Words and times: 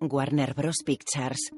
Warner 0.00 0.54
Bros. 0.54 0.76
Pictures. 0.84 1.52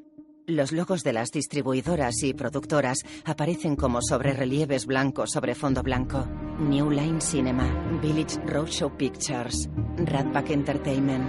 Los 0.46 0.72
logos 0.72 1.02
de 1.02 1.14
las 1.14 1.30
distribuidoras 1.30 2.22
y 2.22 2.34
productoras 2.34 2.98
aparecen 3.24 3.76
como 3.76 4.00
sobre 4.02 4.34
relieves 4.34 4.84
blancos 4.84 5.30
sobre 5.32 5.54
fondo 5.54 5.82
blanco. 5.82 6.26
New 6.58 6.90
Line 6.90 7.20
Cinema, 7.20 7.66
Village 8.02 8.38
Roadshow 8.46 8.94
Pictures, 8.96 9.70
Radback 9.96 10.50
Entertainment, 10.50 11.28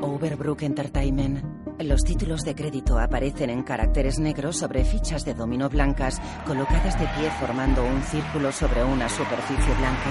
Overbrook 0.00 0.62
Entertainment. 0.62 1.44
Los 1.78 2.02
títulos 2.02 2.42
de 2.42 2.54
crédito 2.54 2.98
aparecen 2.98 3.50
en 3.50 3.62
caracteres 3.62 4.18
negros 4.18 4.58
sobre 4.58 4.84
fichas 4.84 5.24
de 5.24 5.34
dominó 5.34 5.68
blancas 5.68 6.20
colocadas 6.44 6.98
de 6.98 7.06
pie 7.06 7.30
formando 7.40 7.84
un 7.84 8.02
círculo 8.02 8.50
sobre 8.52 8.84
una 8.84 9.08
superficie 9.08 9.74
blanca. 9.74 10.10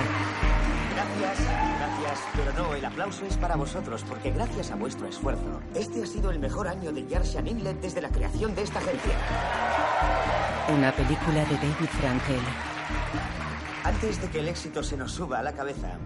Gracias, 0.93 1.70
gracias, 2.11 2.29
pero 2.35 2.53
no, 2.53 2.73
el 2.75 2.83
aplauso 2.85 3.25
es 3.25 3.37
para 3.37 3.55
vosotros, 3.55 4.03
porque 4.07 4.31
gracias 4.31 4.71
a 4.71 4.75
vuestro 4.75 5.07
esfuerzo, 5.07 5.61
este 5.75 6.03
ha 6.03 6.05
sido 6.05 6.31
el 6.31 6.39
mejor 6.39 6.67
año 6.67 6.91
de 6.91 7.05
Yarshan 7.07 7.47
Inlet 7.47 7.79
desde 7.81 8.01
la 8.01 8.09
creación 8.09 8.53
de 8.55 8.63
esta 8.63 8.79
agencia. 8.79 9.13
Una 10.75 10.91
película 10.91 11.45
de 11.45 11.55
David 11.55 11.89
Frankel. 11.99 12.39
Antes 13.83 14.21
de 14.21 14.29
que 14.29 14.39
el 14.39 14.47
éxito 14.47 14.83
se 14.83 14.95
nos 14.97 15.11
suba 15.11 15.39
a 15.39 15.43
la 15.43 15.53
cabeza, 15.53 15.97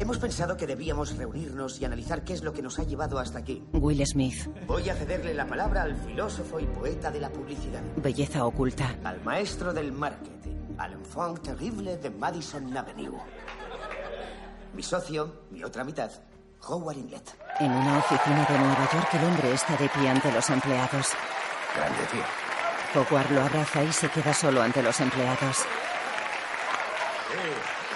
hemos 0.00 0.18
pensado 0.18 0.56
que 0.56 0.66
debíamos 0.66 1.16
reunirnos 1.16 1.80
y 1.80 1.84
analizar 1.84 2.24
qué 2.24 2.32
es 2.32 2.42
lo 2.42 2.52
que 2.52 2.62
nos 2.62 2.78
ha 2.78 2.84
llevado 2.84 3.18
hasta 3.18 3.38
aquí. 3.38 3.64
Will 3.72 4.04
Smith. 4.06 4.48
Voy 4.66 4.88
a 4.88 4.94
cederle 4.94 5.34
la 5.34 5.46
palabra 5.46 5.82
al 5.82 5.96
filósofo 5.96 6.58
y 6.60 6.66
poeta 6.66 7.10
de 7.10 7.20
la 7.20 7.30
publicidad, 7.30 7.82
Belleza 7.96 8.44
oculta. 8.44 8.96
al 9.04 9.22
maestro 9.22 9.72
del 9.72 9.92
marketing, 9.92 10.56
al 10.78 10.94
enfant 10.94 11.38
terrible 11.40 11.96
de 11.98 12.10
Madison 12.10 12.76
Avenue. 12.76 13.18
Mi 14.78 14.84
socio, 14.84 15.42
mi 15.50 15.64
otra 15.64 15.82
mitad, 15.82 16.08
Howard 16.68 16.96
Inlet. 16.98 17.36
En 17.58 17.72
una 17.72 17.98
oficina 17.98 18.46
de 18.48 18.58
Nueva 18.60 18.88
York, 18.92 19.08
el 19.14 19.24
hombre 19.24 19.52
está 19.52 19.76
de 19.76 19.88
pie 19.88 20.08
ante 20.08 20.30
los 20.30 20.48
empleados. 20.50 21.08
Grande 21.74 22.04
tío. 22.12 22.22
Howard 22.94 23.28
lo 23.32 23.40
abraza 23.42 23.82
y 23.82 23.92
se 23.92 24.08
queda 24.08 24.32
solo 24.32 24.62
ante 24.62 24.80
los 24.80 25.00
empleados. 25.00 25.64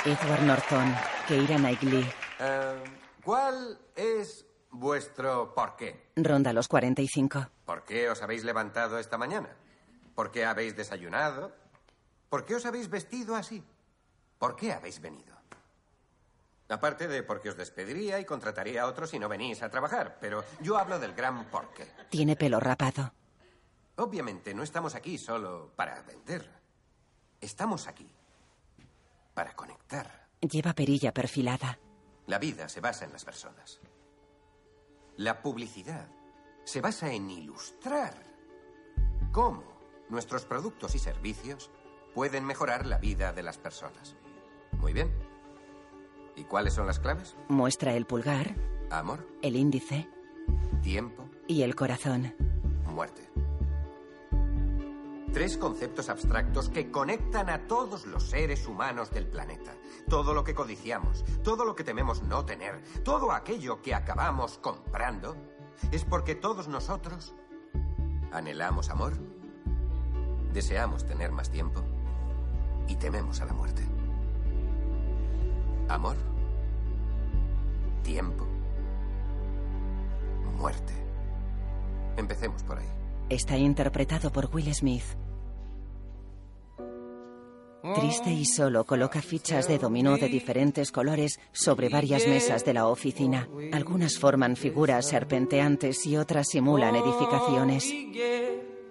Edward 0.05 0.43
Norton, 0.43 0.93
Keira 1.29 1.57
Knightley, 1.57 2.13
Eh, 2.41 2.83
¿Cuál 3.23 3.79
es 3.95 4.45
vuestro 4.73 5.55
porqué? 5.55 6.11
ronda 6.17 6.53
los 6.53 6.67
45. 6.67 7.47
¿Por 7.65 7.85
qué 7.85 8.11
os 8.11 8.21
habéis 8.23 8.43
levantado 8.43 8.99
esta 8.99 9.17
mañana? 9.17 9.51
¿Por 10.17 10.33
qué 10.33 10.45
habéis 10.47 10.75
desayunado? 10.77 11.55
¿Por 12.29 12.45
qué 12.45 12.57
os 12.57 12.67
habéis 12.67 12.91
vestido 12.91 13.37
así? 13.37 13.63
¿Por 14.37 14.57
qué 14.57 14.73
habéis 14.73 15.01
venido? 15.01 15.32
Aparte 16.69 17.09
de 17.09 17.23
porque 17.23 17.51
os 17.51 17.57
despediría 17.57 18.19
y 18.19 18.25
contrataría 18.25 18.83
a 18.83 18.87
otros 18.87 19.11
si 19.11 19.19
no 19.19 19.29
venís 19.29 19.63
a 19.63 19.71
trabajar, 19.71 20.19
pero 20.21 20.45
yo 20.61 20.79
hablo 20.79 20.99
del 20.99 21.15
gran 21.15 21.45
porqué. 21.47 21.87
Tiene 22.09 22.37
pelo 22.37 22.61
rapado. 22.61 23.13
Obviamente 23.97 24.55
no 24.55 24.63
estamos 24.63 24.95
aquí 24.95 25.19
solo 25.19 25.73
para 25.77 26.01
vender. 26.03 26.49
Estamos 27.41 27.87
aquí 27.87 28.11
para 29.35 29.55
conectar. 29.55 30.29
Lleva 30.41 30.73
perilla 30.73 31.13
perfilada. 31.13 31.79
La 32.27 32.39
vida 32.39 32.69
se 32.69 32.81
basa 32.81 33.05
en 33.05 33.13
las 33.13 33.25
personas. 33.25 33.81
La 35.17 35.43
publicidad 35.43 36.09
se 36.65 36.81
basa 36.81 37.13
en 37.13 37.31
ilustrar 37.31 38.15
cómo 39.33 39.65
nuestros 40.09 40.45
productos 40.45 40.95
y 40.95 40.99
servicios 40.99 41.71
pueden 42.15 42.45
mejorar 42.45 42.87
la 42.87 42.99
vida 42.99 43.33
de 43.33 43.43
las 43.43 43.59
personas. 43.59 44.17
Muy 44.73 44.93
bien. 44.93 45.32
¿Y 46.37 46.45
cuáles 46.45 46.75
son 46.75 46.87
las 46.87 46.99
claves? 46.99 47.37
Muestra 47.49 47.95
el 47.95 48.07
pulgar, 48.07 48.55
Amor, 48.91 49.27
el 49.43 49.57
índice 49.57 50.09
tiempo, 50.83 51.29
y 51.47 51.63
el 51.63 51.75
corazón. 51.75 52.35
muerte. 52.87 53.29
Tres 55.33 55.57
conceptos 55.57 56.11
abstractos 56.11 56.69
que 56.69 56.91
conectan 56.91 57.49
a 57.49 57.67
todos 57.67 58.05
los 58.07 58.25
seres 58.29 58.67
humanos 58.67 59.11
del 59.11 59.27
planeta. 59.27 59.73
Todo 60.09 60.35
lo 60.35 60.45
que 60.45 60.55
codiciamos, 60.55 61.25
todo 61.43 61.65
lo 61.65 61.75
que 61.75 61.85
tememos 61.85 62.23
no 62.23 62.45
tener, 62.45 62.83
todo 63.03 63.33
aquello 63.33 63.81
que 63.81 63.95
acabamos 63.95 64.59
comprando, 64.59 65.35
es 65.91 66.05
porque 66.05 66.35
todos 66.35 66.69
nosotros 66.69 67.35
anhelamos 68.31 68.91
amor, 68.91 69.15
deseamos 70.53 71.07
tener 71.07 71.33
más 71.33 71.51
tiempo 71.51 71.81
y 72.87 72.97
tememos 72.97 73.41
a 73.41 73.47
la 73.47 73.55
muerte. 73.55 73.83
Amor, 75.89 76.17
tiempo, 78.03 78.47
muerte. 80.57 80.93
Empecemos 82.17 82.63
por 82.63 82.79
ahí. 82.79 82.87
Está 83.29 83.57
interpretado 83.57 84.31
por 84.31 84.51
Will 84.53 84.73
Smith. 84.75 85.05
Triste 87.95 88.31
y 88.31 88.45
solo 88.45 88.85
coloca 88.85 89.21
fichas 89.21 89.67
de 89.67 89.79
dominó 89.79 90.17
de 90.17 90.29
diferentes 90.29 90.93
colores 90.93 91.41
sobre 91.51 91.89
varias 91.89 92.29
mesas 92.29 92.65
de 92.65 92.75
la 92.75 92.87
oficina. 92.87 93.49
Algunas 93.73 94.19
forman 94.19 94.55
figuras 94.55 95.09
serpenteantes 95.09 96.07
y 96.07 96.17
otras 96.17 96.49
simulan 96.49 96.95
edificaciones. 96.95 97.93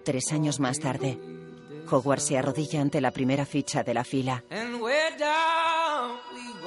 Tres 0.03 0.33
años 0.33 0.59
más 0.59 0.79
tarde, 0.79 1.17
Howard 1.89 2.19
se 2.19 2.37
arrodilla 2.37 2.81
ante 2.81 2.99
la 2.99 3.11
primera 3.11 3.45
ficha 3.45 3.83
de 3.83 3.93
la 3.93 4.03
fila. 4.03 4.43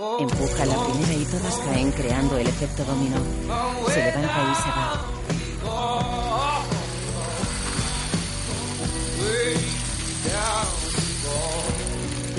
Empuja 0.04 0.66
la 0.66 0.76
primera 0.84 1.14
y 1.14 1.24
todas 1.24 1.56
caen 1.58 1.90
creando 1.90 2.36
el 2.36 2.46
efecto 2.46 2.84
dominó. 2.84 3.16
Se 3.88 4.04
levanta 4.04 4.52
y 4.52 4.54
se 4.54 4.68
va. 4.68 5.04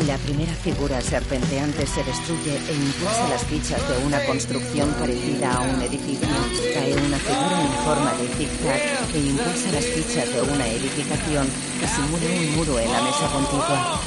La 0.08 0.18
primera 0.20 0.54
figura 0.54 1.02
serpenteante 1.02 1.88
se 1.88 2.04
destruye 2.04 2.56
e 2.56 2.74
impulsa 2.74 3.28
las 3.30 3.44
fichas 3.46 3.82
de 3.90 4.06
una 4.06 4.24
construcción 4.26 4.94
parecida 5.00 5.56
a 5.56 5.62
un 5.62 5.82
edificio. 5.82 6.28
Cae 6.74 6.94
una 6.94 7.18
figura 7.18 7.62
en 7.62 7.74
forma 7.84 8.14
de 8.14 8.28
zigzag 8.38 8.82
e 9.14 9.20
impulsa 9.20 9.72
las 9.72 9.86
fichas 9.86 10.32
de 10.32 10.42
una 10.42 10.68
edificación 10.68 11.48
que 11.80 11.88
simula 11.88 12.26
un 12.26 12.56
muro 12.56 12.80
en 12.80 12.92
la 12.92 13.02
mesa 13.02 13.28
contigua. 13.34 14.00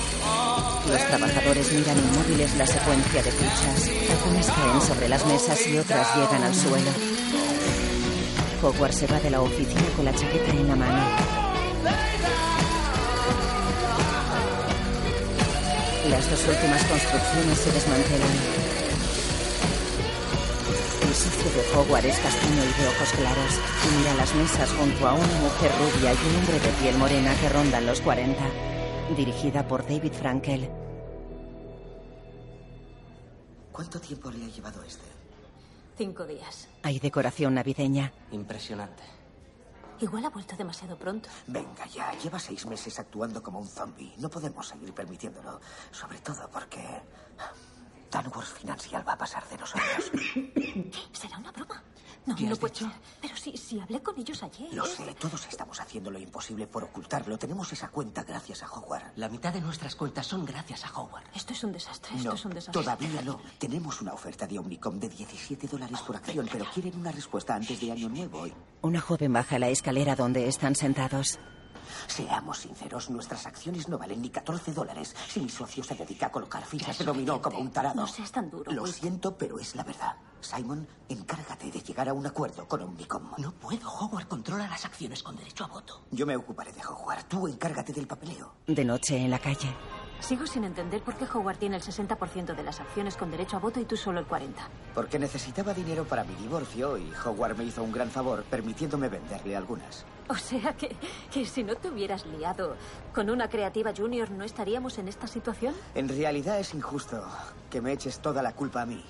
Los 0.88 1.06
trabajadores 1.06 1.70
miran 1.72 1.98
inmóviles 1.98 2.56
la 2.56 2.66
secuencia 2.66 3.22
de 3.22 3.30
fichas. 3.30 3.90
Algunas 4.10 4.46
caen 4.46 4.80
sobre 4.80 5.08
las 5.10 5.26
mesas 5.26 5.66
y 5.66 5.76
otras 5.76 6.16
llegan 6.16 6.42
al 6.42 6.54
suelo. 6.54 6.90
Howard 8.62 8.92
se 8.92 9.06
va 9.06 9.20
de 9.20 9.28
la 9.28 9.42
oficina 9.42 9.82
con 9.94 10.06
la 10.06 10.14
chaqueta 10.14 10.50
en 10.50 10.66
la 10.66 10.76
mano. 10.76 11.02
Las 16.08 16.30
dos 16.30 16.40
últimas 16.48 16.82
construcciones 16.84 17.58
se 17.58 17.70
desmantelan. 17.70 18.68
El 21.02 21.14
socio 21.14 21.50
de 21.52 21.76
Howard 21.76 22.06
es 22.06 22.18
castaño 22.18 22.64
y 22.64 22.80
de 22.80 22.88
ojos 22.88 23.08
claros. 23.14 23.60
Y 23.84 23.98
mira 23.98 24.14
las 24.14 24.34
mesas 24.34 24.70
junto 24.70 25.06
a 25.06 25.12
una 25.12 25.34
mujer 25.42 25.70
rubia 25.78 26.14
y 26.14 26.28
un 26.28 26.36
hombre 26.36 26.58
de 26.58 26.68
piel 26.80 26.96
morena 26.96 27.34
que 27.42 27.48
rondan 27.50 27.84
los 27.84 28.00
40. 28.00 28.77
Dirigida 29.16 29.66
por 29.66 29.82
David 29.82 30.12
Frankel. 30.12 30.68
¿Cuánto 33.72 34.00
tiempo 34.00 34.30
le 34.30 34.44
ha 34.44 34.48
llevado 34.48 34.82
este? 34.82 35.06
Cinco 35.96 36.24
días. 36.26 36.68
Hay 36.82 36.98
decoración 36.98 37.54
navideña. 37.54 38.12
Impresionante. 38.30 39.02
Igual 40.00 40.26
ha 40.26 40.30
vuelto 40.30 40.56
demasiado 40.56 40.96
pronto. 40.96 41.28
Venga 41.46 41.86
ya, 41.86 42.12
lleva 42.18 42.38
seis 42.38 42.66
meses 42.66 42.98
actuando 43.00 43.42
como 43.42 43.58
un 43.58 43.66
zombie. 43.66 44.14
No 44.18 44.28
podemos 44.28 44.68
seguir 44.68 44.92
permitiéndolo. 44.92 45.60
Sobre 45.90 46.18
todo 46.18 46.48
porque... 46.52 46.84
Danworth 48.10 48.58
Financial 48.58 49.06
va 49.06 49.12
a 49.14 49.18
pasar 49.18 49.46
de 49.48 49.58
nosotros. 49.58 50.12
¿Será 51.12 51.38
una 51.38 51.50
broma? 51.52 51.82
No, 52.28 52.36
¿Qué 52.36 52.44
no 52.44 52.52
has 52.52 52.58
puede 52.58 52.74
dicho? 52.74 52.84
ser. 52.86 52.94
Pero 53.22 53.36
sí, 53.36 53.54
sí, 53.56 53.80
hablé 53.80 54.02
con 54.02 54.18
ellos 54.18 54.42
ayer. 54.42 54.72
Lo 54.74 54.84
sé, 54.84 55.14
todos 55.18 55.46
estamos 55.46 55.80
haciendo 55.80 56.10
lo 56.10 56.18
imposible 56.18 56.66
por 56.66 56.84
ocultarlo. 56.84 57.38
Tenemos 57.38 57.72
esa 57.72 57.88
cuenta 57.88 58.22
gracias 58.22 58.62
a 58.62 58.70
Howard. 58.70 59.12
La 59.16 59.28
mitad 59.30 59.52
de 59.52 59.60
nuestras 59.62 59.96
cuentas 59.96 60.26
son 60.26 60.44
gracias 60.44 60.84
a 60.84 60.92
Howard. 60.92 61.24
Esto 61.34 61.54
es 61.54 61.64
un 61.64 61.72
desastre, 61.72 62.16
esto 62.16 62.34
es 62.34 62.44
un 62.44 62.52
desastre. 62.52 62.82
todavía 62.82 63.22
no. 63.22 63.40
Tenemos 63.58 64.00
una 64.02 64.12
oferta 64.12 64.46
de 64.46 64.58
Omnicom 64.58 64.98
de 65.00 65.08
17 65.08 65.66
dólares 65.68 65.98
por 66.06 66.16
acción, 66.16 66.46
pero 66.52 66.66
quieren 66.72 66.98
una 67.00 67.10
respuesta 67.12 67.54
antes 67.54 67.80
de 67.80 67.92
Año 67.92 68.08
Nuevo. 68.10 68.46
Una 68.82 69.00
joven 69.00 69.32
baja 69.32 69.58
la 69.58 69.70
escalera 69.70 70.14
donde 70.14 70.48
están 70.48 70.74
sentados. 70.76 71.38
Seamos 72.08 72.58
sinceros, 72.58 73.10
nuestras 73.10 73.46
acciones 73.46 73.88
no 73.88 73.98
valen 73.98 74.20
ni 74.22 74.30
14 74.30 74.72
dólares 74.72 75.14
si 75.28 75.40
mi 75.40 75.48
socio 75.48 75.84
se 75.84 75.94
dedica 75.94 76.26
a 76.26 76.32
colocar 76.32 76.64
fichas 76.64 76.98
de 76.98 77.04
dominó 77.04 77.40
como 77.40 77.58
un 77.58 77.70
tarado. 77.70 77.94
No 77.94 78.06
seas 78.06 78.32
tan 78.32 78.50
duro. 78.50 78.72
Lo 78.72 78.86
siento, 78.86 79.36
pero 79.36 79.58
es 79.58 79.74
la 79.74 79.84
verdad. 79.84 80.16
Simon, 80.40 80.86
encárgate 81.08 81.70
de 81.70 81.80
llegar 81.80 82.08
a 82.08 82.12
un 82.12 82.26
acuerdo 82.26 82.66
con 82.66 82.82
Omnicom. 82.82 83.32
No 83.38 83.52
puedo. 83.52 83.88
Howard 83.88 84.28
controla 84.28 84.68
las 84.68 84.84
acciones 84.84 85.22
con 85.22 85.36
derecho 85.36 85.64
a 85.64 85.68
voto. 85.68 86.02
Yo 86.10 86.26
me 86.26 86.36
ocuparé 86.36 86.72
de 86.72 86.84
Howard. 86.84 87.24
Tú 87.24 87.48
encárgate 87.48 87.92
del 87.92 88.06
papeleo. 88.06 88.54
De 88.66 88.84
noche 88.84 89.16
en 89.16 89.30
la 89.30 89.38
calle. 89.38 89.74
Sigo 90.20 90.46
sin 90.46 90.64
entender 90.64 91.02
por 91.02 91.14
qué 91.14 91.26
Howard 91.32 91.58
tiene 91.58 91.76
el 91.76 91.82
60% 91.82 92.56
de 92.56 92.62
las 92.62 92.80
acciones 92.80 93.16
con 93.16 93.30
derecho 93.30 93.56
a 93.56 93.60
voto 93.60 93.80
y 93.80 93.84
tú 93.84 93.96
solo 93.96 94.18
el 94.18 94.26
40%. 94.26 94.50
Porque 94.94 95.18
necesitaba 95.18 95.74
dinero 95.74 96.04
para 96.04 96.24
mi 96.24 96.34
divorcio 96.34 96.98
y 96.98 97.12
Howard 97.24 97.56
me 97.56 97.64
hizo 97.64 97.82
un 97.84 97.92
gran 97.92 98.10
favor 98.10 98.42
permitiéndome 98.44 99.08
venderle 99.08 99.56
algunas. 99.56 100.04
O 100.28 100.34
sea 100.36 100.74
que, 100.74 100.94
que 101.32 101.46
si 101.46 101.64
no 101.64 101.74
te 101.76 101.88
hubieras 101.88 102.26
liado 102.26 102.76
con 103.14 103.30
una 103.30 103.48
creativa 103.48 103.92
junior, 103.96 104.30
¿no 104.30 104.44
estaríamos 104.44 104.98
en 104.98 105.08
esta 105.08 105.26
situación? 105.26 105.74
En 105.94 106.08
realidad 106.08 106.58
es 106.60 106.74
injusto 106.74 107.24
que 107.70 107.80
me 107.80 107.92
eches 107.92 108.20
toda 108.20 108.42
la 108.42 108.52
culpa 108.52 108.82
a 108.82 108.86
mí. 108.86 109.02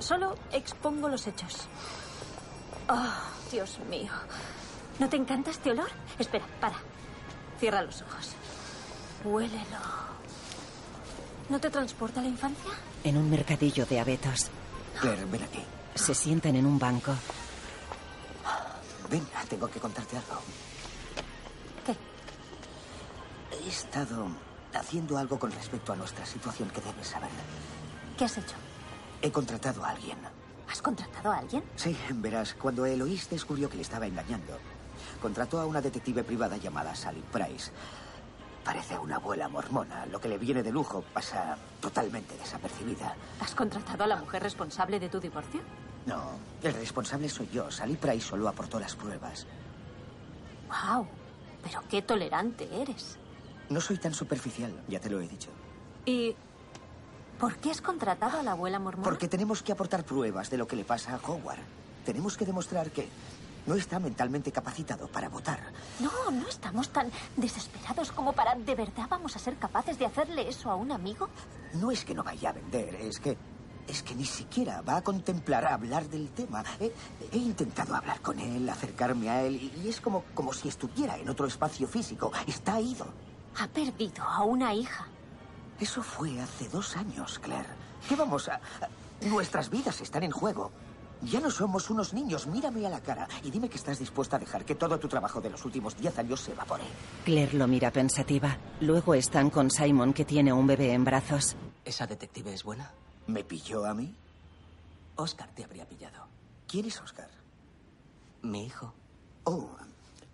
Solo 0.00 0.34
expongo 0.52 1.08
los 1.08 1.26
hechos. 1.26 1.68
Oh, 2.88 3.12
Dios 3.50 3.78
mío. 3.88 4.10
¿No 4.98 5.08
te 5.08 5.16
encanta 5.16 5.50
este 5.50 5.70
olor? 5.70 5.88
Espera, 6.18 6.44
para. 6.60 6.76
Cierra 7.58 7.82
los 7.82 8.02
ojos. 8.02 8.32
Huélelo. 9.24 10.04
¿No 11.48 11.60
te 11.60 11.70
transporta 11.70 12.20
a 12.20 12.22
la 12.22 12.28
infancia? 12.28 12.70
En 13.04 13.16
un 13.16 13.30
mercadillo 13.30 13.86
de 13.86 14.00
abetos. 14.00 14.50
Claire, 15.00 15.24
ven 15.26 15.42
aquí. 15.42 15.62
Se 15.94 16.14
sientan 16.14 16.56
en 16.56 16.66
un 16.66 16.78
banco. 16.78 17.14
Ven, 19.14 19.24
tengo 19.48 19.68
que 19.68 19.78
contarte 19.78 20.16
algo. 20.16 20.40
¿Qué? 21.86 21.96
He 23.56 23.68
estado 23.68 24.26
haciendo 24.74 25.16
algo 25.16 25.38
con 25.38 25.52
respecto 25.52 25.92
a 25.92 25.96
nuestra 25.96 26.26
situación 26.26 26.68
que 26.70 26.80
debes 26.80 27.06
saber. 27.06 27.30
¿Qué 28.18 28.24
has 28.24 28.36
hecho? 28.36 28.56
He 29.22 29.30
contratado 29.30 29.84
a 29.84 29.90
alguien. 29.90 30.18
¿Has 30.68 30.82
contratado 30.82 31.30
a 31.30 31.38
alguien? 31.38 31.62
Sí, 31.76 31.96
verás, 32.14 32.54
cuando 32.54 32.84
Eloís 32.86 33.30
descubrió 33.30 33.70
que 33.70 33.76
le 33.76 33.82
estaba 33.82 34.04
engañando, 34.04 34.58
contrató 35.22 35.60
a 35.60 35.66
una 35.66 35.80
detective 35.80 36.24
privada 36.24 36.56
llamada 36.56 36.92
Sally 36.96 37.22
Price. 37.30 37.70
Parece 38.64 38.98
una 38.98 39.16
abuela 39.16 39.48
mormona. 39.48 40.06
Lo 40.06 40.20
que 40.20 40.28
le 40.28 40.38
viene 40.38 40.64
de 40.64 40.72
lujo 40.72 41.04
pasa 41.14 41.56
totalmente 41.80 42.36
desapercibida. 42.36 43.14
¿Has 43.38 43.54
contratado 43.54 44.02
a 44.02 44.08
la 44.08 44.16
mujer 44.16 44.42
responsable 44.42 44.98
de 44.98 45.08
tu 45.08 45.20
divorcio? 45.20 45.60
No, 46.06 46.22
el 46.62 46.74
responsable 46.74 47.28
soy 47.28 47.48
yo. 47.52 47.70
Sally 47.70 47.96
Price 47.96 48.26
solo 48.26 48.48
aportó 48.48 48.78
las 48.78 48.94
pruebas. 48.94 49.46
¡Wow! 50.68 51.06
Pero 51.62 51.82
qué 51.88 52.02
tolerante 52.02 52.68
eres. 52.80 53.16
No 53.70 53.80
soy 53.80 53.98
tan 53.98 54.12
superficial, 54.12 54.72
ya 54.88 55.00
te 55.00 55.08
lo 55.08 55.20
he 55.20 55.28
dicho. 55.28 55.50
¿Y 56.04 56.36
por 57.38 57.56
qué 57.56 57.70
has 57.70 57.80
contratado 57.80 58.40
a 58.40 58.42
la 58.42 58.52
abuela 58.52 58.78
mormona? 58.78 59.04
Porque 59.04 59.28
tenemos 59.28 59.62
que 59.62 59.72
aportar 59.72 60.04
pruebas 60.04 60.50
de 60.50 60.58
lo 60.58 60.66
que 60.66 60.76
le 60.76 60.84
pasa 60.84 61.14
a 61.14 61.26
Howard. 61.26 61.60
Tenemos 62.04 62.36
que 62.36 62.44
demostrar 62.44 62.90
que 62.90 63.08
no 63.66 63.74
está 63.74 63.98
mentalmente 63.98 64.52
capacitado 64.52 65.08
para 65.08 65.30
votar. 65.30 65.60
No, 66.00 66.30
no 66.30 66.46
estamos 66.48 66.90
tan 66.90 67.10
desesperados 67.36 68.12
como 68.12 68.34
para... 68.34 68.54
¿De 68.54 68.74
verdad 68.74 69.06
vamos 69.08 69.34
a 69.36 69.38
ser 69.38 69.56
capaces 69.56 69.98
de 69.98 70.04
hacerle 70.04 70.46
eso 70.46 70.70
a 70.70 70.76
un 70.76 70.92
amigo? 70.92 71.30
No 71.72 71.90
es 71.90 72.04
que 72.04 72.14
no 72.14 72.22
vaya 72.22 72.50
a 72.50 72.52
vender, 72.52 72.94
es 72.96 73.18
que... 73.18 73.38
Es 73.86 74.02
que 74.02 74.14
ni 74.14 74.24
siquiera 74.24 74.80
va 74.82 74.96
a 74.96 75.02
contemplar 75.02 75.64
hablar 75.66 76.08
del 76.08 76.30
tema. 76.30 76.64
He, 76.80 76.92
he 77.32 77.36
intentado 77.38 77.94
hablar 77.94 78.20
con 78.20 78.38
él, 78.40 78.68
acercarme 78.68 79.28
a 79.30 79.42
él, 79.42 79.56
y, 79.56 79.82
y 79.84 79.88
es 79.88 80.00
como, 80.00 80.24
como 80.34 80.52
si 80.52 80.68
estuviera 80.68 81.16
en 81.18 81.28
otro 81.28 81.46
espacio 81.46 81.86
físico. 81.86 82.32
Está 82.46 82.80
ido. 82.80 83.06
Ha 83.60 83.68
perdido 83.68 84.22
a 84.24 84.42
una 84.44 84.72
hija. 84.74 85.06
Eso 85.78 86.02
fue 86.02 86.40
hace 86.40 86.68
dos 86.68 86.96
años, 86.96 87.38
Claire. 87.40 87.68
¿Qué 88.08 88.16
vamos 88.16 88.48
a...? 88.48 88.54
a- 88.54 88.60
Nuestras 89.26 89.70
vidas 89.70 90.00
están 90.00 90.22
en 90.24 90.30
juego. 90.32 90.70
Ya 91.22 91.40
no 91.40 91.50
somos 91.50 91.88
unos 91.88 92.12
niños. 92.12 92.46
Mírame 92.46 92.84
a 92.86 92.90
la 92.90 93.00
cara 93.00 93.26
y 93.42 93.50
dime 93.50 93.68
que 93.70 93.76
estás 93.76 93.98
dispuesta 93.98 94.36
a 94.36 94.38
dejar 94.38 94.64
que 94.64 94.74
todo 94.74 94.98
tu 94.98 95.08
trabajo 95.08 95.40
de 95.40 95.48
los 95.50 95.64
últimos 95.64 95.96
diez 95.96 96.18
años 96.18 96.40
se 96.40 96.52
evapore. 96.52 96.84
Claire 97.24 97.56
lo 97.56 97.66
mira 97.66 97.90
pensativa. 97.90 98.58
Luego 98.80 99.14
están 99.14 99.48
con 99.50 99.70
Simon, 99.70 100.12
que 100.12 100.24
tiene 100.26 100.52
un 100.52 100.66
bebé 100.66 100.92
en 100.92 101.04
brazos. 101.04 101.56
¿Esa 101.84 102.06
detective 102.06 102.52
es 102.52 102.64
buena? 102.64 102.92
¿Me 103.26 103.44
pilló 103.44 103.84
a 103.86 103.94
mí? 103.94 104.14
Oscar 105.16 105.48
te 105.54 105.64
habría 105.64 105.88
pillado. 105.88 106.26
¿Quién 106.66 106.86
es 106.86 107.00
Oscar? 107.00 107.30
Mi 108.42 108.66
hijo. 108.66 108.92
Oh, 109.44 109.70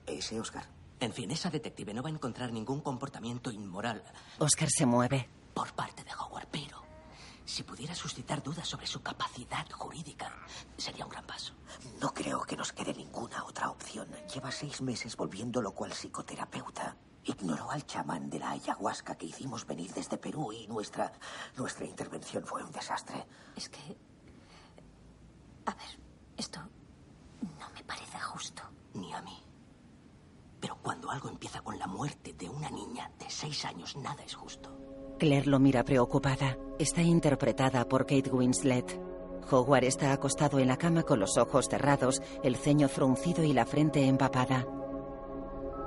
ese 0.07 0.41
Oscar. 0.41 0.65
En 0.99 1.13
fin, 1.13 1.31
esa 1.31 1.51
detective 1.51 1.95
no 1.95 2.03
va 2.03 2.09
a 2.09 2.13
encontrar 2.13 2.53
ningún 2.53 2.81
comportamiento 2.81 3.51
inmoral 3.51 4.03
Oscar 4.39 4.69
se 4.71 4.85
mueve. 4.87 5.29
por 5.55 5.73
parte 5.73 6.05
de 6.05 6.11
Howard, 6.15 6.49
pero 6.51 6.83
si 7.45 7.63
pudiera 7.63 7.95
suscitar 7.95 8.43
dudas 8.43 8.69
sobre 8.69 8.87
su 8.87 9.03
capacidad 9.03 9.69
jurídica, 9.71 10.31
sería 10.77 11.05
un 11.05 11.11
gran 11.11 11.27
paso. 11.27 11.55
No 12.01 12.13
creo 12.13 12.43
que 12.43 12.57
nos 12.57 12.73
quede 12.73 12.95
ninguna 12.95 13.45
otra 13.45 13.71
opción. 13.71 14.09
Lleva 14.33 14.53
seis 14.53 14.81
meses 14.83 15.17
volviéndolo 15.17 15.73
cual 15.73 15.93
psicoterapeuta. 15.93 16.97
Ignoró 17.25 17.70
al 17.70 17.84
chamán 17.84 18.31
de 18.31 18.38
la 18.38 18.50
ayahuasca 18.50 19.17
que 19.17 19.26
hicimos 19.26 19.67
venir 19.67 19.93
desde 19.93 20.17
Perú 20.17 20.52
y 20.52 20.67
nuestra, 20.69 21.12
nuestra 21.56 21.84
intervención 21.84 22.44
fue 22.44 22.64
un 22.64 22.72
desastre. 22.72 23.26
Es 23.56 23.69
que... 23.69 23.96
A 25.67 25.75
ver, 25.75 26.00
esto 26.37 26.61
no 27.58 27.70
me 27.75 27.84
parece 27.84 28.19
justo. 28.19 28.62
Ni 28.94 29.12
a 29.12 29.22
mí. 29.22 29.38
Pero 30.61 30.76
cuando 30.82 31.11
algo 31.11 31.28
empieza 31.28 31.61
con 31.62 31.78
la 31.78 31.87
muerte 31.87 32.32
de 32.34 32.49
una 32.49 32.70
niña 32.70 33.11
de 33.19 33.31
seis 33.31 33.64
años, 33.64 33.96
nada 33.96 34.22
es 34.25 34.34
justo. 34.34 34.76
Claire 35.19 35.46
lo 35.46 35.58
mira 35.58 35.84
preocupada. 35.84 36.56
Está 36.78 37.02
interpretada 37.02 37.87
por 37.88 38.06
Kate 38.06 38.31
Winslet. 38.31 38.99
Howard 39.50 39.84
está 39.84 40.12
acostado 40.12 40.58
en 40.58 40.69
la 40.69 40.76
cama 40.76 41.02
con 41.02 41.20
los 41.20 41.37
ojos 41.37 41.69
cerrados, 41.69 42.22
el 42.43 42.56
ceño 42.56 42.88
fruncido 42.88 43.43
y 43.44 43.52
la 43.52 43.67
frente 43.67 44.06
empapada. 44.06 44.67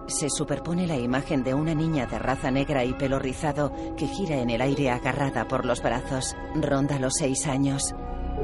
Se 0.08 0.30
superpone 0.30 0.86
la 0.86 0.98
imagen 0.98 1.44
de 1.44 1.54
una 1.54 1.74
niña 1.74 2.06
de 2.06 2.20
raza 2.20 2.52
negra 2.52 2.84
y 2.84 2.94
pelo 2.94 3.20
rizado 3.20 3.72
que 3.96 4.08
gira 4.08 4.38
en 4.38 4.50
el 4.50 4.62
aire 4.62 4.90
agarrada 4.90 5.48
por 5.48 5.66
los 5.66 5.82
brazos. 5.82 6.36
Ronda 6.56 7.00
los 7.00 7.14
seis 7.16 7.48
años. 7.48 7.96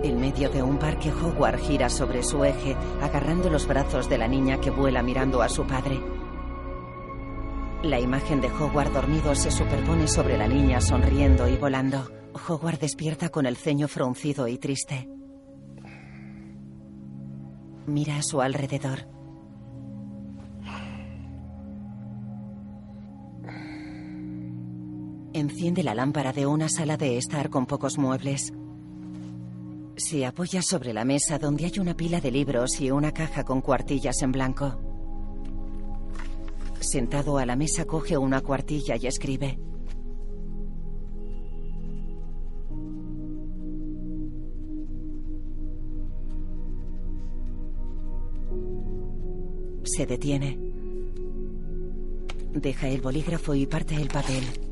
En 0.04 0.20
medio 0.20 0.50
de 0.50 0.64
un 0.64 0.78
parque, 0.78 1.12
Howard 1.12 1.60
gira 1.60 1.90
sobre 1.90 2.24
su 2.24 2.46
eje, 2.46 2.78
agarrando 3.02 3.50
los 3.50 3.68
brazos 3.68 4.08
de 4.08 4.18
la 4.18 4.28
niña 4.28 4.62
que 4.62 4.70
vuela 4.70 5.04
mirando 5.04 5.42
a 5.42 5.50
su 5.50 5.68
padre. 5.68 6.00
La 7.84 8.00
imagen 8.00 8.40
de 8.40 8.48
Howard 8.48 8.94
dormido 8.94 9.36
se 9.36 9.52
superpone 9.52 10.08
sobre 10.08 10.38
la 10.38 10.48
niña 10.48 10.80
sonriendo 10.80 11.48
y 11.48 11.58
volando. 11.58 12.10
Howard 12.48 12.80
despierta 12.80 13.30
con 13.30 13.46
el 13.46 13.58
ceño 13.58 13.88
fruncido 13.88 14.48
y 14.48 14.58
triste. 14.58 15.10
Mira 17.86 18.18
a 18.18 18.24
su 18.24 18.42
alrededor. 18.42 19.19
Enciende 25.34 25.84
la 25.84 25.94
lámpara 25.94 26.34
de 26.34 26.48
una 26.48 26.70
sala 26.70 26.98
de 26.98 27.18
estar 27.18 27.52
con 27.52 27.68
pocos 27.68 28.00
muebles. 28.00 28.52
Se 29.96 30.26
apoya 30.26 30.64
sobre 30.64 30.92
la 30.92 31.06
mesa 31.06 31.38
donde 31.38 31.66
hay 31.66 31.78
una 31.80 31.96
pila 31.96 32.20
de 32.20 32.32
libros 32.32 32.82
y 32.82 32.90
una 32.90 33.12
caja 33.12 33.44
con 33.44 33.62
cuartillas 33.62 34.24
en 34.24 34.32
blanco. 34.32 34.80
Sentado 36.80 37.38
a 37.38 37.46
la 37.46 37.56
mesa 37.56 37.86
coge 37.86 38.18
una 38.18 38.42
cuartilla 38.42 38.96
y 38.96 39.06
escribe. 39.06 39.60
Se 49.84 50.08
detiene. 50.08 50.58
Deja 52.52 52.88
el 52.88 53.02
bolígrafo 53.02 53.54
y 53.54 53.68
parte 53.68 53.96
el 53.96 54.08
papel. 54.08 54.69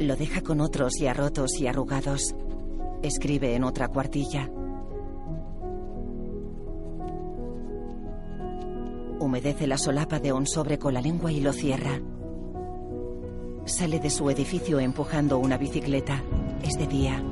Lo 0.00 0.16
deja 0.16 0.40
con 0.40 0.62
otros 0.62 0.94
ya 0.98 1.12
rotos 1.12 1.60
y 1.60 1.66
arrugados. 1.66 2.34
Escribe 3.02 3.54
en 3.54 3.64
otra 3.64 3.88
cuartilla. 3.88 4.50
Humedece 9.18 9.66
la 9.66 9.76
solapa 9.76 10.18
de 10.18 10.32
un 10.32 10.46
sobre 10.46 10.78
con 10.78 10.94
la 10.94 11.02
lengua 11.02 11.30
y 11.30 11.40
lo 11.42 11.52
cierra. 11.52 12.00
Sale 13.66 14.00
de 14.00 14.08
su 14.08 14.30
edificio 14.30 14.80
empujando 14.80 15.36
una 15.36 15.58
bicicleta. 15.58 16.24
Es 16.62 16.78
de 16.78 16.86
día. 16.86 17.22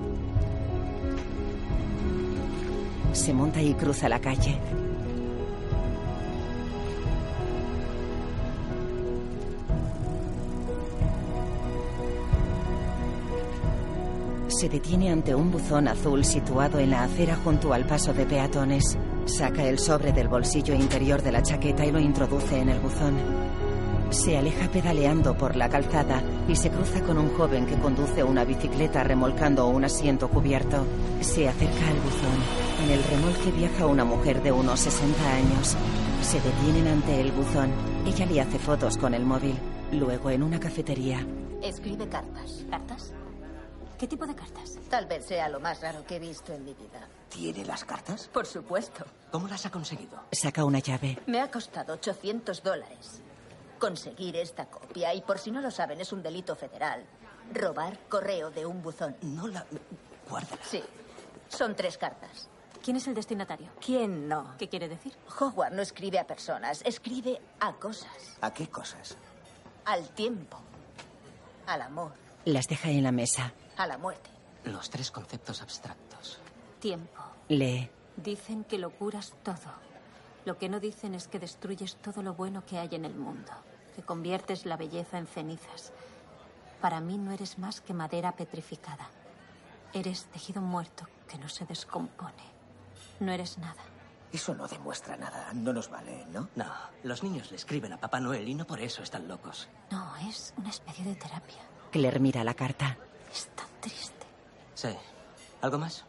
Se 3.12 3.32
monta 3.32 3.62
y 3.62 3.72
cruza 3.72 4.10
la 4.10 4.20
calle. 4.20 4.58
Se 14.58 14.68
detiene 14.68 15.08
ante 15.12 15.36
un 15.36 15.52
buzón 15.52 15.86
azul 15.86 16.24
situado 16.24 16.80
en 16.80 16.90
la 16.90 17.04
acera 17.04 17.36
junto 17.44 17.72
al 17.72 17.86
paso 17.86 18.12
de 18.12 18.26
peatones. 18.26 18.98
Saca 19.24 19.64
el 19.64 19.78
sobre 19.78 20.10
del 20.10 20.26
bolsillo 20.26 20.74
interior 20.74 21.22
de 21.22 21.30
la 21.30 21.44
chaqueta 21.44 21.86
y 21.86 21.92
lo 21.92 22.00
introduce 22.00 22.58
en 22.58 22.68
el 22.68 22.80
buzón. 22.80 23.14
Se 24.10 24.36
aleja 24.36 24.66
pedaleando 24.68 25.36
por 25.36 25.54
la 25.54 25.68
calzada 25.68 26.24
y 26.48 26.56
se 26.56 26.70
cruza 26.70 27.00
con 27.02 27.18
un 27.18 27.32
joven 27.34 27.66
que 27.66 27.78
conduce 27.78 28.24
una 28.24 28.44
bicicleta 28.44 29.04
remolcando 29.04 29.68
un 29.68 29.84
asiento 29.84 30.26
cubierto. 30.26 30.84
Se 31.20 31.48
acerca 31.48 31.86
al 31.86 32.00
buzón. 32.00 32.84
En 32.84 32.90
el 32.90 33.04
remolque 33.04 33.52
viaja 33.52 33.86
una 33.86 34.04
mujer 34.04 34.42
de 34.42 34.50
unos 34.50 34.80
60 34.80 35.34
años. 35.36 35.76
Se 36.22 36.40
detienen 36.40 36.88
ante 36.94 37.20
el 37.20 37.30
buzón. 37.30 37.70
Ella 38.08 38.26
le 38.26 38.40
hace 38.40 38.58
fotos 38.58 38.96
con 38.96 39.14
el 39.14 39.24
móvil. 39.24 39.54
Luego, 39.92 40.30
en 40.30 40.42
una 40.42 40.58
cafetería, 40.58 41.24
Escribe 41.62 42.08
cartas. 42.08 42.64
¿Cartas? 42.70 43.12
¿Qué 43.98 44.06
tipo 44.06 44.26
de 44.26 44.34
cartas? 44.34 44.78
Tal 44.88 45.06
vez 45.06 45.26
sea 45.26 45.48
lo 45.48 45.58
más 45.58 45.80
raro 45.80 46.04
que 46.06 46.16
he 46.16 46.18
visto 46.20 46.52
en 46.52 46.64
mi 46.64 46.72
vida. 46.74 47.08
¿Tiene 47.28 47.64
las 47.64 47.84
cartas? 47.84 48.28
Por 48.32 48.46
supuesto. 48.46 49.04
¿Cómo 49.32 49.48
las 49.48 49.66
ha 49.66 49.70
conseguido? 49.70 50.22
saca 50.32 50.64
una 50.64 50.78
llave. 50.78 51.18
Me 51.26 51.40
ha 51.40 51.50
costado 51.50 51.94
800 51.94 52.62
dólares 52.62 53.22
conseguir 53.78 54.36
esta 54.36 54.66
copia 54.66 55.14
y 55.14 55.22
por 55.22 55.38
si 55.38 55.50
no 55.50 55.60
lo 55.60 55.70
saben 55.70 56.00
es 56.00 56.12
un 56.12 56.22
delito 56.22 56.54
federal. 56.56 57.04
Robar 57.52 57.98
correo 58.08 58.50
de 58.50 58.66
un 58.66 58.82
buzón. 58.82 59.16
No 59.22 59.46
la... 59.48 59.64
Guárdala. 60.28 60.62
Sí. 60.64 60.82
Son 61.48 61.74
tres 61.74 61.96
cartas. 61.96 62.48
¿Quién 62.82 62.96
es 62.96 63.06
el 63.08 63.14
destinatario? 63.14 63.70
¿Quién 63.84 64.28
no? 64.28 64.54
¿Qué 64.58 64.68
quiere 64.68 64.88
decir? 64.88 65.12
Howard 65.40 65.72
no 65.72 65.82
escribe 65.82 66.18
a 66.18 66.26
personas, 66.26 66.82
escribe 66.84 67.40
a 67.60 67.72
cosas. 67.74 68.36
¿A 68.40 68.52
qué 68.52 68.68
cosas? 68.68 69.16
Al 69.84 70.08
tiempo. 70.10 70.58
Al 71.66 71.82
amor. 71.82 72.12
Las 72.44 72.66
deja 72.66 72.90
en 72.90 73.02
la 73.02 73.12
mesa. 73.12 73.52
A 73.78 73.87
la 73.87 73.97
muerte. 73.97 74.28
Los 74.64 74.90
tres 74.90 75.11
conceptos 75.12 75.62
abstractos. 75.62 76.40
Tiempo. 76.80 77.23
Lee. 77.49 77.88
Dicen 78.16 78.64
que 78.64 78.76
lo 78.76 78.90
curas 78.90 79.35
todo. 79.44 79.73
Lo 80.44 80.58
que 80.58 80.68
no 80.68 80.80
dicen 80.80 81.14
es 81.14 81.28
que 81.28 81.38
destruyes 81.38 81.94
todo 81.97 82.23
lo 82.23 82.35
bueno 82.35 82.64
que 82.66 82.78
hay 82.78 82.88
en 82.92 83.04
el 83.04 83.14
mundo, 83.14 83.52
que 83.94 84.02
conviertes 84.02 84.66
la 84.66 84.76
belleza 84.76 85.18
en 85.18 85.28
cenizas. 85.28 85.92
Para 86.80 87.00
mí 87.00 87.18
no 87.18 87.30
eres 87.30 87.58
más 87.58 87.80
que 87.80 87.94
madera 87.94 88.32
petrificada. 88.32 89.08
Eres 89.92 90.25
tejido 90.25 90.61
muerto 90.61 91.06
que 91.28 91.38
no 91.38 91.49
se 91.49 91.64
descompone. 91.64 92.58
No 93.20 93.30
eres 93.30 93.58
nada. 93.58 93.82
Eso 94.32 94.54
no 94.54 94.66
demuestra 94.66 95.16
nada. 95.16 95.52
No 95.54 95.73
nos 95.73 95.88
vale, 95.88 96.26
¿no? 96.32 96.49
No, 96.56 96.66
los 97.04 97.23
niños 97.23 97.50
le 97.50 97.56
escriben 97.56 97.92
a 97.92 98.00
Papá 98.00 98.18
Noel 98.18 98.49
y 98.49 98.54
no 98.54 98.66
por 98.66 98.80
eso 98.80 99.04
están 99.04 99.28
locos. 99.28 99.68
No, 99.92 100.16
es 100.28 100.52
una 100.56 100.70
especie 100.70 101.04
de 101.04 101.14
terapia. 101.14 101.62
Claire 101.92 102.18
mira 102.18 102.42
la 102.42 102.54
carta. 102.54 102.99
Es 103.30 103.47
tan 103.54 103.68
triste. 103.80 104.26
Sí. 104.75 104.97
¿Algo 105.61 105.78
más? 105.78 106.04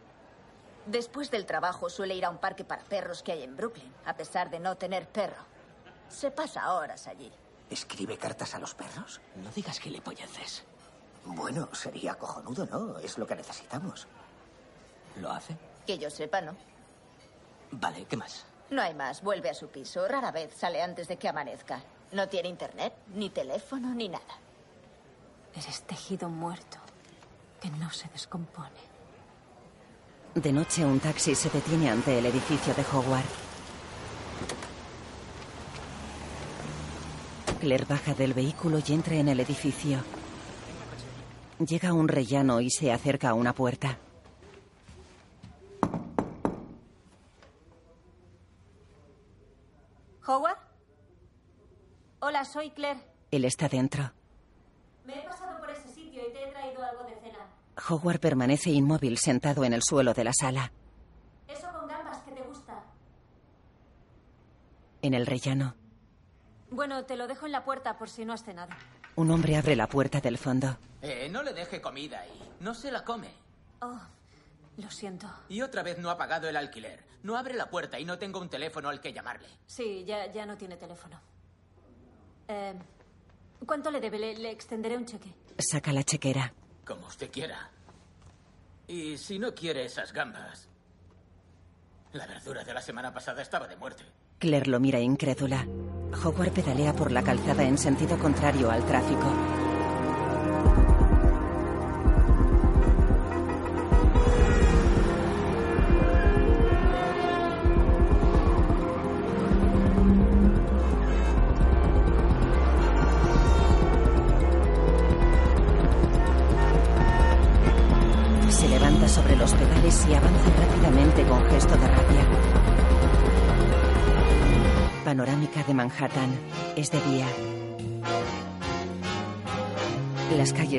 Después 0.85 1.29
del 1.31 1.45
trabajo 1.45 1.89
suele 1.89 2.15
ir 2.15 2.25
a 2.25 2.29
un 2.29 2.37
parque 2.37 2.63
para 2.63 2.83
perros 2.83 3.21
que 3.21 3.31
hay 3.31 3.43
en 3.43 3.55
Brooklyn, 3.55 3.93
a 4.05 4.15
pesar 4.15 4.49
de 4.49 4.59
no 4.59 4.75
tener 4.75 5.07
perro. 5.07 5.43
Se 6.07 6.31
pasa 6.31 6.73
horas 6.73 7.07
allí. 7.07 7.31
¿Escribe 7.69 8.17
cartas 8.17 8.55
a 8.55 8.59
los 8.59 8.73
perros? 8.73 9.21
No 9.35 9.51
digas 9.51 9.79
gilipolleces. 9.79 10.63
Bueno, 11.25 11.69
sería 11.73 12.15
cojonudo, 12.15 12.65
¿no? 12.65 12.97
Es 12.99 13.17
lo 13.17 13.27
que 13.27 13.35
necesitamos. 13.35 14.07
¿Lo 15.17 15.31
hace? 15.31 15.55
Que 15.85 15.99
yo 15.99 16.09
sepa, 16.09 16.41
¿no? 16.41 16.55
Vale, 17.71 18.05
¿qué 18.05 18.17
más? 18.17 18.45
No 18.71 18.81
hay 18.81 18.95
más. 18.95 19.21
Vuelve 19.21 19.49
a 19.49 19.53
su 19.53 19.67
piso. 19.67 20.07
Rara 20.07 20.31
vez 20.31 20.53
sale 20.55 20.81
antes 20.81 21.07
de 21.07 21.17
que 21.17 21.27
amanezca. 21.27 21.83
No 22.11 22.27
tiene 22.29 22.49
internet, 22.49 22.93
ni 23.13 23.29
teléfono, 23.29 23.93
ni 23.93 24.09
nada. 24.09 24.39
Eres 25.53 25.83
tejido 25.83 26.29
muerto 26.29 26.79
que 27.59 27.69
no 27.71 27.89
se 27.91 28.07
descompone. 28.09 28.89
De 30.35 30.51
noche, 30.51 30.85
un 30.85 30.99
taxi 30.99 31.35
se 31.35 31.49
detiene 31.49 31.89
ante 31.89 32.17
el 32.17 32.25
edificio 32.25 32.73
de 32.73 32.85
Howard. 32.93 33.25
Claire 37.59 37.85
baja 37.85 38.13
del 38.13 38.33
vehículo 38.33 38.79
y 38.85 38.93
entra 38.93 39.15
en 39.15 39.27
el 39.27 39.39
edificio. 39.41 39.99
Llega 41.59 41.89
a 41.89 41.93
un 41.93 42.07
rellano 42.07 42.61
y 42.61 42.69
se 42.69 42.91
acerca 42.93 43.29
a 43.29 43.33
una 43.33 43.53
puerta. 43.53 43.97
¿Howard? 50.25 50.57
Hola, 52.21 52.45
soy 52.45 52.69
Claire. 52.71 53.01
Él 53.31 53.43
está 53.43 53.67
dentro. 53.67 54.11
Me 55.05 55.19
he 55.19 55.27
pasado 55.27 55.59
por 55.59 55.69
ese 55.69 55.89
sitio 55.89 56.21
y 56.29 56.31
te 56.31 56.43
he 56.43 56.51
traído 56.51 56.83
algo 56.83 57.03
de 57.03 57.15
cena. 57.19 57.39
Howard 57.89 58.19
permanece 58.19 58.69
inmóvil 58.69 59.17
sentado 59.17 59.63
en 59.63 59.73
el 59.73 59.81
suelo 59.83 60.13
de 60.13 60.23
la 60.23 60.33
sala. 60.33 60.71
Eso 61.47 61.67
con 61.71 61.87
gambas 61.87 62.19
que 62.23 62.31
te 62.31 62.41
gusta. 62.43 62.83
En 65.01 65.13
el 65.13 65.25
rellano, 65.25 65.75
Bueno, 66.71 67.03
te 67.05 67.15
lo 67.17 67.27
dejo 67.27 67.45
en 67.45 67.51
la 67.51 67.63
puerta 67.65 67.97
por 67.97 68.09
si 68.09 68.25
no 68.25 68.33
has 68.33 68.43
cenado. 68.43 68.71
un 69.15 69.31
hombre 69.31 69.55
abre 69.57 69.75
la 69.75 69.87
puerta 69.87 70.21
del 70.21 70.37
fondo. 70.37 70.77
Eh, 71.01 71.27
no 71.31 71.41
le 71.43 71.53
deje 71.53 71.81
comida 71.81 72.19
ahí. 72.19 72.53
No 72.59 72.73
se 72.73 72.91
la 72.91 73.03
come. 73.03 73.29
Oh, 73.81 73.99
lo 74.77 74.91
siento. 74.91 75.27
Y 75.49 75.61
otra 75.61 75.81
vez 75.83 75.97
no 75.97 76.09
ha 76.09 76.17
pagado 76.17 76.47
el 76.47 76.55
alquiler. 76.57 77.03
No 77.23 77.37
abre 77.37 77.53
la 77.53 77.69
puerta 77.69 77.99
y 77.99 78.05
no 78.05 78.17
tengo 78.17 78.39
un 78.39 78.49
teléfono 78.49 78.87
al 78.89 79.01
que 79.01 79.11
llamarle. 79.13 79.47
Sí, 79.65 80.03
ya, 80.05 80.31
ya 80.31 80.45
no 80.45 80.57
tiene 80.57 80.77
teléfono. 80.77 81.19
Eh, 82.47 82.73
¿Cuánto 83.65 83.91
le 83.91 83.99
debe? 83.99 84.19
Le, 84.19 84.37
le 84.37 84.51
extenderé 84.51 84.95
un 84.97 85.05
cheque. 85.05 85.33
Saca 85.57 85.91
la 85.91 86.03
chequera. 86.03 86.53
Como 86.85 87.07
usted 87.07 87.29
quiera. 87.31 87.69
Y 88.89 89.17
si 89.19 89.37
no 89.37 89.53
quiere 89.53 89.85
esas 89.85 90.11
gambas. 90.11 90.67
La 92.13 92.25
verdura 92.25 92.63
de 92.63 92.73
la 92.73 92.81
semana 92.81 93.13
pasada 93.13 93.43
estaba 93.43 93.67
de 93.67 93.75
muerte. 93.75 94.03
Claire 94.39 94.67
lo 94.67 94.79
mira 94.79 94.99
incrédula. 94.99 95.67
Howard 96.23 96.51
pedalea 96.51 96.93
por 96.93 97.11
la 97.11 97.21
calzada 97.21 97.63
en 97.63 97.77
sentido 97.77 98.17
contrario 98.17 98.71
al 98.71 98.83
tráfico. 98.87 99.31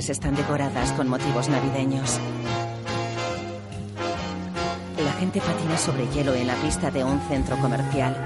Calles 0.01 0.11
están 0.11 0.35
decoradas 0.35 0.93
con 0.93 1.09
motivos 1.09 1.49
navideños. 1.51 2.19
La 5.05 5.13
gente 5.13 5.41
patina 5.41 5.77
sobre 5.77 6.07
hielo 6.09 6.35
en 6.35 6.47
la 6.47 6.55
pista 6.55 6.91
de 6.91 7.05
un 7.05 7.21
centro 7.29 7.59
comercial. 7.59 8.17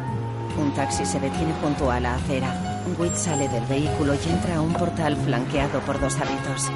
Un 0.56 0.72
taxi 0.74 1.04
se 1.04 1.18
detiene 1.18 1.52
junto 1.60 1.90
a 1.90 1.98
la 1.98 2.14
acera. 2.14 2.80
Witt 2.96 3.14
sale 3.14 3.48
del 3.48 3.64
vehículo 3.64 4.14
y 4.14 4.28
entra 4.30 4.56
a 4.56 4.60
un 4.60 4.72
portal 4.72 5.16
flanqueado 5.16 5.80
por 5.80 6.00
dos 6.00 6.14
hábitos. 6.16 6.70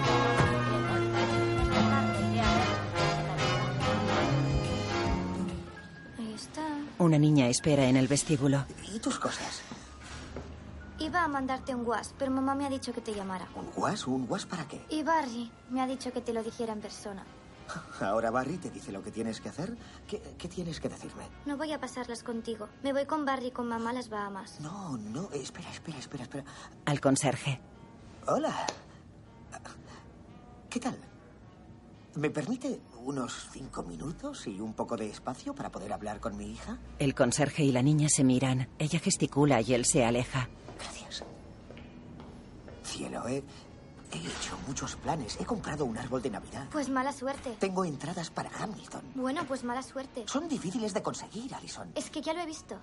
Una 6.99 7.19
niña 7.19 7.47
espera 7.47 7.85
en 7.85 7.97
el 7.97 8.09
vestíbulo. 8.09 8.65
¿Y 8.93 8.99
tus 8.99 9.19
cosas? 9.21 9.63
Iba 11.19 11.25
a 11.25 11.29
mandarte 11.29 11.75
un 11.75 11.85
WhatsApp, 11.85 12.15
pero 12.17 12.31
mamá 12.31 12.55
me 12.55 12.65
ha 12.65 12.69
dicho 12.69 12.93
que 12.93 13.01
te 13.01 13.13
llamara. 13.13 13.49
¿Un 13.57 13.73
guas? 13.73 14.07
¿Un 14.07 14.25
guas 14.25 14.47
para 14.47 14.69
qué? 14.69 14.87
Y 14.89 15.03
Barry 15.03 15.51
me 15.69 15.81
ha 15.81 15.87
dicho 15.89 16.13
que 16.13 16.21
te 16.21 16.33
lo 16.33 16.45
dijera 16.45 16.73
en 16.73 16.81
persona. 16.81 17.27
Ahora 18.01 18.31
Barry 18.31 18.57
te 18.57 18.71
dice 18.71 18.93
lo 18.93 19.03
que 19.03 19.11
tienes 19.11 19.41
que 19.41 19.49
hacer. 19.49 19.77
¿Qué, 20.07 20.23
qué 20.39 20.47
tienes 20.47 20.79
que 20.79 20.89
decirme? 20.89 21.25
No 21.45 21.57
voy 21.57 21.73
a 21.73 21.81
pasarlas 21.81 22.23
contigo. 22.23 22.69
Me 22.85 22.93
voy 22.93 23.05
con 23.05 23.25
Barry 23.25 23.47
y 23.47 23.51
con 23.51 23.67
mamá 23.67 23.91
a 23.91 23.95
las 23.95 24.11
Bahamas. 24.11 24.61
No, 24.61 24.97
no, 24.97 25.29
espera, 25.33 25.69
espera, 25.73 25.99
espera, 25.99 26.23
espera. 26.23 26.45
Al 26.85 27.01
conserje. 27.01 27.61
Hola. 28.29 28.55
¿Qué 30.71 30.79
tal? 30.79 30.97
¿Me 32.15 32.31
permite 32.31 32.81
unos 33.03 33.49
cinco 33.51 33.83
minutos 33.83 34.47
y 34.47 34.61
un 34.61 34.73
poco 34.73 34.97
de 34.97 35.11
espacio 35.11 35.53
para 35.53 35.73
poder 35.73 35.93
hablar 35.93 36.21
con 36.21 36.37
mi 36.37 36.53
hija? 36.53 36.79
El 37.01 37.17
conserje 37.17 37.65
y 37.65 37.73
la 37.73 37.83
niña 37.83 38.09
se 38.09 38.23
miran. 38.23 38.69
Ella 38.79 39.01
gesticula 39.01 39.61
y 39.63 39.75
él 39.75 39.85
se 39.85 40.05
aleja. 40.05 40.49
Cielo, 42.89 43.29
he, 43.29 43.45
he 44.13 44.19
hecho 44.19 44.59
muchos 44.67 44.97
planes. 44.97 45.37
He 45.41 45.45
comprado 45.45 45.85
un 45.85 45.97
árbol 45.99 46.23
de 46.23 46.31
Navidad. 46.31 46.67
Pues 46.73 46.89
mala 46.89 47.13
suerte. 47.13 47.57
Tengo 47.61 47.85
entradas 47.85 48.31
para 48.31 48.51
Hamilton. 48.59 49.03
Bueno, 49.15 49.45
pues 49.47 49.63
mala 49.65 49.83
suerte. 49.83 50.25
Son 50.27 50.49
difíciles 50.49 50.95
de 50.95 51.03
conseguir, 51.03 51.55
Alison. 51.55 51.91
Es 51.95 52.11
que 52.11 52.21
ya 52.23 52.33
lo 52.33 52.41
he 52.41 52.47
visto. 52.47 52.77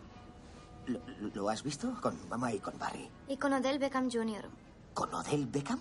¿Lo, 0.88 1.00
lo 1.34 1.50
has 1.50 1.64
visto? 1.64 1.94
Con 2.02 2.16
mamá 2.30 2.54
y 2.54 2.60
con 2.60 2.78
Barry. 2.78 3.10
Y 3.28 3.38
con 3.38 3.52
Odell 3.54 3.80
Beckham 3.80 4.10
Jr. 4.12 4.48
¿Con 4.94 5.14
Odell 5.14 5.48
Beckham? 5.48 5.80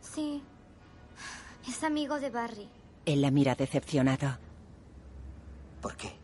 Sí. 0.00 0.42
Es 1.68 1.82
amigo 1.82 2.20
de 2.20 2.30
Barry. 2.30 2.68
Él 3.04 3.20
la 3.22 3.30
mira 3.32 3.56
decepcionado. 3.56 4.38
¿Por 5.82 5.96
qué? 5.96 6.16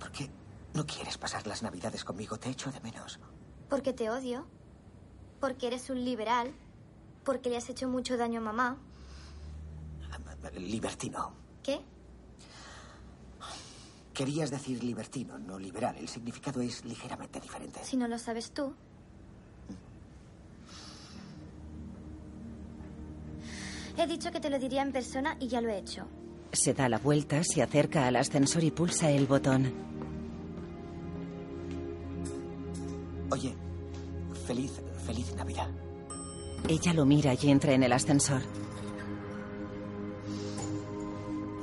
¿Por 0.00 0.10
qué 0.10 0.28
no 0.74 0.84
quieres 0.86 1.16
pasar 1.18 1.46
las 1.46 1.62
Navidades 1.62 2.04
conmigo? 2.04 2.36
Te 2.38 2.50
echo 2.50 2.70
de 2.72 2.80
menos. 2.80 3.18
Porque 3.68 3.92
te 3.92 4.10
odio 4.10 4.46
porque 5.40 5.66
eres 5.66 5.90
un 5.90 6.04
liberal, 6.04 6.52
porque 7.24 7.50
le 7.50 7.56
has 7.56 7.68
hecho 7.68 7.88
mucho 7.88 8.16
daño 8.16 8.40
a 8.40 8.44
mamá. 8.44 8.76
Libertino. 10.54 11.32
¿Qué? 11.62 11.80
Querías 14.14 14.50
decir 14.50 14.82
libertino, 14.82 15.38
no 15.38 15.58
liberal. 15.58 15.96
El 15.98 16.08
significado 16.08 16.60
es 16.60 16.84
ligeramente 16.84 17.40
diferente. 17.40 17.80
Si 17.82 17.96
no 17.96 18.08
lo 18.08 18.18
sabes 18.18 18.52
tú. 18.52 18.72
He 23.98 24.06
dicho 24.06 24.30
que 24.30 24.40
te 24.40 24.50
lo 24.50 24.58
diría 24.58 24.82
en 24.82 24.92
persona 24.92 25.36
y 25.40 25.48
ya 25.48 25.60
lo 25.60 25.70
he 25.70 25.78
hecho. 25.78 26.06
Se 26.52 26.74
da 26.74 26.88
la 26.88 26.98
vuelta, 26.98 27.42
se 27.42 27.62
acerca 27.62 28.06
al 28.06 28.16
ascensor 28.16 28.62
y 28.62 28.70
pulsa 28.70 29.10
el 29.10 29.26
botón. 29.26 29.72
Oye, 33.30 33.54
feliz 34.46 34.80
feliz 35.06 35.34
Navidad. 35.36 35.68
Ella 36.68 36.92
lo 36.92 37.06
mira 37.06 37.32
y 37.40 37.48
entra 37.48 37.72
en 37.72 37.84
el 37.84 37.92
ascensor. 37.92 38.42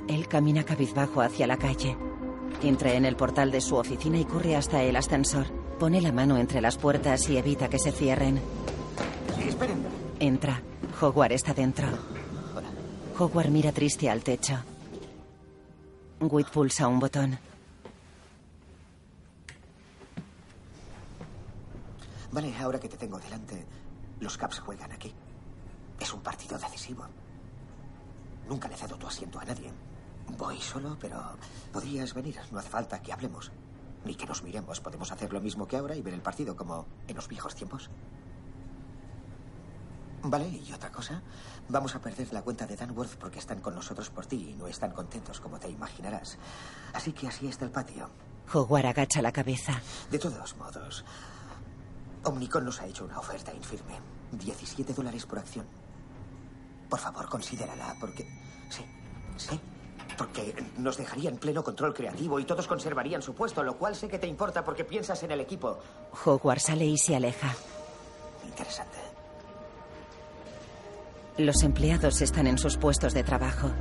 Él 0.07 0.27
camina 0.27 0.63
cabizbajo 0.63 1.21
hacia 1.21 1.47
la 1.47 1.57
calle. 1.57 1.97
Entra 2.61 2.93
en 2.93 3.05
el 3.05 3.15
portal 3.15 3.51
de 3.51 3.59
su 3.59 3.75
oficina 3.75 4.17
y 4.17 4.25
corre 4.25 4.55
hasta 4.55 4.81
el 4.81 4.95
ascensor. 4.95 5.45
Pone 5.79 6.01
la 6.01 6.11
mano 6.11 6.37
entre 6.37 6.61
las 6.61 6.77
puertas 6.77 7.29
y 7.29 7.37
evita 7.37 7.69
que 7.69 7.79
se 7.79 7.91
cierren. 7.91 8.39
esperen. 9.45 9.83
Entra. 10.19 10.61
Hogwarts 11.01 11.35
está 11.35 11.53
dentro. 11.53 11.87
Hola. 12.55 12.69
Hogwarts 13.19 13.51
mira 13.51 13.71
triste 13.71 14.09
al 14.09 14.23
techo. 14.23 14.55
Whit 16.21 16.47
pulsa 16.47 16.87
un 16.87 16.99
botón. 16.99 17.37
Vale, 22.33 22.51
ahora 22.57 22.79
que 22.79 22.89
te 22.89 22.97
tengo 22.97 23.19
delante, 23.19 23.63
los 24.19 24.39
Caps 24.39 24.59
juegan 24.59 24.91
aquí. 24.91 25.13
Es 25.99 26.11
un 26.15 26.21
partido 26.21 26.57
decisivo. 26.57 27.05
Nunca 28.49 28.67
le 28.67 28.75
cedo 28.75 28.97
tu 28.97 29.05
asiento 29.05 29.39
a 29.39 29.45
nadie. 29.45 29.71
Voy 30.35 30.59
solo, 30.59 30.97
pero 30.99 31.37
podrías 31.71 32.11
venir. 32.15 32.39
No 32.51 32.57
hace 32.57 32.69
falta 32.69 33.03
que 33.03 33.13
hablemos. 33.13 33.51
Ni 34.03 34.15
que 34.15 34.25
nos 34.25 34.41
miremos. 34.41 34.79
Podemos 34.79 35.11
hacer 35.11 35.31
lo 35.31 35.41
mismo 35.41 35.67
que 35.67 35.77
ahora 35.77 35.95
y 35.95 36.01
ver 36.01 36.15
el 36.15 36.23
partido 36.23 36.55
como 36.55 36.87
en 37.07 37.15
los 37.15 37.27
viejos 37.27 37.53
tiempos. 37.53 37.91
Vale, 40.23 40.47
y 40.47 40.73
otra 40.73 40.91
cosa. 40.91 41.21
Vamos 41.69 41.93
a 41.93 42.01
perder 42.01 42.33
la 42.33 42.41
cuenta 42.41 42.65
de 42.65 42.75
Danworth 42.75 43.15
porque 43.17 43.37
están 43.37 43.61
con 43.61 43.75
nosotros 43.75 44.09
por 44.09 44.25
ti 44.25 44.49
y 44.49 44.55
no 44.55 44.65
están 44.65 44.89
contentos 44.89 45.39
como 45.39 45.59
te 45.59 45.69
imaginarás. 45.69 46.39
Así 46.93 47.13
que 47.13 47.27
así 47.27 47.47
está 47.47 47.65
el 47.65 47.71
patio. 47.71 48.09
Hogwarts 48.51 48.89
agacha 48.89 49.21
la 49.21 49.31
cabeza. 49.31 49.79
De 50.09 50.17
todos 50.17 50.57
modos, 50.57 51.05
Omnicon 52.23 52.65
nos 52.65 52.79
ha 52.81 52.87
hecho 52.87 53.05
una 53.05 53.19
oferta 53.19 53.53
infirme. 53.53 53.99
17 54.31 54.93
dólares 54.93 55.25
por 55.25 55.39
acción. 55.39 55.65
Por 56.89 56.99
favor, 56.99 57.27
considérala, 57.27 57.95
porque... 57.99 58.23
Sí, 58.69 58.83
sí. 59.37 59.59
Porque 60.17 60.55
nos 60.77 60.97
dejaría 60.97 61.29
en 61.29 61.37
pleno 61.37 61.63
control 61.63 61.93
creativo 61.93 62.39
y 62.39 62.45
todos 62.45 62.67
conservarían 62.67 63.21
su 63.21 63.33
puesto, 63.33 63.63
lo 63.63 63.77
cual 63.77 63.95
sé 63.95 64.07
que 64.07 64.19
te 64.19 64.27
importa 64.27 64.63
porque 64.63 64.83
piensas 64.83 65.23
en 65.23 65.31
el 65.31 65.41
equipo. 65.41 65.79
Hogwarts 66.23 66.63
sale 66.63 66.85
y 66.85 66.97
se 66.97 67.15
aleja. 67.15 67.53
Interesante. 68.45 68.97
Los 71.37 71.63
empleados 71.63 72.21
están 72.21 72.45
en 72.45 72.59
sus 72.59 72.77
puestos 72.77 73.13
de 73.13 73.23
trabajo. 73.23 73.71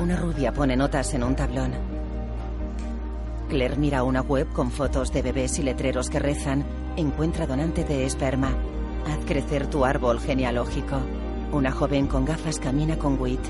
Una 0.00 0.16
rubia 0.16 0.52
pone 0.52 0.76
notas 0.76 1.14
en 1.14 1.22
un 1.22 1.36
tablón. 1.36 1.72
Claire 3.48 3.76
mira 3.76 4.02
una 4.02 4.22
web 4.22 4.52
con 4.52 4.72
fotos 4.72 5.12
de 5.12 5.22
bebés 5.22 5.58
y 5.60 5.62
letreros 5.62 6.10
que 6.10 6.18
rezan. 6.18 6.64
Encuentra 6.96 7.46
donante 7.46 7.84
de 7.84 8.04
esperma. 8.04 8.50
Haz 9.06 9.24
crecer 9.24 9.68
tu 9.68 9.84
árbol 9.84 10.18
genealógico. 10.18 10.96
Una 11.52 11.70
joven 11.70 12.08
con 12.08 12.24
gafas 12.24 12.58
camina 12.58 12.98
con 12.98 13.20
Wit. 13.20 13.40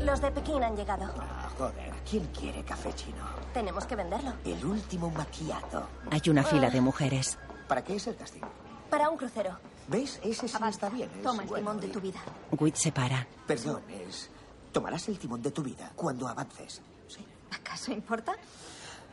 Los 0.00 0.20
de 0.22 0.30
Pekín 0.30 0.62
han 0.62 0.76
llegado. 0.76 1.04
Ah, 1.18 1.50
joder, 1.58 1.92
¿quién 2.08 2.26
quiere 2.38 2.62
café 2.62 2.90
chino? 2.94 3.24
Tenemos 3.52 3.84
que 3.84 3.96
venderlo. 3.96 4.32
El 4.46 4.64
último 4.64 5.10
maquillato. 5.10 5.82
Hay 6.10 6.22
una 6.30 6.42
fila 6.42 6.70
de 6.70 6.80
mujeres. 6.80 7.38
¿Para 7.68 7.84
qué 7.84 7.96
es 7.96 8.06
el 8.06 8.16
casting? 8.16 8.42
Para 8.88 9.10
un 9.10 9.18
crucero. 9.18 9.58
¿Ves? 9.88 10.20
Ese 10.22 10.48
sí 10.48 10.56
está 10.68 10.88
bien. 10.88 11.10
es 11.16 11.22
Toma 11.22 11.42
el 11.42 11.48
bueno 11.48 11.70
timón 11.70 11.80
de 11.80 11.88
tu 11.88 12.00
vida. 12.00 12.20
Wit 12.58 12.74
se 12.76 12.92
para. 12.92 13.26
Perdón, 13.46 13.82
es... 13.88 14.30
Tomarás 14.72 15.08
el 15.08 15.18
timón 15.18 15.42
de 15.42 15.50
tu 15.50 15.62
vida 15.62 15.92
cuando 15.94 16.26
avances. 16.26 16.80
Sí, 17.06 17.24
¿Acaso 17.50 17.92
importa? 17.92 18.34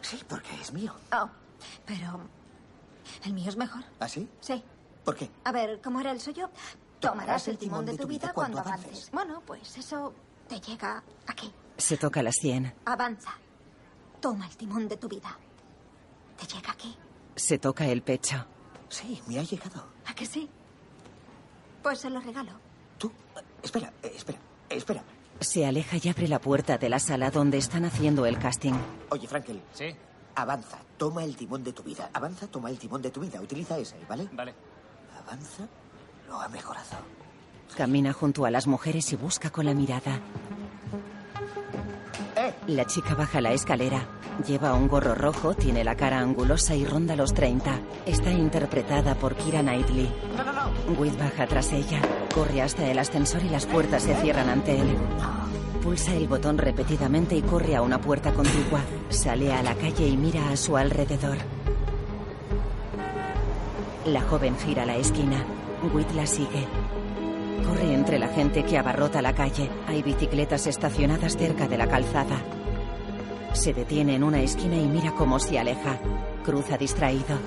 sí, 0.01 0.19
porque 0.27 0.49
es 0.59 0.73
mío. 0.73 0.93
Oh, 1.13 1.29
pero... 1.85 2.21
¿El 3.23 3.33
mío 3.33 3.49
es 3.49 3.57
mejor? 3.57 3.83
¿Así? 3.99 4.27
Sí. 4.39 4.63
¿Por 5.03 5.15
qué? 5.15 5.29
A 5.43 5.51
ver, 5.51 5.81
¿cómo 5.81 5.99
era 5.99 6.11
el 6.11 6.19
suyo? 6.19 6.49
Tomarás 6.99 7.47
el 7.47 7.57
timón 7.57 7.85
de 7.85 7.97
tu 7.97 8.07
vida 8.07 8.31
cuando 8.33 8.59
avances. 8.59 9.09
Bueno, 9.11 9.41
pues 9.45 9.77
eso 9.77 10.13
te 10.47 10.59
llega 10.59 11.03
aquí. 11.27 11.51
Se 11.77 11.97
toca 11.97 12.21
la 12.23 12.31
sien. 12.31 12.73
Avanza. 12.85 13.31
Toma 14.19 14.47
el 14.47 14.55
timón 14.55 14.87
de 14.87 14.97
tu 14.97 15.07
vida. 15.07 15.37
Te 16.37 16.45
llega 16.47 16.71
aquí. 16.71 16.95
Se 17.35 17.57
toca 17.57 17.85
el 17.87 18.03
pecho. 18.03 18.45
Sí, 18.89 19.21
me 19.27 19.39
ha 19.39 19.43
llegado. 19.43 19.87
¿A 20.05 20.13
que 20.13 20.25
sí? 20.25 20.49
Pues 21.81 21.99
se 21.99 22.09
lo 22.09 22.19
regalo. 22.19 22.51
Tú... 22.97 23.11
Espera, 23.63 23.91
eh, 24.03 24.13
espera, 24.15 24.39
espera. 24.69 25.03
Se 25.39 25.65
aleja 25.65 25.97
y 26.01 26.09
abre 26.09 26.27
la 26.27 26.39
puerta 26.39 26.77
de 26.77 26.89
la 26.89 26.99
sala 26.99 27.31
donde 27.31 27.57
están 27.57 27.85
haciendo 27.85 28.25
el 28.25 28.37
casting. 28.37 28.73
Oye, 29.09 29.27
Frankel. 29.27 29.61
Sí, 29.73 29.95
Avanza, 30.35 30.77
toma 30.97 31.23
el 31.23 31.35
timón 31.35 31.63
de 31.63 31.73
tu 31.73 31.83
vida. 31.83 32.09
Avanza, 32.13 32.47
toma 32.47 32.69
el 32.69 32.77
timón 32.77 33.01
de 33.01 33.11
tu 33.11 33.19
vida. 33.19 33.41
Utiliza 33.41 33.77
ese, 33.77 33.95
¿vale? 34.07 34.29
vale. 34.31 34.53
Avanza, 35.19 35.67
lo 36.27 36.39
ha 36.39 36.47
mejorado. 36.47 36.85
Camina 37.75 38.13
junto 38.13 38.45
a 38.45 38.51
las 38.51 38.67
mujeres 38.67 39.11
y 39.13 39.15
busca 39.15 39.49
con 39.49 39.65
la 39.65 39.73
mirada. 39.73 40.19
La 42.67 42.85
chica 42.85 43.15
baja 43.15 43.41
la 43.41 43.53
escalera. 43.53 44.05
Lleva 44.47 44.75
un 44.75 44.87
gorro 44.87 45.15
rojo, 45.15 45.55
tiene 45.55 45.83
la 45.83 45.95
cara 45.95 46.19
angulosa 46.19 46.75
y 46.75 46.85
ronda 46.85 47.15
los 47.15 47.33
30. 47.33 47.79
Está 48.05 48.31
interpretada 48.31 49.15
por 49.15 49.35
Kira 49.35 49.61
Knightley. 49.61 50.07
Whit 50.97 51.17
baja 51.17 51.47
tras 51.47 51.73
ella. 51.73 51.99
Corre 52.33 52.61
hasta 52.61 52.87
el 52.87 52.99
ascensor 52.99 53.43
y 53.43 53.49
las 53.49 53.65
puertas 53.65 54.03
se 54.03 54.15
cierran 54.15 54.47
ante 54.47 54.79
él. 54.79 54.95
Pulsa 55.81 56.13
el 56.13 56.27
botón 56.27 56.59
repetidamente 56.59 57.35
y 57.35 57.41
corre 57.41 57.75
a 57.75 57.81
una 57.81 57.99
puerta 57.99 58.31
contigua. 58.31 58.81
Sale 59.09 59.51
a 59.51 59.63
la 59.63 59.73
calle 59.73 60.07
y 60.07 60.15
mira 60.15 60.49
a 60.49 60.55
su 60.55 60.77
alrededor. 60.77 61.37
La 64.05 64.21
joven 64.21 64.55
gira 64.57 64.85
la 64.85 64.97
esquina. 64.97 65.43
Whit 65.93 66.11
la 66.11 66.27
sigue. 66.27 66.67
Corre 67.65 67.93
entre 67.93 68.19
la 68.19 68.27
gente 68.27 68.63
que 68.63 68.77
abarrota 68.77 69.21
la 69.21 69.33
calle. 69.33 69.69
Hay 69.87 70.01
bicicletas 70.01 70.67
estacionadas 70.67 71.37
cerca 71.37 71.67
de 71.67 71.77
la 71.77 71.87
calzada. 71.87 72.41
Se 73.53 73.73
detiene 73.73 74.15
en 74.15 74.23
una 74.23 74.41
esquina 74.41 74.75
y 74.75 74.87
mira 74.87 75.13
cómo 75.13 75.39
se 75.39 75.59
aleja. 75.59 75.97
Cruza 76.43 76.77
distraído. 76.77 77.37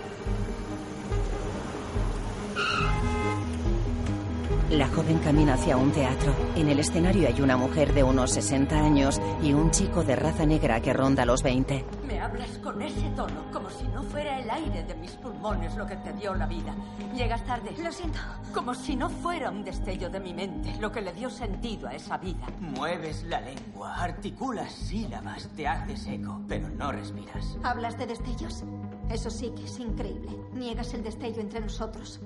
La 4.74 4.88
joven 4.88 5.20
camina 5.20 5.54
hacia 5.54 5.76
un 5.76 5.92
teatro. 5.92 6.34
En 6.56 6.68
el 6.68 6.80
escenario 6.80 7.28
hay 7.28 7.40
una 7.40 7.56
mujer 7.56 7.94
de 7.94 8.02
unos 8.02 8.32
60 8.32 8.74
años 8.74 9.20
y 9.40 9.52
un 9.52 9.70
chico 9.70 10.02
de 10.02 10.16
raza 10.16 10.46
negra 10.46 10.80
que 10.80 10.92
ronda 10.92 11.24
los 11.24 11.44
20. 11.44 11.84
Me 12.08 12.18
hablas 12.20 12.58
con 12.58 12.82
ese 12.82 13.08
tono, 13.10 13.52
como 13.52 13.70
si 13.70 13.86
no 13.86 14.02
fuera 14.02 14.40
el 14.40 14.50
aire 14.50 14.82
de 14.82 14.96
mis 14.96 15.12
pulmones 15.12 15.76
lo 15.76 15.86
que 15.86 15.94
te 15.98 16.12
dio 16.14 16.34
la 16.34 16.48
vida. 16.48 16.74
Llegas 17.14 17.44
tarde. 17.44 17.70
Lo 17.80 17.92
siento. 17.92 18.18
Como 18.52 18.74
si 18.74 18.96
no 18.96 19.08
fuera 19.08 19.48
un 19.52 19.62
destello 19.62 20.10
de 20.10 20.18
mi 20.18 20.34
mente 20.34 20.74
lo 20.80 20.90
que 20.90 21.02
le 21.02 21.12
dio 21.12 21.30
sentido 21.30 21.86
a 21.86 21.94
esa 21.94 22.18
vida. 22.18 22.44
Mueves 22.58 23.22
la 23.22 23.40
lengua, 23.42 23.94
articulas 23.94 24.72
sílabas, 24.72 25.48
te 25.54 25.68
haces 25.68 26.04
eco, 26.08 26.40
pero 26.48 26.68
no 26.68 26.90
respiras. 26.90 27.56
¿Hablas 27.62 27.96
de 27.96 28.06
destellos? 28.06 28.64
Eso 29.08 29.30
sí 29.30 29.52
que 29.54 29.66
es 29.66 29.78
increíble. 29.78 30.32
Niegas 30.52 30.94
el 30.94 31.04
destello 31.04 31.40
entre 31.40 31.60
nosotros. 31.60 32.20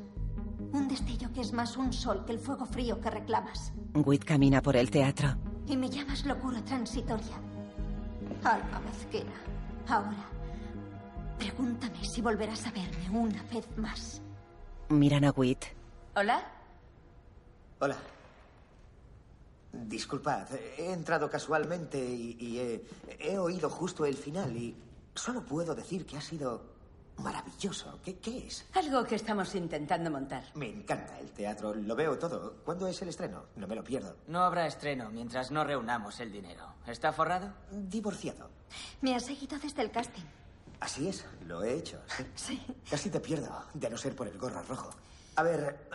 Un 0.73 0.89
destello 0.89 1.33
que 1.33 1.41
es 1.41 1.53
más 1.53 1.77
un 1.77 1.93
sol 1.93 2.25
que 2.27 2.33
el 2.33 2.39
fuego 2.39 2.67
frío 2.67 3.01
que 3.01 3.11
reclamas. 3.11 3.73
Whit 3.95 4.25
camina 4.25 4.61
por 4.61 4.77
el 4.77 4.91
teatro. 4.91 5.37
Y 5.67 5.77
me 5.77 5.89
llamas 5.89 6.25
locura 6.25 6.63
transitoria. 6.65 7.37
Alma 8.45 8.81
mezquina. 8.81 9.33
Ahora, 9.89 10.29
pregúntame 11.39 12.05
si 12.05 12.21
volverás 12.21 12.67
a 12.67 12.71
verme 12.71 13.11
una 13.11 13.43
vez 13.45 13.67
más. 13.77 14.21
Miran 14.91 15.25
a 15.25 15.31
Whit. 15.31 15.65
¿Hola? 16.15 16.43
Hola. 17.81 17.97
Disculpad, 19.73 20.49
he 20.79 20.93
entrado 20.93 21.31
casualmente 21.31 21.99
y, 21.99 22.37
y 22.41 22.59
he, 22.59 22.85
he 23.19 23.39
oído 23.39 23.69
justo 23.69 24.07
el 24.07 24.17
final 24.17 24.57
y 24.57 24.75
solo 25.15 25.43
puedo 25.43 25.75
decir 25.75 26.07
que 26.07 26.17
ha 26.17 26.21
sido 26.21 26.78
maravilloso. 27.19 27.99
¿Qué, 28.05 28.19
¿Qué 28.19 28.47
es? 28.47 28.65
Algo 28.75 29.05
que 29.05 29.15
estamos 29.15 29.55
intentando 29.55 30.11
montar. 30.11 30.45
Me 30.55 30.69
encanta 30.69 31.19
el 31.19 31.31
teatro, 31.31 31.75
lo 31.75 31.95
veo 31.95 32.19
todo. 32.19 32.57
¿Cuándo 32.65 32.87
es 32.87 33.01
el 33.03 33.09
estreno? 33.09 33.45
No 33.57 33.67
me 33.67 33.75
lo 33.75 33.85
pierdo. 33.85 34.17
No 34.27 34.43
habrá 34.43 34.67
estreno 34.67 35.11
mientras 35.11 35.51
no 35.51 35.65
reunamos 35.65 36.21
el 36.21 36.33
dinero. 36.33 36.65
¿Está 36.87 37.13
forrado? 37.13 37.53
Divorciado. 37.71 38.51
Me 39.01 39.15
has 39.15 39.25
seguido 39.27 39.59
desde 39.59 39.83
el 39.83 39.91
casting. 39.91 40.25
Así 40.81 41.09
es, 41.09 41.25
lo 41.47 41.63
he 41.63 41.75
hecho, 41.75 42.01
sí. 42.07 42.25
Sí. 42.35 42.67
Casi 42.89 43.11
te 43.11 43.21
pierdo, 43.21 43.65
de 43.75 43.91
no 43.91 43.97
ser 43.99 44.15
por 44.15 44.29
el 44.29 44.39
gorro 44.39 44.63
rojo. 44.63 44.91
A 45.35 45.43
ver, 45.43 45.89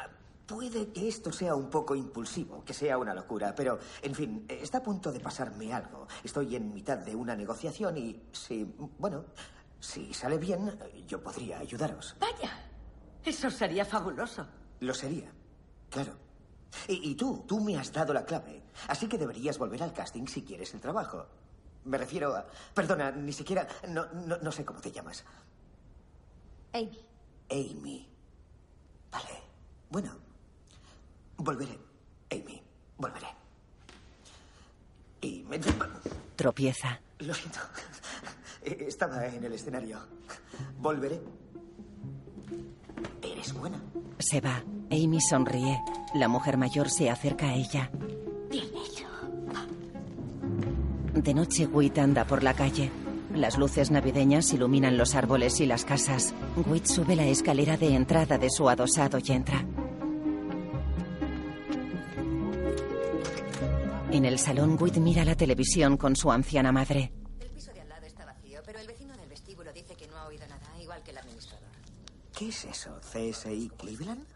puede 0.45 0.91
que 0.91 1.07
esto 1.07 1.31
sea 1.31 1.55
un 1.55 1.69
poco 1.69 1.95
impulsivo, 1.95 2.63
que 2.65 2.73
sea 2.73 2.97
una 2.97 3.13
locura, 3.13 3.55
pero, 3.55 3.79
en 4.01 4.13
fin, 4.13 4.45
está 4.49 4.79
a 4.79 4.83
punto 4.83 5.11
de 5.11 5.19
pasarme 5.21 5.73
algo. 5.73 6.07
Estoy 6.23 6.55
en 6.55 6.73
mitad 6.73 6.97
de 6.97 7.15
una 7.15 7.35
negociación 7.35 7.97
y, 7.97 8.21
sí, 8.33 8.75
bueno, 8.99 9.25
Si 9.83 10.13
sale 10.13 10.37
bien, 10.37 10.79
yo 11.05 11.21
podría 11.21 11.59
ayudaros. 11.59 12.15
Vaya, 12.17 12.57
eso 13.25 13.51
sería 13.51 13.83
fabuloso. 13.83 14.47
Lo 14.79 14.93
sería, 14.93 15.29
claro. 15.89 16.15
Y, 16.87 17.11
y 17.11 17.15
tú, 17.15 17.43
tú 17.45 17.59
me 17.59 17.77
has 17.77 17.91
dado 17.91 18.13
la 18.13 18.23
clave. 18.23 18.63
Así 18.87 19.09
que 19.09 19.17
deberías 19.17 19.57
volver 19.57 19.83
al 19.83 19.91
casting 19.91 20.25
si 20.25 20.43
quieres 20.43 20.73
el 20.73 20.79
trabajo. 20.79 21.27
Me 21.83 21.97
refiero 21.97 22.33
a... 22.33 22.47
Perdona, 22.73 23.11
ni 23.11 23.33
siquiera... 23.33 23.67
No, 23.89 24.05
no, 24.13 24.37
no 24.37 24.51
sé 24.53 24.63
cómo 24.63 24.79
te 24.79 24.89
llamas. 24.89 25.25
Amy. 26.71 27.05
Amy. 27.51 28.09
Vale. 29.11 29.43
Bueno. 29.89 30.17
Volveré. 31.35 31.77
Amy. 32.31 32.63
Volveré. 32.97 33.27
Y 35.19 35.43
me... 35.43 35.59
Tropieza. 36.37 37.01
Lo 37.19 37.33
siento. 37.33 37.59
Estaba 38.65 39.25
en 39.27 39.43
el 39.43 39.53
escenario. 39.53 39.99
Volveré. 40.79 41.21
Eres 43.21 43.53
buena. 43.53 43.81
Se 44.19 44.41
va. 44.41 44.63
Amy 44.91 45.19
sonríe. 45.21 45.79
La 46.13 46.27
mujer 46.27 46.57
mayor 46.57 46.89
se 46.89 47.09
acerca 47.09 47.47
a 47.49 47.55
ella. 47.55 47.89
Bien 48.49 48.67
hecho. 48.67 49.07
De 51.13 51.33
noche, 51.33 51.65
Wit 51.67 51.97
anda 51.97 52.25
por 52.25 52.43
la 52.43 52.53
calle. 52.53 52.91
Las 53.33 53.57
luces 53.57 53.89
navideñas 53.89 54.53
iluminan 54.53 54.97
los 54.97 55.15
árboles 55.15 55.59
y 55.59 55.65
las 55.65 55.85
casas. 55.85 56.33
Wit 56.67 56.85
sube 56.85 57.15
la 57.15 57.25
escalera 57.25 57.77
de 57.77 57.95
entrada 57.95 58.37
de 58.37 58.49
su 58.49 58.69
adosado 58.69 59.17
y 59.23 59.31
entra. 59.31 59.65
En 64.11 64.25
el 64.25 64.37
salón, 64.37 64.77
Wit 64.79 64.97
mira 64.97 65.25
la 65.25 65.35
televisión 65.35 65.97
con 65.97 66.15
su 66.15 66.31
anciana 66.31 66.71
madre. 66.71 67.11
El 67.39 67.49
piso 67.49 67.73
de 67.73 67.81
al 67.81 67.89
lado 67.89 68.05
está 68.05 68.25
vacío, 68.25 68.61
pero 68.63 68.77
el 68.79 68.85
vecino 68.85 69.17
del 69.17 69.27
vestíbulo 69.27 69.73
dice 69.73 69.95
que 69.95 70.07
no 70.07 70.15
ha 70.17 70.27
oído 70.27 70.45
nada, 70.47 70.67
igual 70.79 71.01
que 71.01 71.09
el 71.11 71.17
administrador. 71.17 71.69
¿Qué 72.43 72.49
es 72.49 72.65
eso? 72.65 72.99
¿CSI 72.99 73.71
Cleveland? 73.77 74.27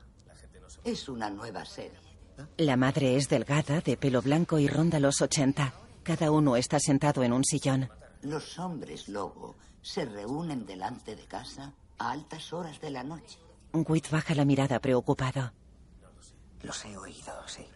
Es 0.86 1.10
una 1.10 1.30
nueva 1.30 1.66
serie. 1.66 2.00
La 2.56 2.78
madre 2.78 3.18
es 3.18 3.28
delgada, 3.28 3.82
de 3.82 3.98
pelo 3.98 4.22
blanco 4.22 4.60
y 4.60 4.68
ronda 4.70 4.98
los 5.02 5.22
80. 5.22 5.74
Cada 6.04 6.32
uno 6.32 6.56
está 6.56 6.80
sentado 6.80 7.22
en 7.24 7.34
un 7.34 7.44
sillón. 7.44 7.90
Los 8.22 8.60
hombres 8.60 9.10
lobo 9.10 9.58
se 9.82 10.06
reúnen 10.06 10.66
delante 10.66 11.18
de 11.18 11.26
casa 11.26 11.74
a 11.98 12.12
altas 12.12 12.54
horas 12.54 12.80
de 12.80 12.92
la 12.92 13.04
noche. 13.04 13.40
Wit 13.74 14.10
baja 14.10 14.34
la 14.36 14.46
mirada 14.46 14.80
preocupado. 14.80 15.52
Los 16.62 16.86
he 16.86 16.96
oído, 16.96 17.46
sí. 17.46 17.68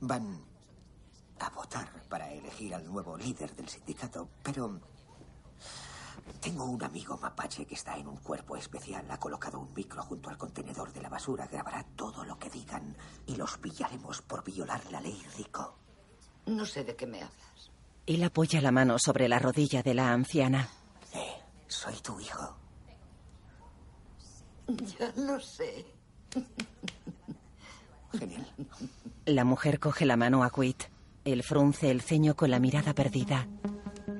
Van 0.00 0.44
a 1.38 1.50
votar 1.50 1.88
para 2.08 2.32
elegir 2.32 2.74
al 2.74 2.84
nuevo 2.84 3.16
líder 3.16 3.54
del 3.54 3.68
sindicato, 3.68 4.28
pero 4.42 4.80
tengo 6.40 6.64
un 6.64 6.82
amigo 6.82 7.18
mapache 7.18 7.66
que 7.66 7.74
está 7.74 7.96
en 7.96 8.08
un 8.08 8.16
cuerpo 8.18 8.56
especial. 8.56 9.10
Ha 9.10 9.18
colocado 9.18 9.58
un 9.58 9.72
micro 9.74 10.02
junto 10.02 10.30
al 10.30 10.38
contenedor 10.38 10.92
de 10.92 11.02
la 11.02 11.08
basura. 11.08 11.46
Grabará 11.46 11.84
todo 11.96 12.24
lo 12.24 12.38
que 12.38 12.50
digan 12.50 12.96
y 13.26 13.36
los 13.36 13.58
pillaremos 13.58 14.22
por 14.22 14.44
violar 14.44 14.80
la 14.90 15.00
ley 15.00 15.22
rico. 15.36 15.76
No 16.46 16.64
sé 16.66 16.84
de 16.84 16.96
qué 16.96 17.06
me 17.06 17.18
hablas. 17.18 17.70
Él 18.06 18.22
apoya 18.22 18.60
la 18.60 18.70
mano 18.72 18.98
sobre 18.98 19.28
la 19.28 19.38
rodilla 19.38 19.82
de 19.82 19.94
la 19.94 20.12
anciana. 20.12 20.68
Eh, 21.14 21.42
soy 21.66 21.94
tu 22.02 22.20
hijo. 22.20 22.56
Ya 24.68 25.12
lo 25.16 25.40
sé. 25.40 25.86
Genial. 28.12 28.46
La 29.24 29.44
mujer 29.44 29.80
coge 29.80 30.04
la 30.04 30.16
mano 30.16 30.44
a 30.44 30.52
Wit. 30.54 30.84
Él 31.24 31.42
frunce 31.42 31.90
el 31.90 32.02
ceño 32.02 32.36
con 32.36 32.50
la 32.50 32.58
mirada 32.58 32.94
perdida. 32.94 33.46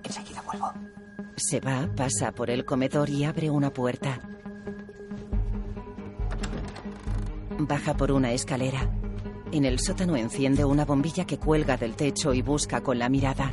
Enseguida 0.03 0.41
vuelvo. 0.43 0.73
Se 1.37 1.59
va, 1.59 1.89
pasa 1.97 2.31
por 2.33 2.49
el 2.49 2.65
comedor 2.65 3.11
y 3.11 3.25
abre 3.25 3.51
una 3.51 3.73
puerta. 3.73 4.21
Baja 7.59 7.97
por 7.97 8.13
una 8.13 8.33
escalera. 8.33 8.89
En 9.51 9.65
el 9.65 9.81
sótano 9.81 10.17
enciende 10.17 10.65
una 10.65 10.85
bombilla 10.85 11.25
que 11.25 11.39
cuelga 11.39 11.77
del 11.77 11.97
techo 11.97 12.35
y 12.35 12.43
busca 12.43 12.83
con 12.83 13.01
la 13.01 13.09
mirada. 13.09 13.51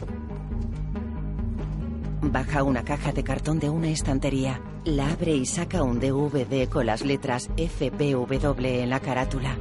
Baja 2.22 2.63
una 2.63 2.84
caja 2.84 3.12
de 3.12 3.24
cartón 3.24 3.60
de 3.60 3.70
una 3.70 3.89
estantería. 3.89 4.62
La 4.86 5.12
abre 5.12 5.36
y 5.36 5.46
saca 5.48 5.82
un 5.82 6.00
DVD 6.00 6.70
con 6.70 6.86
las 6.86 7.04
letras 7.04 7.50
FPW 7.58 8.65
en 8.65 8.89
la 8.91 9.00
carátula. 9.00 9.58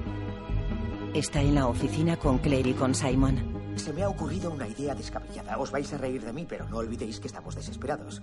Está 1.15 1.41
en 1.41 1.55
la 1.55 1.67
oficina 1.67 2.19
con 2.19 2.39
Claire 2.39 2.71
y 2.71 2.75
con 2.75 2.95
Simon. 2.95 3.60
Se 3.81 3.95
me 3.95 4.03
ha 4.03 4.11
ocurrido 4.11 4.51
una 4.51 4.69
idea 4.69 4.95
descabellada. 4.95 5.57
Os 5.57 5.71
vais 5.71 5.91
a 5.95 5.97
reír 5.97 6.23
de 6.23 6.35
mí, 6.35 6.45
pero 6.47 6.69
no 6.69 6.77
olvidéis 6.77 7.19
que 7.19 7.27
estamos 7.27 7.55
desesperados. 7.55 8.21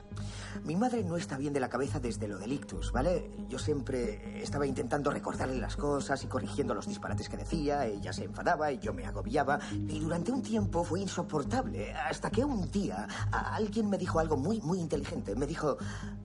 Mi 0.63 0.75
madre 0.75 1.03
no 1.03 1.17
está 1.17 1.35
bien 1.35 1.51
de 1.51 1.59
la 1.59 1.67
cabeza 1.67 1.99
desde 1.99 2.27
lo 2.27 2.37
del 2.37 2.53
ictus, 2.53 2.91
¿vale? 2.91 3.31
Yo 3.49 3.57
siempre 3.57 4.39
estaba 4.41 4.67
intentando 4.67 5.09
recordarle 5.09 5.57
las 5.57 5.75
cosas 5.75 6.23
y 6.23 6.27
corrigiendo 6.27 6.75
los 6.75 6.87
disparates 6.87 7.27
que 7.27 7.37
decía. 7.37 7.87
Ella 7.87 8.13
se 8.13 8.25
enfadaba 8.25 8.71
y 8.71 8.77
yo 8.77 8.93
me 8.93 9.07
agobiaba. 9.07 9.57
Y 9.71 9.99
durante 9.99 10.31
un 10.31 10.43
tiempo 10.43 10.83
fue 10.83 11.01
insoportable. 11.01 11.91
Hasta 11.91 12.29
que 12.29 12.45
un 12.45 12.69
día 12.69 13.07
alguien 13.31 13.89
me 13.89 13.97
dijo 13.97 14.19
algo 14.19 14.37
muy, 14.37 14.61
muy 14.61 14.79
inteligente. 14.79 15.35
Me 15.35 15.47
dijo, 15.47 15.77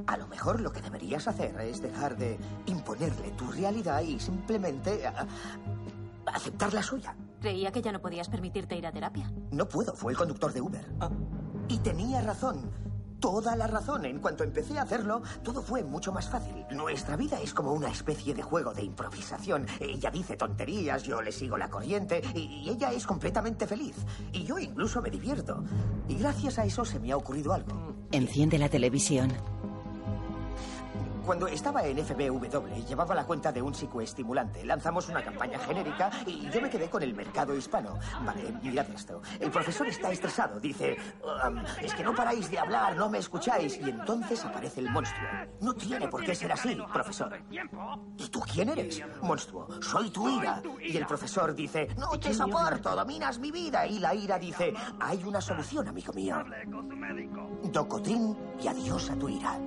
a 0.06 0.18
lo 0.18 0.26
mejor 0.26 0.60
lo 0.60 0.70
que 0.72 0.82
deberías 0.82 1.26
hacer 1.26 1.58
es 1.62 1.80
dejar 1.80 2.18
de 2.18 2.36
imponerle 2.66 3.30
tu 3.30 3.50
realidad 3.50 4.02
y 4.02 4.20
simplemente 4.20 5.10
aceptar 6.26 6.72
la 6.72 6.82
suya. 6.82 7.16
Creía 7.40 7.72
que 7.72 7.82
ya 7.82 7.92
no 7.92 8.00
podías 8.00 8.28
permitirte 8.28 8.76
ir 8.76 8.86
a 8.86 8.92
terapia. 8.92 9.32
No 9.50 9.68
puedo, 9.68 9.94
fue 9.94 10.12
el 10.12 10.18
conductor 10.18 10.52
de 10.52 10.60
Uber. 10.60 10.86
Y 11.68 11.78
tenía 11.78 12.20
razón. 12.20 12.70
Toda 13.20 13.54
la 13.54 13.68
razón. 13.68 14.04
En 14.04 14.18
cuanto 14.18 14.42
empecé 14.42 14.78
a 14.78 14.82
hacerlo, 14.82 15.22
todo 15.44 15.62
fue 15.62 15.84
mucho 15.84 16.12
más 16.12 16.28
fácil. 16.28 16.66
Nuestra 16.72 17.16
vida 17.16 17.40
es 17.40 17.54
como 17.54 17.72
una 17.72 17.88
especie 17.88 18.34
de 18.34 18.42
juego 18.42 18.74
de 18.74 18.82
improvisación. 18.82 19.66
Ella 19.78 20.10
dice 20.10 20.36
tonterías, 20.36 21.04
yo 21.04 21.22
le 21.22 21.30
sigo 21.30 21.56
la 21.56 21.70
corriente 21.70 22.20
y, 22.34 22.64
y 22.64 22.70
ella 22.70 22.90
es 22.90 23.06
completamente 23.06 23.68
feliz. 23.68 23.94
Y 24.32 24.42
yo 24.42 24.58
incluso 24.58 25.00
me 25.00 25.10
divierto. 25.10 25.62
Y 26.08 26.16
gracias 26.16 26.58
a 26.58 26.64
eso 26.64 26.84
se 26.84 26.98
me 26.98 27.12
ha 27.12 27.16
ocurrido 27.16 27.52
algo. 27.52 27.94
Enciende 28.10 28.58
la 28.58 28.68
televisión. 28.68 29.32
Cuando 31.24 31.46
estaba 31.46 31.84
en 31.84 31.98
FBW, 32.04 32.84
llevaba 32.86 33.14
la 33.14 33.24
cuenta 33.24 33.52
de 33.52 33.62
un 33.62 33.72
psicoestimulante. 33.74 34.64
Lanzamos 34.64 35.08
una 35.08 35.22
campaña 35.22 35.58
genérica 35.60 36.10
y 36.26 36.50
yo 36.50 36.60
me 36.60 36.68
quedé 36.68 36.90
con 36.90 37.02
el 37.02 37.14
mercado 37.14 37.54
hispano. 37.56 37.98
Vale, 38.24 38.52
mirad 38.62 38.90
esto. 38.90 39.22
El 39.38 39.50
profesor 39.50 39.86
está 39.86 40.10
estresado. 40.10 40.58
Dice, 40.58 40.96
"Um, 41.46 41.58
es 41.80 41.94
que 41.94 42.02
no 42.02 42.14
paráis 42.14 42.50
de 42.50 42.58
hablar, 42.58 42.96
no 42.96 43.08
me 43.08 43.18
escucháis. 43.18 43.78
Y 43.78 43.90
entonces 43.90 44.44
aparece 44.44 44.80
el 44.80 44.90
monstruo. 44.90 45.28
No 45.60 45.74
tiene 45.74 46.08
por 46.08 46.24
qué 46.24 46.34
ser 46.34 46.50
así, 46.52 46.76
profesor. 46.92 47.38
¿Y 48.18 48.28
tú 48.28 48.40
quién 48.40 48.70
eres? 48.70 49.02
Monstruo, 49.22 49.68
soy 49.80 50.10
tu 50.10 50.28
ira. 50.28 50.60
Y 50.80 50.96
el 50.96 51.06
profesor 51.06 51.54
dice, 51.54 51.88
no 51.96 52.18
te 52.18 52.34
soporto, 52.34 52.96
dominas 52.96 53.38
mi 53.38 53.50
vida. 53.52 53.86
Y 53.86 54.00
la 54.00 54.14
ira 54.14 54.38
dice, 54.38 54.74
hay 54.98 55.22
una 55.24 55.40
solución, 55.40 55.86
amigo 55.86 56.12
mío. 56.12 56.42
Docotrin 57.64 58.36
y 58.60 58.66
adiós 58.68 59.10
a 59.10 59.14
tu 59.16 59.28
ira. 59.28 59.58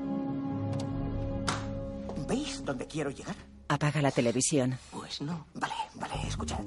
¿Veis 2.28 2.64
dónde 2.66 2.88
quiero 2.88 3.10
llegar? 3.10 3.36
Apaga 3.68 4.02
la 4.02 4.12
televisión. 4.12 4.78
Pues 4.92 5.22
no. 5.22 5.46
Vale, 5.54 5.74
vale, 5.96 6.16
escuchad. 6.28 6.60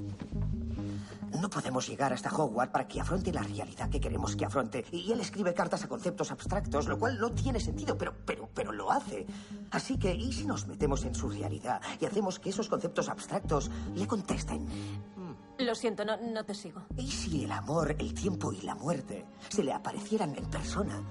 No 1.40 1.48
podemos 1.48 1.88
llegar 1.88 2.12
hasta 2.12 2.30
Hogwarts 2.30 2.72
para 2.72 2.88
que 2.88 3.00
afronte 3.00 3.32
la 3.32 3.42
realidad 3.42 3.88
que 3.88 4.00
queremos 4.00 4.34
que 4.34 4.44
afronte. 4.44 4.84
Y 4.90 5.12
él 5.12 5.20
escribe 5.20 5.54
cartas 5.54 5.84
a 5.84 5.88
conceptos 5.88 6.32
abstractos, 6.32 6.88
lo 6.88 6.98
cual 6.98 7.18
no 7.18 7.30
tiene 7.30 7.60
sentido, 7.60 7.96
pero, 7.96 8.14
pero, 8.24 8.48
pero 8.52 8.72
lo 8.72 8.90
hace. 8.90 9.26
Así 9.70 9.98
que, 9.98 10.14
¿y 10.14 10.32
si 10.32 10.46
nos 10.46 10.66
metemos 10.66 11.04
en 11.04 11.14
su 11.14 11.28
realidad 11.28 11.80
y 12.00 12.06
hacemos 12.06 12.40
que 12.40 12.50
esos 12.50 12.68
conceptos 12.68 13.08
abstractos 13.08 13.70
le 13.94 14.06
contesten? 14.06 14.66
Lo 15.58 15.74
siento, 15.74 16.04
no, 16.04 16.16
no 16.16 16.44
te 16.44 16.54
sigo. 16.54 16.82
¿Y 16.96 17.10
si 17.10 17.44
el 17.44 17.50
amor, 17.52 17.96
el 17.98 18.14
tiempo 18.14 18.52
y 18.52 18.60
la 18.62 18.74
muerte 18.76 19.24
se 19.48 19.64
le 19.64 19.72
aparecieran 19.72 20.36
en 20.36 20.46
persona 20.46 21.02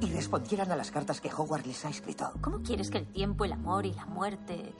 y 0.00 0.10
respondieran 0.10 0.72
a 0.72 0.76
las 0.76 0.90
cartas 0.90 1.20
que 1.20 1.32
Hogwarts 1.32 1.66
les 1.66 1.84
ha 1.84 1.90
escrito? 1.90 2.32
¿Cómo 2.40 2.62
quieres 2.62 2.90
que 2.90 2.98
el 2.98 3.06
tiempo, 3.06 3.44
el 3.44 3.52
amor 3.52 3.86
y 3.86 3.92
la 3.92 4.04
muerte 4.06 4.74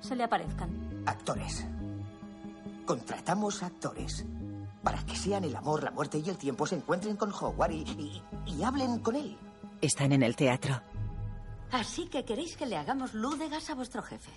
se 0.00 0.14
le 0.16 0.24
aparezcan? 0.24 1.02
Actores. 1.06 1.64
Contratamos 2.84 3.62
actores 3.62 4.24
para 4.82 5.04
que 5.04 5.16
sean 5.16 5.44
el 5.44 5.56
amor, 5.56 5.82
la 5.82 5.90
muerte 5.90 6.18
y 6.18 6.28
el 6.28 6.36
tiempo 6.36 6.66
se 6.66 6.76
encuentren 6.76 7.16
con 7.16 7.32
Howard 7.32 7.72
y, 7.72 7.82
y- 7.82 8.22
y 8.46 8.62
hablen 8.62 8.98
con 9.00 9.16
él. 9.16 9.36
Están 9.80 10.12
en 10.12 10.22
el 10.22 10.36
teatro. 10.36 10.80
Así 11.72 12.06
que 12.08 12.24
queréis 12.24 12.56
que 12.56 12.66
le 12.66 12.76
hagamos 12.76 13.12
luz 13.14 13.38
de 13.38 13.48
gas 13.48 13.68
a 13.70 13.74
vuestro 13.74 14.02
jefe. 14.02 14.30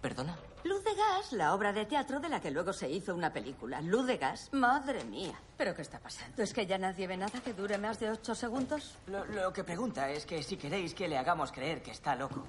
¿Perdona? 0.00 0.36
Luz 0.68 0.84
de 0.84 0.94
gas, 0.94 1.32
la 1.32 1.54
obra 1.54 1.72
de 1.72 1.86
teatro 1.86 2.20
de 2.20 2.28
la 2.28 2.40
que 2.40 2.50
luego 2.50 2.72
se 2.74 2.90
hizo 2.90 3.14
una 3.14 3.32
película. 3.32 3.80
Luz 3.80 4.06
de 4.06 4.18
gas, 4.18 4.50
madre 4.52 5.02
mía. 5.04 5.32
¿Pero 5.56 5.74
qué 5.74 5.80
está 5.82 5.98
pasando? 5.98 6.42
¿Es 6.42 6.52
que 6.52 6.66
ya 6.66 6.76
nadie 6.76 7.06
ve 7.06 7.16
nada 7.16 7.40
que 7.40 7.54
dure 7.54 7.78
más 7.78 7.98
de 8.00 8.10
ocho 8.10 8.34
segundos? 8.34 8.96
Lo, 9.06 9.24
lo 9.24 9.52
que 9.52 9.64
pregunta 9.64 10.10
es 10.10 10.26
que 10.26 10.42
si 10.42 10.56
queréis 10.58 10.92
que 10.94 11.08
le 11.08 11.16
hagamos 11.16 11.52
creer 11.52 11.82
que 11.82 11.92
está 11.92 12.14
loco. 12.14 12.44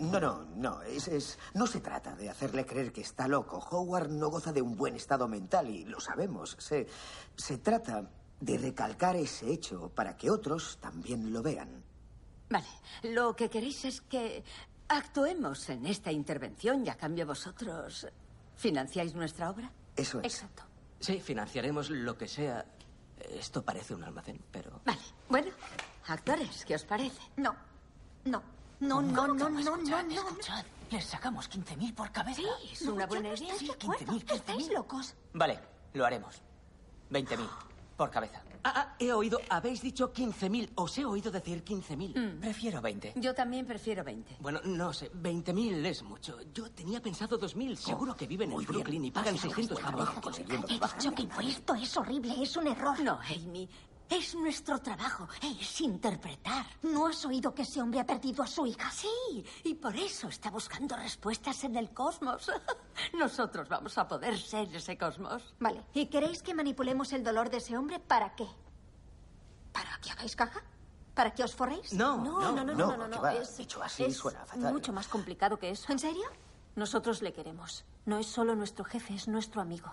No, 0.00 0.18
no, 0.18 0.44
no. 0.56 0.82
Es, 0.82 1.06
es- 1.08 1.38
no 1.54 1.66
se 1.68 1.80
trata 1.80 2.16
de 2.16 2.28
hacerle 2.30 2.66
creer 2.66 2.92
que 2.92 3.02
está 3.02 3.28
loco. 3.28 3.58
Howard 3.70 4.08
no 4.10 4.28
goza 4.28 4.52
de 4.52 4.60
un 4.62 4.76
buen 4.76 4.96
estado 4.96 5.28
mental 5.28 5.68
y 5.70 5.84
lo 5.84 6.00
sabemos. 6.00 6.56
Se, 6.58 6.88
se 7.36 7.58
trata 7.58 8.10
de 8.40 8.58
recalcar 8.58 9.14
ese 9.14 9.52
hecho 9.52 9.88
para 9.94 10.16
que 10.16 10.30
otros 10.30 10.78
también 10.80 11.32
lo 11.32 11.42
vean. 11.42 11.84
Vale, 12.50 12.66
lo 13.04 13.34
que 13.34 13.48
queréis 13.48 13.84
es 13.86 14.00
que 14.02 14.44
actuemos 14.96 15.68
en 15.70 15.86
esta 15.86 16.12
intervención 16.12 16.84
y 16.86 16.88
a 16.88 16.96
cambio 16.96 17.26
vosotros 17.26 18.06
financiáis 18.56 19.14
nuestra 19.14 19.50
obra. 19.50 19.70
Eso 19.96 20.20
es. 20.20 20.34
Exacto. 20.34 20.62
Sí, 21.00 21.20
financiaremos 21.20 21.90
lo 21.90 22.16
que 22.16 22.28
sea. 22.28 22.64
Esto 23.30 23.62
parece 23.62 23.94
un 23.94 24.04
almacén, 24.04 24.40
pero... 24.50 24.80
Vale, 24.84 25.00
bueno, 25.28 25.50
actores, 26.06 26.64
¿qué 26.64 26.74
os 26.74 26.84
parece? 26.84 27.20
No, 27.36 27.54
no, 28.24 28.42
no, 28.80 29.00
no, 29.02 29.26
no, 29.26 29.34
no, 29.34 29.48
no, 29.50 29.58
Escuchad, 29.60 30.04
no. 30.04 30.28
escuchad. 30.28 30.64
Les 30.90 31.04
sacamos 31.04 31.48
15.000 31.50 31.94
por 31.94 32.10
cabeza. 32.12 32.42
Sí, 32.42 32.70
es 32.72 32.82
una 32.82 33.06
buena 33.06 33.28
idea. 33.34 33.54
Sí, 33.56 33.66
15.000, 33.68 34.06
15.000. 34.06 34.34
¿Estáis 34.34 34.68
locos? 34.72 35.14
Vale, 35.32 35.58
lo 35.94 36.04
haremos. 36.04 36.42
20.000 37.10 37.48
por 37.96 38.10
cabeza. 38.10 38.42
Ah, 38.64 38.72
ah, 38.76 38.96
he 38.98 39.12
oído, 39.12 39.40
habéis 39.48 39.82
dicho 39.82 40.12
15.000. 40.12 40.70
Os 40.76 40.96
he 40.98 41.04
oído 41.04 41.30
decir 41.30 41.64
15.000. 41.64 42.40
Prefiero 42.40 42.80
20. 42.80 43.14
Yo 43.16 43.34
también 43.34 43.66
prefiero 43.66 44.04
20. 44.04 44.36
Bueno, 44.40 44.60
no 44.64 44.92
sé, 44.92 45.10
20.000 45.12 45.84
es 45.86 46.02
mucho. 46.02 46.38
Yo 46.54 46.70
tenía 46.70 47.02
pensado 47.02 47.38
2.000. 47.38 47.74
Seguro 47.76 48.14
que 48.14 48.26
viven 48.26 48.50
en 48.50 48.56
muy 48.56 48.64
bien. 48.64 48.74
Brooklyn 48.74 49.04
y 49.06 49.10
pagan 49.10 49.36
600 49.36 49.80
pavos. 49.80 50.10
Consiguiendo 50.20 50.66
He 50.68 50.74
dicho 50.74 51.12
que 51.14 51.28
esto 51.48 51.74
es 51.74 51.96
horrible, 51.96 52.34
es 52.40 52.56
un 52.56 52.68
error. 52.68 53.00
No, 53.00 53.18
Amy, 53.28 53.68
es 54.08 54.34
nuestro 54.34 54.78
trabajo, 54.80 55.26
es 55.42 55.80
interpretar. 55.80 56.66
¿No 56.82 57.06
has 57.06 57.24
oído 57.24 57.54
que 57.54 57.62
ese 57.62 57.80
hombre 57.80 58.00
ha 58.00 58.06
perdido 58.06 58.42
a 58.42 58.46
su 58.46 58.66
hija? 58.66 58.90
Sí, 58.90 59.44
y 59.64 59.74
por 59.74 59.96
eso 59.96 60.28
está 60.28 60.50
buscando 60.50 60.96
respuestas 60.96 61.64
en 61.64 61.76
el 61.76 61.90
cosmos. 61.92 62.50
Nosotros 63.18 63.68
vamos 63.68 63.96
a 63.98 64.06
poder 64.06 64.38
ser 64.38 64.74
ese 64.74 64.96
cosmos. 64.98 65.54
Vale. 65.58 65.82
¿Y 65.94 66.06
queréis 66.06 66.42
que 66.42 66.54
manipulemos 66.54 67.12
el 67.12 67.24
dolor 67.24 67.48
de 67.50 67.56
ese 67.58 67.76
hombre 67.76 67.98
para 68.00 68.34
qué? 68.34 68.46
¿Para 69.72 69.98
que 70.00 70.10
hagáis 70.10 70.36
caja? 70.36 70.62
¿Para 71.14 71.34
que 71.34 71.44
os 71.44 71.54
forréis? 71.54 71.92
No, 71.92 72.16
No, 72.18 72.40
no, 72.40 72.52
no, 72.52 72.64
no, 72.64 72.74
no, 72.74 72.96
no, 72.96 73.08
no, 73.08 73.28
Es, 73.28 73.56
dicho 73.56 73.82
así 73.82 74.04
es 74.04 74.16
suena 74.16 74.44
fatal. 74.46 74.72
mucho 74.72 74.92
más 74.92 75.08
complicado 75.08 75.58
que 75.58 75.70
eso. 75.70 75.90
¿En 75.92 75.98
serio? 75.98 76.24
Nosotros 76.74 77.20
le 77.22 77.32
queremos. 77.32 77.84
No 78.06 78.18
es 78.18 78.26
solo 78.26 78.54
nuestro 78.54 78.84
jefe, 78.84 79.14
es 79.14 79.28
nuestro 79.28 79.60
amigo. 79.60 79.92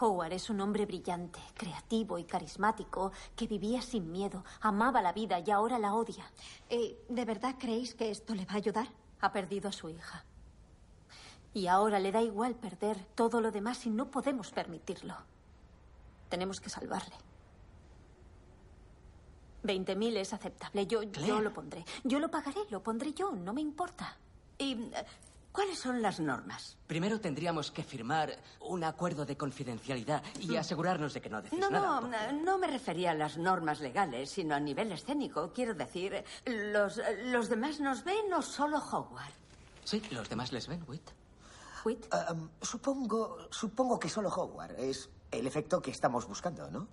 Howard 0.00 0.32
es 0.32 0.50
un 0.50 0.60
hombre 0.60 0.86
brillante, 0.86 1.40
creativo 1.54 2.18
y 2.18 2.24
carismático 2.24 3.12
que 3.34 3.46
vivía 3.46 3.82
sin 3.82 4.10
miedo, 4.10 4.44
amaba 4.60 5.02
la 5.02 5.12
vida 5.12 5.40
y 5.44 5.50
ahora 5.50 5.78
la 5.78 5.94
odia. 5.94 6.30
Eh, 6.68 6.98
¿De 7.08 7.24
verdad 7.24 7.56
creéis 7.58 7.94
que 7.94 8.10
esto 8.10 8.34
le 8.34 8.44
va 8.44 8.52
a 8.52 8.56
ayudar? 8.56 8.88
Ha 9.20 9.32
perdido 9.32 9.68
a 9.68 9.72
su 9.72 9.88
hija. 9.88 10.24
Y 11.54 11.66
ahora 11.66 11.98
le 11.98 12.12
da 12.12 12.22
igual 12.22 12.54
perder 12.54 13.04
todo 13.14 13.40
lo 13.40 13.50
demás 13.50 13.86
y 13.86 13.90
no 13.90 14.10
podemos 14.10 14.50
permitirlo. 14.50 15.14
Tenemos 16.28 16.60
que 16.60 16.68
salvarle. 16.68 17.16
20.000 19.64 20.16
es 20.16 20.32
aceptable. 20.32 20.86
Yo, 20.86 21.02
yo 21.02 21.40
lo 21.40 21.52
pondré. 21.52 21.84
Yo 22.04 22.20
lo 22.20 22.30
pagaré, 22.30 22.60
lo 22.70 22.82
pondré 22.82 23.12
yo, 23.12 23.32
no 23.32 23.52
me 23.52 23.60
importa. 23.60 24.16
¿Y 24.58 24.90
cuáles 25.58 25.80
son 25.80 26.00
las 26.00 26.20
normas? 26.20 26.76
Primero 26.86 27.20
tendríamos 27.20 27.72
que 27.72 27.82
firmar 27.82 28.30
un 28.60 28.84
acuerdo 28.84 29.26
de 29.26 29.36
confidencialidad 29.36 30.22
y 30.38 30.54
asegurarnos 30.54 31.14
de 31.14 31.20
que 31.20 31.28
no 31.28 31.42
decís 31.42 31.58
No, 31.58 31.68
nada. 31.68 32.00
no, 32.00 32.14
eh, 32.14 32.32
no 32.44 32.58
me 32.58 32.68
refería 32.68 33.10
a 33.10 33.14
las 33.14 33.36
normas 33.38 33.80
legales, 33.80 34.30
sino 34.30 34.54
a 34.54 34.60
nivel 34.60 34.92
escénico. 34.92 35.52
Quiero 35.52 35.74
decir, 35.74 36.22
¿los, 36.46 37.00
los 37.24 37.48
demás 37.48 37.80
nos 37.80 38.04
ven 38.04 38.32
o 38.32 38.40
solo 38.40 38.78
Howard? 38.78 39.32
Sí, 39.82 40.00
los 40.12 40.28
demás 40.28 40.52
les 40.52 40.68
ven, 40.68 40.84
Whit. 40.86 41.10
Whit, 41.84 42.06
um, 42.30 42.48
supongo, 42.62 43.48
supongo 43.50 43.98
que 43.98 44.08
solo 44.08 44.28
Howard 44.28 44.78
es 44.78 45.10
el 45.32 45.44
efecto 45.44 45.82
que 45.82 45.90
estamos 45.90 46.28
buscando, 46.28 46.70
¿no? 46.70 46.86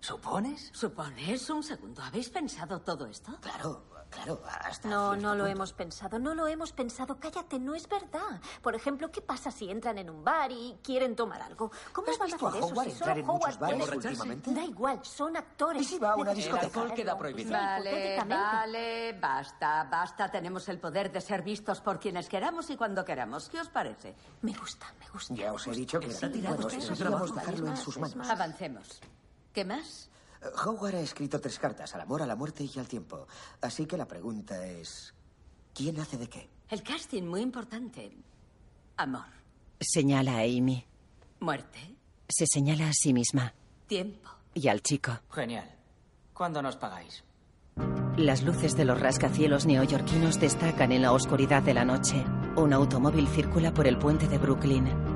¿Supones? 0.00 0.70
¿Supones? 0.72 1.50
Un 1.50 1.62
segundo, 1.62 2.00
¿habéis 2.02 2.30
pensado 2.30 2.80
todo 2.80 3.04
esto? 3.04 3.36
Claro, 3.42 3.84
claro, 4.10 4.40
hasta 4.62 4.88
No, 4.88 5.14
no 5.16 5.34
lo 5.34 5.44
punto. 5.44 5.46
hemos 5.46 5.72
pensado, 5.72 6.18
no 6.18 6.34
lo 6.34 6.46
hemos 6.46 6.72
pensado. 6.72 7.18
Cállate, 7.18 7.58
no 7.58 7.74
es 7.74 7.88
verdad. 7.88 8.40
Por 8.62 8.74
ejemplo, 8.74 9.10
¿qué 9.10 9.20
pasa 9.20 9.50
si 9.50 9.70
entran 9.70 9.98
en 9.98 10.10
un 10.10 10.24
bar 10.24 10.50
y 10.50 10.78
quieren 10.82 11.14
tomar 11.16 11.42
algo? 11.42 11.70
¿Cómo 11.92 12.08
¿Has 12.10 12.18
van 12.18 12.28
a 12.28 12.32
visto 12.32 12.46
a 12.46 12.48
hacer 12.50 12.62
eso 12.62 12.72
Howard 12.72 12.84
si 12.86 12.90
entrar 12.92 13.08
solo 13.16 13.20
en 13.20 13.30
Howard 13.30 13.58
bares 13.58 13.92
últimamente? 13.92 14.54
Da 14.54 14.64
igual, 14.64 15.00
son 15.04 15.36
actores. 15.36 15.82
¿Y 15.82 15.84
si 15.84 15.98
va 15.98 16.12
a 16.12 16.16
una 16.16 16.34
discoteca? 16.34 16.66
alcohol 16.66 16.94
queda 16.94 17.18
prohibido. 17.18 17.50
Vale, 17.52 18.18
vale, 18.28 19.12
basta, 19.20 19.84
basta. 19.90 20.30
Tenemos 20.30 20.68
el 20.68 20.78
poder 20.78 21.10
de 21.12 21.20
ser 21.20 21.42
vistos 21.42 21.80
por 21.80 21.98
quienes 21.98 22.28
queramos 22.28 22.70
y 22.70 22.76
cuando 22.76 23.04
queramos. 23.04 23.48
¿Qué 23.48 23.60
os 23.60 23.68
parece? 23.68 24.14
Me 24.42 24.52
gusta, 24.54 24.86
me 24.98 25.08
gusta. 25.10 25.34
Ya 25.34 25.52
os 25.52 25.66
he 25.66 25.70
dicho 25.72 26.00
que 26.00 26.06
Está 26.06 26.26
sí, 26.28 26.34
tirado, 26.34 26.56
bueno, 26.56 26.68
es 26.68 26.84
su 26.84 26.94
deberíamos 26.94 27.30
trabajo. 27.32 27.34
dejarlo 27.50 27.66
en 27.68 27.76
sus 27.76 27.98
manos. 27.98 28.28
Avancemos. 28.30 29.00
¿Qué 29.52 29.64
más? 29.64 30.10
Howard 30.64 30.94
ha 30.96 31.00
escrito 31.00 31.40
tres 31.40 31.58
cartas 31.58 31.94
al 31.94 32.00
amor, 32.02 32.22
a 32.22 32.26
la 32.26 32.36
muerte 32.36 32.64
y 32.64 32.78
al 32.78 32.86
tiempo. 32.88 33.26
Así 33.60 33.86
que 33.86 33.96
la 33.96 34.06
pregunta 34.06 34.64
es, 34.66 35.14
¿quién 35.74 35.98
hace 36.00 36.16
de 36.18 36.28
qué? 36.28 36.48
El 36.68 36.82
casting, 36.82 37.22
muy 37.24 37.40
importante. 37.40 38.12
Amor, 38.96 39.26
Señala 39.80 40.38
a 40.38 40.40
Amy. 40.42 40.84
muerte, 41.40 41.96
Se 42.28 42.46
señala 42.46 42.88
a 42.88 42.92
sí 42.92 43.12
misma 43.12 43.52
tiempo. 43.86 44.30
y 44.54 44.68
al 44.68 44.82
chico. 44.82 45.12
Genial. 45.30 45.70
¿Cuándo 46.32 46.60
nos 46.62 46.76
pagáis? 46.76 47.22
Las 48.16 48.42
luces 48.42 48.74
de 48.76 48.86
los 48.86 48.98
rascacielos 48.98 49.66
neoyorquinos 49.66 50.40
destacan 50.40 50.92
en 50.92 51.02
la 51.02 51.12
oscuridad 51.12 51.62
de 51.62 51.74
la 51.74 51.84
noche. 51.84 52.24
Un 52.56 52.72
automóvil 52.72 53.28
circula 53.28 53.74
por 53.74 53.86
el 53.86 53.98
puente 53.98 54.26
de 54.26 54.38
Brooklyn. 54.38 55.15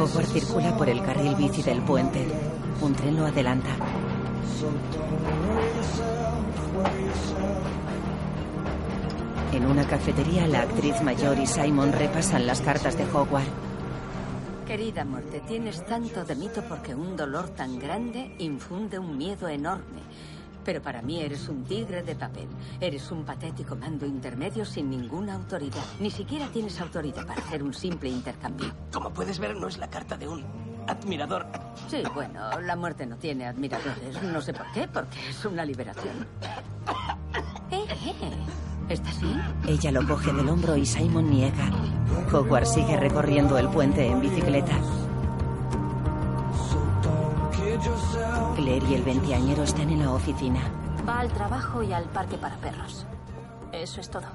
Howard 0.00 0.26
circula 0.28 0.74
por 0.78 0.88
el 0.88 1.02
carril 1.02 1.34
bici 1.34 1.62
del 1.62 1.82
puente. 1.82 2.26
Un 2.80 2.94
tren 2.94 3.16
lo 3.16 3.26
adelanta. 3.26 3.68
En 9.52 9.66
una 9.66 9.86
cafetería, 9.86 10.46
la 10.46 10.62
actriz 10.62 11.02
mayor 11.02 11.38
y 11.38 11.46
Simon 11.46 11.92
repasan 11.92 12.46
las 12.46 12.62
cartas 12.62 12.96
de 12.96 13.04
Howard. 13.12 13.44
Querida 14.66 15.04
muerte, 15.04 15.42
tienes 15.46 15.84
tanto 15.84 16.24
de 16.24 16.34
mito 16.34 16.62
porque 16.66 16.94
un 16.94 17.14
dolor 17.14 17.50
tan 17.50 17.78
grande 17.78 18.34
infunde 18.38 18.98
un 18.98 19.18
miedo 19.18 19.48
enorme. 19.48 20.00
Pero 20.70 20.82
para 20.82 21.02
mí 21.02 21.20
eres 21.20 21.48
un 21.48 21.64
tigre 21.64 22.04
de 22.04 22.14
papel. 22.14 22.46
Eres 22.80 23.10
un 23.10 23.24
patético 23.24 23.74
mando 23.74 24.06
intermedio 24.06 24.64
sin 24.64 24.88
ninguna 24.88 25.34
autoridad. 25.34 25.82
Ni 25.98 26.12
siquiera 26.12 26.46
tienes 26.46 26.80
autoridad 26.80 27.26
para 27.26 27.42
hacer 27.42 27.60
un 27.64 27.74
simple 27.74 28.08
intercambio. 28.08 28.72
Como 28.92 29.10
puedes 29.10 29.40
ver, 29.40 29.56
no 29.56 29.66
es 29.66 29.78
la 29.78 29.90
carta 29.90 30.16
de 30.16 30.28
un 30.28 30.44
admirador. 30.86 31.44
Sí, 31.88 32.04
bueno, 32.14 32.60
la 32.60 32.76
muerte 32.76 33.04
no 33.04 33.16
tiene 33.16 33.48
admiradores. 33.48 34.22
No 34.22 34.40
sé 34.40 34.52
por 34.52 34.70
qué, 34.70 34.86
porque 34.86 35.30
es 35.30 35.44
una 35.44 35.64
liberación. 35.64 36.24
Eh, 37.72 37.84
eh, 37.88 38.14
¿Estás 38.88 39.20
bien? 39.20 39.42
Ella 39.66 39.90
lo 39.90 40.06
coge 40.06 40.32
del 40.32 40.48
hombro 40.48 40.76
y 40.76 40.86
Simon 40.86 41.30
niega. 41.30 41.68
Howard 42.32 42.66
sigue 42.66 42.96
recorriendo 42.96 43.58
el 43.58 43.68
puente 43.70 44.06
en 44.06 44.20
bicicleta. 44.20 44.80
Claire 48.56 48.86
y 48.90 48.94
el 48.94 49.02
veinteañero 49.02 49.62
están 49.62 49.88
en 49.88 50.00
la 50.00 50.12
oficina. 50.12 50.60
Va 51.08 51.20
al 51.20 51.32
trabajo 51.32 51.82
y 51.82 51.92
al 51.92 52.04
parque 52.04 52.36
para 52.36 52.56
perros. 52.56 53.06
Eso 53.72 54.00
es 54.00 54.10
todo. 54.10 54.26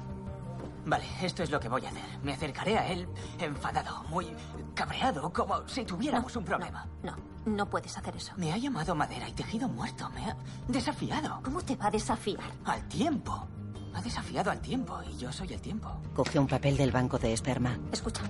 Vale, 0.84 1.04
esto 1.22 1.42
es 1.42 1.50
lo 1.50 1.60
que 1.60 1.68
voy 1.68 1.84
a 1.84 1.88
hacer. 1.90 2.04
Me 2.22 2.32
acercaré 2.32 2.78
a 2.78 2.88
él 2.88 3.08
enfadado, 3.38 4.04
muy 4.04 4.26
cabreado, 4.74 5.32
como 5.32 5.66
si 5.68 5.84
tuviéramos 5.84 6.34
un 6.36 6.44
problema. 6.44 6.86
No, 7.02 7.16
no 7.44 7.70
puedes 7.70 7.96
hacer 7.96 8.16
eso. 8.16 8.32
Me 8.36 8.52
ha 8.52 8.56
llamado 8.56 8.94
madera 8.94 9.28
y 9.28 9.32
tejido 9.32 9.68
muerto. 9.68 10.08
Me 10.10 10.24
ha 10.24 10.36
desafiado. 10.68 11.40
¿Cómo 11.44 11.60
te 11.62 11.76
va 11.76 11.86
a 11.86 11.90
desafiar? 11.90 12.50
Al 12.64 12.86
tiempo. 12.88 13.46
Ha 13.94 14.02
desafiado 14.02 14.50
al 14.50 14.60
tiempo 14.60 14.98
y 15.08 15.16
yo 15.16 15.32
soy 15.32 15.52
el 15.52 15.60
tiempo. 15.60 15.88
Coge 16.14 16.38
un 16.38 16.46
papel 16.46 16.76
del 16.76 16.92
banco 16.92 17.18
de 17.18 17.32
esperma. 17.32 17.78
Escucha, 17.92 18.22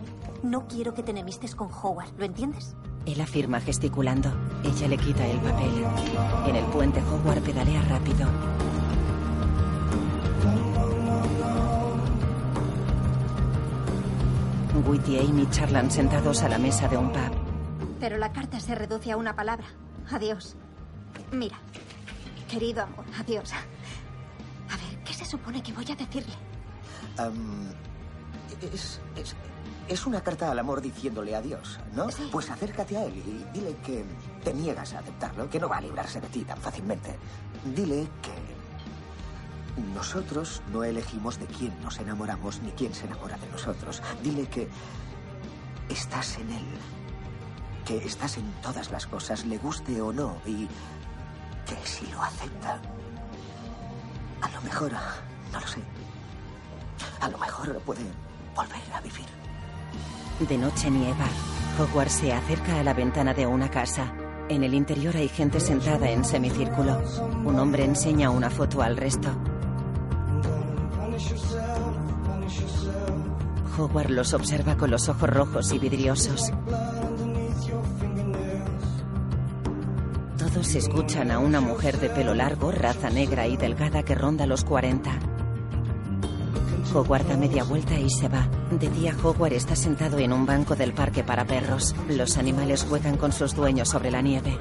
no 0.42 0.66
quiero 0.68 0.94
que 0.94 1.02
te 1.02 1.10
enemistes 1.10 1.54
con 1.54 1.68
Howard, 1.72 2.12
¿lo 2.18 2.24
entiendes? 2.24 2.76
Él 3.06 3.20
afirma 3.20 3.60
gesticulando. 3.60 4.30
Ella 4.64 4.88
le 4.88 4.98
quita 4.98 5.26
el 5.26 5.38
papel. 5.38 5.70
En 6.48 6.56
el 6.56 6.64
puente, 6.66 7.00
Howard 7.02 7.40
pedalea 7.40 7.82
rápido. 7.82 8.26
Whit 14.86 15.08
y 15.08 15.18
Amy 15.18 15.48
charlan 15.50 15.90
sentados 15.90 16.42
a 16.42 16.48
la 16.48 16.58
mesa 16.58 16.86
de 16.86 16.96
un 16.96 17.10
pub. 17.10 17.32
Pero 17.98 18.18
la 18.18 18.32
carta 18.32 18.60
se 18.60 18.74
reduce 18.74 19.10
a 19.10 19.16
una 19.16 19.34
palabra. 19.34 19.66
Adiós. 20.10 20.54
Mira, 21.32 21.56
querido 22.48 22.82
amor, 22.82 23.04
adiós. 23.18 23.52
A 23.52 24.76
ver, 24.76 25.02
¿qué 25.04 25.12
se 25.12 25.24
supone 25.24 25.62
que 25.62 25.72
voy 25.72 25.86
a 25.90 25.96
decirle? 25.96 26.34
Am, 27.18 27.72
es, 28.72 29.00
es, 29.16 29.34
es 29.88 30.06
una 30.06 30.20
carta 30.20 30.50
al 30.50 30.58
amor 30.58 30.80
diciéndole 30.80 31.34
adiós, 31.34 31.78
¿no? 31.94 32.10
Sí. 32.10 32.28
Pues 32.30 32.50
acércate 32.50 32.96
a 32.96 33.04
él 33.04 33.16
y 33.16 33.58
dile 33.58 33.76
que 33.84 34.04
te 34.42 34.52
niegas 34.52 34.94
a 34.94 35.00
aceptarlo, 35.00 35.48
que 35.48 35.60
no 35.60 35.68
va 35.68 35.78
a 35.78 35.80
librarse 35.80 36.20
de 36.20 36.28
ti 36.28 36.44
tan 36.44 36.58
fácilmente. 36.58 37.16
Dile 37.74 38.08
que 38.22 39.82
nosotros 39.94 40.62
no 40.72 40.84
elegimos 40.84 41.38
de 41.38 41.46
quién 41.46 41.78
nos 41.82 41.98
enamoramos 41.98 42.60
ni 42.62 42.70
quién 42.72 42.94
se 42.94 43.06
enamora 43.06 43.36
de 43.38 43.48
nosotros. 43.48 44.02
Dile 44.22 44.46
que 44.48 44.68
estás 45.88 46.38
en 46.38 46.50
él 46.50 46.64
que 47.86 47.98
estás 47.98 48.36
en 48.36 48.52
todas 48.62 48.90
las 48.90 49.06
cosas, 49.06 49.46
le 49.46 49.58
guste 49.58 50.00
o 50.00 50.12
no, 50.12 50.36
y 50.44 50.68
que 51.66 51.86
si 51.86 52.04
lo 52.08 52.20
acepta, 52.20 52.80
a 54.42 54.50
lo 54.50 54.60
mejor, 54.62 54.92
no 55.52 55.60
lo 55.60 55.66
sé, 55.66 55.80
a 57.20 57.28
lo 57.28 57.38
mejor 57.38 57.80
puede 57.82 58.02
volver 58.56 58.92
a 58.92 59.00
vivir. 59.00 59.45
De 60.38 60.58
noche 60.58 60.90
nieva. 60.90 61.26
Hogwarts 61.78 62.12
se 62.12 62.30
acerca 62.30 62.78
a 62.78 62.82
la 62.82 62.92
ventana 62.92 63.32
de 63.32 63.46
una 63.46 63.70
casa. 63.70 64.12
En 64.50 64.64
el 64.64 64.74
interior 64.74 65.16
hay 65.16 65.28
gente 65.28 65.60
sentada 65.60 66.10
en 66.10 66.26
semicírculo. 66.26 67.00
Un 67.42 67.58
hombre 67.58 67.84
enseña 67.84 68.28
una 68.28 68.50
foto 68.50 68.82
al 68.82 68.98
resto. 68.98 69.30
Hogwarts 73.78 74.10
los 74.10 74.34
observa 74.34 74.76
con 74.76 74.90
los 74.90 75.08
ojos 75.08 75.30
rojos 75.30 75.72
y 75.72 75.78
vidriosos. 75.78 76.52
Todos 80.36 80.74
escuchan 80.74 81.30
a 81.30 81.38
una 81.38 81.62
mujer 81.62 81.98
de 81.98 82.10
pelo 82.10 82.34
largo, 82.34 82.72
raza 82.72 83.08
negra 83.08 83.46
y 83.46 83.56
delgada 83.56 84.02
que 84.02 84.14
ronda 84.14 84.46
los 84.46 84.64
40. 84.64 85.35
Hogwarts 86.96 87.28
da 87.28 87.36
media 87.36 87.62
vuelta 87.62 87.94
y 87.94 88.08
se 88.08 88.26
va. 88.26 88.48
De 88.70 88.88
día, 88.88 89.14
Hogwarts 89.22 89.54
está 89.54 89.76
sentado 89.76 90.18
en 90.18 90.32
un 90.32 90.46
banco 90.46 90.74
del 90.74 90.94
parque 90.94 91.22
para 91.22 91.44
perros. 91.44 91.94
Los 92.08 92.38
animales 92.38 92.86
juegan 92.88 93.18
con 93.18 93.32
sus 93.32 93.54
dueños 93.54 93.90
sobre 93.90 94.10
la 94.10 94.22
nieve. 94.22 94.56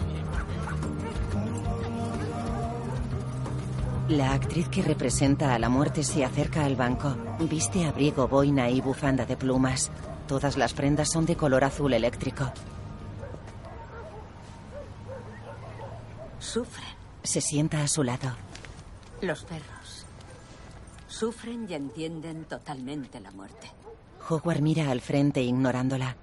La 4.09 4.33
actriz 4.33 4.67
que 4.67 4.81
representa 4.81 5.55
a 5.55 5.59
la 5.59 5.69
muerte 5.69 6.03
se 6.03 6.25
acerca 6.25 6.65
al 6.65 6.75
banco. 6.75 7.15
Viste 7.39 7.85
abrigo, 7.85 8.27
boina 8.27 8.69
y 8.69 8.81
bufanda 8.81 9.25
de 9.25 9.37
plumas. 9.37 9.89
Todas 10.27 10.57
las 10.57 10.73
prendas 10.73 11.11
son 11.13 11.25
de 11.25 11.37
color 11.37 11.63
azul 11.63 11.93
eléctrico. 11.93 12.51
Sufren. 16.39 16.95
Se 17.23 17.39
sienta 17.39 17.81
a 17.81 17.87
su 17.87 18.03
lado. 18.03 18.35
Los 19.21 19.45
perros. 19.45 19.74
Sufren 21.17 21.65
y 21.69 21.73
entienden 21.73 22.43
totalmente 22.43 23.21
la 23.21 23.31
muerte. 23.31 23.71
Hogwarts 24.27 24.61
mira 24.61 24.91
al 24.91 24.99
frente 24.99 25.41
ignorándola. 25.41 26.13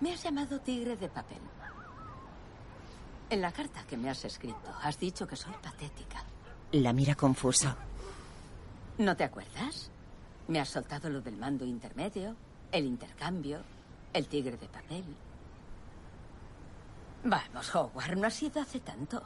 Me 0.00 0.14
has 0.14 0.22
llamado 0.22 0.58
tigre 0.58 0.96
de 0.96 1.10
papel. 1.10 1.42
En 3.28 3.42
la 3.42 3.52
carta 3.52 3.84
que 3.86 3.98
me 3.98 4.08
has 4.08 4.24
escrito, 4.24 4.70
has 4.82 4.98
dicho 4.98 5.26
que 5.26 5.36
soy 5.36 5.52
patética. 5.62 6.24
La 6.72 6.94
mira 6.94 7.14
confuso. 7.14 7.76
¿No 8.96 9.14
te 9.18 9.24
acuerdas? 9.24 9.90
Me 10.48 10.60
has 10.60 10.70
soltado 10.70 11.10
lo 11.10 11.20
del 11.20 11.36
mando 11.36 11.66
intermedio, 11.66 12.34
el 12.72 12.86
intercambio, 12.86 13.60
el 14.14 14.26
tigre 14.28 14.56
de 14.56 14.68
papel. 14.68 15.04
Vamos, 17.24 17.74
Howard, 17.74 18.16
no 18.16 18.26
ha 18.26 18.30
sido 18.30 18.62
hace 18.62 18.80
tanto. 18.80 19.22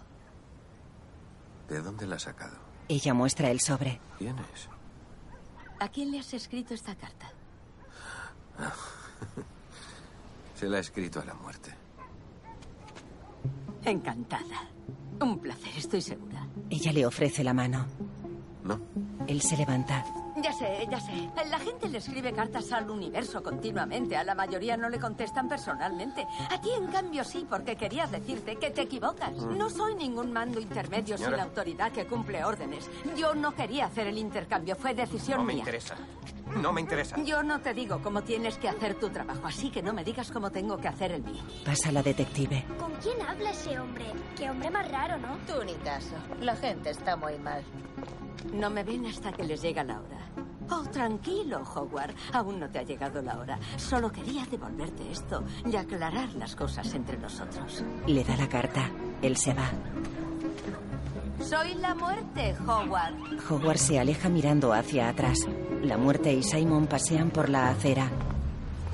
¿De 1.68 1.80
dónde 1.80 2.08
la 2.08 2.16
has 2.16 2.22
sacado? 2.22 2.63
Ella 2.88 3.14
muestra 3.14 3.50
el 3.50 3.60
sobre. 3.60 4.00
¿Quién 4.18 4.36
es? 4.38 4.68
¿A 5.80 5.88
quién 5.88 6.10
le 6.10 6.18
has 6.18 6.32
escrito 6.34 6.74
esta 6.74 6.94
carta? 6.94 7.32
Se 10.54 10.68
la 10.68 10.76
ha 10.78 10.80
escrito 10.80 11.20
a 11.20 11.24
la 11.24 11.34
muerte. 11.34 11.74
Encantada. 13.84 14.68
Un 15.20 15.38
placer, 15.38 15.72
estoy 15.76 16.00
segura. 16.00 16.46
Ella 16.70 16.92
le 16.92 17.06
ofrece 17.06 17.44
la 17.44 17.52
mano. 17.52 17.86
No. 18.62 18.80
Él 19.26 19.42
se 19.42 19.56
levanta. 19.56 20.04
Ya 20.44 20.52
sé, 20.52 20.86
ya 20.90 21.00
sé. 21.00 21.30
La 21.48 21.58
gente 21.58 21.88
le 21.88 21.96
escribe 21.98 22.30
cartas 22.34 22.70
al 22.72 22.90
universo 22.90 23.42
continuamente. 23.42 24.14
A 24.14 24.22
la 24.24 24.34
mayoría 24.34 24.76
no 24.76 24.90
le 24.90 25.00
contestan 25.00 25.48
personalmente. 25.48 26.26
A 26.50 26.60
ti, 26.60 26.68
en 26.76 26.88
cambio, 26.88 27.24
sí, 27.24 27.46
porque 27.48 27.76
querías 27.76 28.10
decirte 28.12 28.56
que 28.56 28.70
te 28.70 28.82
equivocas. 28.82 29.32
Mm. 29.32 29.56
No 29.56 29.70
soy 29.70 29.94
ningún 29.94 30.34
mando 30.34 30.60
intermedio 30.60 31.16
sin 31.16 31.24
Señora. 31.28 31.44
autoridad 31.44 31.92
que 31.92 32.04
cumple 32.06 32.44
órdenes. 32.44 32.90
Yo 33.16 33.34
no 33.34 33.54
quería 33.54 33.86
hacer 33.86 34.06
el 34.08 34.18
intercambio. 34.18 34.76
Fue 34.76 34.92
decisión 34.92 35.38
No 35.38 35.44
me 35.44 35.54
mía. 35.54 35.60
interesa. 35.62 35.94
No 36.60 36.74
me 36.74 36.82
interesa. 36.82 37.16
Yo 37.24 37.42
no 37.42 37.60
te 37.62 37.72
digo 37.72 38.02
cómo 38.02 38.22
tienes 38.22 38.58
que 38.58 38.68
hacer 38.68 38.96
tu 39.00 39.08
trabajo, 39.08 39.46
así 39.46 39.70
que 39.70 39.82
no 39.82 39.94
me 39.94 40.04
digas 40.04 40.30
cómo 40.30 40.50
tengo 40.50 40.76
que 40.76 40.88
hacer 40.88 41.10
el 41.12 41.22
mío. 41.22 41.42
Pasa 41.64 41.90
la 41.90 42.02
detective. 42.02 42.66
¿Con 42.78 42.92
quién 42.96 43.20
habla 43.22 43.50
ese 43.50 43.78
hombre? 43.78 44.04
Qué 44.36 44.50
hombre 44.50 44.70
más 44.70 44.88
raro, 44.90 45.16
¿no? 45.16 45.38
Tú 45.46 45.64
ni 45.64 45.72
caso. 45.76 46.14
La 46.42 46.54
gente 46.54 46.90
está 46.90 47.16
muy 47.16 47.38
mal. 47.38 47.62
No 48.52 48.70
me 48.70 48.84
ven 48.84 49.06
hasta 49.06 49.32
que 49.32 49.44
les 49.44 49.62
llega 49.62 49.82
la 49.84 50.00
hora. 50.00 50.18
Oh, 50.70 50.82
tranquilo, 50.90 51.62
Howard. 51.74 52.14
Aún 52.32 52.58
no 52.58 52.68
te 52.70 52.78
ha 52.78 52.82
llegado 52.82 53.20
la 53.20 53.38
hora. 53.38 53.58
Solo 53.76 54.10
quería 54.10 54.46
devolverte 54.46 55.10
esto 55.10 55.44
y 55.70 55.76
aclarar 55.76 56.32
las 56.34 56.56
cosas 56.56 56.92
entre 56.94 57.18
nosotros. 57.18 57.84
Le 58.06 58.24
da 58.24 58.36
la 58.36 58.48
carta. 58.48 58.90
Él 59.20 59.36
se 59.36 59.52
va. 59.52 59.70
Soy 61.40 61.74
la 61.74 61.94
muerte, 61.94 62.56
Howard. 62.66 63.14
Hogwarts 63.50 63.82
se 63.82 63.98
aleja 63.98 64.28
mirando 64.28 64.72
hacia 64.72 65.08
atrás. 65.08 65.38
La 65.82 65.98
muerte 65.98 66.32
y 66.32 66.42
Simon 66.42 66.86
pasean 66.86 67.30
por 67.30 67.48
la 67.48 67.68
acera. 67.68 68.08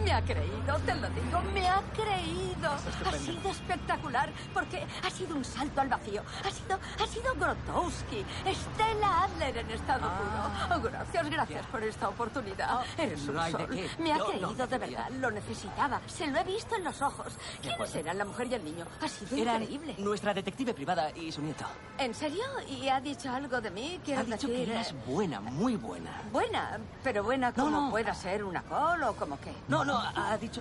Me 0.04 0.12
ha 0.12 0.22
creído, 0.22 0.76
te 0.84 0.94
lo 0.94 1.08
digo, 1.10 1.40
me 1.54 1.68
ha 1.68 1.80
creído. 1.94 2.49
Ha 2.68 3.12
sido 3.18 3.50
espectacular 3.50 4.30
porque 4.52 4.86
ha 5.04 5.10
sido 5.10 5.36
un 5.36 5.44
salto 5.44 5.80
al 5.80 5.88
vacío. 5.88 6.22
Ha 6.44 6.50
sido, 6.50 6.78
ha 7.02 7.06
sido 7.06 7.34
Grotowski, 7.34 8.24
Stella 8.46 9.24
Adler 9.24 9.56
en 9.58 9.70
estado 9.70 10.00
puro. 10.10 10.76
Oh, 10.76 10.80
gracias, 10.80 11.30
gracias 11.30 11.66
por 11.66 11.82
esta 11.82 12.08
oportunidad. 12.08 12.80
Eres 12.98 13.20
un 13.28 13.36
sol. 13.50 13.68
Me 13.98 14.12
ha 14.12 14.18
No, 14.18 14.24
no, 14.24 14.30
creído 14.30 14.66
de 14.66 14.78
verdad, 14.78 15.10
lo 15.10 15.30
necesitaba. 15.30 16.00
Se 16.06 16.26
lo 16.26 16.38
he 16.38 16.44
visto 16.44 16.74
en 16.76 16.84
los 16.84 17.00
ojos. 17.02 17.32
¿Quiénes 17.62 17.94
eran 17.94 18.18
la 18.18 18.24
mujer 18.24 18.48
y 18.48 18.54
el 18.54 18.64
niño? 18.64 18.86
Ha 19.00 19.08
sido 19.08 19.36
Eran 19.36 19.62
increíble. 19.62 19.94
nuestra 19.98 20.34
detective 20.34 20.74
privada 20.74 21.10
y 21.16 21.32
su 21.32 21.42
nieto. 21.42 21.64
¿En 21.98 22.14
serio? 22.14 22.44
¿Y 22.68 22.88
ha 22.88 23.00
dicho 23.00 23.30
algo 23.30 23.60
de 23.60 23.70
mí? 23.70 24.00
Quiero 24.04 24.20
Ha 24.20 24.24
dicho 24.24 24.48
decir, 24.48 24.66
que 24.66 24.72
eras 24.72 24.90
eh, 24.92 24.96
buena, 25.06 25.40
muy 25.40 25.76
buena. 25.76 26.10
Buena, 26.32 26.78
pero 27.02 27.22
buena 27.24 27.52
como 27.52 27.70
no. 27.70 27.90
pueda 27.90 28.14
ser 28.14 28.44
una 28.44 28.62
col 28.62 29.02
o 29.04 29.14
como 29.14 29.40
qué. 29.40 29.52
No, 29.68 29.84
no, 29.84 29.98
ha 29.98 30.36
dicho... 30.38 30.60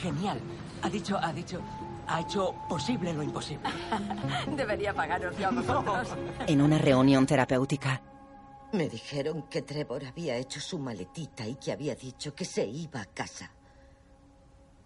Genial. 0.00 0.40
Ha 0.84 0.90
dicho, 0.90 1.16
ha 1.16 1.32
dicho... 1.32 1.62
Ha 2.06 2.20
hecho 2.20 2.54
posible 2.68 3.14
lo 3.14 3.22
imposible. 3.22 3.66
Debería 4.54 4.92
pagaros 4.92 5.34
yo 5.38 5.48
a 5.48 5.50
vosotros. 5.50 6.08
En 6.46 6.60
una 6.60 6.76
reunión 6.76 7.24
terapéutica. 7.24 8.02
Me 8.74 8.90
dijeron 8.90 9.44
que 9.44 9.62
Trevor 9.62 10.04
había 10.04 10.36
hecho 10.36 10.60
su 10.60 10.78
maletita 10.78 11.46
y 11.46 11.54
que 11.54 11.72
había 11.72 11.94
dicho 11.94 12.34
que 12.34 12.44
se 12.44 12.66
iba 12.66 13.00
a 13.00 13.06
casa. 13.06 13.50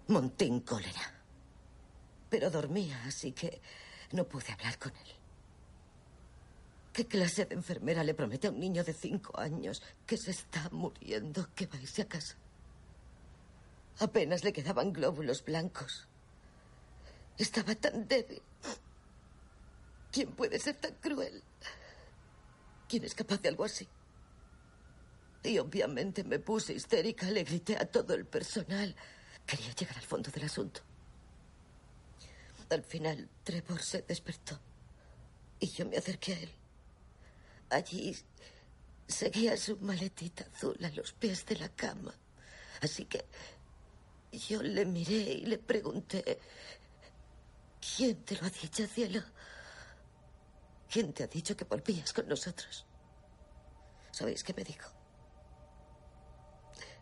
Monté 0.07 0.47
en 0.47 0.61
cólera. 0.61 1.03
Pero 2.31 2.49
dormía, 2.49 3.03
así 3.05 3.33
que 3.33 3.61
no 4.13 4.23
pude 4.23 4.53
hablar 4.53 4.79
con 4.79 4.93
él. 4.93 5.13
¿Qué 6.93 7.07
clase 7.07 7.47
de 7.47 7.57
enfermera 7.57 8.05
le 8.05 8.15
promete 8.15 8.47
a 8.47 8.51
un 8.51 8.61
niño 8.61 8.85
de 8.85 8.93
cinco 8.93 9.37
años 9.41 9.83
que 10.07 10.17
se 10.17 10.31
está 10.31 10.69
muriendo 10.71 11.49
que 11.57 11.67
va 11.67 11.77
a 11.77 11.83
irse 11.83 12.03
a 12.03 12.07
casa? 12.09 12.37
Apenas 14.01 14.45
le 14.45 14.53
quedaban 14.53 14.93
glóbulos 14.93 15.45
blancos. 15.45 16.07
Estaba 17.37 17.75
tan 17.75 18.07
débil. 18.07 18.43
¿Quién 20.13 20.33
puede 20.33 20.59
ser 20.59 20.77
tan 20.77 20.95
cruel? 20.95 21.43
¿Quién 22.89 23.05
es 23.05 23.15
capaz 23.15 23.39
de 23.43 23.49
algo 23.49 23.65
así? 23.65 23.89
Y 25.43 25.59
obviamente 25.59 26.25
me 26.25 26.39
puse 26.39 26.73
histérica, 26.75 27.31
le 27.31 27.45
grité 27.45 27.77
a 27.77 27.87
todo 27.87 28.15
el 28.15 28.27
personal. 28.27 28.95
Quería 29.47 29.73
llegar 29.75 29.97
al 29.97 30.05
fondo 30.05 30.31
del 30.31 30.45
asunto. 30.45 30.81
Al 32.71 32.83
final, 32.83 33.29
Trevor 33.45 33.83
se 33.83 34.03
despertó 34.03 34.59
y 35.59 35.69
yo 35.69 35.87
me 35.87 35.97
acerqué 35.97 36.35
a 36.35 36.39
él. 36.41 36.53
Allí 37.71 38.17
seguía 39.07 39.57
su 39.57 39.77
maletita 39.79 40.47
azul 40.55 40.77
a 40.85 40.91
los 40.91 41.13
pies 41.13 41.47
de 41.47 41.57
la 41.57 41.69
cama. 41.69 42.15
Así 42.81 43.05
que 43.07 43.25
yo 44.33 44.63
le 44.63 44.85
miré 44.85 45.15
y 45.15 45.47
le 45.47 45.59
pregunté, 45.59 46.39
¿quién 47.97 48.25
te 48.25 48.37
lo 48.37 48.47
ha 48.47 48.51
dicho, 48.51 48.87
cielo? 48.87 49.23
¿Quién 50.91 51.13
te 51.13 51.25
ha 51.25 51.27
dicho 51.27 51.57
que 51.57 51.65
volvías 51.65 52.13
con 52.13 52.29
nosotros? 52.29 52.87
¿Sabéis 54.11 54.43
qué 54.43 54.55
me 54.55 54.65
dijo? 54.65 54.91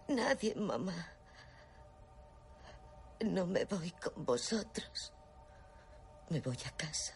Nadie, 0.08 0.54
mamá. 0.54 1.12
No 3.20 3.46
me 3.46 3.64
voy 3.64 3.90
con 3.92 4.24
vosotros. 4.24 5.12
Me 6.28 6.40
voy 6.40 6.58
a 6.66 6.76
casa. 6.76 7.14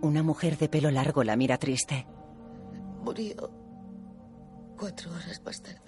Una 0.00 0.22
mujer 0.22 0.56
de 0.58 0.68
pelo 0.68 0.90
largo 0.90 1.24
la 1.24 1.36
mira 1.36 1.58
triste. 1.58 2.06
Murió 3.02 3.50
cuatro 4.78 5.10
horas 5.10 5.40
más 5.44 5.60
tarde. 5.60 5.87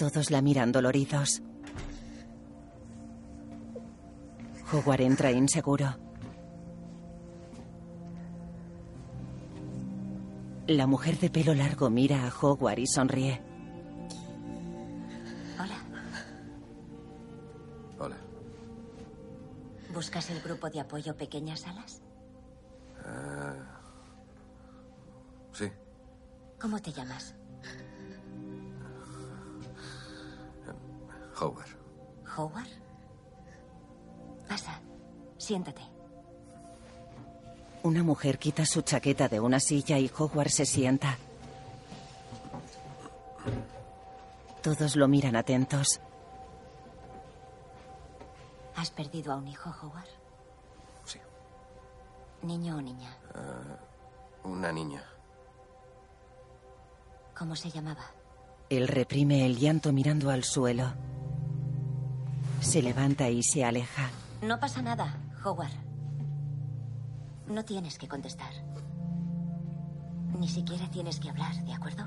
Todos 0.00 0.30
la 0.30 0.40
miran 0.40 0.72
doloridos. 0.72 1.42
Howard 4.72 5.02
entra 5.02 5.30
inseguro. 5.30 5.94
La 10.68 10.86
mujer 10.86 11.18
de 11.18 11.28
pelo 11.28 11.52
largo 11.52 11.90
mira 11.90 12.26
a 12.26 12.32
Howard 12.32 12.78
y 12.78 12.86
sonríe. 12.86 13.42
Hola. 15.58 15.76
Hola. 17.98 18.16
¿Buscas 19.92 20.30
el 20.30 20.40
grupo 20.40 20.70
de 20.70 20.80
apoyo 20.80 21.14
Pequeñas 21.14 21.66
Alas? 21.66 22.00
Ah, 23.04 23.52
sí. 25.52 25.70
¿Cómo 26.58 26.80
te 26.80 26.90
llamas? 26.90 27.34
Howard. 31.40 31.68
¿Howard? 32.36 32.68
Pasa. 34.48 34.80
Siéntate. 35.38 35.82
Una 37.82 38.02
mujer 38.02 38.38
quita 38.38 38.66
su 38.66 38.82
chaqueta 38.82 39.28
de 39.28 39.40
una 39.40 39.58
silla 39.58 39.98
y 39.98 40.10
Howard 40.16 40.50
se 40.50 40.66
sienta. 40.66 41.16
Todos 44.62 44.96
lo 44.96 45.08
miran 45.08 45.36
atentos. 45.36 46.00
¿Has 48.76 48.90
perdido 48.90 49.32
a 49.32 49.36
un 49.36 49.48
hijo, 49.48 49.70
Howard? 49.82 50.08
Sí. 51.04 51.18
¿Niño 52.42 52.76
o 52.76 52.82
niña? 52.82 53.16
Ah, 53.34 53.78
una 54.44 54.72
niña. 54.72 55.02
¿Cómo 57.36 57.56
se 57.56 57.70
llamaba? 57.70 58.04
Él 58.68 58.86
reprime 58.86 59.46
el 59.46 59.58
llanto 59.58 59.92
mirando 59.92 60.30
al 60.30 60.44
suelo. 60.44 60.92
Se 62.60 62.82
levanta 62.82 63.28
y 63.28 63.42
se 63.42 63.64
aleja. 63.64 64.10
No 64.42 64.58
pasa 64.60 64.82
nada, 64.82 65.18
Howard. 65.44 65.72
No 67.48 67.64
tienes 67.64 67.98
que 67.98 68.08
contestar. 68.08 68.52
Ni 70.38 70.48
siquiera 70.48 70.88
tienes 70.90 71.18
que 71.18 71.30
hablar, 71.30 71.54
¿de 71.64 71.72
acuerdo? 71.72 72.04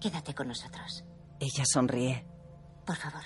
Quédate 0.00 0.34
con 0.34 0.48
nosotros. 0.48 1.04
Ella 1.38 1.64
sonríe. 1.64 2.26
Por 2.84 2.96
favor. 2.96 3.22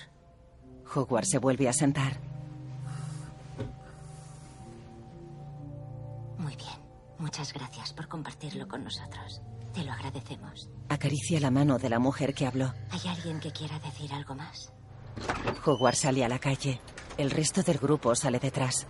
Howard 0.95 1.25
se 1.25 1.39
vuelve 1.39 1.69
a 1.69 1.73
sentar. 1.73 2.21
Muy 6.39 6.57
bien. 6.57 6.69
Muchas 7.19 7.53
gracias 7.53 7.93
por 7.93 8.09
compartirlo 8.09 8.67
con 8.67 8.85
nosotros. 8.85 9.43
Te 9.73 9.85
lo 9.85 9.93
agradecemos. 9.93 10.69
Acaricia 10.89 11.39
la 11.39 11.51
mano 11.51 11.79
de 11.79 11.91
la 11.91 11.99
mujer 11.99 12.35
que 12.35 12.47
habló. 12.47 12.73
¿Hay 12.91 13.09
alguien 13.09 13.39
que 13.41 13.53
quiera 13.53 13.79
decir 13.79 14.13
algo 14.13 14.35
más? 14.35 14.73
Howard 15.65 15.95
sale 15.95 16.25
a 16.25 16.29
la 16.29 16.39
calle. 16.39 16.81
El 17.17 17.31
resto 17.31 17.63
del 17.63 17.79
grupo 17.79 18.15
sale 18.15 18.39
detrás. 18.39 18.87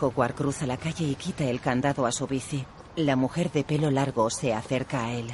Howard 0.00 0.34
cruza 0.34 0.66
la 0.66 0.76
calle 0.76 1.04
y 1.04 1.14
quita 1.14 1.44
el 1.44 1.60
candado 1.60 2.06
a 2.06 2.12
su 2.12 2.26
bici. 2.26 2.64
La 2.96 3.16
mujer 3.16 3.50
de 3.50 3.64
pelo 3.64 3.90
largo 3.90 4.30
se 4.30 4.52
acerca 4.52 5.04
a 5.04 5.12
él. 5.12 5.28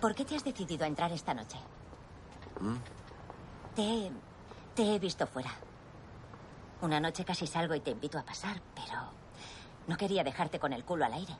¿Por 0.00 0.14
qué 0.14 0.24
te 0.24 0.36
has 0.36 0.44
decidido 0.44 0.84
a 0.84 0.88
entrar 0.88 1.10
esta 1.12 1.34
noche? 1.34 1.58
¿Mm? 2.60 2.76
Te 3.74 3.82
he, 3.82 4.12
te 4.74 4.94
he 4.94 4.98
visto 4.98 5.26
fuera. 5.26 5.50
Una 6.80 7.00
noche 7.00 7.24
casi 7.24 7.46
salgo 7.46 7.74
y 7.74 7.80
te 7.80 7.90
invito 7.90 8.18
a 8.18 8.22
pasar, 8.22 8.60
pero 8.74 9.10
no 9.88 9.96
quería 9.96 10.22
dejarte 10.22 10.60
con 10.60 10.72
el 10.72 10.84
culo 10.84 11.04
al 11.04 11.14
aire. 11.14 11.34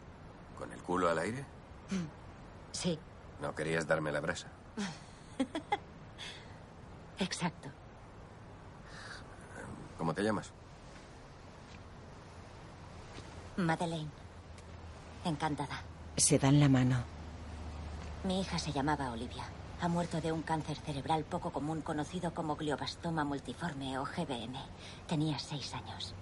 ¿Con 0.58 0.72
el 0.72 0.80
culo 0.82 1.08
al 1.08 1.18
aire? 1.18 1.44
Sí, 2.72 2.98
¿No 3.40 3.54
querías 3.54 3.86
darme 3.86 4.10
la 4.10 4.20
brasa? 4.20 4.48
exacto. 7.18 7.68
¿Cómo 9.96 10.14
te 10.14 10.22
llamas? 10.22 10.50
Madeleine. 13.56 14.10
Encantada. 15.24 15.82
Se 16.16 16.38
dan 16.38 16.60
la 16.60 16.68
mano. 16.68 16.96
Mi 18.24 18.40
hija 18.40 18.58
se 18.58 18.72
llamaba 18.72 19.10
Olivia. 19.10 19.44
Ha 19.80 19.88
muerto 19.88 20.20
de 20.20 20.32
un 20.32 20.42
cáncer 20.42 20.76
cerebral 20.76 21.24
poco 21.24 21.52
común 21.52 21.82
conocido 21.82 22.34
como 22.34 22.56
glioblastoma 22.56 23.24
multiforme 23.24 23.98
o 23.98 24.04
GBM. 24.04 24.56
Tenía 25.06 25.38
seis 25.38 25.72
años. 25.74 26.14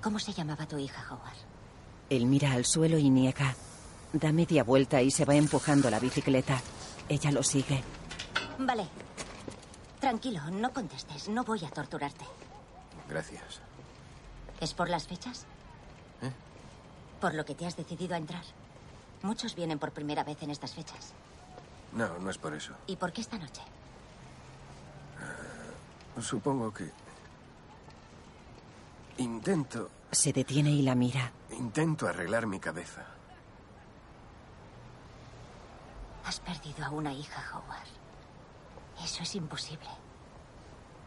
¿Cómo 0.00 0.20
se 0.20 0.32
llamaba 0.32 0.66
tu 0.66 0.78
hija, 0.78 1.04
Howard? 1.10 1.36
Él 2.10 2.26
mira 2.26 2.52
al 2.52 2.64
suelo 2.64 2.98
y 2.98 3.10
niega. 3.10 3.54
Da 4.16 4.32
media 4.32 4.64
vuelta 4.64 5.02
y 5.02 5.10
se 5.10 5.26
va 5.26 5.34
empujando 5.34 5.90
la 5.90 6.00
bicicleta. 6.00 6.58
Ella 7.06 7.30
lo 7.32 7.42
sigue. 7.42 7.82
Vale. 8.58 8.88
Tranquilo, 10.00 10.40
no 10.50 10.72
contestes. 10.72 11.28
No 11.28 11.44
voy 11.44 11.62
a 11.64 11.68
torturarte. 11.68 12.24
Gracias. 13.10 13.60
¿Es 14.58 14.72
por 14.72 14.88
las 14.88 15.06
fechas? 15.06 15.44
¿Eh? 16.22 16.32
¿Por 17.20 17.34
lo 17.34 17.44
que 17.44 17.54
te 17.54 17.66
has 17.66 17.76
decidido 17.76 18.14
a 18.14 18.18
entrar? 18.18 18.42
Muchos 19.22 19.54
vienen 19.54 19.78
por 19.78 19.92
primera 19.92 20.24
vez 20.24 20.42
en 20.42 20.50
estas 20.50 20.74
fechas. 20.74 21.12
No, 21.92 22.18
no 22.18 22.30
es 22.30 22.38
por 22.38 22.54
eso. 22.54 22.72
¿Y 22.86 22.96
por 22.96 23.12
qué 23.12 23.20
esta 23.20 23.36
noche? 23.36 23.60
Supongo 26.20 26.72
que... 26.72 26.90
Intento... 29.18 29.90
Se 30.10 30.32
detiene 30.32 30.70
y 30.70 30.80
la 30.80 30.94
mira. 30.94 31.32
Intento 31.50 32.08
arreglar 32.08 32.46
mi 32.46 32.60
cabeza. 32.60 33.15
Has 36.26 36.40
perdido 36.40 36.84
a 36.84 36.90
una 36.90 37.12
hija, 37.12 37.40
Howard. 37.52 37.86
Eso 39.04 39.22
es 39.22 39.34
imposible. 39.36 39.88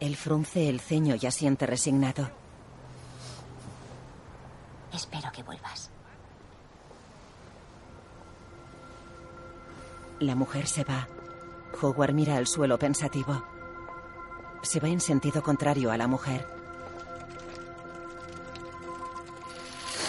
Él 0.00 0.16
frunce 0.16 0.68
el 0.68 0.80
ceño 0.80 1.14
y 1.20 1.26
asiente 1.26 1.66
resignado. 1.66 2.30
Espero 4.94 5.30
que 5.30 5.42
vuelvas. 5.42 5.90
La 10.20 10.34
mujer 10.34 10.66
se 10.66 10.84
va. 10.84 11.06
Howard 11.82 12.14
mira 12.14 12.36
al 12.36 12.46
suelo 12.46 12.78
pensativo. 12.78 13.44
Se 14.62 14.80
va 14.80 14.88
en 14.88 15.00
sentido 15.00 15.42
contrario 15.42 15.90
a 15.90 15.98
la 15.98 16.06
mujer. 16.06 16.46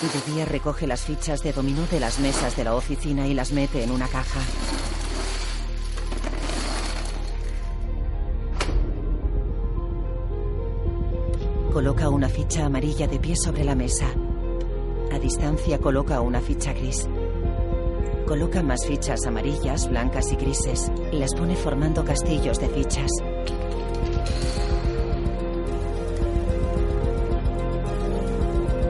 De 0.01 0.33
día 0.33 0.45
recoge 0.45 0.87
las 0.87 1.01
fichas 1.01 1.43
de 1.43 1.53
dominó 1.53 1.85
de 1.87 1.99
las 1.99 2.17
mesas 2.19 2.55
de 2.55 2.63
la 2.63 2.75
oficina 2.75 3.27
y 3.27 3.33
las 3.33 3.51
mete 3.51 3.83
en 3.83 3.91
una 3.91 4.07
caja. 4.07 4.39
Una 12.21 12.29
ficha 12.29 12.67
amarilla 12.67 13.07
de 13.07 13.17
pie 13.17 13.35
sobre 13.35 13.63
la 13.63 13.73
mesa. 13.73 14.05
A 15.11 15.17
distancia 15.17 15.79
coloca 15.79 16.21
una 16.21 16.39
ficha 16.39 16.71
gris. 16.71 17.09
Coloca 18.27 18.61
más 18.61 18.85
fichas 18.85 19.25
amarillas, 19.25 19.89
blancas 19.89 20.31
y 20.31 20.35
grises. 20.35 20.91
Las 21.11 21.33
pone 21.33 21.55
formando 21.55 22.05
castillos 22.05 22.59
de 22.59 22.69
fichas. 22.69 23.09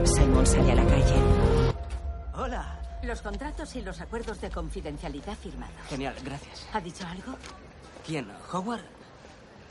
Simon 0.04 0.46
sale 0.46 0.72
a 0.72 0.74
la 0.74 0.84
calle. 0.84 1.14
Hola. 2.34 2.98
Los 3.02 3.22
contratos 3.22 3.74
y 3.76 3.80
los 3.80 3.98
acuerdos 4.02 4.42
de 4.42 4.50
confidencialidad 4.50 5.38
firmados. 5.38 5.74
Genial, 5.88 6.14
gracias. 6.22 6.68
¿Ha 6.74 6.82
dicho 6.82 7.06
algo? 7.06 7.38
¿Quién? 8.04 8.30
¿Howard? 8.52 9.01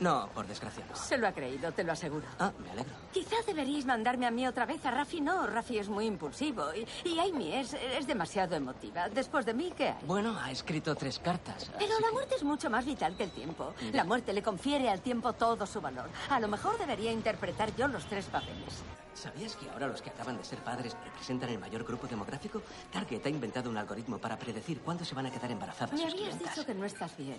No, 0.00 0.28
por 0.34 0.46
desgracia 0.46 0.84
no. 0.88 0.96
Se 0.96 1.16
lo 1.16 1.26
ha 1.28 1.32
creído, 1.32 1.70
te 1.72 1.84
lo 1.84 1.92
aseguro. 1.92 2.26
Ah, 2.38 2.50
me 2.58 2.70
alegro. 2.70 2.92
Quizá 3.12 3.36
deberíais 3.46 3.84
mandarme 3.84 4.26
a 4.26 4.30
mí 4.30 4.46
otra 4.46 4.66
vez. 4.66 4.84
A 4.84 4.90
Rafi 4.90 5.20
no. 5.20 5.46
Rafi 5.46 5.78
es 5.78 5.88
muy 5.88 6.06
impulsivo. 6.06 6.64
Y, 6.74 6.86
y 7.08 7.20
Amy 7.20 7.54
es, 7.54 7.74
es 7.74 8.06
demasiado 8.06 8.56
emotiva. 8.56 9.08
Después 9.08 9.46
de 9.46 9.54
mí, 9.54 9.72
¿qué 9.76 9.88
hay? 9.90 10.04
Bueno, 10.06 10.36
ha 10.38 10.50
escrito 10.50 10.94
tres 10.96 11.18
cartas. 11.18 11.70
Pero 11.78 11.98
la 12.00 12.10
muerte 12.12 12.34
es 12.34 12.42
mucho 12.42 12.68
más 12.70 12.84
vital 12.84 13.16
que 13.16 13.24
el 13.24 13.30
tiempo. 13.30 13.74
La 13.92 14.04
muerte 14.04 14.32
le 14.32 14.42
confiere 14.42 14.88
al 14.90 15.00
tiempo 15.00 15.32
todo 15.34 15.66
su 15.66 15.80
valor. 15.80 16.08
A 16.30 16.40
lo 16.40 16.48
mejor 16.48 16.76
debería 16.78 17.12
interpretar 17.12 17.74
yo 17.76 17.86
los 17.88 18.04
tres 18.06 18.26
papeles. 18.26 18.82
¿Sabías 19.14 19.54
que 19.56 19.68
ahora 19.70 19.86
los 19.88 20.00
que 20.02 20.10
acaban 20.10 20.38
de 20.38 20.42
ser 20.44 20.58
padres 20.60 20.96
representan 21.04 21.50
el 21.50 21.58
mayor 21.58 21.84
grupo 21.84 22.06
demográfico? 22.08 22.62
Target 22.90 23.24
ha 23.26 23.28
inventado 23.28 23.68
un 23.70 23.76
algoritmo 23.76 24.18
para 24.18 24.36
predecir 24.38 24.80
cuándo 24.80 25.04
se 25.04 25.14
van 25.14 25.26
a 25.26 25.30
quedar 25.30 25.50
embarazadas 25.50 25.92
Me 25.92 25.98
sus 25.98 26.12
habías 26.14 26.30
clientas. 26.30 26.54
dicho 26.56 26.66
que 26.66 26.74
no 26.74 26.84
estás 26.86 27.16
bien. 27.16 27.36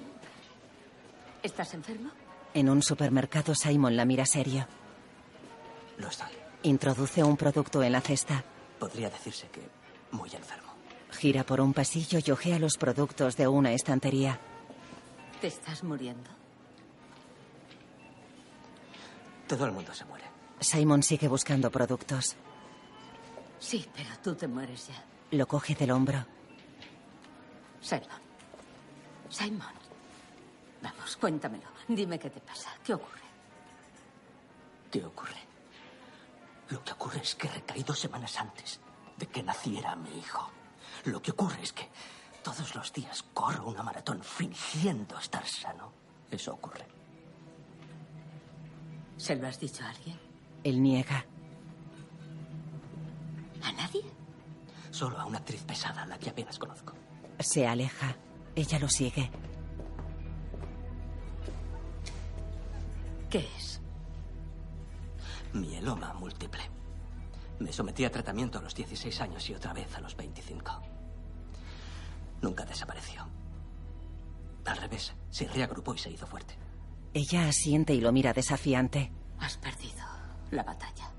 ¿Estás 1.41 1.74
enfermo? 1.74 2.10
En 2.54 2.70
un 2.70 2.84
supermercado, 2.84 3.56
Simon 3.56 3.95
la 3.95 4.06
mira 4.06 4.26
serio. 4.26 4.68
Lo 5.97 6.08
estoy. 6.08 6.28
Introduce 6.64 7.24
un 7.24 7.36
producto 7.36 7.82
en 7.84 7.91
la 7.91 8.01
cesta. 8.01 8.43
Podría 8.80 9.10
decirse 9.10 9.47
que 9.49 9.62
muy 10.12 10.30
enfermo. 10.30 10.72
Gira 11.12 11.43
por 11.43 11.62
un 11.62 11.74
pasillo 11.74 12.20
y 12.24 12.32
ojea 12.32 12.60
los 12.60 12.78
productos 12.78 13.38
de 13.38 13.47
una 13.47 13.72
estantería. 13.74 14.39
¿Te 15.41 15.47
estás 15.47 15.84
muriendo? 15.84 16.30
Todo 19.47 19.66
el 19.66 19.72
mundo 19.72 19.93
se 19.93 20.06
muere. 20.06 20.26
Simon 20.60 21.04
sigue 21.04 21.28
buscando 21.28 21.70
productos. 21.70 22.36
Sí, 23.60 23.86
pero 23.95 24.10
tú 24.24 24.36
te 24.36 24.47
mueres 24.47 24.88
ya. 24.88 25.04
Lo 25.32 25.47
coge 25.47 25.76
del 25.76 25.91
hombro. 25.91 26.26
Simon. 27.82 28.08
Simon. 29.30 29.74
Vamos, 30.82 31.18
cuéntamelo. 31.18 31.73
Dime 31.88 32.18
qué 32.18 32.30
te 32.30 32.40
pasa. 32.40 32.70
¿Qué 32.84 32.94
ocurre? 32.94 33.22
¿Qué 34.92 35.04
ocurre? 35.04 35.42
Lo 36.70 36.84
que 36.84 36.92
ocurre 36.94 37.22
es 37.22 37.36
que 37.36 37.48
recaí 37.48 37.84
dos 37.84 38.00
semanas 38.00 38.40
antes 38.40 38.80
de 39.18 39.28
que 39.28 39.44
naciera 39.44 39.96
mi 39.96 40.18
hijo. 40.18 40.50
Lo 41.06 41.22
que 41.22 41.32
ocurre 41.32 41.62
es 41.62 41.74
que 41.74 41.90
todos 42.44 42.76
los 42.76 42.92
días 42.94 43.24
corro 43.34 43.68
una 43.68 43.84
maratón 43.84 44.24
fingiendo 44.24 45.18
estar 45.18 45.46
sano, 45.48 45.92
eso 46.32 46.54
ocurre. 46.54 46.86
¿Se 49.18 49.36
lo 49.36 49.48
has 49.48 49.60
dicho 49.60 49.84
a 49.84 49.90
alguien? 49.90 50.20
Él 50.64 50.82
niega. 50.82 51.26
¿A 53.62 53.72
nadie? 53.72 54.04
Solo 54.92 55.20
a 55.20 55.26
una 55.26 55.40
actriz 55.40 55.64
pesada 55.64 56.04
a 56.04 56.06
la 56.06 56.18
que 56.18 56.30
apenas 56.30 56.60
conozco. 56.60 56.94
Se 57.40 57.68
aleja. 57.68 58.16
Ella 58.56 58.80
lo 58.80 58.90
sigue. 58.90 59.32
¿Qué 63.34 63.48
es? 63.58 63.82
Mieloma 65.54 66.14
múltiple. 66.14 66.62
Me 67.58 67.74
sometí 67.74 68.06
a 68.06 68.12
tratamiento 68.12 68.60
a 68.60 68.62
los 68.62 68.76
16 68.76 69.22
años 69.22 69.50
y 69.50 69.56
otra 69.56 69.74
vez 69.74 69.92
a 69.96 70.02
los 70.02 70.16
25. 70.16 70.72
Nunca 72.44 72.64
desapareció. 72.64 73.28
Al 74.66 74.78
revés, 74.78 75.16
se 75.32 75.48
reagrupó 75.48 75.96
y 75.96 75.98
se 75.98 76.12
hizo 76.12 76.28
fuerte. 76.28 76.54
Ella 77.16 77.48
asiente 77.48 77.96
y 77.96 78.02
lo 78.02 78.12
mira 78.12 78.34
desafiante. 78.34 79.12
Has 79.40 79.58
perdido 79.58 80.06
la 80.52 80.62
batalla. 80.62 81.12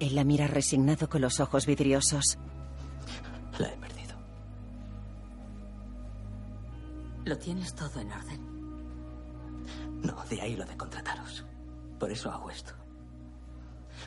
Él 0.00 0.16
la 0.16 0.24
mira 0.24 0.48
resignado 0.48 1.08
con 1.08 1.20
los 1.20 1.38
ojos 1.38 1.66
vidriosos. 1.66 2.36
La 3.60 3.68
he 3.68 3.76
perdido. 3.76 4.16
¿Lo 7.26 7.38
tienes 7.38 7.76
todo 7.76 8.00
en 8.00 8.10
orden? 8.10 8.67
No, 10.02 10.24
de 10.24 10.40
ahí 10.40 10.56
lo 10.56 10.64
de 10.64 10.76
contrataros. 10.76 11.44
Por 11.98 12.10
eso 12.10 12.30
hago 12.30 12.50
esto. 12.50 12.72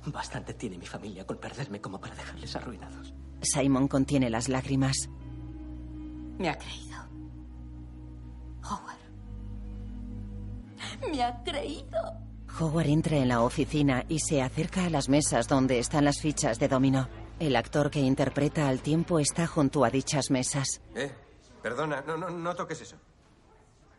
Bastante 0.05 0.53
tiene 0.53 0.77
mi 0.77 0.85
familia 0.85 1.25
con 1.25 1.37
perderme 1.37 1.81
como 1.81 1.99
para 1.99 2.15
dejarles 2.15 2.55
arruinados. 2.55 3.13
Simon 3.41 3.87
contiene 3.87 4.29
las 4.29 4.47
lágrimas. 4.49 5.09
Me 6.37 6.49
ha 6.49 6.57
creído. 6.57 6.97
Howard. 8.63 9.01
Me 11.11 11.23
ha 11.23 11.43
creído. 11.43 11.99
Howard 12.59 12.87
entra 12.87 13.17
en 13.17 13.27
la 13.27 13.41
oficina 13.41 14.05
y 14.07 14.19
se 14.19 14.41
acerca 14.41 14.85
a 14.85 14.89
las 14.89 15.09
mesas 15.09 15.47
donde 15.47 15.79
están 15.79 16.05
las 16.05 16.19
fichas 16.21 16.59
de 16.59 16.67
dominó. 16.67 17.07
El 17.39 17.55
actor 17.55 17.89
que 17.89 17.99
interpreta 17.99 18.67
al 18.67 18.81
tiempo 18.81 19.19
está 19.19 19.47
junto 19.47 19.83
a 19.83 19.89
dichas 19.89 20.29
mesas. 20.29 20.81
Eh, 20.95 21.11
perdona, 21.61 22.01
no, 22.05 22.17
no, 22.17 22.29
no 22.29 22.55
toques 22.55 22.81
eso. 22.81 22.97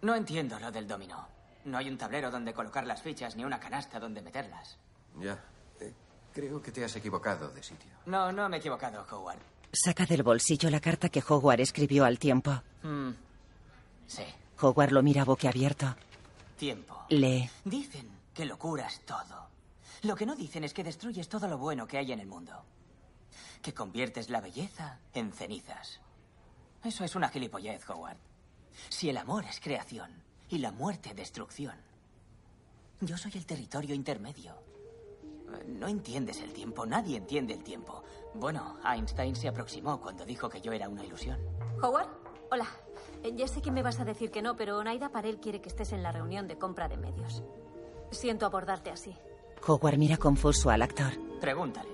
No 0.02 0.14
entiendo 0.14 0.58
lo 0.58 0.70
del 0.70 0.86
dominó. 0.86 1.31
No 1.64 1.78
hay 1.78 1.88
un 1.88 1.96
tablero 1.98 2.30
donde 2.30 2.52
colocar 2.52 2.86
las 2.86 3.02
fichas 3.02 3.36
ni 3.36 3.44
una 3.44 3.60
canasta 3.60 4.00
donde 4.00 4.20
meterlas. 4.22 4.78
Ya. 5.20 5.38
eh, 5.80 5.92
creo 6.32 6.60
que 6.60 6.72
te 6.72 6.84
has 6.84 6.96
equivocado 6.96 7.50
de 7.50 7.62
sitio. 7.62 7.90
No, 8.06 8.32
no 8.32 8.48
me 8.48 8.56
he 8.56 8.60
equivocado, 8.60 9.06
Howard. 9.10 9.38
Saca 9.72 10.04
del 10.06 10.22
bolsillo 10.22 10.68
la 10.70 10.80
carta 10.80 11.08
que 11.08 11.22
Howard 11.26 11.60
escribió 11.60 12.04
al 12.04 12.18
tiempo. 12.18 12.60
Hmm. 12.82 13.10
Sí, 14.06 14.24
Howard 14.60 14.90
lo 14.92 15.02
mira 15.02 15.24
boquiabierto. 15.24 15.94
tiempo. 16.56 17.04
Lee. 17.08 17.48
Dicen 17.64 18.08
que 18.34 18.44
lo 18.44 18.58
curas 18.58 19.00
todo. 19.06 19.48
Lo 20.02 20.16
que 20.16 20.26
no 20.26 20.34
dicen 20.34 20.64
es 20.64 20.74
que 20.74 20.82
destruyes 20.84 21.28
todo 21.28 21.46
lo 21.48 21.58
bueno 21.58 21.86
que 21.86 21.98
hay 21.98 22.10
en 22.12 22.20
el 22.20 22.26
mundo. 22.26 22.64
Que 23.62 23.72
conviertes 23.72 24.30
la 24.30 24.40
belleza 24.40 24.98
en 25.14 25.32
cenizas. 25.32 26.00
Eso 26.82 27.04
es 27.04 27.14
una 27.14 27.28
gilipollez, 27.28 27.88
Howard. 27.88 28.16
Si 28.88 29.08
el 29.08 29.16
amor 29.16 29.44
es 29.44 29.60
creación 29.60 30.10
y 30.52 30.58
la 30.58 30.70
muerte 30.70 31.14
destrucción. 31.14 31.74
Yo 33.00 33.16
soy 33.16 33.32
el 33.34 33.46
territorio 33.46 33.94
intermedio. 33.94 34.52
No 35.66 35.88
entiendes 35.88 36.40
el 36.42 36.52
tiempo, 36.52 36.84
nadie 36.84 37.16
entiende 37.16 37.54
el 37.54 37.64
tiempo. 37.64 38.04
Bueno, 38.34 38.76
Einstein 38.84 39.34
se 39.34 39.48
aproximó 39.48 39.98
cuando 40.00 40.24
dijo 40.26 40.48
que 40.50 40.60
yo 40.60 40.72
era 40.72 40.88
una 40.90 41.04
ilusión. 41.04 41.38
Howard, 41.82 42.08
hola. 42.50 42.66
Eh, 43.22 43.32
Ya 43.34 43.48
sé 43.48 43.62
que 43.62 43.70
me 43.70 43.82
vas 43.82 43.98
a 43.98 44.04
decir 44.04 44.30
que 44.30 44.42
no, 44.42 44.54
pero 44.56 44.82
Naida 44.84 45.08
Parel 45.10 45.38
quiere 45.40 45.60
que 45.62 45.68
estés 45.70 45.92
en 45.92 46.02
la 46.02 46.12
reunión 46.12 46.46
de 46.46 46.58
compra 46.58 46.86
de 46.88 46.98
medios. 46.98 47.42
Siento 48.10 48.44
abordarte 48.44 48.90
así. 48.90 49.14
Howard 49.66 49.96
mira 49.96 50.18
confuso 50.18 50.68
al 50.70 50.82
actor. 50.82 51.12
Pregúntale. 51.40 51.88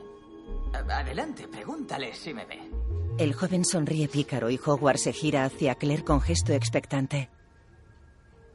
Adelante, 0.73 1.47
pregúntale 1.47 2.13
si 2.15 2.35
me 2.35 2.45
ve. 2.45 2.71
El 3.19 3.35
joven 3.35 3.65
sonríe 3.65 4.09
pícaro 4.09 4.51
y 4.51 4.59
Howard 4.65 4.99
se 4.99 5.13
gira 5.13 5.45
hacia 5.45 5.77
Claire 5.77 6.05
con 6.05 6.21
gesto 6.21 6.53
expectante. 6.53 7.31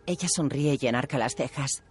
Ella 0.06 0.28
sonríe 0.28 0.78
y 0.80 0.88
enarca 0.88 1.18
las 1.18 1.36
cejas. 1.36 1.84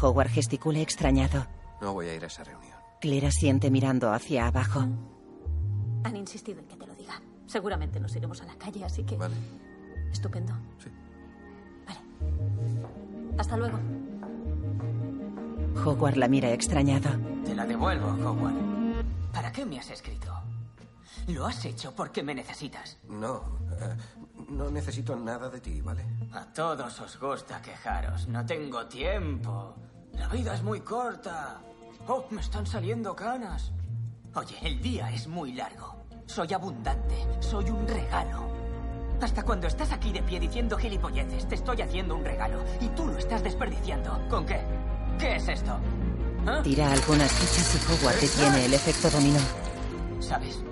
Howard 0.00 0.28
gesticula 0.28 0.80
extrañado. 0.80 1.46
No 1.80 1.94
voy 1.94 2.08
a 2.08 2.14
ir 2.14 2.24
a 2.24 2.26
esa 2.26 2.44
reunión. 2.44 2.76
Claire 3.00 3.28
asiente 3.28 3.70
mirando 3.70 4.12
hacia 4.12 4.46
abajo. 4.46 4.80
Han 6.04 6.16
insistido 6.16 6.60
en 6.60 6.66
que 6.66 6.76
te 6.76 6.86
lo 6.86 6.94
diga. 6.94 7.20
Seguramente 7.46 8.00
nos 8.00 8.14
iremos 8.14 8.40
a 8.42 8.44
la 8.46 8.56
calle, 8.56 8.84
así 8.84 9.04
que... 9.04 9.16
Vale. 9.16 9.36
Estupendo. 10.12 10.52
Sí. 10.78 10.90
Vale. 11.86 12.00
Hasta 13.38 13.56
luego. 13.56 13.78
Howard 15.84 16.16
la 16.16 16.28
mira 16.28 16.50
extrañado. 16.50 17.10
Te 17.44 17.54
la 17.54 17.66
devuelvo, 17.66 18.08
Howard. 18.08 18.54
¿Para 19.32 19.52
qué 19.52 19.64
me 19.64 19.78
has 19.78 19.90
escrito? 19.90 20.32
Lo 21.28 21.46
has 21.46 21.64
hecho 21.64 21.94
porque 21.94 22.22
me 22.22 22.34
necesitas. 22.34 22.98
No, 23.08 23.42
eh, 23.80 23.96
no 24.48 24.70
necesito 24.70 25.16
nada 25.16 25.48
de 25.48 25.60
ti, 25.60 25.80
¿vale? 25.80 26.04
A 26.32 26.44
todos 26.52 27.00
os 27.00 27.18
gusta 27.18 27.60
quejaros. 27.60 28.28
No 28.28 28.44
tengo 28.44 28.86
tiempo. 28.86 29.74
La 30.12 30.28
vida 30.28 30.54
es 30.54 30.62
muy 30.62 30.80
corta. 30.80 31.60
Oh, 32.06 32.26
me 32.30 32.40
están 32.40 32.66
saliendo 32.66 33.14
canas. 33.14 33.72
Oye, 34.34 34.56
el 34.62 34.80
día 34.80 35.10
es 35.10 35.26
muy 35.26 35.52
largo. 35.52 35.96
Soy 36.26 36.52
abundante. 36.52 37.14
Soy 37.40 37.70
un 37.70 37.86
regalo. 37.86 38.46
Hasta 39.20 39.42
cuando 39.42 39.66
estás 39.66 39.92
aquí 39.92 40.12
de 40.12 40.22
pie 40.22 40.38
diciendo 40.38 40.76
gilipolleces, 40.76 41.48
te 41.48 41.54
estoy 41.54 41.80
haciendo 41.80 42.14
un 42.14 42.24
regalo. 42.24 42.62
Y 42.80 42.88
tú 42.88 43.06
lo 43.06 43.16
estás 43.16 43.42
desperdiciando. 43.42 44.20
¿Con 44.28 44.44
qué? 44.44 44.60
¿Qué 45.18 45.36
es 45.36 45.48
esto? 45.48 45.78
¿Ah? 46.46 46.60
Tira 46.62 46.92
algunas 46.92 47.32
fichas 47.32 47.74
y 47.74 48.04
Howard 48.04 48.20
detiene 48.20 48.66
el 48.66 48.74
efecto 48.74 49.10
dominó. 49.10 49.40
¿Sabes? 50.20 50.62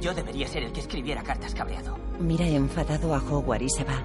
Yo 0.00 0.14
debería 0.14 0.46
ser 0.46 0.62
el 0.62 0.72
que 0.72 0.80
escribiera 0.80 1.22
cartas 1.22 1.54
cabreado. 1.54 1.96
Mira 2.18 2.46
enfadado 2.46 3.14
a 3.14 3.18
Howard 3.18 3.62
y 3.62 3.70
se 3.70 3.84
va. 3.84 4.02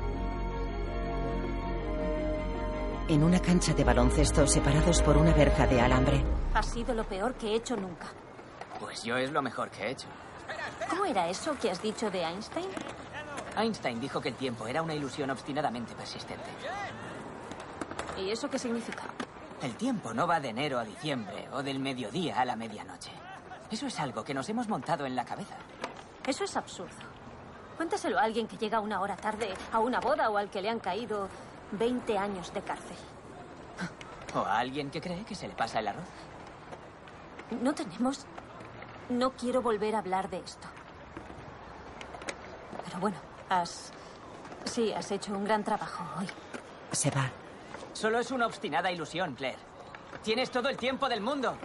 En 3.07 3.23
una 3.23 3.39
cancha 3.41 3.73
de 3.73 3.83
baloncesto 3.83 4.47
separados 4.47 5.01
por 5.01 5.17
una 5.17 5.33
verja 5.33 5.67
de 5.67 5.81
alambre. 5.81 6.23
Ha 6.53 6.63
sido 6.63 6.93
lo 6.93 7.03
peor 7.03 7.33
que 7.35 7.47
he 7.47 7.55
hecho 7.55 7.75
nunca. 7.75 8.07
Pues 8.79 9.03
yo 9.03 9.17
es 9.17 9.31
lo 9.31 9.41
mejor 9.41 9.69
que 9.69 9.83
he 9.83 9.91
hecho. 9.91 10.07
¿Cómo 10.89 11.05
era 11.05 11.29
eso 11.29 11.57
que 11.59 11.69
has 11.69 11.81
dicho 11.81 12.09
de 12.09 12.23
Einstein? 12.23 12.67
Einstein 13.57 13.99
dijo 13.99 14.21
que 14.21 14.29
el 14.29 14.35
tiempo 14.35 14.67
era 14.67 14.81
una 14.81 14.95
ilusión 14.95 15.29
obstinadamente 15.29 15.93
persistente. 15.93 16.49
¿Y 18.17 18.29
eso 18.29 18.49
qué 18.49 18.57
significa? 18.57 19.03
El 19.61 19.75
tiempo 19.75 20.13
no 20.13 20.25
va 20.25 20.39
de 20.39 20.49
enero 20.49 20.79
a 20.79 20.85
diciembre 20.85 21.47
o 21.51 21.61
del 21.61 21.79
mediodía 21.79 22.39
a 22.39 22.45
la 22.45 22.55
medianoche. 22.55 23.11
Eso 23.69 23.87
es 23.87 23.99
algo 23.99 24.23
que 24.23 24.33
nos 24.33 24.49
hemos 24.49 24.67
montado 24.67 25.05
en 25.05 25.15
la 25.15 25.25
cabeza. 25.25 25.55
Eso 26.26 26.43
es 26.43 26.55
absurdo. 26.55 27.11
Cuéntaselo 27.78 28.19
a 28.19 28.24
alguien 28.24 28.47
que 28.47 28.57
llega 28.57 28.80
una 28.80 29.01
hora 29.01 29.15
tarde 29.15 29.53
a 29.72 29.80
una 29.80 29.99
boda 29.99 30.30
o 30.30 30.38
al 30.38 30.49
que 30.49 30.61
le 30.61 30.69
han 30.69 30.80
caído 30.80 31.28
20 31.72 32.17
años 32.17 32.53
de 32.53 32.61
cárcel. 32.61 32.97
O 34.34 34.39
a 34.39 34.59
alguien 34.59 34.89
que 34.89 35.01
cree 35.01 35.26
que 35.26 35.36
se 35.36 35.45
le 35.45 35.53
pasa 35.53 35.80
el 35.80 35.89
arroz. 35.89 36.07
No 37.61 37.74
tenemos... 37.74 38.26
No 39.09 39.32
quiero 39.32 39.61
volver 39.61 39.93
a 39.93 39.99
hablar 39.99 40.30
de 40.30 40.38
esto. 40.38 40.69
Pero 42.86 42.99
bueno, 43.01 43.17
has... 43.49 43.91
Sí, 44.63 44.93
has 44.93 45.11
hecho 45.11 45.34
un 45.34 45.43
gran 45.43 45.65
trabajo 45.65 46.05
hoy. 46.17 46.28
Se 46.93 47.11
va. 47.11 47.30
Solo 47.91 48.19
es 48.19 48.32
una 48.32 48.45
obstinada 48.45 48.89
ilusión, 48.89 49.36
Claire. 49.36 49.57
Tienes 50.24 50.49
todo 50.49 50.69
el 50.69 50.78
tiempo 50.78 51.09
del 51.09 51.19
mundo. 51.19 51.57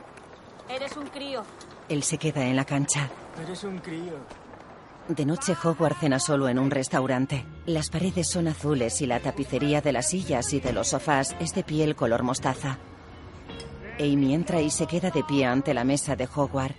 Eres 0.69 0.97
un 0.97 1.07
crío. 1.07 1.45
Él 1.89 2.03
se 2.03 2.19
queda 2.19 2.43
en 2.43 2.57
la 2.57 2.65
cancha. 2.65 3.09
Eres 3.41 3.63
un 3.63 3.79
crío. 3.79 4.15
De 5.09 5.25
noche 5.25 5.57
Howard 5.63 5.95
cena 6.01 6.19
solo 6.19 6.49
en 6.49 6.59
un 6.59 6.69
restaurante. 6.69 7.45
Las 7.65 7.91
paredes 7.91 8.29
son 8.29 8.49
azules 8.49 9.01
y 9.03 9.07
la 9.07 9.21
tapicería 9.21 9.81
de 9.81 9.93
las 9.93 10.09
sillas 10.09 10.53
y 10.53 10.59
de 10.59 10.73
los 10.73 10.89
sofás 10.89 11.37
es 11.39 11.55
de 11.55 11.63
piel 11.63 11.95
color 11.95 12.25
mostaza. 12.25 12.79
Amy 14.01 14.35
entra 14.35 14.61
y 14.61 14.71
se 14.71 14.87
queda 14.87 15.11
de 15.11 15.23
pie 15.23 15.47
ante 15.47 15.75
la 15.75 15.85
mesa 15.85 16.17
de 16.17 16.29
Howard. 16.35 16.75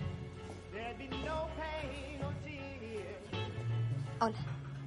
Hola. 4.20 4.36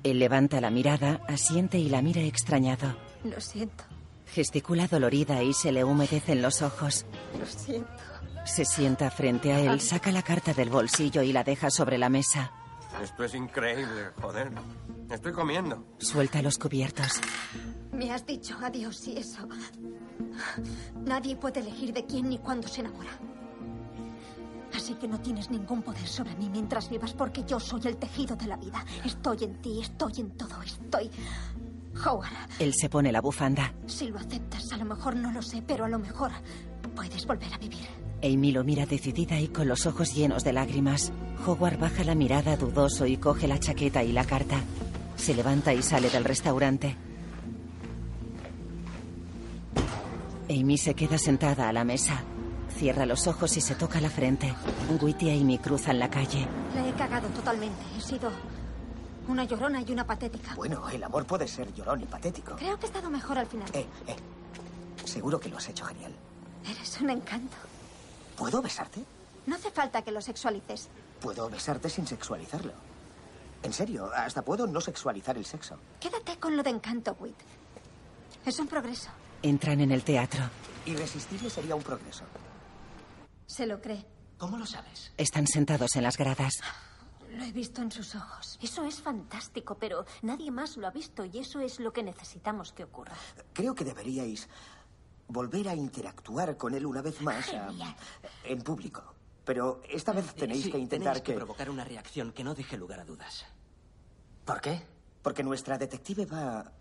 Él 0.04 0.20
levanta 0.20 0.62
la 0.62 0.70
mirada, 0.70 1.22
asiente 1.28 1.80
y 1.80 1.90
la 1.90 2.04
mira 2.04 2.22
extrañado. 2.22 2.96
Lo 3.24 3.42
siento. 3.42 3.86
Gesticula 4.28 4.88
dolorida 4.88 5.42
y 5.42 5.54
se 5.54 5.72
le 5.72 5.84
humedecen 5.84 6.44
los 6.44 6.62
ojos. 6.62 7.08
Lo 7.40 7.46
siento. 7.48 7.92
Se 8.46 8.66
sienta 8.66 9.10
frente 9.10 9.52
a 9.52 9.60
él, 9.60 9.82
saca 9.82 10.12
la 10.12 10.22
carta 10.22 10.54
del 10.54 10.70
bolsillo 10.70 11.24
y 11.24 11.34
la 11.34 11.44
deja 11.44 11.72
sobre 11.72 11.98
la 11.98 12.10
mesa. 12.10 12.52
Esto 13.02 13.24
es 13.24 13.36
increíble, 13.36 14.10
joder. 14.22 14.52
Estoy 15.10 15.32
comiendo. 15.34 15.86
Suelta 16.00 16.42
los 16.42 16.58
cubiertos. 16.58 17.20
Me 17.92 18.12
has 18.12 18.26
dicho 18.26 18.58
adiós 18.62 19.08
y 19.08 19.18
eso. 19.18 19.48
Nadie 21.06 21.36
puede 21.36 21.60
elegir 21.60 21.94
de 21.94 22.06
quién 22.06 22.30
ni 22.30 22.38
cuándo 22.38 22.68
se 22.68 22.82
enamora. 22.82 23.10
Así 24.74 24.94
que 24.96 25.08
no 25.08 25.20
tienes 25.20 25.50
ningún 25.50 25.82
poder 25.82 26.08
sobre 26.08 26.34
mí 26.36 26.50
mientras 26.50 26.90
vivas 26.90 27.14
porque 27.14 27.44
yo 27.44 27.60
soy 27.60 27.82
el 27.86 27.98
tejido 27.98 28.36
de 28.36 28.48
la 28.48 28.56
vida. 28.58 28.84
Estoy 29.04 29.44
en 29.44 29.62
ti, 29.62 29.82
estoy 29.82 30.14
en 30.18 30.32
todo, 30.32 30.62
estoy... 30.62 31.10
Howard, 32.06 32.32
Él 32.58 32.74
se 32.74 32.90
pone 32.90 33.12
la 33.12 33.20
bufanda. 33.20 33.74
si 33.86 34.08
lo 34.08 34.18
aceptas, 34.18 34.72
a 34.72 34.78
lo 34.78 34.86
mejor 34.86 35.16
no 35.18 35.32
lo 35.34 35.42
sé, 35.42 35.62
pero 35.62 35.84
a 35.84 35.90
lo 35.90 36.00
mejor 36.00 36.32
puedes 36.96 37.26
volver 37.28 37.54
a 37.54 37.58
vivir. 37.58 37.86
Amy 38.24 38.52
lo 38.52 38.64
mira 38.64 38.86
decidida 38.86 39.40
y 39.40 39.48
con 39.48 39.68
los 39.68 39.86
ojos 39.86 40.14
llenos 40.14 40.44
de 40.44 40.54
lágrimas. 40.54 41.12
Howard 41.46 41.80
baja 41.80 42.04
la 42.04 42.16
mirada 42.16 42.56
dudoso 42.56 43.06
y 43.06 43.18
coge 43.18 43.48
la 43.48 43.60
chaqueta 43.60 44.04
y 44.04 44.12
la 44.12 44.26
carta. 44.26 44.62
Se 45.16 45.34
levanta 45.34 45.74
y 45.74 45.82
sale 45.82 46.10
del 46.10 46.24
restaurante. 46.24 46.96
Amy 50.50 50.78
se 50.78 50.94
queda 50.94 51.18
sentada 51.18 51.70
a 51.70 51.74
la 51.74 51.84
mesa. 51.84 52.24
Cierra 52.78 53.06
los 53.06 53.28
ojos 53.28 53.56
y 53.58 53.62
se 53.62 53.76
toca 53.76 54.00
la 54.02 54.10
frente. 54.10 54.54
Whit 55.00 55.22
y 55.24 55.30
Amy 55.32 55.58
cruzan 55.58 55.98
la 56.00 56.10
calle. 56.10 56.48
La 56.76 56.88
he 56.88 56.94
cagado 56.94 57.28
totalmente. 57.30 57.84
He 57.98 58.02
sido 58.02 58.32
una 59.28 59.46
llorona 59.46 59.82
y 59.82 59.92
una 59.92 60.06
patética. 60.06 60.56
Bueno, 60.56 60.88
el 60.90 61.04
amor 61.04 61.26
puede 61.26 61.48
ser 61.48 61.74
llorón 61.74 62.02
y 62.02 62.06
patético. 62.06 62.56
Creo 62.56 62.78
que 62.78 62.86
he 62.86 62.88
estado 62.88 63.10
mejor 63.10 63.38
al 63.38 63.48
final. 63.48 63.68
Eh, 63.74 63.86
eh. 64.08 64.16
Seguro 65.06 65.40
que 65.40 65.50
lo 65.50 65.58
has 65.58 65.70
hecho 65.70 65.86
genial. 65.86 66.14
Eres 66.70 67.02
un 67.02 67.10
encanto. 67.10 67.58
¿Puedo 68.42 68.60
besarte? 68.60 69.06
No 69.46 69.56
hace 69.56 69.70
falta 69.70 70.02
que 70.02 70.12
lo 70.12 70.20
sexualices. 70.20 70.90
Puedo 71.20 71.48
besarte 71.48 71.92
sin 71.92 72.08
sexualizarlo. 72.08 72.74
En 73.62 73.72
serio, 73.72 74.10
hasta 74.16 74.42
puedo 74.42 74.66
no 74.66 74.82
sexualizar 74.82 75.38
el 75.38 75.46
sexo. 75.46 75.78
Quédate 76.00 76.40
con 76.40 76.58
lo 76.58 76.64
de 76.64 76.72
encanto, 76.72 77.16
Whit. 77.20 77.36
Es 78.44 78.58
un 78.58 78.68
progreso. 78.68 79.12
Entran 79.44 79.80
en 79.82 79.92
el 79.92 80.04
teatro. 80.04 80.42
Irresistible 80.88 81.52
sería 81.52 81.76
un 81.76 81.84
progreso. 81.84 82.24
Se 83.46 83.68
lo 83.68 83.80
cree. 83.80 84.08
¿Cómo 84.40 84.58
lo 84.58 84.66
sabes? 84.66 85.12
Están 85.18 85.46
sentados 85.46 85.96
en 85.96 86.02
las 86.02 86.18
gradas. 86.18 86.62
Lo 87.30 87.44
he 87.46 87.52
visto 87.52 87.82
en 87.82 87.92
sus 87.92 88.16
ojos. 88.16 88.58
Eso 88.62 88.84
es 88.84 89.02
fantástico, 89.02 89.76
pero 89.76 90.06
nadie 90.24 90.52
más 90.52 90.76
lo 90.78 90.88
ha 90.88 90.92
visto 90.92 91.24
y 91.26 91.38
eso 91.38 91.60
es 91.60 91.80
lo 91.80 91.94
que 91.94 92.02
necesitamos 92.04 92.74
que 92.74 92.84
ocurra. 92.84 93.14
Creo 93.54 93.74
que 93.74 93.86
deberíais 93.86 94.50
volver 95.32 95.70
a 95.70 95.76
interactuar 95.76 96.58
con 96.58 96.74
él 96.74 96.86
una 96.86 97.02
vez 97.02 97.22
más 97.22 97.52
en 98.44 98.62
público. 98.62 99.04
Pero 99.44 99.82
esta 99.90 100.12
vez 100.14 100.34
tenéis 100.36 100.66
Sí, 100.66 100.72
que 100.72 100.78
intentar 100.78 101.14
tenéis 101.14 101.24
que 101.24 101.32
que... 101.34 101.38
provocar 101.38 101.70
una 101.70 101.84
reacción 101.84 102.32
que 102.32 102.44
no 102.44 102.54
deje 102.54 102.78
lugar 102.78 103.00
a 103.00 103.06
dudas. 103.06 103.46
¿Por 104.46 104.62
qué? 104.62 104.86
Porque 105.22 105.44
nuestra 105.44 105.78
detective 105.78 106.26
va 106.26 106.72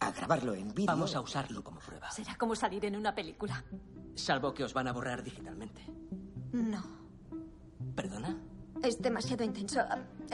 a 0.00 0.10
grabarlo 0.12 0.54
en 0.54 0.68
vídeo. 0.74 0.86
Vamos 0.86 1.14
a 1.14 1.20
usarlo 1.20 1.62
como 1.62 1.80
prueba. 1.80 2.10
Será 2.10 2.36
como 2.36 2.54
salir 2.56 2.84
en 2.84 2.96
una 2.96 3.14
película. 3.14 3.64
Salvo 4.14 4.52
que 4.52 4.64
os 4.64 4.72
van 4.74 4.88
a 4.88 4.92
borrar 4.92 5.22
digitalmente. 5.22 5.82
No. 6.52 6.82
¿Perdona? 7.94 8.36
Es 8.82 9.00
demasiado 9.00 9.42
intenso. 9.44 9.80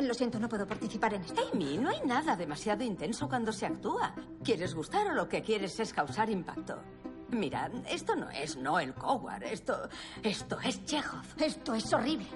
Lo 0.03 0.12
siento, 0.14 0.39
no 0.39 0.49
puedo 0.49 0.66
participar 0.66 1.14
en 1.14 1.22
esto. 1.22 1.43
Amy, 1.53 1.79
no 1.79 1.89
hay 1.91 2.01
nada 2.05 2.37
demasiado 2.37 2.83
intenso 2.85 3.27
cuando 3.29 3.53
se 3.53 3.64
actúa. 3.66 4.14
¿Quieres 4.43 4.75
gustar 4.75 5.07
o 5.09 5.14
lo 5.14 5.29
que 5.29 5.43
quieres 5.43 5.79
es 5.81 5.93
causar 5.95 6.29
impacto? 6.29 6.79
Mira, 7.31 7.70
esto 7.89 8.14
no 8.14 8.31
es 8.31 8.57
Noel 8.57 8.95
Coward, 8.95 9.43
esto, 9.45 9.89
esto 10.22 10.61
es 10.61 10.85
Chekhov. 10.85 11.25
Esto 11.39 11.75
es 11.75 11.93
horrible. 11.93 12.29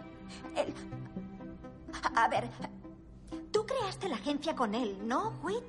Él... 0.56 0.74
A 2.14 2.28
ver, 2.28 2.48
tú 3.50 3.64
creaste 3.64 4.08
la 4.08 4.16
agencia 4.16 4.54
con 4.54 4.74
él, 4.74 4.98
¿no, 5.06 5.38
Whit? 5.42 5.64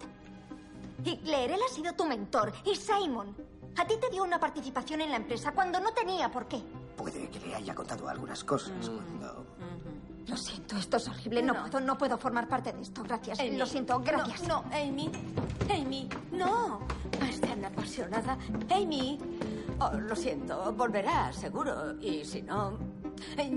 Y 1.06 1.18
Claire, 1.18 1.56
él 1.56 1.62
ha 1.66 1.74
sido 1.74 1.94
tu 1.94 2.06
mentor. 2.06 2.52
Y 2.66 2.76
Simon, 2.76 3.36
a 3.78 3.86
ti 3.86 3.96
te 4.00 4.10
dio 4.10 4.24
una 4.24 4.40
participación 4.40 5.02
en 5.02 5.12
la 5.12 5.18
empresa 5.18 5.54
cuando 5.54 5.80
no 5.80 5.92
tenía 5.94 6.30
por 6.30 6.48
qué. 6.48 6.62
Puede 6.98 7.30
que 7.30 7.40
le 7.40 7.56
haya 7.56 7.74
contado 7.74 8.10
algunas 8.10 8.44
cosas 8.44 8.90
cuando... 8.90 9.46
Lo 10.30 10.38
siento, 10.38 10.78
esto 10.78 10.98
es 10.98 11.08
horrible. 11.08 11.42
No, 11.42 11.56
puedo, 11.56 11.80
no 11.80 11.98
puedo 11.98 12.18
formar 12.18 12.48
parte 12.48 12.72
de 12.72 12.82
esto. 12.82 13.02
Gracias. 13.04 13.40
Amy, 13.40 13.58
Lo 13.58 13.66
siento, 13.66 14.00
gracias. 14.00 14.48
No, 14.48 14.64
no, 14.64 14.76
Amy. 14.76 15.10
Amy, 15.74 16.08
no. 16.32 16.82
Es 17.28 17.42
tan 17.42 17.66
apasionada. 17.66 18.38
Amy. 18.70 19.18
Oh, 19.80 19.92
lo 19.94 20.16
siento, 20.16 20.72
volverá, 20.74 21.34
seguro. 21.34 22.00
Y 22.00 22.26
si 22.26 22.44
no, 22.44 22.78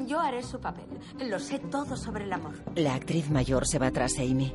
yo 0.06 0.20
haré 0.20 0.42
su 0.42 0.60
papel. 0.60 0.86
Lo 1.18 1.38
sé 1.38 1.58
todo 1.58 1.96
sobre 1.96 2.24
el 2.24 2.32
amor. 2.32 2.54
La 2.76 2.94
actriz 2.94 3.28
mayor 3.30 3.66
se 3.66 3.78
va 3.78 3.90
tras 3.90 4.18
Amy. 4.18 4.54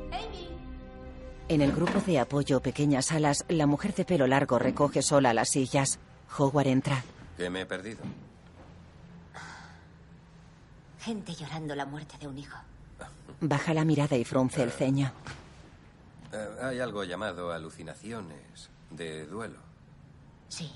En 1.50 1.62
el 1.62 1.72
grupo 1.72 2.00
de 2.06 2.20
apoyo 2.20 2.62
Pequeñas 2.62 3.12
Alas, 3.12 3.46
la 3.48 3.68
mujer 3.68 3.94
de 3.94 4.06
pelo 4.06 4.28
largo 4.28 4.58
recoge 4.60 5.02
sola 5.02 5.34
las 5.34 5.50
sillas. 5.50 6.00
Howard 6.38 6.68
entra. 6.68 7.04
¿Qué 7.38 7.50
me 7.50 7.62
he 7.62 7.66
perdido? 7.66 8.00
Gente 11.08 11.34
llorando 11.34 11.74
la 11.74 11.86
muerte 11.86 12.18
de 12.18 12.28
un 12.28 12.38
hijo. 12.38 12.58
Baja 13.40 13.74
la 13.74 13.86
mirada 13.86 14.18
y 14.18 14.26
frunce 14.26 14.62
el 14.62 14.72
ceño. 14.72 15.10
Eh, 16.34 16.50
hay 16.62 16.82
algo 16.82 17.06
llamado 17.06 17.54
alucinaciones 17.54 18.70
de 18.90 19.26
duelo. 19.26 19.58
Sí. 20.50 20.70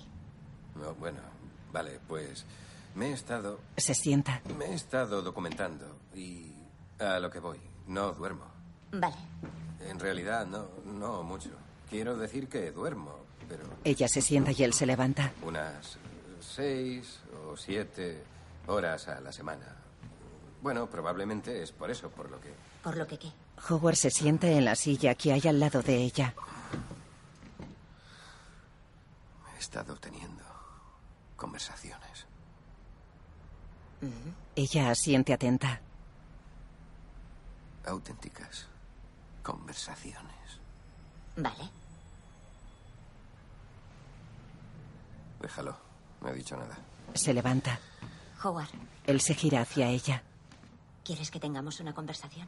No, 0.76 0.96
bueno, 0.96 1.20
vale, 1.74 2.00
pues 2.08 2.46
me 2.96 3.10
he 3.10 3.12
estado... 3.12 3.60
Se 3.76 3.94
sienta. 3.94 4.40
Me 4.58 4.68
he 4.68 4.74
estado 4.74 5.22
documentando 5.22 5.98
y 6.16 6.54
a 6.98 7.20
lo 7.20 7.30
que 7.30 7.40
voy, 7.40 7.60
no 7.88 8.14
duermo. 8.14 8.46
Vale. 8.94 9.18
En 9.82 10.00
realidad, 10.00 10.46
no, 10.46 10.70
no 10.86 11.24
mucho. 11.24 11.50
Quiero 11.90 12.16
decir 12.16 12.48
que 12.48 12.72
duermo, 12.72 13.18
pero 13.50 13.66
Ella 13.84 14.08
se 14.08 14.22
sienta 14.22 14.54
y 14.54 14.64
él 14.64 14.72
se 14.72 14.86
levanta. 14.86 15.34
unas 15.44 15.98
seis 16.40 17.20
o 17.50 17.58
siete 17.58 18.24
horas 18.68 19.10
a 19.10 19.20
la 19.20 19.34
semana. 19.34 19.76
Bueno, 20.62 20.88
probablemente 20.88 21.64
es 21.64 21.72
por 21.72 21.90
eso, 21.90 22.10
por 22.10 22.30
lo 22.30 22.40
que... 22.40 22.54
¿Por 22.84 22.96
lo 22.96 23.08
que 23.08 23.18
qué? 23.18 23.32
Howard 23.70 23.96
se 23.96 24.12
sienta 24.12 24.48
en 24.48 24.66
la 24.66 24.76
silla 24.76 25.16
que 25.16 25.34
hay 25.34 25.42
al 25.48 25.60
lado 25.60 25.82
de 25.82 25.96
ella. 25.98 26.34
He 29.56 29.60
estado 29.60 29.96
teniendo 29.96 30.44
conversaciones. 31.36 32.26
Ella 34.56 34.90
asiente 34.90 35.34
atenta. 35.34 35.80
Auténticas 37.86 38.68
conversaciones. 39.44 40.60
Vale. 41.38 41.70
Déjalo, 45.40 45.76
no 46.22 46.30
he 46.30 46.34
dicho 46.34 46.56
nada. 46.56 46.78
Se 47.16 47.34
levanta. 47.34 47.80
Howard, 48.44 48.70
Él 49.06 49.22
se 49.22 49.34
gira 49.34 49.62
hacia 49.62 49.88
ella. 49.88 50.24
¿Quieres 51.04 51.32
que 51.32 51.40
tengamos 51.40 51.80
una 51.80 51.94
conversación? 51.94 52.48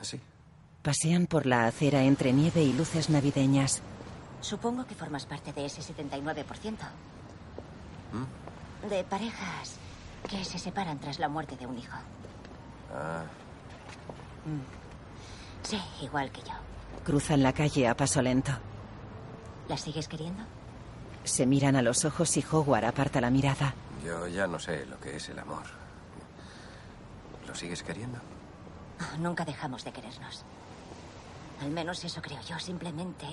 ¿Así? 0.00 0.20
Pasean 0.82 1.26
por 1.26 1.46
la 1.46 1.66
acera 1.66 2.02
entre 2.02 2.32
nieve 2.32 2.62
y 2.62 2.72
luces 2.72 3.08
navideñas. 3.08 3.80
Supongo 4.40 4.86
que 4.86 4.94
formas 4.94 5.24
parte 5.24 5.52
de 5.52 5.64
ese 5.64 5.80
79%. 5.80 6.76
¿Mm? 8.12 8.88
De 8.88 9.04
parejas 9.04 9.76
que 10.28 10.44
se 10.44 10.58
separan 10.58 10.98
tras 10.98 11.18
la 11.18 11.28
muerte 11.28 11.56
de 11.56 11.66
un 11.66 11.78
hijo. 11.78 11.96
Ah, 12.92 13.24
Sí, 15.62 15.80
igual 16.02 16.30
que 16.30 16.42
yo. 16.42 16.52
Cruzan 17.04 17.42
la 17.42 17.54
calle 17.54 17.88
a 17.88 17.96
paso 17.96 18.20
lento. 18.20 18.52
¿La 19.68 19.78
sigues 19.78 20.06
queriendo? 20.08 20.42
Se 21.24 21.46
miran 21.46 21.76
a 21.76 21.82
los 21.82 22.04
ojos 22.04 22.36
y 22.36 22.44
Howard 22.50 22.84
aparta 22.84 23.20
la 23.22 23.30
mirada. 23.30 23.74
yo 24.04 24.26
ya 24.28 24.46
no 24.46 24.58
sé 24.58 24.84
lo 24.84 25.00
que 25.00 25.16
es 25.16 25.28
el 25.30 25.38
amor. 25.38 25.62
¿Lo 27.54 27.60
sigues 27.60 27.84
queriendo? 27.84 28.18
Oh, 29.00 29.18
Nunca 29.18 29.44
dejamos 29.44 29.84
de 29.84 29.92
querernos. 29.92 30.42
Al 31.62 31.70
menos 31.70 32.02
eso 32.02 32.20
creo 32.20 32.40
yo. 32.42 32.58
Simplemente 32.58 33.26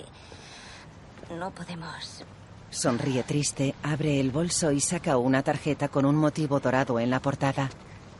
no 1.31 1.49
podemos. 1.49 2.23
Sonríe 2.69 3.23
triste, 3.23 3.73
abre 3.81 4.19
el 4.19 4.29
bolso 4.29 4.71
y 4.71 4.79
saca 4.79 5.17
una 5.17 5.41
tarjeta 5.41 5.87
con 5.87 6.05
un 6.05 6.15
motivo 6.17 6.59
dorado 6.59 6.99
en 6.99 7.09
la 7.09 7.19
portada. 7.19 7.67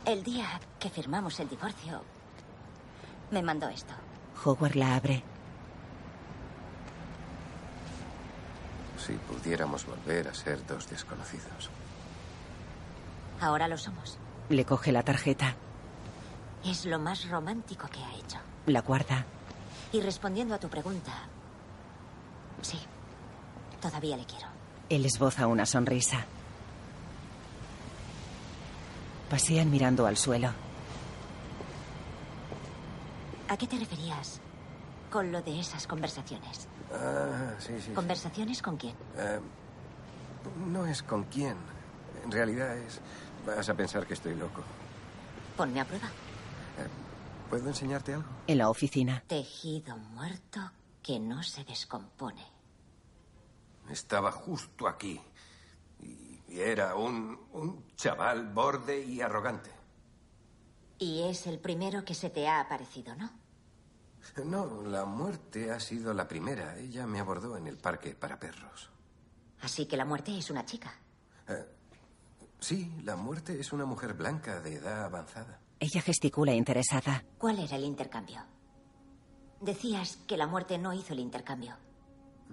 El 0.04 0.24
día 0.24 0.60
que 0.80 0.90
firmamos 0.90 1.38
el 1.38 1.48
divorcio, 1.48 2.02
me 3.30 3.40
mandó 3.40 3.68
esto. 3.68 3.94
Howard 4.44 4.74
la 4.74 4.96
abre. 4.96 5.22
Si 8.98 9.12
pudiéramos 9.12 9.86
volver 9.86 10.26
a 10.26 10.34
ser 10.34 10.66
dos 10.66 10.90
desconocidos. 10.90 11.70
Ahora 13.40 13.68
lo 13.68 13.78
somos. 13.78 14.18
Le 14.48 14.64
coge 14.64 14.90
la 14.90 15.04
tarjeta. 15.04 15.54
Es 16.64 16.84
lo 16.86 16.98
más 16.98 17.28
romántico 17.28 17.88
que 17.88 18.00
ha 18.00 18.14
hecho. 18.14 18.38
La 18.66 18.80
guarda. 18.80 19.24
Y 19.92 20.00
respondiendo 20.00 20.54
a 20.54 20.58
tu 20.58 20.68
pregunta, 20.68 21.12
sí, 22.62 22.78
todavía 23.80 24.16
le 24.16 24.24
quiero. 24.24 24.46
Él 24.88 25.04
esboza 25.04 25.46
una 25.46 25.66
sonrisa. 25.66 26.24
Pasean 29.28 29.70
mirando 29.70 30.06
al 30.06 30.16
suelo. 30.16 30.50
¿A 33.48 33.56
qué 33.56 33.66
te 33.66 33.78
referías 33.78 34.40
con 35.10 35.32
lo 35.32 35.42
de 35.42 35.58
esas 35.58 35.86
conversaciones? 35.86 36.68
Ah, 36.92 37.54
sí, 37.58 37.74
sí. 37.76 37.82
sí. 37.86 37.92
¿Conversaciones 37.92 38.62
con 38.62 38.76
quién? 38.76 38.94
Eh, 39.16 39.40
no 40.68 40.86
es 40.86 41.02
con 41.02 41.24
quién. 41.24 41.56
En 42.24 42.30
realidad 42.30 42.76
es 42.76 43.00
Vas 43.46 43.68
a 43.68 43.74
pensar 43.74 44.06
que 44.06 44.14
estoy 44.14 44.34
loco. 44.34 44.62
Ponme 45.56 45.80
a 45.80 45.84
prueba. 45.84 46.06
¿Puedo 47.52 47.68
enseñarte 47.68 48.14
algo? 48.14 48.30
En 48.46 48.56
la 48.56 48.70
oficina. 48.70 49.22
Tejido 49.26 49.94
muerto 49.98 50.58
que 51.02 51.20
no 51.20 51.42
se 51.42 51.62
descompone. 51.64 52.46
Estaba 53.90 54.32
justo 54.32 54.88
aquí. 54.88 55.20
Y 56.00 56.58
era 56.58 56.94
un, 56.94 57.38
un 57.52 57.94
chaval 57.94 58.50
borde 58.54 59.04
y 59.04 59.20
arrogante. 59.20 59.70
Y 60.98 61.24
es 61.24 61.46
el 61.46 61.58
primero 61.58 62.06
que 62.06 62.14
se 62.14 62.30
te 62.30 62.48
ha 62.48 62.58
aparecido, 62.58 63.14
¿no? 63.16 63.30
No, 64.46 64.80
la 64.84 65.04
muerte 65.04 65.72
ha 65.72 65.78
sido 65.78 66.14
la 66.14 66.26
primera. 66.26 66.78
Ella 66.78 67.06
me 67.06 67.20
abordó 67.20 67.58
en 67.58 67.66
el 67.66 67.76
parque 67.76 68.14
para 68.14 68.40
perros. 68.40 68.88
Así 69.60 69.84
que 69.84 69.98
la 69.98 70.06
muerte 70.06 70.38
es 70.38 70.48
una 70.48 70.64
chica. 70.64 70.94
Eh, 71.48 71.66
sí, 72.60 72.98
la 73.04 73.16
muerte 73.16 73.60
es 73.60 73.74
una 73.74 73.84
mujer 73.84 74.14
blanca 74.14 74.58
de 74.60 74.76
edad 74.76 75.04
avanzada. 75.04 75.61
Ella 75.82 76.00
gesticula 76.00 76.54
interesada. 76.54 77.24
¿Cuál 77.38 77.58
era 77.58 77.74
el 77.74 77.82
intercambio? 77.82 78.40
Decías 79.60 80.16
que 80.28 80.36
la 80.36 80.46
muerte 80.46 80.78
no 80.78 80.92
hizo 80.92 81.12
el 81.12 81.18
intercambio. 81.18 81.74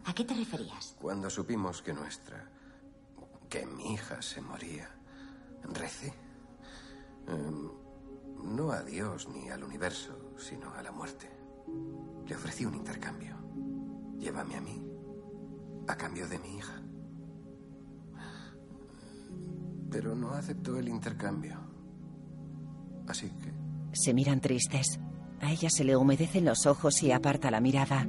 ¿A 0.05 0.15
qué 0.15 0.23
te 0.25 0.33
referías? 0.33 0.95
Cuando 0.99 1.29
supimos 1.29 1.83
que 1.83 1.93
nuestra... 1.93 2.49
que 3.47 3.67
mi 3.67 3.93
hija 3.93 4.19
se 4.23 4.41
moría, 4.41 4.89
recé. 5.61 6.11
Em, 7.27 7.69
no 8.45 8.71
a 8.71 8.81
Dios 8.81 9.27
ni 9.27 9.51
al 9.51 9.63
universo, 9.63 10.33
sino 10.39 10.73
a 10.73 10.81
la 10.81 10.91
muerte. 10.91 11.29
Le 12.25 12.35
ofrecí 12.35 12.65
un 12.65 12.73
intercambio. 12.73 13.37
Llévame 14.17 14.55
a 14.55 14.61
mí, 14.61 14.83
a 15.87 15.95
cambio 15.95 16.27
de 16.27 16.39
mi 16.39 16.57
hija. 16.57 16.81
Pero 19.91 20.15
no 20.15 20.31
aceptó 20.31 20.79
el 20.79 20.89
intercambio. 20.89 21.68
Así 23.09 23.27
que... 23.29 23.51
Se 23.91 24.13
miran 24.13 24.39
tristes. 24.39 24.99
A 25.41 25.51
ella 25.51 25.69
se 25.69 25.83
le 25.83 25.95
humedecen 25.95 26.45
los 26.45 26.65
ojos 26.65 27.01
y 27.03 27.11
aparta 27.11 27.51
la 27.51 27.59
mirada. 27.59 28.07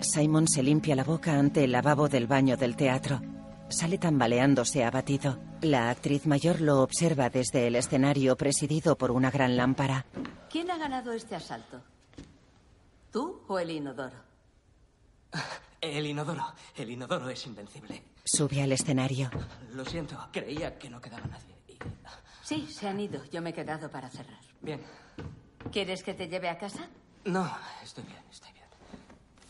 Simon 0.00 0.48
se 0.48 0.62
limpia 0.62 0.94
la 0.94 1.04
boca 1.04 1.38
ante 1.38 1.64
el 1.64 1.72
lavabo 1.72 2.08
del 2.08 2.26
baño 2.26 2.56
del 2.56 2.76
teatro. 2.76 3.20
Sale 3.68 3.98
tambaleándose 3.98 4.84
abatido. 4.84 5.38
La 5.62 5.90
actriz 5.90 6.26
mayor 6.26 6.60
lo 6.60 6.82
observa 6.82 7.30
desde 7.30 7.66
el 7.66 7.76
escenario 7.76 8.36
presidido 8.36 8.96
por 8.96 9.10
una 9.10 9.30
gran 9.30 9.56
lámpara. 9.56 10.06
¿Quién 10.50 10.70
ha 10.70 10.78
ganado 10.78 11.12
este 11.12 11.34
asalto? 11.34 11.82
¿Tú 13.10 13.42
o 13.48 13.58
el 13.58 13.70
inodoro? 13.70 14.16
El 15.80 16.06
inodoro. 16.06 16.44
El 16.74 16.90
inodoro 16.90 17.28
es 17.28 17.46
invencible. 17.46 18.02
Sube 18.24 18.62
al 18.62 18.72
escenario. 18.72 19.30
Lo 19.72 19.84
siento, 19.84 20.18
creía 20.32 20.78
que 20.78 20.90
no 20.90 21.00
quedaba 21.00 21.26
nadie. 21.26 21.55
Sí, 22.42 22.68
se 22.70 22.88
han 22.88 23.00
ido. 23.00 23.24
Yo 23.26 23.42
me 23.42 23.50
he 23.50 23.52
quedado 23.52 23.90
para 23.90 24.08
cerrar. 24.08 24.38
Bien. 24.60 24.80
¿Quieres 25.72 26.02
que 26.02 26.14
te 26.14 26.28
lleve 26.28 26.48
a 26.48 26.56
casa? 26.58 26.88
No, 27.24 27.50
estoy 27.82 28.04
bien, 28.04 28.22
estoy 28.30 28.52
bien. 28.52 28.66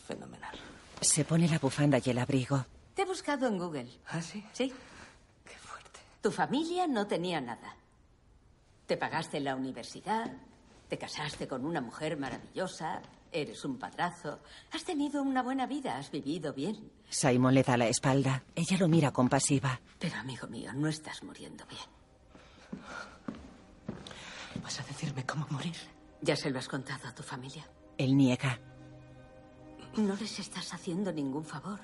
Fenomenal. 0.07 0.57
Se 1.01 1.23
pone 1.23 1.47
la 1.47 1.59
bufanda 1.59 1.99
y 2.03 2.09
el 2.09 2.17
abrigo. 2.17 2.65
Te 2.95 3.03
he 3.03 3.05
buscado 3.05 3.47
en 3.47 3.59
Google. 3.59 3.87
¿Ah, 4.07 4.21
sí? 4.21 4.43
Sí. 4.53 4.73
Qué 5.45 5.55
fuerte. 5.57 5.99
Tu 6.21 6.31
familia 6.31 6.87
no 6.87 7.05
tenía 7.05 7.39
nada. 7.39 7.75
Te 8.87 8.97
pagaste 8.97 9.39
la 9.39 9.55
universidad, 9.55 10.31
te 10.89 10.97
casaste 10.97 11.47
con 11.47 11.65
una 11.65 11.81
mujer 11.81 12.17
maravillosa, 12.17 13.01
eres 13.31 13.63
un 13.65 13.77
padrazo, 13.77 14.39
has 14.71 14.83
tenido 14.85 15.21
una 15.21 15.43
buena 15.43 15.67
vida, 15.67 15.97
has 15.97 16.09
vivido 16.09 16.53
bien. 16.53 16.89
Simon 17.09 17.53
le 17.53 17.63
da 17.63 17.77
la 17.77 17.87
espalda. 17.87 18.43
Ella 18.55 18.77
lo 18.79 18.87
mira 18.87 19.11
compasiva. 19.11 19.79
Pero, 19.99 20.15
amigo 20.15 20.47
mío, 20.47 20.71
no 20.73 20.87
estás 20.87 21.21
muriendo 21.21 21.65
bien. 21.67 21.81
¿Vas 24.63 24.79
a 24.79 24.83
decirme 24.83 25.25
cómo 25.25 25.47
morir? 25.49 25.75
¿Ya 26.21 26.35
se 26.35 26.49
lo 26.49 26.59
has 26.59 26.67
contado 26.67 27.07
a 27.07 27.15
tu 27.15 27.23
familia? 27.23 27.67
Él 27.97 28.17
niega. 28.17 28.59
No 29.97 30.15
les 30.15 30.39
estás 30.39 30.73
haciendo 30.73 31.11
ningún 31.11 31.43
favor. 31.43 31.79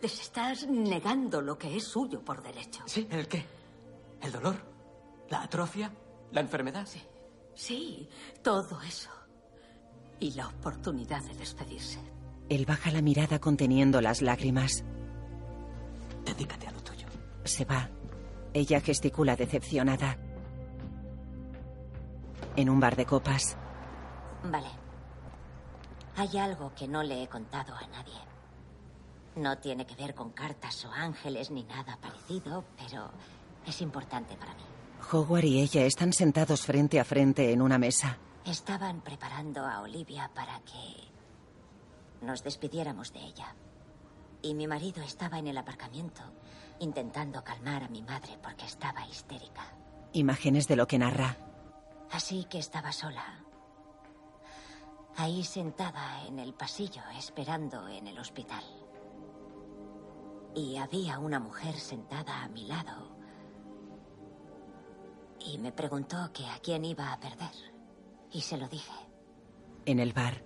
Les 0.00 0.20
estás 0.20 0.66
negando 0.66 1.42
lo 1.42 1.58
que 1.58 1.76
es 1.76 1.84
suyo 1.84 2.24
por 2.24 2.42
derecho. 2.42 2.82
¿Sí? 2.86 3.06
¿El 3.10 3.28
qué? 3.28 3.44
¿El 4.22 4.32
dolor? 4.32 4.56
¿La 5.28 5.42
atrofia? 5.42 5.92
¿La 6.32 6.40
enfermedad? 6.40 6.86
Sí. 6.86 7.02
Sí, 7.54 8.08
todo 8.42 8.80
eso. 8.82 9.10
Y 10.20 10.32
la 10.32 10.48
oportunidad 10.48 11.22
de 11.22 11.34
despedirse. 11.34 11.98
Él 12.48 12.64
baja 12.64 12.90
la 12.90 13.02
mirada 13.02 13.38
conteniendo 13.38 14.00
las 14.00 14.22
lágrimas. 14.22 14.84
Dedícate 16.24 16.66
a 16.68 16.70
lo 16.70 16.80
tuyo. 16.82 17.06
Se 17.44 17.64
va. 17.64 17.90
Ella 18.54 18.80
gesticula 18.80 19.36
decepcionada. 19.36 20.16
En 22.58 22.68
un 22.68 22.80
bar 22.80 22.96
de 22.96 23.06
copas, 23.06 23.56
Vale. 24.42 24.70
Hay 26.16 26.36
algo 26.38 26.74
que 26.74 26.88
no 26.88 27.04
le 27.04 27.22
he 27.22 27.28
contado 27.28 27.72
a 27.72 27.86
nadie. 27.86 28.18
No 29.36 29.58
tiene 29.58 29.86
que 29.86 29.94
ver 29.94 30.12
con 30.12 30.32
cartas 30.32 30.84
o 30.84 30.90
ángeles 30.90 31.52
ni 31.52 31.62
nada 31.62 31.96
parecido, 32.00 32.64
pero 32.76 33.12
es 33.64 33.80
importante 33.80 34.34
para 34.36 34.54
mí. 34.54 34.64
Howard 35.12 35.44
y 35.44 35.60
ella 35.60 35.84
están 35.84 36.12
sentados 36.12 36.62
frente 36.66 36.98
a 36.98 37.04
frente 37.04 37.52
en 37.52 37.62
una 37.62 37.78
mesa. 37.78 38.18
Estaban 38.44 39.02
preparando 39.02 39.64
a 39.64 39.80
Olivia 39.82 40.28
para 40.34 40.58
que 40.62 42.26
nos 42.26 42.42
despidiéramos 42.42 43.12
de 43.12 43.20
ella. 43.20 43.54
Y 44.42 44.54
mi 44.54 44.66
marido 44.66 45.00
estaba 45.04 45.38
en 45.38 45.46
el 45.46 45.58
aparcamiento 45.58 46.22
intentando 46.80 47.44
calmar 47.44 47.84
a 47.84 47.88
mi 47.88 48.02
madre 48.02 48.36
porque 48.42 48.64
estaba 48.64 49.06
histérica. 49.06 49.62
Imágenes 50.12 50.66
de 50.66 50.74
lo 50.74 50.88
que 50.88 50.98
narra. 50.98 51.47
Así 52.12 52.44
que 52.44 52.58
estaba 52.58 52.92
sola. 52.92 53.44
Ahí 55.16 55.44
sentada 55.44 56.24
en 56.26 56.38
el 56.38 56.54
pasillo 56.54 57.02
esperando 57.16 57.88
en 57.88 58.06
el 58.06 58.18
hospital. 58.18 58.64
Y 60.54 60.76
había 60.76 61.18
una 61.18 61.38
mujer 61.40 61.78
sentada 61.78 62.42
a 62.44 62.48
mi 62.48 62.66
lado. 62.66 63.16
Y 65.40 65.58
me 65.58 65.72
preguntó 65.72 66.30
que 66.32 66.46
a 66.46 66.58
quién 66.60 66.84
iba 66.84 67.12
a 67.12 67.20
perder. 67.20 67.52
Y 68.32 68.40
se 68.40 68.56
lo 68.56 68.68
dije. 68.68 68.92
En 69.86 69.98
el 70.00 70.12
bar, 70.12 70.42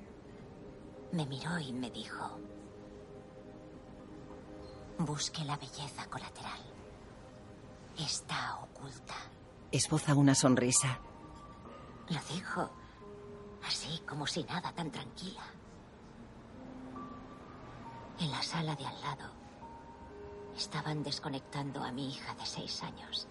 Me 1.13 1.27
miró 1.27 1.59
y 1.59 1.73
me 1.75 1.91
dijo, 1.91 2.39
busque 4.99 5.45
la 5.45 5.57
belleza 5.59 6.07
colateral. 6.09 6.61
Está 7.99 8.61
oculta. 8.63 9.15
esboza 9.71 10.15
una 10.15 10.35
sonrisa. 10.35 11.01
Lo 12.09 12.21
dijo 12.35 12.71
así 13.67 14.01
como 14.07 14.27
si 14.27 14.45
nada, 14.45 14.73
tan 14.73 14.91
tranquila. 14.91 15.43
En 18.19 18.31
la 18.31 18.43
sala 18.43 18.75
de 18.77 18.87
al 18.87 19.01
lado 19.01 19.31
estaban 20.57 21.03
desconectando 21.03 21.83
a 21.83 21.93
mi 21.93 22.11
hija 22.11 22.35
de 22.35 22.47
seis 22.47 22.83
años. 22.83 23.27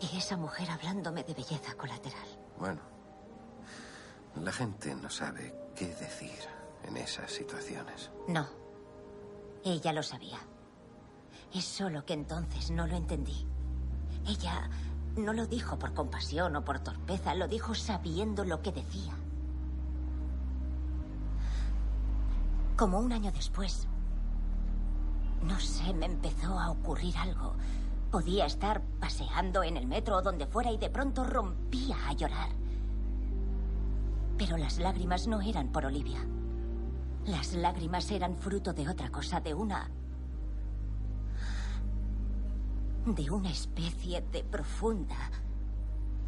Y 0.00 0.16
esa 0.16 0.36
mujer 0.36 0.70
hablándome 0.70 1.22
de 1.24 1.34
belleza 1.34 1.74
colateral. 1.74 2.26
Bueno, 2.58 2.80
la 4.36 4.52
gente 4.52 4.94
no 4.94 5.10
sabe 5.10 5.54
qué 5.76 5.88
decir 5.94 6.38
en 6.84 6.96
esas 6.96 7.30
situaciones. 7.30 8.10
No, 8.26 8.48
ella 9.64 9.92
lo 9.92 10.02
sabía. 10.02 10.38
Es 11.52 11.64
solo 11.64 12.04
que 12.04 12.14
entonces 12.14 12.70
no 12.70 12.86
lo 12.86 12.96
entendí. 12.96 13.46
Ella 14.26 14.70
no 15.16 15.32
lo 15.32 15.46
dijo 15.46 15.78
por 15.78 15.94
compasión 15.94 16.56
o 16.56 16.64
por 16.64 16.80
torpeza, 16.80 17.34
lo 17.34 17.48
dijo 17.48 17.74
sabiendo 17.74 18.44
lo 18.44 18.62
que 18.62 18.72
decía. 18.72 19.14
Como 22.76 22.98
un 22.98 23.12
año 23.12 23.30
después, 23.32 23.86
no 25.42 25.58
sé, 25.58 25.92
me 25.94 26.06
empezó 26.06 26.58
a 26.58 26.70
ocurrir 26.70 27.16
algo. 27.16 27.54
Podía 28.10 28.46
estar 28.46 28.82
paseando 28.98 29.62
en 29.62 29.76
el 29.76 29.86
metro 29.86 30.16
o 30.16 30.22
donde 30.22 30.46
fuera 30.46 30.70
y 30.70 30.78
de 30.78 30.90
pronto 30.90 31.24
rompía 31.24 31.96
a 32.08 32.12
llorar. 32.12 32.50
Pero 34.36 34.56
las 34.56 34.78
lágrimas 34.78 35.26
no 35.26 35.40
eran 35.40 35.68
por 35.68 35.86
Olivia. 35.86 36.26
Las 37.26 37.52
lágrimas 37.52 38.10
eran 38.10 38.36
fruto 38.36 38.72
de 38.72 38.88
otra 38.88 39.10
cosa, 39.10 39.40
de 39.40 39.54
una... 39.54 39.90
de 43.06 43.30
una 43.30 43.50
especie 43.50 44.20
de 44.20 44.44
profunda 44.44 45.16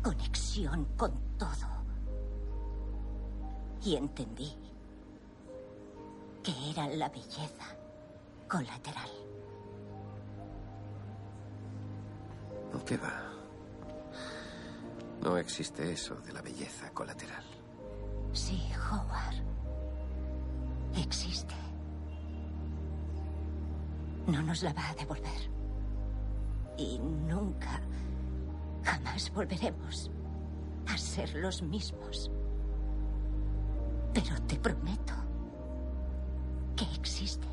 conexión 0.03 0.87
con 0.97 1.13
todo. 1.39 1.69
Y 3.85 3.97
entendí 3.97 4.57
que 6.43 6.71
era 6.71 6.89
la 6.89 7.09
belleza 7.09 7.77
colateral. 8.49 9.11
¿Qué 12.87 12.97
va? 12.97 13.33
No 15.23 15.37
existe 15.37 15.93
eso 15.93 16.17
de 16.17 16.33
la 16.33 16.43
belleza 16.43 16.91
colateral. 16.91 17.45
Sí, 18.33 18.61
Howard. 18.91 19.37
Existe. 20.97 21.55
No 24.27 24.43
nos 24.43 24.63
la 24.63 24.73
va 24.73 24.89
a 24.89 24.95
devolver. 24.95 25.62
Y 26.77 26.99
nunca, 26.99 27.81
jamás 28.83 29.33
volveremos 29.33 30.11
a 30.87 30.97
ser 30.99 31.35
los 31.35 31.63
mismos. 31.63 32.31
Pero 34.13 34.41
te 34.47 34.57
prometo 34.57 35.15
que 36.77 36.85
existe. 36.95 37.47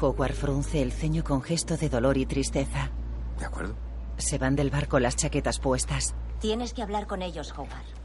Howard 0.00 0.34
frunce 0.34 0.82
el 0.82 0.92
ceño 0.92 1.22
con 1.22 1.42
gesto 1.42 1.76
de 1.76 1.88
dolor 1.88 2.18
y 2.18 2.26
tristeza. 2.26 2.90
¿De 3.38 3.44
acuerdo? 3.44 3.74
Se 4.16 4.36
van 4.38 4.56
del 4.56 4.70
barco 4.70 4.98
las 4.98 5.16
chaquetas 5.16 5.58
puestas. 5.60 6.14
Tienes 6.40 6.74
que 6.74 6.82
hablar 6.82 7.06
con 7.06 7.22
ellos, 7.22 7.52
Howard. 7.56 8.01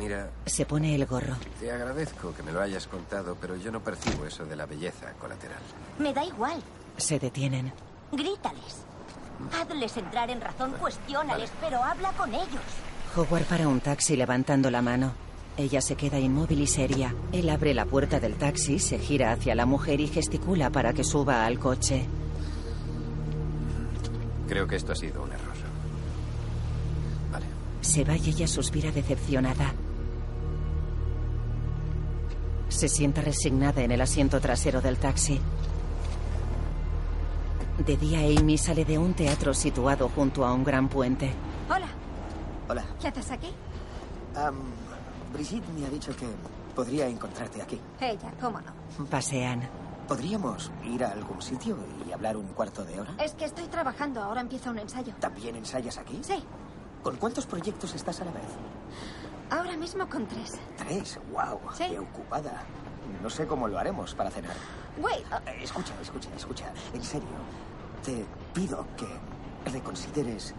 Mira, 0.00 0.30
Se 0.46 0.64
pone 0.64 0.94
el 0.94 1.04
gorro. 1.04 1.34
te 1.60 1.70
agradezco 1.70 2.32
que 2.34 2.42
me 2.42 2.52
lo 2.52 2.62
hayas 2.62 2.86
contado, 2.86 3.36
pero 3.38 3.54
yo 3.56 3.70
no 3.70 3.80
percibo 3.80 4.24
eso 4.24 4.46
de 4.46 4.56
la 4.56 4.64
belleza 4.64 5.12
colateral. 5.20 5.58
Me 5.98 6.14
da 6.14 6.24
igual. 6.24 6.62
Se 6.96 7.18
detienen. 7.18 7.70
Grítales. 8.10 8.78
Hazles 9.52 9.98
entrar 9.98 10.30
en 10.30 10.40
razón, 10.40 10.72
cuestiónales, 10.80 11.52
pero 11.60 11.84
habla 11.84 12.12
con 12.12 12.32
ellos. 12.32 12.62
Howard 13.14 13.44
para 13.44 13.68
un 13.68 13.80
taxi 13.80 14.16
levantando 14.16 14.70
la 14.70 14.80
mano. 14.80 15.12
Ella 15.58 15.82
se 15.82 15.96
queda 15.96 16.18
inmóvil 16.18 16.62
y 16.62 16.66
seria. 16.66 17.14
Él 17.32 17.50
abre 17.50 17.74
la 17.74 17.84
puerta 17.84 18.20
del 18.20 18.36
taxi, 18.36 18.78
se 18.78 18.98
gira 18.98 19.32
hacia 19.32 19.54
la 19.54 19.66
mujer 19.66 20.00
y 20.00 20.08
gesticula 20.08 20.70
para 20.70 20.94
que 20.94 21.04
suba 21.04 21.44
al 21.44 21.58
coche. 21.58 22.06
Creo 24.48 24.66
que 24.66 24.76
esto 24.76 24.92
ha 24.92 24.96
sido 24.96 25.22
un 25.22 25.30
error. 25.30 25.50
Se 27.82 28.04
va 28.04 28.16
y 28.16 28.28
ella 28.30 28.46
suspira 28.46 28.90
decepcionada. 28.92 29.72
Se 32.70 32.88
sienta 32.88 33.20
resignada 33.20 33.82
en 33.82 33.90
el 33.90 34.00
asiento 34.00 34.40
trasero 34.40 34.80
del 34.80 34.96
taxi. 34.96 35.38
De 37.84 37.96
día, 37.96 38.20
Amy 38.20 38.56
sale 38.56 38.84
de 38.84 38.96
un 38.98 39.12
teatro 39.14 39.52
situado 39.52 40.08
junto 40.08 40.46
a 40.46 40.52
un 40.54 40.64
gran 40.64 40.88
puente. 40.88 41.30
Hola, 41.68 41.88
Hola. 42.68 42.84
¿qué 43.00 43.08
haces 43.08 43.30
aquí? 43.32 43.48
Am, 44.36 44.54
Brigitte 45.32 45.68
me 45.78 45.86
ha 45.86 45.90
dicho 45.90 46.14
que 46.16 46.26
podría 46.74 47.06
encontrarte 47.08 47.60
aquí. 47.60 47.78
Ella, 48.00 48.32
cómo 48.40 48.60
no. 48.60 49.06
Pasean. 49.06 49.68
¿Podríamos 50.06 50.70
ir 50.84 51.04
a 51.04 51.10
algún 51.12 51.40
sitio 51.42 51.76
y 52.08 52.12
hablar 52.12 52.36
un 52.36 52.46
cuarto 52.48 52.84
de 52.84 53.00
hora? 53.00 53.14
Es 53.22 53.34
que 53.34 53.44
estoy 53.44 53.64
trabajando, 53.66 54.22
ahora 54.22 54.40
empieza 54.40 54.70
un 54.70 54.78
ensayo. 54.78 55.12
¿También 55.20 55.56
ensayas 55.56 55.98
aquí? 55.98 56.18
Sí, 56.22 56.42
¿Con 57.02 57.16
cuántos 57.16 57.46
proyectos 57.46 57.94
estás 57.94 58.20
a 58.20 58.24
la 58.26 58.32
vez? 58.32 58.42
Ahora 59.50 59.76
mismo 59.76 60.08
con 60.08 60.26
tres. 60.26 60.58
Tres. 60.76 61.18
¡Wow! 61.32 61.60
Sí. 61.74 61.84
¡Qué 61.90 61.98
ocupada! 61.98 62.62
No 63.22 63.28
sé 63.30 63.46
cómo 63.46 63.68
lo 63.68 63.78
haremos 63.78 64.14
para 64.14 64.30
cenar. 64.30 64.54
Güey, 64.96 65.24
ah, 65.30 65.40
Eh, 65.46 65.60
Escucha, 65.62 65.92
escucha, 66.00 66.28
escucha. 66.36 66.72
En 66.94 67.02
serio, 67.02 67.28
te 68.04 68.24
pido 68.54 68.86
que 68.96 69.06
reconsideres 69.70 70.54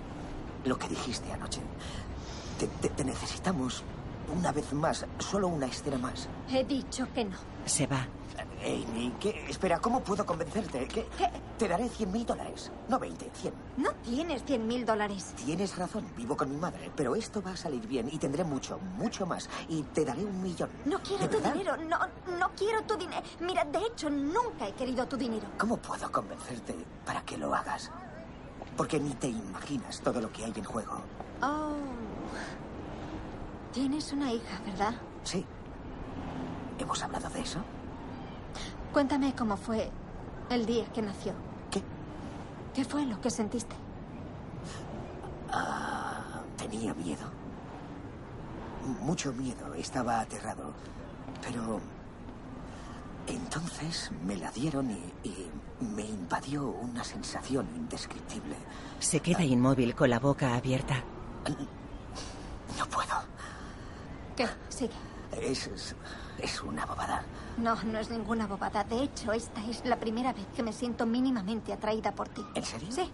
lo 0.65 0.77
que 0.77 0.87
dijiste 0.89 1.31
anoche. 1.31 1.61
Te, 2.59 2.67
te- 2.67 2.89
te 2.89 3.03
necesitamos 3.03 3.83
una 4.35 4.51
vez 4.51 4.71
más, 4.73 5.05
solo 5.19 5.47
una 5.47 5.65
escena 5.65 5.97
más. 5.97 6.27
he 6.51 6.63
dicho 6.63 7.07
que 7.13 7.25
no. 7.25 7.37
Se 7.65 7.87
va. 7.87 8.05
Amy, 8.63 9.11
¿qué? 9.19 9.45
Espera, 9.49 9.79
¿cómo 9.79 10.01
puedo 10.01 10.25
convencerte? 10.25 10.87
¿Qué? 10.87 11.07
Te 11.57 11.67
daré 11.67 11.89
100 11.89 12.11
mil 12.11 12.25
dólares. 12.25 12.71
No 12.87 12.99
20, 12.99 13.31
100. 13.33 13.53
No 13.77 13.91
tienes 14.03 14.43
100 14.43 14.67
mil 14.67 14.85
dólares. 14.85 15.33
Tienes 15.45 15.75
razón, 15.77 16.05
vivo 16.15 16.37
con 16.37 16.49
mi 16.51 16.57
madre, 16.57 16.91
pero 16.95 17.15
esto 17.15 17.41
va 17.41 17.51
a 17.51 17.57
salir 17.57 17.87
bien 17.87 18.07
y 18.11 18.17
tendré 18.17 18.43
mucho, 18.43 18.79
mucho 18.97 19.25
más. 19.25 19.49
Y 19.67 19.81
te 19.83 20.05
daré 20.05 20.23
un 20.23 20.41
millón. 20.43 20.69
No 20.85 20.99
quiero 21.01 21.23
¿De 21.23 21.29
tu 21.29 21.37
verdad? 21.37 21.53
dinero, 21.53 21.77
no, 21.77 21.99
no 22.37 22.51
quiero 22.55 22.83
tu 22.83 22.95
dinero. 22.97 23.21
Mira, 23.39 23.65
de 23.65 23.79
hecho, 23.79 24.09
nunca 24.09 24.67
he 24.67 24.73
querido 24.73 25.07
tu 25.07 25.17
dinero. 25.17 25.47
¿Cómo 25.57 25.77
puedo 25.77 26.11
convencerte 26.11 26.75
para 27.05 27.21
que 27.23 27.37
lo 27.37 27.53
hagas? 27.55 27.91
Porque 28.77 28.99
ni 28.99 29.11
te 29.15 29.27
imaginas 29.27 29.99
todo 30.01 30.21
lo 30.21 30.31
que 30.31 30.45
hay 30.45 30.53
en 30.55 30.63
juego. 30.63 31.01
Oh. 31.41 31.73
Tienes 33.73 34.11
una 34.13 34.31
hija, 34.31 34.59
¿verdad? 34.65 34.93
Sí. 35.23 35.45
¿Hemos 36.77 37.01
hablado 37.03 37.29
de 37.29 37.41
eso? 37.41 37.59
Cuéntame 38.93 39.33
cómo 39.35 39.55
fue 39.57 39.89
el 40.49 40.65
día 40.65 40.85
que 40.93 41.01
nació. 41.01 41.33
¿Qué? 41.69 41.81
¿Qué 42.73 42.83
fue 42.85 43.05
lo 43.05 43.19
que 43.21 43.29
sentiste? 43.29 43.75
Ah, 45.51 46.41
tenía 46.57 46.93
miedo. 46.93 47.25
Mucho 49.01 49.31
miedo. 49.33 49.73
Estaba 49.75 50.19
aterrado. 50.19 50.73
Pero... 51.41 51.79
Entonces 53.27 54.11
me 54.25 54.35
la 54.35 54.51
dieron 54.51 54.89
y, 54.89 55.13
y 55.23 55.49
me 55.79 56.01
invadió 56.01 56.67
una 56.67 57.03
sensación 57.03 57.67
indescriptible. 57.75 58.55
Se 58.99 59.19
queda 59.19 59.43
inmóvil 59.43 59.93
con 59.95 60.09
la 60.09 60.19
boca 60.19 60.55
abierta. 60.55 60.95
No 62.77 62.85
puedo. 62.87 63.13
¿Qué? 64.35 64.47
Sigue. 64.69 64.91
Es, 65.39 65.67
es, 65.67 65.95
es 66.39 66.61
una 66.63 66.85
bobada. 66.85 67.23
No, 67.57 67.75
no 67.83 67.99
es 67.99 68.09
ninguna 68.09 68.47
bobada. 68.47 68.83
De 68.83 69.03
hecho, 69.03 69.33
esta 69.33 69.63
es 69.65 69.85
la 69.85 69.97
primera 69.97 70.33
vez 70.33 70.45
que 70.55 70.63
me 70.63 70.73
siento 70.73 71.05
mínimamente 71.05 71.73
atraída 71.73 72.11
por 72.11 72.29
ti. 72.29 72.43
¿En 72.55 72.63
serio? 72.63 72.87
Sí. 72.91 73.09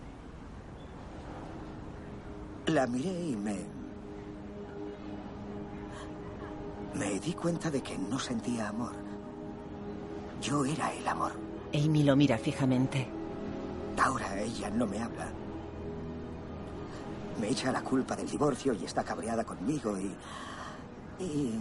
La 2.68 2.88
miré 2.88 3.30
y 3.30 3.36
me... 3.36 3.78
Me 6.94 7.20
di 7.20 7.34
cuenta 7.34 7.70
de 7.70 7.82
que 7.82 7.98
no 7.98 8.18
sentía 8.20 8.70
amor. 8.70 8.94
Yo 10.42 10.66
era 10.66 10.94
el 10.94 11.08
amor. 11.08 11.34
Amy 11.74 12.04
lo 12.04 12.16
mira 12.16 12.38
fijamente. 12.38 13.08
Ahora 14.02 14.40
ella 14.40 14.70
no 14.70 14.86
me 14.88 15.02
habla. 15.02 15.28
Me 17.40 17.50
echa 17.50 17.72
la 17.72 17.82
culpa 17.82 18.16
del 18.16 18.30
divorcio 18.30 18.74
y 18.74 18.86
está 18.86 19.04
cabreada 19.04 19.44
conmigo 19.44 19.98
y... 19.98 20.16
Y... 21.24 21.60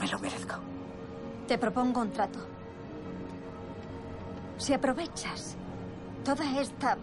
Me 0.00 0.08
lo 0.08 0.18
merezco. 0.18 0.54
Te 1.46 1.58
propongo 1.58 2.00
un 2.00 2.10
trato. 2.10 2.38
Si 4.56 4.72
aprovechas 4.72 5.56
toda 6.24 6.60
esta, 6.60 6.96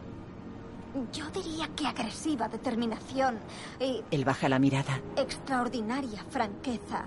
yo 1.11 1.29
diría 1.31 1.67
que 1.75 1.87
agresiva 1.87 2.47
determinación 2.47 3.39
y 3.79 4.03
Él 4.11 4.25
baja 4.25 4.47
la 4.49 4.59
mirada. 4.59 5.01
extraordinaria 5.15 6.23
franqueza 6.29 7.05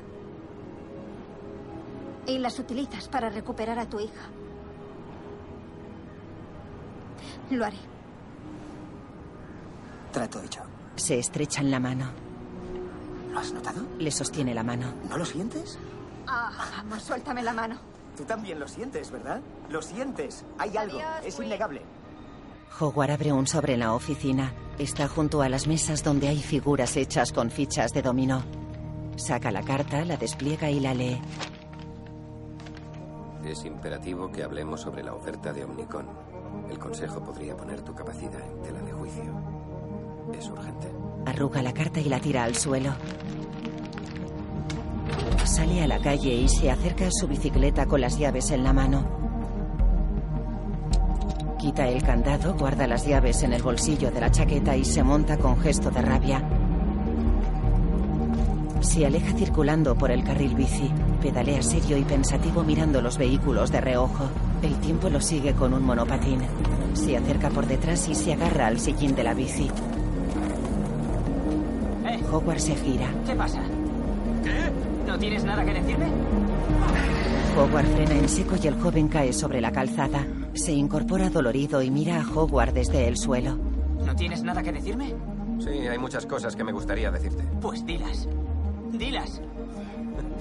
y 2.26 2.38
las 2.38 2.59
utilizas 2.59 3.09
para 3.09 3.30
recuperar 3.30 3.78
a 3.78 3.86
tu 3.88 3.99
hija, 3.99 4.28
lo 7.51 7.64
haré. 7.64 7.78
Trato 10.12 10.43
hecho. 10.43 10.62
Se 10.97 11.18
estrechan 11.18 11.70
la 11.70 11.80
mano. 11.80 12.29
¿Lo 13.41 13.47
has 13.47 13.53
notado? 13.55 13.80
Le 13.99 14.11
sostiene 14.11 14.53
la 14.55 14.62
mano. 14.62 14.93
¿No 15.09 15.16
lo 15.16 15.24
sientes? 15.24 15.78
Ah, 16.26 16.51
vamos, 16.76 17.03
suéltame 17.03 17.43
la 17.43 17.55
mano. 17.55 17.76
Tú 18.14 18.24
también 18.24 18.61
lo 18.61 18.68
sientes, 18.68 19.11
¿verdad? 19.11 19.41
Lo 19.70 19.80
sientes. 19.80 20.45
Hay 20.59 20.76
algo. 20.76 20.99
Adiós, 20.99 21.24
es 21.24 21.38
Will. 21.38 21.47
innegable. 21.47 21.80
Howard 22.78 23.12
abre 23.12 23.32
un 23.32 23.47
sobre 23.47 23.74
en 23.74 23.80
la 23.80 23.95
oficina. 23.95 24.53
Está 24.78 25.09
junto 25.09 25.41
a 25.41 25.49
las 25.49 25.66
mesas 25.66 26.05
donde 26.05 26.28
hay 26.28 26.38
figuras 26.43 26.99
hechas 26.99 27.32
con 27.32 27.51
fichas 27.51 27.95
de 27.95 28.03
dominó. 28.03 28.43
Saca 29.16 29.51
la 29.51 29.62
carta, 29.62 30.05
la 30.05 30.18
despliega 30.18 30.68
y 30.70 30.80
la 30.80 30.93
lee. 30.93 31.18
Es 33.43 33.64
imperativo 33.64 34.30
que 34.30 34.43
hablemos 34.43 34.82
sobre 34.82 35.03
la 35.03 35.14
oferta 35.14 35.51
de 35.55 35.64
Omnicon. 35.64 36.07
El 36.68 36.78
Consejo 36.78 37.24
podría 37.24 37.57
poner 37.57 37.80
tu 37.80 37.95
capacidad 37.95 38.41
en 38.47 38.61
tela 38.61 38.80
de 38.82 38.93
juicio. 38.93 39.59
Es 40.38 40.48
urgente. 40.48 40.88
Arruga 41.26 41.62
la 41.62 41.72
carta 41.72 42.00
y 42.00 42.04
la 42.04 42.20
tira 42.20 42.44
al 42.44 42.54
suelo. 42.54 42.92
Sale 45.44 45.82
a 45.82 45.86
la 45.86 45.98
calle 45.98 46.34
y 46.34 46.48
se 46.48 46.70
acerca 46.70 47.06
a 47.06 47.10
su 47.10 47.26
bicicleta 47.26 47.86
con 47.86 48.00
las 48.00 48.18
llaves 48.18 48.50
en 48.50 48.64
la 48.64 48.72
mano. 48.72 49.20
Quita 51.58 51.88
el 51.88 52.02
candado, 52.02 52.54
guarda 52.54 52.86
las 52.86 53.06
llaves 53.06 53.42
en 53.42 53.52
el 53.52 53.62
bolsillo 53.62 54.10
de 54.10 54.20
la 54.20 54.30
chaqueta 54.30 54.76
y 54.76 54.84
se 54.84 55.02
monta 55.02 55.36
con 55.36 55.58
gesto 55.60 55.90
de 55.90 56.00
rabia. 56.00 56.42
Se 58.80 59.04
aleja 59.04 59.36
circulando 59.36 59.94
por 59.94 60.10
el 60.10 60.24
carril 60.24 60.54
bici. 60.54 60.90
Pedalea 61.20 61.62
serio 61.62 61.98
y 61.98 62.02
pensativo 62.02 62.62
mirando 62.62 63.02
los 63.02 63.18
vehículos 63.18 63.70
de 63.70 63.80
reojo. 63.80 64.24
El 64.62 64.74
tiempo 64.76 65.10
lo 65.10 65.20
sigue 65.20 65.54
con 65.54 65.74
un 65.74 65.82
monopatín. 65.82 66.40
Se 66.94 67.16
acerca 67.16 67.50
por 67.50 67.66
detrás 67.66 68.08
y 68.08 68.14
se 68.14 68.32
agarra 68.32 68.66
al 68.66 68.80
sillín 68.80 69.14
de 69.14 69.24
la 69.24 69.34
bici. 69.34 69.70
Howard 72.30 72.60
se 72.60 72.74
gira. 72.76 73.06
¿Qué 73.26 73.34
pasa? 73.34 73.60
¿Qué? 74.44 74.70
¿No 75.06 75.18
tienes 75.18 75.44
nada 75.44 75.64
que 75.64 75.72
decirme? 75.74 76.06
Howard 77.56 77.86
frena 77.86 78.14
en 78.14 78.28
seco 78.28 78.54
y 78.62 78.66
el 78.68 78.80
joven 78.80 79.08
cae 79.08 79.32
sobre 79.32 79.60
la 79.60 79.72
calzada. 79.72 80.26
Se 80.54 80.72
incorpora 80.72 81.30
dolorido 81.30 81.82
y 81.82 81.90
mira 81.90 82.20
a 82.22 82.26
Howard 82.28 82.72
desde 82.72 83.08
el 83.08 83.16
suelo. 83.16 83.56
¿No 84.04 84.14
tienes 84.14 84.42
nada 84.42 84.62
que 84.62 84.72
decirme? 84.72 85.14
Sí, 85.58 85.68
hay 85.68 85.98
muchas 85.98 86.24
cosas 86.26 86.56
que 86.56 86.64
me 86.64 86.72
gustaría 86.72 87.10
decirte. 87.10 87.42
Pues 87.60 87.84
dilas. 87.84 88.28
Dilas. 88.92 89.40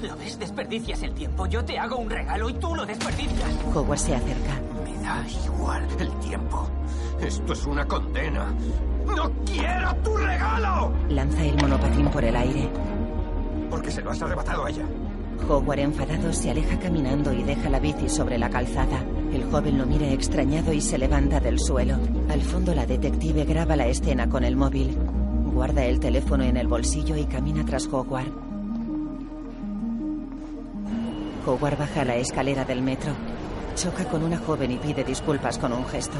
¿Lo 0.01 0.15
ves? 0.15 0.39
Desperdicias 0.39 1.03
el 1.03 1.13
tiempo. 1.13 1.45
Yo 1.47 1.65
te 1.65 1.77
hago 1.77 1.97
un 1.97 2.09
regalo 2.09 2.49
y 2.49 2.53
tú 2.53 2.73
lo 2.75 2.85
desperdicias. 2.85 3.49
Howard 3.73 3.99
se 3.99 4.15
acerca. 4.15 4.61
Me 4.85 5.03
da 5.03 5.25
igual 5.45 5.85
el 5.99 6.11
tiempo. 6.19 6.69
Esto 7.19 7.53
es 7.53 7.65
una 7.65 7.85
condena. 7.85 8.53
¡No 9.15 9.31
quiero 9.45 9.95
tu 10.03 10.15
regalo! 10.15 10.93
Lanza 11.09 11.43
el 11.43 11.55
monopatín 11.57 12.07
por 12.09 12.23
el 12.23 12.35
aire. 12.35 12.69
Porque 13.69 13.91
se 13.91 14.01
lo 14.01 14.11
has 14.11 14.21
arrebatado 14.21 14.65
a 14.65 14.69
ella. 14.69 14.85
Howard 15.47 15.79
enfadado 15.79 16.33
se 16.33 16.51
aleja 16.51 16.77
caminando 16.79 17.33
y 17.33 17.43
deja 17.43 17.69
la 17.69 17.79
bici 17.79 18.09
sobre 18.09 18.37
la 18.37 18.49
calzada. 18.49 19.03
El 19.33 19.45
joven 19.45 19.77
lo 19.77 19.85
mira 19.85 20.07
extrañado 20.07 20.73
y 20.73 20.81
se 20.81 20.97
levanta 20.97 21.39
del 21.39 21.59
suelo. 21.59 21.97
Al 22.29 22.41
fondo 22.41 22.73
la 22.73 22.85
detective 22.85 23.45
graba 23.45 23.75
la 23.75 23.87
escena 23.87 24.27
con 24.29 24.43
el 24.43 24.55
móvil. 24.55 24.95
Guarda 25.53 25.85
el 25.85 25.99
teléfono 25.99 26.43
en 26.43 26.57
el 26.57 26.67
bolsillo 26.67 27.15
y 27.15 27.25
camina 27.25 27.65
tras 27.65 27.87
Howard. 27.87 28.31
Howard 31.45 31.77
baja 31.77 32.05
la 32.05 32.15
escalera 32.17 32.65
del 32.65 32.81
metro. 32.81 33.13
Choca 33.75 34.05
con 34.05 34.23
una 34.23 34.37
joven 34.37 34.71
y 34.71 34.77
pide 34.77 35.03
disculpas 35.03 35.57
con 35.57 35.73
un 35.73 35.85
gesto. 35.85 36.17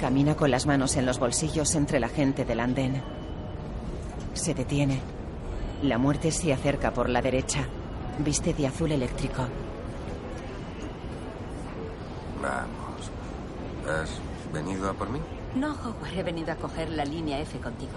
Camina 0.00 0.34
con 0.34 0.50
las 0.50 0.66
manos 0.66 0.96
en 0.96 1.06
los 1.06 1.18
bolsillos 1.18 1.74
entre 1.74 2.00
la 2.00 2.08
gente 2.08 2.44
del 2.44 2.60
andén. 2.60 3.02
Se 4.34 4.52
detiene. 4.52 5.00
La 5.82 5.96
muerte 5.96 6.30
se 6.30 6.52
acerca 6.52 6.92
por 6.92 7.08
la 7.08 7.22
derecha. 7.22 7.66
Viste 8.18 8.52
de 8.52 8.66
azul 8.66 8.92
eléctrico. 8.92 9.46
Vamos. 12.42 13.10
¿Has 13.88 14.10
venido 14.52 14.90
a 14.90 14.92
por 14.92 15.08
mí? 15.08 15.18
No, 15.54 15.72
Howard, 15.72 16.14
he 16.14 16.22
venido 16.22 16.52
a 16.52 16.56
coger 16.56 16.90
la 16.90 17.04
línea 17.04 17.38
F 17.40 17.58
contigo. 17.58 17.92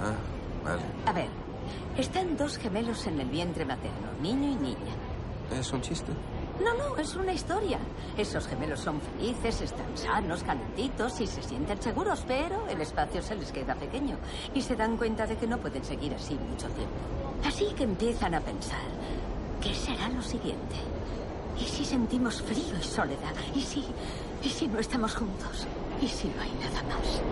Ah, 0.00 0.14
vale. 0.64 0.82
A 1.04 1.12
ver, 1.12 1.28
están 1.98 2.36
dos 2.36 2.56
gemelos 2.56 3.06
en 3.06 3.20
el 3.20 3.28
vientre 3.28 3.64
materno, 3.64 4.08
niño 4.22 4.52
y 4.52 4.56
niña. 4.56 4.94
¿Es 5.52 5.72
un 5.72 5.82
chiste? 5.82 6.12
No, 6.62 6.74
no, 6.74 6.96
es 6.96 7.14
una 7.16 7.32
historia. 7.32 7.78
Esos 8.16 8.46
gemelos 8.46 8.80
son 8.80 9.00
felices, 9.00 9.60
están 9.60 9.96
sanos, 9.96 10.42
calentitos 10.42 11.20
y 11.20 11.26
se 11.26 11.42
sienten 11.42 11.80
seguros, 11.80 12.24
pero 12.26 12.66
el 12.68 12.80
espacio 12.80 13.22
se 13.22 13.34
les 13.34 13.52
queda 13.52 13.74
pequeño 13.74 14.16
y 14.54 14.62
se 14.62 14.74
dan 14.74 14.96
cuenta 14.96 15.26
de 15.26 15.36
que 15.36 15.46
no 15.46 15.58
pueden 15.58 15.84
seguir 15.84 16.14
así 16.14 16.34
mucho 16.34 16.68
tiempo. 16.68 16.94
Así 17.44 17.66
que 17.76 17.84
empiezan 17.84 18.34
a 18.34 18.40
pensar, 18.40 18.80
¿qué 19.60 19.74
será 19.74 20.08
lo 20.08 20.22
siguiente? 20.22 20.76
¿Y 21.60 21.64
si 21.64 21.84
sentimos 21.84 22.42
frío 22.42 22.78
y 22.78 22.84
soledad? 22.84 23.34
¿Y 23.54 23.60
si, 23.60 23.84
y 24.42 24.48
si 24.48 24.68
no 24.68 24.78
estamos 24.78 25.14
juntos? 25.14 25.66
¿Y 26.00 26.08
si 26.08 26.28
no 26.28 26.42
hay 26.42 26.52
nada 26.60 26.82
más? 26.82 27.22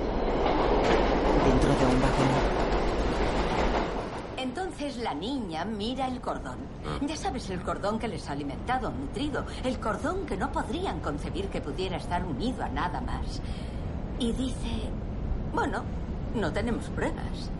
Dentro 1.44 1.68
de 1.68 1.94
un 1.94 2.00
vagón. 2.00 2.83
La 5.04 5.12
niña 5.12 5.66
mira 5.66 6.08
el 6.08 6.18
cordón. 6.22 6.56
Ya 7.06 7.14
sabes, 7.14 7.50
el 7.50 7.60
cordón 7.60 7.98
que 7.98 8.08
les 8.08 8.26
ha 8.26 8.32
alimentado, 8.32 8.90
nutrido. 8.90 9.44
El 9.62 9.78
cordón 9.78 10.24
que 10.24 10.34
no 10.34 10.50
podrían 10.50 11.00
concebir 11.00 11.48
que 11.48 11.60
pudiera 11.60 11.98
estar 11.98 12.24
unido 12.24 12.64
a 12.64 12.70
nada 12.70 13.02
más. 13.02 13.42
Y 14.18 14.32
dice, 14.32 14.88
bueno, 15.54 15.82
no 16.34 16.50
tenemos 16.54 16.86
pruebas. 16.86 17.50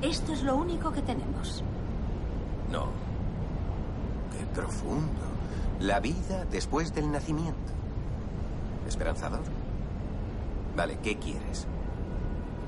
Esto 0.00 0.32
es 0.32 0.44
lo 0.44 0.54
único 0.54 0.92
que 0.92 1.02
tenemos. 1.02 1.64
No. 2.70 2.84
Qué 4.30 4.46
profundo. 4.54 5.22
La 5.80 5.98
vida 5.98 6.44
después 6.52 6.94
del 6.94 7.10
nacimiento. 7.10 7.72
¿Esperanzador? 8.86 9.42
Vale, 10.76 11.00
¿qué 11.02 11.18
quieres? 11.18 11.66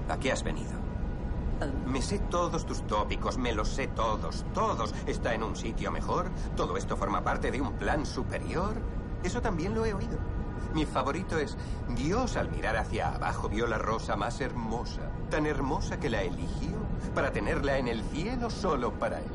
¿A 0.08 0.16
qué 0.16 0.32
has 0.32 0.42
venido? 0.42 0.81
Me 1.86 2.02
sé 2.02 2.18
todos 2.18 2.66
tus 2.66 2.86
tópicos, 2.86 3.38
me 3.38 3.52
los 3.52 3.68
sé 3.68 3.88
todos, 3.88 4.44
todos. 4.54 4.94
¿Está 5.06 5.34
en 5.34 5.42
un 5.42 5.56
sitio 5.56 5.90
mejor? 5.90 6.30
¿Todo 6.56 6.76
esto 6.76 6.96
forma 6.96 7.22
parte 7.22 7.50
de 7.50 7.60
un 7.60 7.72
plan 7.74 8.06
superior? 8.06 8.74
Eso 9.22 9.40
también 9.40 9.74
lo 9.74 9.84
he 9.84 9.94
oído. 9.94 10.18
Mi 10.74 10.86
favorito 10.86 11.38
es, 11.38 11.56
Dios 11.96 12.36
al 12.36 12.50
mirar 12.50 12.76
hacia 12.76 13.14
abajo 13.14 13.48
vio 13.48 13.66
la 13.66 13.78
rosa 13.78 14.16
más 14.16 14.40
hermosa, 14.40 15.02
tan 15.28 15.46
hermosa 15.46 16.00
que 16.00 16.08
la 16.08 16.22
eligió 16.22 16.78
para 17.14 17.30
tenerla 17.30 17.78
en 17.78 17.88
el 17.88 18.02
cielo 18.04 18.48
solo 18.48 18.92
para 18.98 19.18
él. 19.18 19.30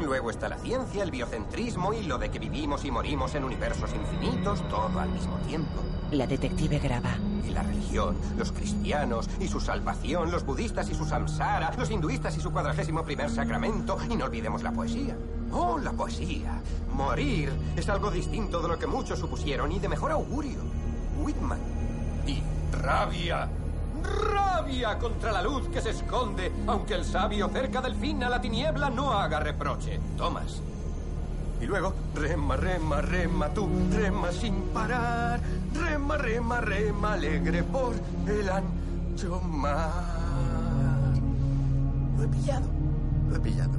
Luego 0.00 0.30
está 0.30 0.48
la 0.48 0.58
ciencia, 0.58 1.02
el 1.02 1.10
biocentrismo 1.10 1.92
y 1.94 2.02
lo 2.02 2.18
de 2.18 2.30
que 2.30 2.38
vivimos 2.38 2.84
y 2.84 2.90
morimos 2.90 3.34
en 3.34 3.44
universos 3.44 3.94
infinitos, 3.94 4.66
todo 4.68 4.98
al 4.98 5.08
mismo 5.08 5.36
tiempo. 5.46 5.80
La 6.12 6.26
detective 6.26 6.78
graba. 6.78 7.16
Y 7.44 7.50
la 7.50 7.62
religión, 7.62 8.16
los 8.38 8.52
cristianos 8.52 9.28
y 9.40 9.48
su 9.48 9.60
salvación, 9.60 10.30
los 10.30 10.44
budistas 10.44 10.88
y 10.88 10.94
su 10.94 11.04
samsara, 11.04 11.72
los 11.76 11.90
hinduistas 11.90 12.36
y 12.36 12.40
su 12.40 12.52
cuadragésimo 12.52 13.04
primer 13.04 13.28
sacramento, 13.28 13.98
y 14.08 14.16
no 14.16 14.26
olvidemos 14.26 14.62
la 14.62 14.72
poesía. 14.72 15.16
Oh, 15.50 15.78
la 15.78 15.92
poesía. 15.92 16.60
Morir 16.92 17.50
es 17.76 17.88
algo 17.88 18.10
distinto 18.10 18.60
de 18.60 18.68
lo 18.68 18.78
que 18.78 18.86
muchos 18.86 19.18
supusieron 19.18 19.72
y 19.72 19.78
de 19.80 19.88
mejor 19.88 20.12
augurio. 20.12 20.60
Whitman. 21.22 21.58
Y 22.26 22.40
rabia. 22.72 23.48
Rabia 24.02 24.98
contra 24.98 25.32
la 25.32 25.42
luz 25.42 25.68
que 25.68 25.80
se 25.80 25.90
esconde, 25.90 26.52
aunque 26.66 26.94
el 26.94 27.04
sabio 27.04 27.48
cerca 27.48 27.80
del 27.80 27.96
fin 27.96 28.22
a 28.22 28.28
la 28.28 28.40
tiniebla 28.40 28.90
no 28.90 29.12
haga 29.12 29.40
reproche. 29.40 29.98
Thomas. 30.16 30.62
Y 31.60 31.66
luego, 31.66 31.94
rema, 32.14 32.56
rema, 32.56 33.00
rema 33.00 33.48
tú, 33.48 33.68
rema 33.92 34.30
sin 34.30 34.54
parar, 34.74 35.40
rema, 35.72 36.16
rema, 36.18 36.60
rema 36.60 37.12
alegre 37.14 37.62
por 37.62 37.94
el 38.26 38.48
ancho 38.48 39.40
mar. 39.40 41.14
Lo 42.16 42.24
he 42.24 42.28
pillado, 42.28 42.68
lo 43.28 43.36
he 43.36 43.40
pillado. 43.40 43.78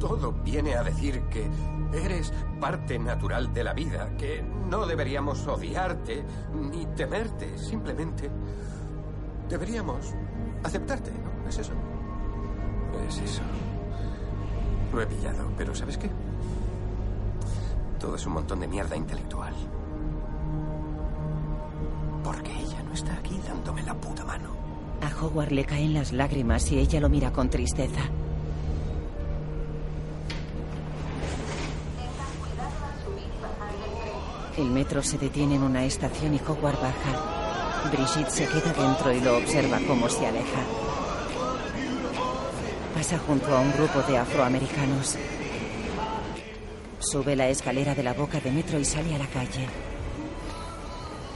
Todo 0.00 0.32
viene 0.44 0.74
a 0.74 0.82
decir 0.82 1.20
que 1.24 1.50
eres 1.92 2.32
parte 2.60 2.98
natural 2.98 3.52
de 3.52 3.64
la 3.64 3.74
vida, 3.74 4.16
que 4.16 4.42
no 4.42 4.86
deberíamos 4.86 5.46
odiarte 5.46 6.24
ni 6.54 6.86
temerte, 6.86 7.58
simplemente 7.58 8.30
deberíamos 9.48 10.14
aceptarte, 10.62 11.10
¿no? 11.10 11.48
¿Es 11.48 11.58
eso? 11.58 11.72
Es 13.06 13.18
eso. 13.18 13.42
Lo 14.92 15.02
he 15.02 15.06
pillado, 15.06 15.50
pero 15.56 15.74
¿sabes 15.74 15.98
qué? 15.98 16.10
Todo 17.98 18.14
es 18.16 18.26
un 18.26 18.34
montón 18.34 18.60
de 18.60 18.68
mierda 18.68 18.96
intelectual. 18.96 19.54
Porque 22.22 22.52
ella 22.52 22.82
no 22.82 22.92
está 22.92 23.14
aquí 23.14 23.38
dándome 23.46 23.82
la 23.82 23.94
puta 23.94 24.24
mano. 24.24 24.50
A 25.00 25.24
Howard 25.24 25.52
le 25.52 25.64
caen 25.64 25.94
las 25.94 26.12
lágrimas 26.12 26.70
y 26.70 26.78
ella 26.78 27.00
lo 27.00 27.08
mira 27.08 27.32
con 27.32 27.50
tristeza. 27.50 28.02
El 34.56 34.70
metro 34.70 35.02
se 35.02 35.18
detiene 35.18 35.54
en 35.54 35.62
una 35.62 35.84
estación 35.84 36.34
y 36.34 36.40
Howard 36.40 36.80
baja. 36.80 37.90
Brigitte 37.92 38.30
se 38.30 38.46
queda 38.46 38.72
dentro 38.72 39.12
y 39.12 39.20
lo 39.20 39.38
observa 39.38 39.78
como 39.86 40.08
se 40.08 40.26
aleja. 40.26 40.60
Pasa 42.94 43.18
junto 43.18 43.56
a 43.56 43.60
un 43.60 43.72
grupo 43.72 44.02
de 44.08 44.18
afroamericanos. 44.18 45.16
Sube 47.00 47.36
la 47.36 47.48
escalera 47.48 47.94
de 47.94 48.02
la 48.02 48.12
boca 48.12 48.40
de 48.40 48.50
metro 48.50 48.78
y 48.78 48.84
sale 48.84 49.14
a 49.14 49.18
la 49.18 49.26
calle. 49.26 49.68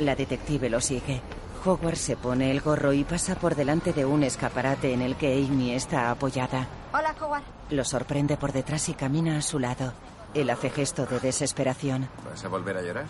La 0.00 0.14
detective 0.16 0.68
lo 0.68 0.80
sigue. 0.80 1.20
Howard 1.64 1.96
se 1.96 2.16
pone 2.16 2.50
el 2.50 2.60
gorro 2.60 2.92
y 2.92 3.04
pasa 3.04 3.36
por 3.36 3.54
delante 3.54 3.92
de 3.92 4.04
un 4.04 4.24
escaparate 4.24 4.92
en 4.92 5.02
el 5.02 5.14
que 5.16 5.32
Amy 5.46 5.72
está 5.72 6.10
apoyada. 6.10 6.66
Hola, 6.92 7.14
Howard. 7.20 7.44
Lo 7.70 7.84
sorprende 7.84 8.36
por 8.36 8.52
detrás 8.52 8.88
y 8.88 8.94
camina 8.94 9.38
a 9.38 9.42
su 9.42 9.60
lado. 9.60 9.92
Él 10.34 10.50
hace 10.50 10.70
gesto 10.70 11.06
de 11.06 11.20
desesperación. 11.20 12.08
¿Vas 12.28 12.44
a 12.44 12.48
volver 12.48 12.76
a 12.78 12.82
llorar? 12.82 13.06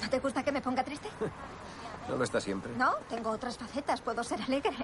¿No 0.00 0.08
te 0.08 0.20
gusta 0.20 0.42
que 0.44 0.52
me 0.52 0.60
ponga 0.60 0.82
triste? 0.84 1.08
No 2.06 2.16
lo 2.16 2.24
está 2.24 2.38
siempre. 2.38 2.70
No, 2.76 2.96
tengo 3.08 3.30
otras 3.30 3.56
facetas. 3.56 4.02
Puedo 4.02 4.22
ser 4.22 4.38
alegre. 4.42 4.76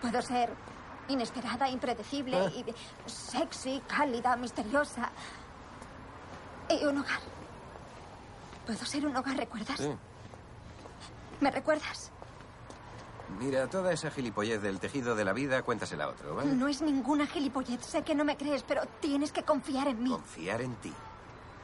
Puedo 0.00 0.22
ser 0.22 0.48
inesperada, 1.08 1.68
impredecible, 1.68 2.36
Ah. 2.36 2.50
y 2.54 2.64
sexy, 3.04 3.82
cálida, 3.88 4.36
misteriosa. 4.36 5.10
Y 6.68 6.84
un 6.84 6.98
hogar. 6.98 7.20
Puedo 8.66 8.84
ser 8.84 9.06
un 9.06 9.16
hogar, 9.16 9.36
¿recuerdas? 9.36 9.78
Sí. 9.78 9.90
¿Me 11.40 11.50
recuerdas? 11.50 12.10
Mira, 13.38 13.68
toda 13.68 13.92
esa 13.92 14.10
gilipollez 14.10 14.60
del 14.62 14.80
tejido 14.80 15.14
de 15.14 15.24
la 15.24 15.32
vida, 15.32 15.62
cuéntasela 15.62 16.04
a 16.04 16.08
otro, 16.08 16.34
¿vale? 16.34 16.52
No 16.52 16.66
es 16.66 16.80
ninguna 16.82 17.26
gilipollez. 17.26 17.84
Sé 17.84 18.02
que 18.02 18.14
no 18.14 18.24
me 18.24 18.36
crees, 18.36 18.62
pero 18.62 18.82
tienes 19.00 19.32
que 19.32 19.42
confiar 19.42 19.88
en 19.88 20.02
mí. 20.02 20.10
Confiar 20.10 20.62
en 20.62 20.74
ti. 20.76 20.92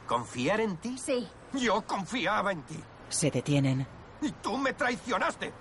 ¿Confiar 0.07 0.61
en 0.61 0.77
ti? 0.77 0.97
Sí. 0.97 1.27
Yo 1.53 1.81
confiaba 1.81 2.51
en 2.51 2.61
ti. 2.63 2.79
Se 3.09 3.31
detienen. 3.31 3.85
Y 4.21 4.31
tú 4.31 4.57
me 4.57 4.73
traicionaste. 4.73 5.51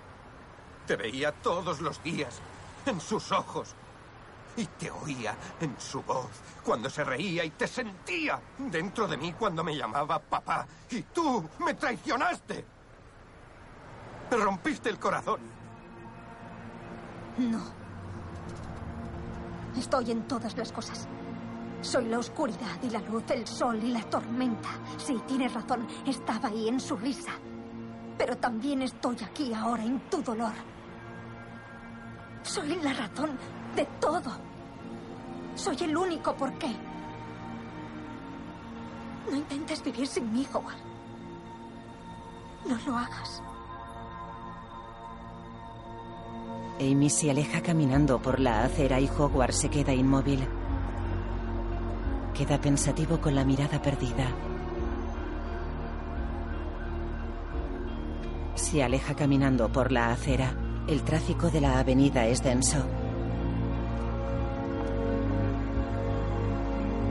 Te 0.87 0.97
veía 0.97 1.33
todos 1.33 1.81
los 1.81 2.03
días 2.03 2.41
en 2.87 3.01
sus 3.01 3.33
ojos. 3.33 3.75
Y 4.57 4.67
te 4.67 4.91
oía 4.91 5.37
en 5.61 5.75
su 5.79 6.03
voz 6.03 6.31
cuando 6.65 6.89
se 6.89 7.03
reía 7.03 7.45
y 7.45 7.51
te 7.51 7.67
sentía 7.67 8.41
dentro 8.59 9.09
de 9.09 9.17
mí 9.17 9.33
cuando 9.33 9.65
me 9.65 9.77
llamaba 9.77 10.19
papá. 10.19 10.67
Y 10.91 11.03
tú 11.03 11.49
me 11.59 11.75
traicionaste. 11.75 12.65
Me 14.31 14.37
rompiste 14.37 14.89
el 14.91 14.99
corazón. 14.99 15.41
No. 17.39 17.63
Estoy 19.77 20.13
en 20.13 20.27
todas 20.29 20.57
las 20.57 20.71
cosas. 20.71 21.09
Soy 21.81 22.07
la 22.07 22.19
oscuridad 22.19 22.83
y 22.83 22.91
la 22.91 23.01
luz, 23.01 23.25
el 23.31 23.47
sol 23.47 23.79
y 23.83 23.91
la 23.91 24.03
tormenta. 24.09 24.71
Sí, 24.97 25.21
tienes 25.27 25.53
razón, 25.53 25.87
estaba 26.07 26.49
ahí 26.49 26.69
en 26.69 26.81
su 26.81 26.97
risa. 26.97 27.33
Pero 28.17 28.37
también 28.39 28.83
estoy 28.83 29.17
aquí 29.23 29.53
ahora 29.53 29.85
en 29.85 29.99
tu 30.09 30.23
dolor. 30.23 30.53
Soy 32.43 32.77
la 32.77 32.93
razón 32.93 33.37
de 33.75 33.85
todo. 34.01 34.31
Soy 35.55 35.77
el 35.83 35.97
único 35.97 36.35
porqué. 36.35 36.75
No 39.31 39.37
intentes 39.37 39.83
vivir 39.83 40.07
sin 40.07 40.33
mí, 40.33 40.47
Howard. 40.53 40.77
No 42.69 42.77
lo 42.87 42.97
hagas. 42.97 43.43
Amy 46.81 47.09
se 47.09 47.31
aleja 47.31 47.61
caminando 47.63 48.21
por 48.21 48.41
la 48.41 48.65
acera 48.65 49.01
y 49.01 49.09
Howard 49.09 49.53
se 49.53 49.69
queda 49.69 49.95
inmóvil. 49.95 50.47
Queda 52.35 52.61
pensativo 52.61 53.21
con 53.21 53.35
la 53.35 53.45
mirada 53.45 53.81
perdida. 53.81 54.27
Se 58.57 58.83
aleja 58.83 59.15
caminando 59.15 59.71
por 59.71 59.93
la 59.93 60.11
acera. 60.11 60.53
El 60.89 61.03
tráfico 61.03 61.49
de 61.49 61.61
la 61.61 61.79
avenida 61.79 62.27
es 62.27 62.43
denso. 62.43 62.85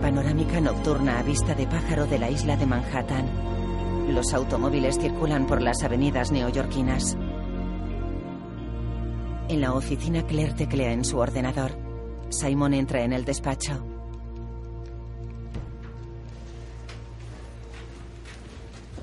Panorámica 0.04 0.60
nocturna 0.60 1.18
a 1.18 1.24
vista 1.24 1.56
de 1.56 1.66
pájaro 1.66 2.06
de 2.06 2.20
la 2.20 2.30
isla 2.30 2.58
de 2.58 2.66
Manhattan. 2.66 3.26
Los 4.14 4.34
automóviles 4.34 5.00
circulan 5.00 5.48
por 5.48 5.62
las 5.62 5.82
avenidas 5.82 6.30
neoyorquinas. 6.30 7.16
En 9.48 9.62
la 9.62 9.72
oficina 9.74 10.28
Claire 10.28 10.56
teclea 10.56 10.92
en 10.92 11.06
su 11.06 11.18
ordenador. 11.20 11.72
Simon 12.28 12.74
entra 12.74 13.02
en 13.04 13.14
el 13.14 13.24
despacho. 13.24 13.82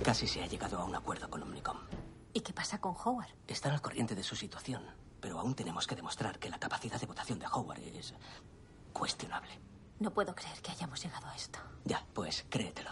Casi 0.04 0.26
se 0.26 0.42
ha 0.42 0.46
llegado 0.48 0.80
a 0.80 0.84
un 0.84 0.94
acuerdo 0.94 1.30
con 1.30 1.42
Omnicom. 1.42 1.78
¿Y 2.34 2.40
qué 2.40 2.52
pasa 2.52 2.78
con 2.78 2.94
Howard? 3.02 3.30
Están 3.48 3.72
al 3.72 3.80
corriente 3.80 4.14
de 4.14 4.22
su 4.22 4.36
situación, 4.36 4.82
pero 5.18 5.40
aún 5.40 5.54
tenemos 5.54 5.86
que 5.86 5.96
demostrar 5.96 6.38
que 6.38 6.50
la 6.50 6.58
capacidad 6.58 7.00
de 7.00 7.06
votación 7.06 7.38
de 7.38 7.46
Howard 7.46 7.80
es 7.80 8.12
cuestionable. 8.92 9.69
No 10.00 10.10
puedo 10.10 10.34
creer 10.34 10.60
que 10.62 10.70
hayamos 10.72 11.02
llegado 11.02 11.26
a 11.28 11.36
esto. 11.36 11.58
Ya, 11.84 12.04
pues 12.14 12.44
créetelo. 12.48 12.90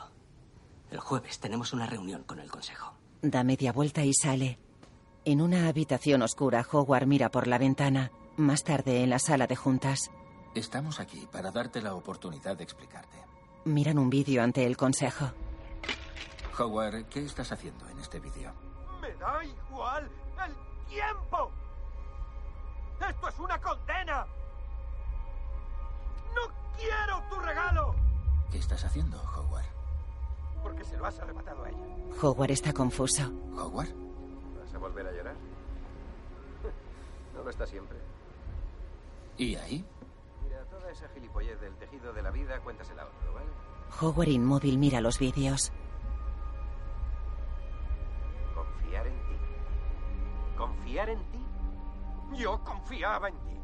El 0.90 1.00
jueves 1.00 1.40
tenemos 1.40 1.72
una 1.72 1.86
reunión 1.86 2.22
con 2.22 2.38
el 2.38 2.50
Consejo. 2.50 2.92
Da 3.22 3.42
media 3.44 3.72
vuelta 3.72 4.04
y 4.04 4.12
sale. 4.14 4.58
En 5.24 5.40
una 5.42 5.68
habitación 5.68 6.22
oscura, 6.22 6.64
Howard 6.70 7.06
mira 7.06 7.30
por 7.30 7.46
la 7.46 7.58
ventana. 7.58 8.10
Más 8.36 8.62
tarde, 8.62 9.02
en 9.02 9.10
la 9.10 9.18
sala 9.18 9.46
de 9.46 9.56
juntas, 9.56 10.10
Estamos 10.54 10.98
aquí 10.98 11.28
para 11.30 11.50
darte 11.50 11.80
la 11.82 11.94
oportunidad 11.94 12.56
de 12.56 12.64
explicarte. 12.64 13.16
miran 13.64 13.98
un 13.98 14.08
vídeo 14.10 14.42
ante 14.42 14.64
el 14.64 14.76
consejo. 14.76 15.30
Howard, 16.58 17.04
¿qué 17.06 17.24
estás 17.24 17.52
haciendo 17.52 17.86
en 17.88 17.98
este 17.98 18.18
vídeo? 18.18 18.52
¡Me 19.00 19.12
da 19.16 19.44
igual 19.44 20.10
el 20.46 20.54
tiempo! 20.88 21.50
¡Esto 23.08 23.28
es 23.28 23.38
una 23.38 23.60
condena! 23.60 24.26
¡No 26.34 26.67
quiero 26.78 27.22
tu 27.28 27.36
regalo! 27.40 27.94
¿Qué 28.50 28.58
estás 28.58 28.84
haciendo, 28.84 29.20
Howard? 29.36 29.66
Porque 30.62 30.84
se 30.84 30.96
lo 30.96 31.06
has 31.06 31.18
arrebatado 31.18 31.64
a 31.64 31.68
ella. 31.68 31.86
Howard 32.22 32.50
está 32.50 32.72
confuso. 32.72 33.30
¿Howard? 33.56 33.90
¿Vas 34.60 34.74
a 34.74 34.78
volver 34.78 35.06
a 35.06 35.12
llorar? 35.12 35.36
No 37.34 37.44
lo 37.44 37.50
está 37.50 37.66
siempre. 37.66 37.98
¿Y 39.36 39.54
ahí? 39.54 39.84
Mira, 40.42 40.64
toda 40.64 40.90
esa 40.90 41.08
gilipollez 41.10 41.60
del 41.60 41.74
tejido 41.76 42.12
de 42.12 42.22
la 42.22 42.30
vida, 42.32 42.58
cuéntasela 42.60 43.02
a 43.02 43.06
otro, 43.06 43.34
¿vale? 43.34 43.46
Howard 44.00 44.28
inmóvil 44.28 44.78
mira 44.78 45.00
los 45.00 45.18
vídeos. 45.18 45.70
Confiar 48.54 49.06
en 49.06 49.14
ti. 49.14 49.36
Confiar 50.56 51.08
en 51.10 51.30
ti. 51.30 51.46
Yo 52.34 52.62
confiaba 52.64 53.28
en 53.28 53.38
ti. 53.44 53.60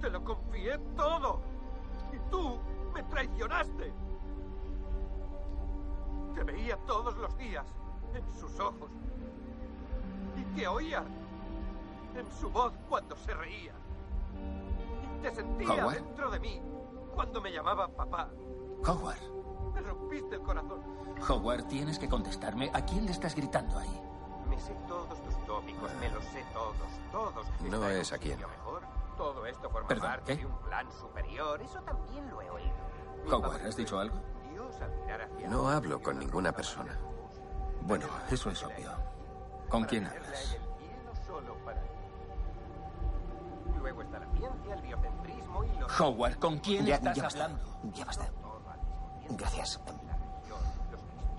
Te 0.00 0.10
lo 0.10 0.22
confié 0.22 0.78
todo. 0.96 1.40
Y 2.12 2.18
tú 2.30 2.58
me 2.94 3.02
traicionaste. 3.04 3.92
Te 6.34 6.44
veía 6.44 6.76
todos 6.86 7.16
los 7.16 7.36
días 7.38 7.66
en 8.14 8.40
sus 8.40 8.58
ojos. 8.60 8.90
Y 10.36 10.42
te 10.56 10.66
oía 10.66 11.04
en 12.16 12.30
su 12.40 12.50
voz 12.50 12.72
cuando 12.88 13.16
se 13.16 13.34
reía. 13.34 13.72
Y 15.18 15.22
te 15.22 15.30
sentía 15.34 15.84
Howard. 15.84 15.94
dentro 15.94 16.30
de 16.30 16.40
mí 16.40 16.60
cuando 17.14 17.40
me 17.40 17.52
llamaba 17.52 17.88
papá. 17.88 18.28
Howard. 18.86 19.20
Me 19.74 19.80
rompiste 19.80 20.36
el 20.36 20.42
corazón. 20.42 20.80
Howard, 21.28 21.64
tienes 21.64 21.98
que 21.98 22.08
contestarme. 22.08 22.70
¿A 22.72 22.84
quién 22.84 23.06
le 23.06 23.12
estás 23.12 23.34
gritando 23.34 23.78
ahí? 23.78 24.00
Me 24.48 24.58
sé 24.58 24.74
todos 24.88 25.22
tus 25.22 25.46
tópicos, 25.46 25.90
me 26.00 26.08
los 26.10 26.24
sé 26.24 26.44
todos, 26.52 26.74
todos. 27.12 27.46
No 27.70 27.86
es 27.88 28.12
a 28.12 28.18
quién. 28.18 28.38
mejor. 28.38 28.82
Todo 29.20 29.44
esto 29.44 29.68
forma 29.68 29.86
Perdón, 29.86 30.08
parte 30.12 30.32
¿qué? 30.34 30.40
de 30.40 30.46
un 30.46 30.58
plan 30.60 30.90
superior. 30.92 31.60
Eso 31.60 31.78
también 31.82 32.30
lo 32.30 32.40
he 32.40 32.48
oído. 32.48 32.72
Howard, 33.30 33.66
¿has 33.66 33.76
dicho 33.76 33.98
algo? 34.00 34.16
No 35.46 35.68
hablo 35.68 36.00
con 36.00 36.18
ninguna 36.18 36.52
persona. 36.52 36.98
Bueno, 37.82 38.06
eso 38.30 38.48
es 38.50 38.62
obvio. 38.64 38.90
¿Con 39.68 39.84
quién 39.84 40.06
hablas? 40.06 40.56
Luego 43.78 44.02
está 44.02 44.18
la 44.20 44.26
ciencia, 44.28 44.74
el 44.74 44.82
biocentrismo 44.82 45.64
y 45.64 45.78
los... 45.78 46.00
Howard, 46.00 46.38
¿con 46.38 46.58
quién 46.58 46.86
Ya- 46.86 46.94
estás 46.96 47.16
ya 47.16 47.22
basta. 47.24 47.44
hablando? 47.44 47.64
Ya 47.92 48.04
basta. 48.06 48.26
Gracias. 49.30 49.80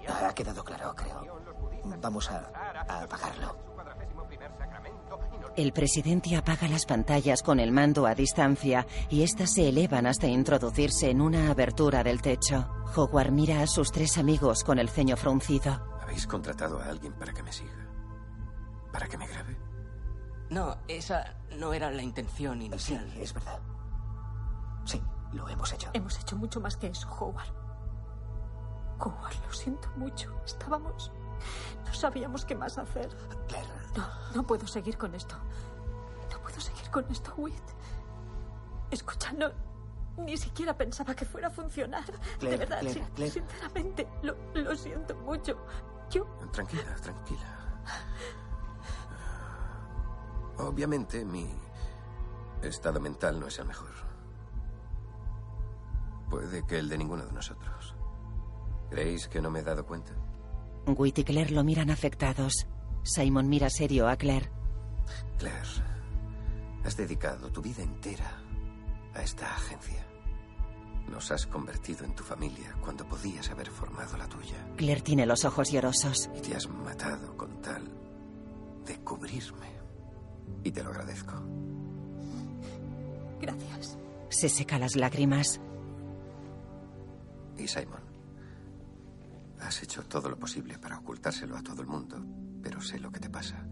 Ha 0.08 0.34
quedado 0.36 0.64
claro, 0.64 0.94
creo. 0.96 1.26
Vamos 2.00 2.30
a, 2.32 2.52
a 2.88 3.02
apagarlo. 3.04 3.56
El 5.58 5.74
presidente 5.74 6.36
apaga 6.38 6.68
las 6.70 6.86
pantallas 6.86 7.44
con 7.44 7.60
el 7.60 7.74
mando 7.74 8.08
a 8.08 8.16
distancia 8.16 8.88
y 9.10 9.24
éstas 9.24 9.54
se 9.54 9.68
elevan 9.68 10.06
hasta 10.06 10.28
introducirse 10.28 11.10
en 11.10 11.20
una 11.20 11.50
abertura 11.50 12.04
del 12.04 12.22
techo. 12.22 12.70
Howard 12.96 13.32
mira 13.32 13.62
a 13.62 13.68
sus 13.68 13.92
tres 13.92 14.18
amigos 14.18 14.64
con 14.64 14.80
el 14.80 14.90
ceño 14.90 15.18
fruncido. 15.18 15.82
¿Habéis 16.02 16.26
contratado 16.26 16.80
a 16.80 16.86
alguien 16.86 17.14
para 17.14 17.34
que 17.34 17.44
me 17.44 17.52
siga? 17.52 17.88
¿Para 18.94 19.08
que 19.08 19.18
me 19.18 19.28
grabe? 19.28 19.58
No, 20.50 20.78
esa 20.88 21.36
no 21.58 21.74
era 21.74 21.92
la 21.92 22.02
intención 22.02 22.62
inicial. 22.62 23.10
Sí, 23.14 23.22
es 23.22 23.34
verdad. 23.34 23.60
Sí, 24.86 25.02
lo 25.34 25.50
hemos 25.50 25.72
hecho. 25.74 25.90
Hemos 25.94 26.18
hecho 26.20 26.38
mucho 26.38 26.62
más 26.62 26.78
que 26.78 26.88
eso, 26.88 27.10
Howard. 27.10 27.54
Howard, 29.00 29.36
lo 29.46 29.54
siento 29.54 29.90
mucho. 29.98 30.34
Estábamos... 30.46 31.12
No 31.86 31.94
sabíamos 31.94 32.46
qué 32.46 32.56
más 32.56 32.78
hacer. 32.78 33.10
Claire. 33.48 33.81
No, 33.96 34.08
no 34.36 34.44
puedo 34.44 34.66
seguir 34.68 34.98
con 34.98 35.14
esto. 35.16 35.36
No 36.32 36.40
puedo 36.42 36.60
seguir 36.60 36.90
con 36.90 37.06
esto, 37.12 37.34
Whit. 37.38 37.56
Escucha, 38.90 39.32
no... 39.34 39.50
Ni 40.18 40.36
siquiera 40.38 40.76
pensaba 40.76 41.16
que 41.16 41.26
fuera 41.26 41.48
a 41.48 41.52
funcionar. 41.52 42.04
Claire, 42.40 42.58
de 42.58 42.58
verdad, 42.58 42.80
Claire, 42.82 43.00
sí, 43.06 43.12
Claire. 43.16 43.34
sinceramente, 43.34 44.08
lo, 44.22 44.36
lo 44.54 44.76
siento 44.76 45.16
mucho. 45.16 45.58
Yo... 46.10 46.26
Tranquila, 46.52 46.96
tranquila. 47.02 47.58
Obviamente 50.58 51.24
mi 51.26 51.50
estado 52.62 53.00
mental 53.00 53.40
no 53.40 53.48
es 53.48 53.58
el 53.60 53.66
mejor. 53.66 53.90
Puede 56.30 56.66
que 56.66 56.78
el 56.80 56.90
de 56.90 56.98
ninguno 56.98 57.26
de 57.26 57.32
nosotros. 57.32 57.96
¿Creéis 58.90 59.28
que 59.28 59.42
no 59.42 59.50
me 59.50 59.60
he 59.60 59.64
dado 59.64 59.86
cuenta? 59.86 60.12
Whit 60.86 61.18
y 61.20 61.24
Claire 61.24 61.52
lo 61.52 61.64
miran 61.64 61.90
afectados. 61.90 62.68
Simon 63.04 63.50
mira 63.50 63.70
serio 63.70 64.08
a 64.08 64.16
Claire. 64.16 64.50
Claire, 65.38 65.68
has 66.84 66.96
dedicado 66.96 67.52
tu 67.52 67.62
vida 67.62 67.82
entera 67.84 68.42
a 69.14 69.22
esta 69.22 69.56
agencia. 69.56 70.06
Nos 71.10 71.32
has 71.32 71.46
convertido 71.48 72.06
en 72.06 72.16
tu 72.16 72.24
familia 72.24 72.76
cuando 72.82 73.08
podías 73.08 73.50
haber 73.50 73.70
formado 73.70 74.18
la 74.18 74.28
tuya. 74.28 74.68
Claire 74.78 75.02
tiene 75.02 75.26
los 75.26 75.44
ojos 75.46 75.72
llorosos. 75.72 76.30
Y 76.38 76.42
te 76.42 76.56
has 76.56 76.70
matado 76.70 77.36
con 77.36 77.62
tal 77.62 77.84
de 78.86 78.98
cubrirme. 79.00 79.72
Y 80.64 80.72
te 80.72 80.84
lo 80.84 80.92
agradezco. 80.92 81.34
Gracias. 83.42 83.98
Se 84.30 84.48
seca 84.48 84.78
las 84.78 84.96
lágrimas. 84.96 85.60
Y 87.58 87.68
Simon, 87.68 88.02
has 89.60 89.84
hecho 89.84 90.04
todo 90.04 90.30
lo 90.30 90.38
posible 90.38 90.78
para 90.78 91.00
ocultárselo 91.00 91.58
a 91.58 91.62
todo 91.62 91.82
el 91.82 91.88
mundo, 91.88 92.18
pero 92.62 92.82
sé 92.82 93.00
lo 93.00 93.12
que 93.12 93.20
te 93.20 93.30
pasa. 93.30 93.66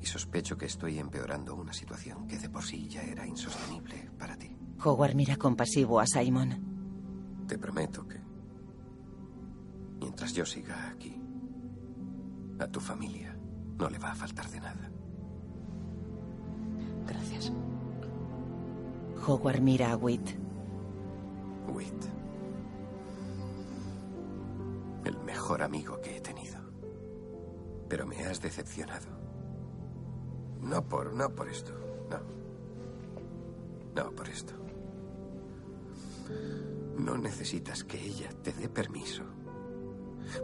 Y 0.00 0.06
sospecho 0.06 0.56
que 0.56 0.66
estoy 0.66 0.98
empeorando 0.98 1.54
una 1.54 1.72
situación 1.72 2.26
que 2.26 2.38
de 2.38 2.48
por 2.48 2.64
sí 2.64 2.88
ya 2.88 3.02
era 3.02 3.26
insostenible 3.26 4.10
para 4.18 4.36
ti. 4.36 4.56
Howard 4.82 5.14
mira 5.14 5.36
compasivo 5.36 6.00
a 6.00 6.06
Simon. 6.06 7.44
Te 7.46 7.58
prometo 7.58 8.06
que 8.06 8.20
mientras 10.00 10.32
yo 10.32 10.46
siga 10.46 10.88
aquí, 10.88 11.20
a 12.58 12.66
tu 12.66 12.80
familia 12.80 13.36
no 13.78 13.88
le 13.90 13.98
va 13.98 14.12
a 14.12 14.14
faltar 14.14 14.48
de 14.50 14.60
nada. 14.60 14.90
Gracias. 17.06 17.52
Howard 19.26 19.60
mira 19.60 19.92
a. 19.92 19.96
Whit. 19.96 20.30
Witt. 21.68 22.04
El 25.04 25.18
mejor 25.18 25.62
amigo 25.62 26.00
que 26.00 26.16
he 26.16 26.20
tenido. 26.20 26.29
Pero 27.90 28.06
me 28.06 28.24
has 28.24 28.40
decepcionado. 28.40 29.08
No 30.60 30.82
por, 30.88 31.12
no 31.12 31.34
por 31.34 31.48
esto, 31.48 31.72
no. 32.08 32.20
No 33.94 34.12
por 34.12 34.28
esto. 34.28 34.54
No 36.96 37.18
necesitas 37.18 37.82
que 37.82 37.98
ella 38.00 38.30
te 38.42 38.52
dé 38.52 38.68
permiso 38.68 39.24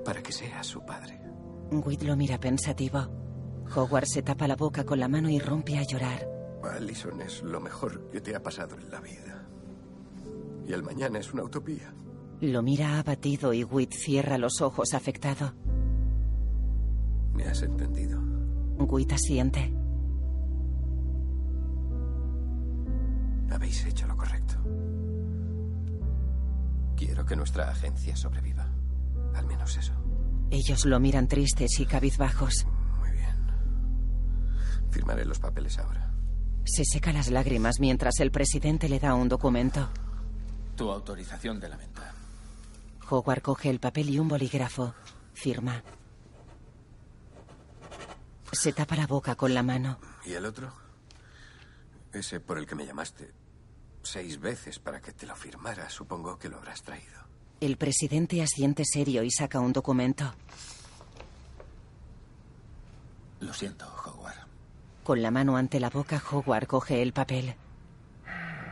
para 0.05 0.23
que 0.23 0.33
seas 0.33 0.67
su 0.67 0.85
padre. 0.85 1.21
Witt 1.71 2.03
lo 2.03 2.17
mira 2.17 2.39
pensativo. 2.39 3.07
Howard 3.75 4.07
se 4.07 4.23
tapa 4.23 4.49
la 4.49 4.57
boca 4.57 4.85
con 4.85 4.99
la 4.99 5.09
mano 5.09 5.31
y 5.31 5.39
rompe 5.39 5.79
a 5.79 5.83
llorar. 5.83 6.29
Allison 6.65 7.21
es 7.21 7.43
lo 7.43 7.61
mejor 7.61 8.11
que 8.11 8.21
te 8.21 8.35
ha 8.35 8.43
pasado 8.43 8.77
en 8.77 8.91
la 8.91 9.01
vida. 9.01 9.47
Y 10.67 10.73
el 10.73 10.83
mañana 10.83 11.21
es 11.21 11.33
una 11.33 11.45
utopía. 11.45 11.95
Lo 12.41 12.63
mira 12.63 12.99
abatido 12.99 13.53
y 13.53 13.63
Witt 13.63 13.93
cierra 13.93 14.37
los 14.37 14.61
ojos 14.61 14.95
afectado. 14.95 15.55
¿Me 17.37 17.45
has 17.45 17.63
entendido? 17.63 18.19
Witt 18.79 19.13
asiente. 19.13 19.73
Habéis 23.51 23.85
hecho 23.85 24.07
lo 24.07 24.17
correcto. 24.17 24.55
Quiero 26.97 27.27
que 27.27 27.37
nuestra 27.37 27.71
agencia 27.71 28.17
sobreviva. 28.17 28.67
Al 29.35 29.47
menos 29.47 29.77
eso. 29.77 29.93
Ellos 30.51 30.87
lo 30.87 30.99
miran 30.99 31.29
tristes 31.29 31.79
y 31.79 31.85
cabizbajos. 31.85 32.67
Muy 32.99 33.11
bien. 33.11 33.37
Firmaré 34.91 35.27
los 35.27 35.39
papeles 35.39 35.79
ahora. 35.79 36.11
Se 36.65 36.85
seca 36.85 37.13
las 37.13 37.31
lágrimas 37.31 37.81
mientras 37.81 38.19
el 38.21 38.31
presidente 38.31 38.89
le 38.89 38.99
da 38.99 39.15
un 39.15 39.29
documento. 39.29 39.91
Tu 40.75 40.91
autorización 40.91 41.61
de 41.61 41.69
la 41.69 41.77
venta. 41.77 42.15
Howard 43.11 43.43
coge 43.43 43.69
el 43.69 43.79
papel 43.79 44.09
y 44.09 44.19
un 44.19 44.29
bolígrafo. 44.29 44.95
Firma. 45.35 45.83
Se 48.57 48.73
tapa 48.73 48.97
la 48.97 49.07
boca 49.07 49.35
con 49.35 49.53
la 49.53 49.63
mano. 49.63 49.99
¿Y 50.25 50.33
el 50.33 50.47
otro? 50.47 50.73
Ese 52.13 52.41
por 52.41 52.57
el 52.59 52.67
que 52.67 52.75
me 52.75 52.87
llamaste 52.87 53.31
seis 54.03 54.41
veces 54.41 54.79
para 54.79 55.01
que 55.01 55.13
te 55.13 55.27
lo 55.27 55.37
firmara. 55.37 55.91
Supongo 55.91 56.39
que 56.39 56.49
lo 56.49 56.57
habrás 56.57 56.83
traído. 56.83 57.21
El 57.61 57.77
presidente 57.77 58.43
asiente 58.43 58.85
serio 58.87 59.23
y 59.23 59.31
saca 59.31 59.61
un 59.61 59.73
documento. 59.73 60.35
Lo 63.41 63.53
siento, 63.53 63.85
Howard. 64.05 64.47
Con 65.05 65.21
la 65.21 65.31
mano 65.31 65.57
ante 65.59 65.79
la 65.79 65.91
boca, 65.91 66.23
Howard 66.31 66.67
coge 66.67 67.03
el 67.03 67.13
papel. 67.13 67.55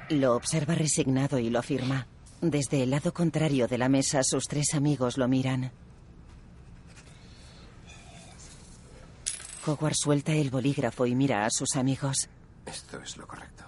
Lo 0.08 0.34
observa 0.34 0.74
resignado 0.74 1.38
y 1.38 1.50
lo 1.50 1.62
firma. 1.62 2.06
Desde 2.40 2.82
el 2.82 2.90
lado 2.90 3.12
contrario 3.12 3.68
de 3.68 3.78
la 3.78 3.88
mesa, 3.90 4.22
sus 4.22 4.48
tres 4.48 4.74
amigos 4.74 5.18
lo 5.18 5.28
miran. 5.28 5.72
Howard 9.66 9.94
suelta 9.94 10.32
el 10.32 10.50
bolígrafo 10.50 11.06
y 11.06 11.14
mira 11.14 11.46
a 11.46 11.50
sus 11.50 11.76
amigos. 11.76 12.28
Esto 12.66 13.00
es 13.00 13.16
lo 13.16 13.26
correcto. 13.26 13.64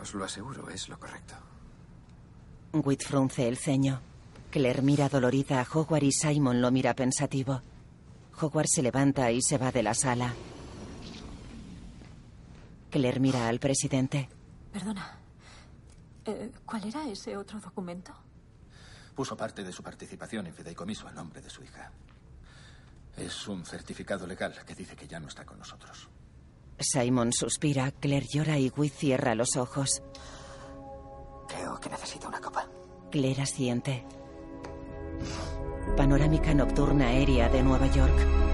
Os 0.00 0.14
lo 0.14 0.24
aseguro, 0.24 0.68
es 0.70 0.88
lo 0.88 0.98
correcto. 0.98 1.34
Witt 2.72 3.02
frunce 3.04 3.48
el 3.48 3.56
ceño. 3.56 4.00
Claire 4.50 4.82
mira 4.82 5.08
dolorida 5.08 5.60
a 5.60 5.66
Howard 5.70 6.02
y 6.04 6.12
Simon 6.12 6.60
lo 6.60 6.70
mira 6.70 6.94
pensativo. 6.94 7.62
Howard 8.40 8.68
se 8.68 8.82
levanta 8.82 9.30
y 9.30 9.42
se 9.42 9.58
va 9.58 9.72
de 9.72 9.82
la 9.82 9.94
sala. 9.94 10.34
Claire 12.90 13.20
mira 13.20 13.48
al 13.48 13.58
presidente. 13.58 14.28
Perdona. 14.72 15.18
Eh, 16.24 16.52
¿Cuál 16.64 16.84
era 16.88 17.06
ese 17.08 17.36
otro 17.36 17.60
documento? 17.60 18.12
Puso 19.14 19.36
parte 19.36 19.64
de 19.64 19.72
su 19.72 19.82
participación 19.82 20.46
en 20.46 20.54
fideicomiso 20.54 21.08
a 21.08 21.12
nombre 21.12 21.40
de 21.40 21.48
su 21.50 21.62
hija. 21.62 21.90
Es 23.16 23.48
un 23.48 23.64
certificado 23.64 24.26
legal 24.26 24.54
que 24.66 24.74
dice 24.74 24.94
que 24.94 25.08
ya 25.08 25.18
no 25.18 25.28
está 25.28 25.44
con 25.44 25.58
nosotros. 25.58 26.08
Simon 26.78 27.32
suspira, 27.32 27.90
Claire 27.90 28.26
llora 28.26 28.58
y 28.58 28.70
Witt 28.76 28.92
cierra 28.92 29.34
los 29.34 29.56
ojos. 29.56 30.02
Creo 31.48 31.80
que 31.80 31.88
necesito 31.88 32.28
una 32.28 32.40
copa. 32.40 32.68
Claire 33.10 33.42
asiente. 33.42 34.04
Panorámica 35.96 36.52
nocturna 36.52 37.06
aérea 37.06 37.48
de 37.48 37.62
Nueva 37.62 37.86
York. 37.86 38.46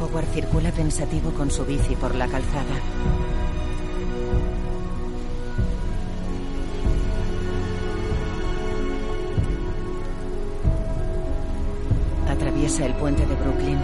Howard 0.00 0.26
circula 0.32 0.72
pensativo 0.72 1.30
con 1.32 1.50
su 1.50 1.64
bici 1.64 1.94
por 1.94 2.14
la 2.14 2.26
calzada. 2.26 2.80
Atraviesa 12.60 12.84
el 12.84 12.94
puente 12.94 13.24
de 13.24 13.34
Brooklyn. 13.36 13.78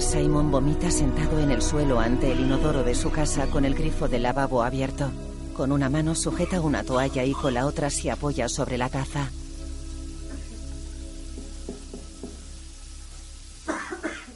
Simon 0.00 0.50
vomita 0.50 0.90
sentado 0.90 1.38
en 1.38 1.52
el 1.52 1.62
suelo 1.62 2.00
ante 2.00 2.32
el 2.32 2.40
inodoro 2.40 2.82
de 2.82 2.96
su 2.96 3.12
casa 3.12 3.46
con 3.46 3.64
el 3.64 3.76
grifo 3.76 4.08
del 4.08 4.24
lavabo 4.24 4.64
abierto. 4.64 5.12
Con 5.54 5.70
una 5.70 5.88
mano 5.88 6.16
sujeta 6.16 6.60
una 6.60 6.82
toalla 6.82 7.24
y 7.24 7.34
con 7.34 7.54
la 7.54 7.66
otra 7.66 7.88
se 7.88 8.10
apoya 8.10 8.48
sobre 8.48 8.76
la 8.76 8.88
taza. 8.88 9.30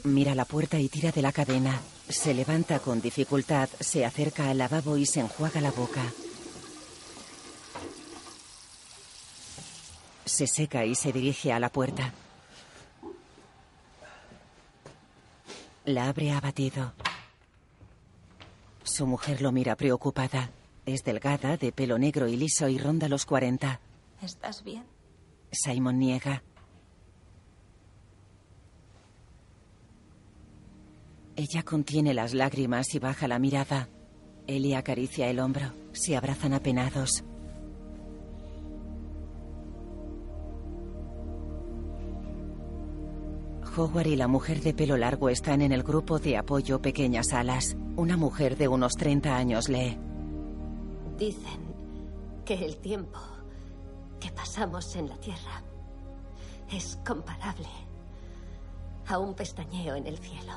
Mira 0.05 0.33
la 0.35 0.45
puerta 0.45 0.79
y 0.79 0.87
tira 0.87 1.11
de 1.11 1.21
la 1.21 1.33
cadena. 1.33 1.81
Se 2.07 2.33
levanta 2.33 2.79
con 2.79 3.01
dificultad, 3.01 3.67
se 3.81 4.05
acerca 4.05 4.49
al 4.49 4.59
lavabo 4.59 4.95
y 4.95 5.05
se 5.05 5.19
enjuaga 5.19 5.59
la 5.59 5.71
boca. 5.71 6.13
Se 10.35 10.47
seca 10.47 10.83
y 10.83 10.95
se 10.95 11.13
dirige 11.13 11.53
a 11.53 11.61
la 11.61 11.69
puerta. 11.69 12.11
La 15.85 16.09
abre 16.09 16.33
abatido. 16.33 16.91
Su 18.83 19.07
mujer 19.07 19.41
lo 19.41 19.53
mira 19.53 19.77
preocupada. 19.77 20.49
Es 20.85 21.05
delgada, 21.05 21.55
de 21.55 21.71
pelo 21.71 21.97
negro 21.97 22.27
y 22.27 22.35
liso 22.35 22.67
y 22.67 22.77
ronda 22.77 23.07
los 23.07 23.25
40. 23.25 23.79
¿Estás 24.21 24.61
bien? 24.65 24.83
Simon 25.53 25.99
niega. 25.99 26.43
Ella 31.37 31.63
contiene 31.63 32.13
las 32.13 32.33
lágrimas 32.33 32.93
y 32.93 32.99
baja 32.99 33.29
la 33.29 33.39
mirada. 33.39 33.87
Ellie 34.47 34.75
acaricia 34.75 35.29
el 35.29 35.39
hombro. 35.39 35.73
Se 35.93 36.17
abrazan 36.17 36.53
apenados. 36.53 37.23
Howard 43.77 44.07
y 44.07 44.15
la 44.15 44.27
mujer 44.27 44.61
de 44.61 44.73
pelo 44.73 44.95
largo 44.95 45.29
están 45.29 45.61
en 45.61 45.71
el 45.71 45.83
grupo 45.83 46.17
de 46.19 46.37
apoyo 46.37 46.81
Pequeñas 46.81 47.33
Alas. 47.33 47.75
Una 47.95 48.15
mujer 48.15 48.57
de 48.57 48.67
unos 48.67 48.93
30 48.93 49.35
años 49.35 49.67
lee. 49.67 49.97
Dicen 51.17 51.59
que 52.45 52.53
el 52.53 52.77
tiempo 52.77 53.19
que 54.19 54.31
pasamos 54.31 54.95
en 54.95 55.09
la 55.09 55.17
Tierra 55.17 55.61
es 56.71 56.97
comparable 57.05 57.67
a 59.07 59.19
un 59.19 59.33
pestañeo 59.33 59.95
en 59.95 60.07
el 60.07 60.17
cielo. 60.19 60.53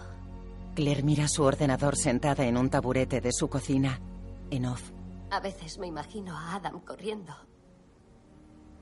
Claire 0.75 1.03
mira 1.03 1.27
su 1.29 1.43
ordenador 1.43 1.97
sentada 1.97 2.47
en 2.47 2.57
un 2.57 2.71
taburete 2.71 3.21
de 3.21 3.33
su 3.33 3.49
cocina. 3.49 4.01
En 4.51 4.67
off. 4.67 4.93
A 5.31 5.41
veces 5.41 5.79
me 5.79 5.87
imagino 5.87 6.37
a 6.37 6.55
Adam 6.55 6.81
corriendo 6.81 7.35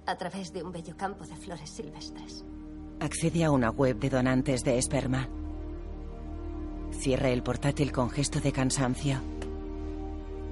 a 0.06 0.16
través 0.16 0.52
de 0.52 0.62
un 0.62 0.70
bello 0.72 0.96
campo 0.96 1.24
de 1.24 1.34
flores 1.36 1.70
silvestres. 1.70 2.44
Accede 3.00 3.44
a 3.44 3.50
una 3.50 3.70
web 3.70 3.98
de 3.98 4.08
donantes 4.08 4.64
de 4.64 4.78
esperma. 4.78 5.28
Cierra 6.92 7.28
el 7.28 7.42
portátil 7.42 7.92
con 7.92 8.08
gesto 8.10 8.40
de 8.40 8.52
cansancio. 8.52 9.20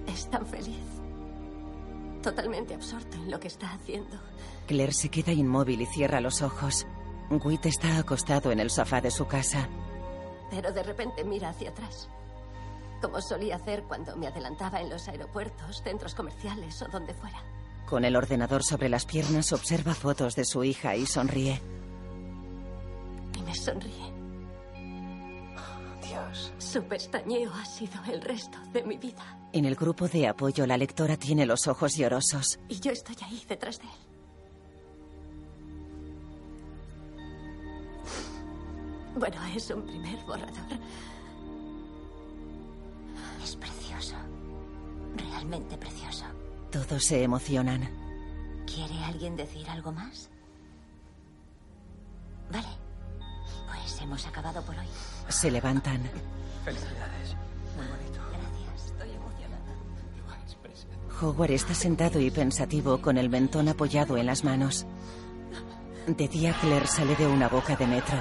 Es 0.06 0.28
tan 0.30 0.46
feliz. 0.46 0.84
Totalmente 2.22 2.74
absorto 2.74 3.16
en 3.16 3.30
lo 3.30 3.40
que 3.40 3.48
está 3.48 3.72
haciendo. 3.72 4.16
Claire 4.66 4.92
se 4.92 5.08
queda 5.08 5.32
inmóvil 5.32 5.80
y 5.80 5.86
cierra 5.86 6.20
los 6.20 6.42
ojos. 6.42 6.86
Witt 7.30 7.66
está 7.66 7.98
acostado 7.98 8.52
en 8.52 8.60
el 8.60 8.70
sofá 8.70 9.00
de 9.00 9.10
su 9.10 9.26
casa. 9.26 9.68
Pero 10.50 10.70
de 10.70 10.82
repente 10.82 11.24
mira 11.24 11.48
hacia 11.48 11.70
atrás. 11.70 12.08
Como 13.00 13.20
solía 13.22 13.56
hacer 13.56 13.84
cuando 13.84 14.16
me 14.16 14.26
adelantaba 14.26 14.80
en 14.80 14.90
los 14.90 15.08
aeropuertos, 15.08 15.82
centros 15.82 16.14
comerciales 16.14 16.80
o 16.82 16.88
donde 16.88 17.14
fuera. 17.14 17.42
Con 17.86 18.04
el 18.04 18.16
ordenador 18.16 18.62
sobre 18.62 18.88
las 18.88 19.06
piernas 19.06 19.52
observa 19.52 19.94
fotos 19.94 20.36
de 20.36 20.44
su 20.44 20.62
hija 20.62 20.96
y 20.96 21.06
sonríe 21.06 21.60
y 23.36 23.42
me 23.42 23.54
sonríe. 23.54 24.12
Dios. 26.02 26.52
Su 26.58 26.82
pestañeo 26.84 27.52
ha 27.54 27.64
sido 27.64 28.02
el 28.12 28.20
resto 28.20 28.58
de 28.72 28.82
mi 28.82 28.96
vida. 28.98 29.38
En 29.52 29.64
el 29.64 29.74
grupo 29.74 30.08
de 30.08 30.28
apoyo, 30.28 30.66
la 30.66 30.76
lectora 30.76 31.16
tiene 31.16 31.46
los 31.46 31.66
ojos 31.66 31.96
llorosos. 31.96 32.58
Y 32.68 32.80
yo 32.80 32.90
estoy 32.92 33.16
ahí 33.22 33.42
detrás 33.48 33.78
de 33.78 33.84
él. 33.84 34.14
Bueno, 39.16 39.36
es 39.54 39.70
un 39.70 39.82
primer 39.82 40.18
borrador. 40.24 40.78
Es 43.42 43.54
precioso. 43.56 44.16
Realmente 45.16 45.76
precioso. 45.78 46.24
Todos 46.70 47.04
se 47.04 47.22
emocionan. 47.22 47.88
¿Quiere 48.66 48.98
alguien 49.04 49.36
decir 49.36 49.68
algo 49.70 49.92
más? 49.92 50.30
Vale. 52.50 52.83
Pues 53.84 54.00
hemos 54.00 54.26
acabado 54.26 54.62
por 54.62 54.74
hoy. 54.78 54.86
Se 55.28 55.50
levantan. 55.50 56.00
Felicidades. 56.64 57.36
Muy 57.76 57.86
bonito. 57.86 58.18
Gracias. 58.30 58.86
Estoy 58.86 59.10
emocionada. 59.10 59.74
Howard 61.20 61.50
está 61.50 61.74
sentado 61.74 62.18
y 62.18 62.30
pensativo 62.30 63.02
con 63.02 63.18
el 63.18 63.28
mentón 63.28 63.68
apoyado 63.68 64.16
en 64.16 64.24
las 64.24 64.42
manos. 64.42 64.86
De 66.06 66.28
día 66.28 66.56
Claire 66.62 66.86
sale 66.86 67.14
de 67.14 67.26
una 67.26 67.48
boca 67.48 67.76
de 67.76 67.86
metro. 67.86 68.16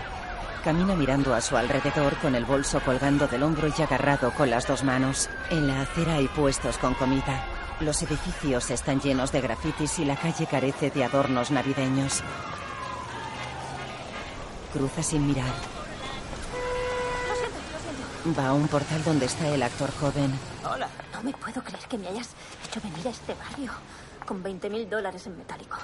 Camina 0.66 0.96
mirando 0.96 1.34
a 1.34 1.40
su 1.40 1.56
alrededor 1.56 2.18
con 2.18 2.36
el 2.36 2.44
bolso 2.44 2.82
colgando 2.82 3.28
del 3.28 3.44
hombro 3.44 3.70
y 3.70 3.82
agarrado 3.82 4.34
con 4.34 4.50
las 4.50 4.68
dos 4.68 4.84
manos. 4.84 5.30
En 5.50 5.68
la 5.68 5.82
acera 5.82 6.16
hay 6.16 6.28
puestos 6.28 6.78
con 6.78 6.94
comida. 6.94 7.46
Los 7.80 8.02
edificios 8.02 8.70
están 8.70 9.00
llenos 9.00 9.32
de 9.32 9.40
grafitis 9.40 9.98
y 10.00 10.06
la 10.06 10.18
calle 10.18 10.46
carece 10.46 10.90
de 10.90 11.06
adornos 11.06 11.52
navideños. 11.52 12.22
Cruza 14.74 15.04
sin 15.04 15.28
mirar. 15.28 15.46
Lo 17.30 17.36
siento, 17.36 17.58
lo 17.72 17.80
siento. 17.80 18.42
Va 18.42 18.48
a 18.50 18.54
un 18.54 18.68
portal 18.68 19.04
donde 19.04 19.28
está 19.28 19.48
el 19.48 19.62
actor 19.62 19.92
joven. 20.00 20.34
Hola. 20.66 20.90
No 21.14 21.22
me 21.22 21.32
puedo 21.32 21.64
creer 21.64 21.84
que 21.88 21.98
me 21.98 22.08
hayas 22.08 22.32
hecho 22.68 22.82
venir 22.82 23.08
a 23.08 23.12
este 23.12 23.36
barrio 23.36 23.72
con 24.26 24.42
20 24.42 24.70
mil 24.72 24.90
dólares 24.90 25.28
en 25.28 25.38
metálico. 25.38 25.78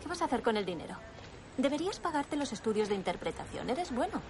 ¿Qué 0.00 0.08
vas 0.08 0.22
a 0.22 0.26
hacer 0.26 0.42
con 0.42 0.56
el 0.56 0.64
dinero? 0.64 0.94
Deberías 1.58 1.98
pagarte 1.98 2.36
los 2.36 2.52
estudios 2.52 2.88
de 2.88 2.94
interpretación. 2.94 3.68
Eres 3.68 3.90
bueno. 3.92 4.22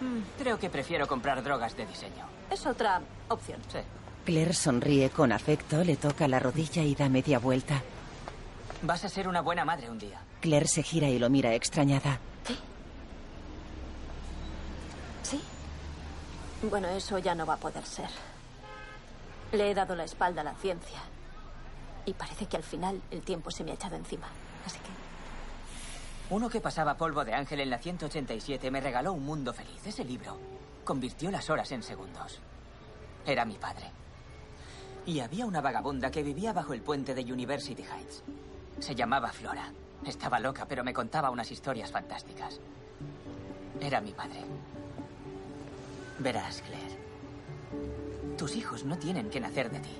Mm, 0.00 0.42
creo 0.42 0.58
que 0.58 0.68
prefiero 0.68 1.06
comprar 1.06 1.42
drogas 1.42 1.76
de 1.76 1.86
diseño. 1.86 2.24
Es 2.50 2.66
otra 2.66 3.00
opción. 3.28 3.60
Sí. 3.72 3.78
Claire 4.24 4.52
sonríe 4.52 5.10
con 5.10 5.32
afecto, 5.32 5.84
le 5.84 5.96
toca 5.96 6.26
la 6.28 6.40
rodilla 6.40 6.82
y 6.82 6.94
da 6.94 7.08
media 7.08 7.38
vuelta. 7.38 7.82
Vas 8.82 9.04
a 9.04 9.08
ser 9.08 9.28
una 9.28 9.40
buena 9.40 9.64
madre 9.64 9.88
un 9.88 9.98
día. 9.98 10.20
Claire 10.40 10.66
se 10.66 10.82
gira 10.82 11.08
y 11.08 11.18
lo 11.18 11.30
mira 11.30 11.54
extrañada. 11.54 12.18
¿Sí? 15.28 15.42
Bueno, 16.62 16.88
eso 16.88 17.18
ya 17.18 17.34
no 17.34 17.44
va 17.44 17.54
a 17.54 17.58
poder 17.58 17.84
ser. 17.84 18.08
Le 19.52 19.70
he 19.70 19.74
dado 19.74 19.94
la 19.94 20.04
espalda 20.04 20.40
a 20.40 20.44
la 20.44 20.54
ciencia. 20.54 21.00
Y 22.06 22.14
parece 22.14 22.46
que 22.46 22.56
al 22.56 22.62
final 22.62 23.02
el 23.10 23.20
tiempo 23.20 23.50
se 23.50 23.62
me 23.62 23.72
ha 23.72 23.74
echado 23.74 23.96
encima. 23.96 24.26
Así 24.64 24.78
que... 24.78 26.34
Uno 26.34 26.48
que 26.48 26.62
pasaba 26.62 26.96
polvo 26.96 27.26
de 27.26 27.34
ángel 27.34 27.60
en 27.60 27.68
la 27.68 27.78
187 27.78 28.70
me 28.70 28.80
regaló 28.80 29.12
Un 29.12 29.26
Mundo 29.26 29.52
Feliz. 29.52 29.86
Ese 29.86 30.02
libro 30.02 30.38
convirtió 30.82 31.30
las 31.30 31.50
horas 31.50 31.70
en 31.72 31.82
segundos. 31.82 32.40
Era 33.26 33.44
mi 33.44 33.56
padre. 33.56 33.90
Y 35.04 35.20
había 35.20 35.44
una 35.44 35.60
vagabunda 35.60 36.10
que 36.10 36.22
vivía 36.22 36.54
bajo 36.54 36.72
el 36.72 36.80
puente 36.80 37.14
de 37.14 37.30
University 37.30 37.82
Heights. 37.82 38.22
Se 38.78 38.94
llamaba 38.94 39.30
Flora. 39.30 39.70
Estaba 40.06 40.40
loca, 40.40 40.64
pero 40.66 40.84
me 40.84 40.94
contaba 40.94 41.28
unas 41.28 41.50
historias 41.50 41.90
fantásticas. 41.90 42.60
Era 43.78 44.00
mi 44.00 44.12
padre. 44.12 44.44
Verás, 46.18 46.62
Claire. 46.62 46.98
Tus 48.36 48.56
hijos 48.56 48.84
no 48.84 48.98
tienen 48.98 49.30
que 49.30 49.40
nacer 49.40 49.70
de 49.70 49.80
ti, 49.80 49.94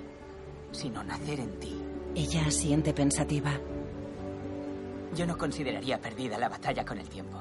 sino 0.72 1.02
nacer 1.02 1.40
en 1.40 1.58
ti. 1.58 1.80
Ella 2.14 2.46
asiente 2.46 2.92
pensativa. 2.92 3.52
Yo 5.14 5.26
no 5.26 5.36
consideraría 5.36 6.00
perdida 6.00 6.38
la 6.38 6.48
batalla 6.48 6.84
con 6.84 6.98
el 6.98 7.08
tiempo. 7.08 7.38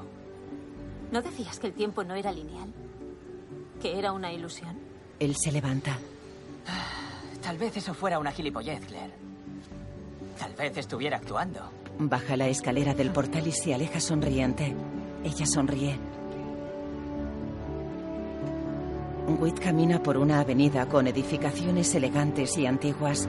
¿No 1.10 1.22
decías 1.22 1.58
que 1.58 1.68
el 1.68 1.72
tiempo 1.72 2.04
no 2.04 2.14
era 2.14 2.32
lineal? 2.32 2.72
¿Que 3.80 3.98
era 3.98 4.12
una 4.12 4.32
ilusión? 4.32 4.78
Él 5.18 5.34
se 5.36 5.52
levanta. 5.52 5.98
Tal 7.42 7.56
vez 7.56 7.76
eso 7.76 7.94
fuera 7.94 8.18
una 8.18 8.32
gilipollez, 8.32 8.84
Claire. 8.86 9.14
Tal 10.38 10.54
vez 10.54 10.76
estuviera 10.76 11.16
actuando. 11.16 11.70
Baja 11.98 12.36
la 12.36 12.46
escalera 12.48 12.94
del 12.94 13.10
portal 13.10 13.46
y 13.46 13.52
se 13.52 13.74
aleja 13.74 14.00
sonriente. 14.00 14.74
Ella 15.24 15.46
sonríe. 15.46 15.98
Witt 19.28 19.60
camina 19.60 20.02
por 20.02 20.16
una 20.16 20.40
avenida 20.40 20.86
con 20.86 21.06
edificaciones 21.06 21.94
elegantes 21.94 22.56
y 22.56 22.64
antiguas. 22.64 23.28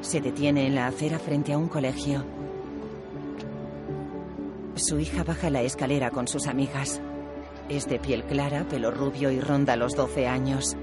Se 0.00 0.20
detiene 0.20 0.66
en 0.66 0.74
la 0.74 0.88
acera 0.88 1.20
frente 1.20 1.52
a 1.52 1.58
un 1.58 1.68
colegio. 1.68 2.24
Su 4.74 4.98
hija 4.98 5.22
baja 5.22 5.48
la 5.48 5.62
escalera 5.62 6.10
con 6.10 6.26
sus 6.26 6.48
amigas. 6.48 7.00
Es 7.68 7.88
de 7.88 8.00
piel 8.00 8.24
clara, 8.24 8.64
pelo 8.64 8.90
rubio 8.90 9.30
y 9.30 9.40
ronda 9.40 9.76
los 9.76 9.94
12 9.94 10.26
años. 10.26 10.76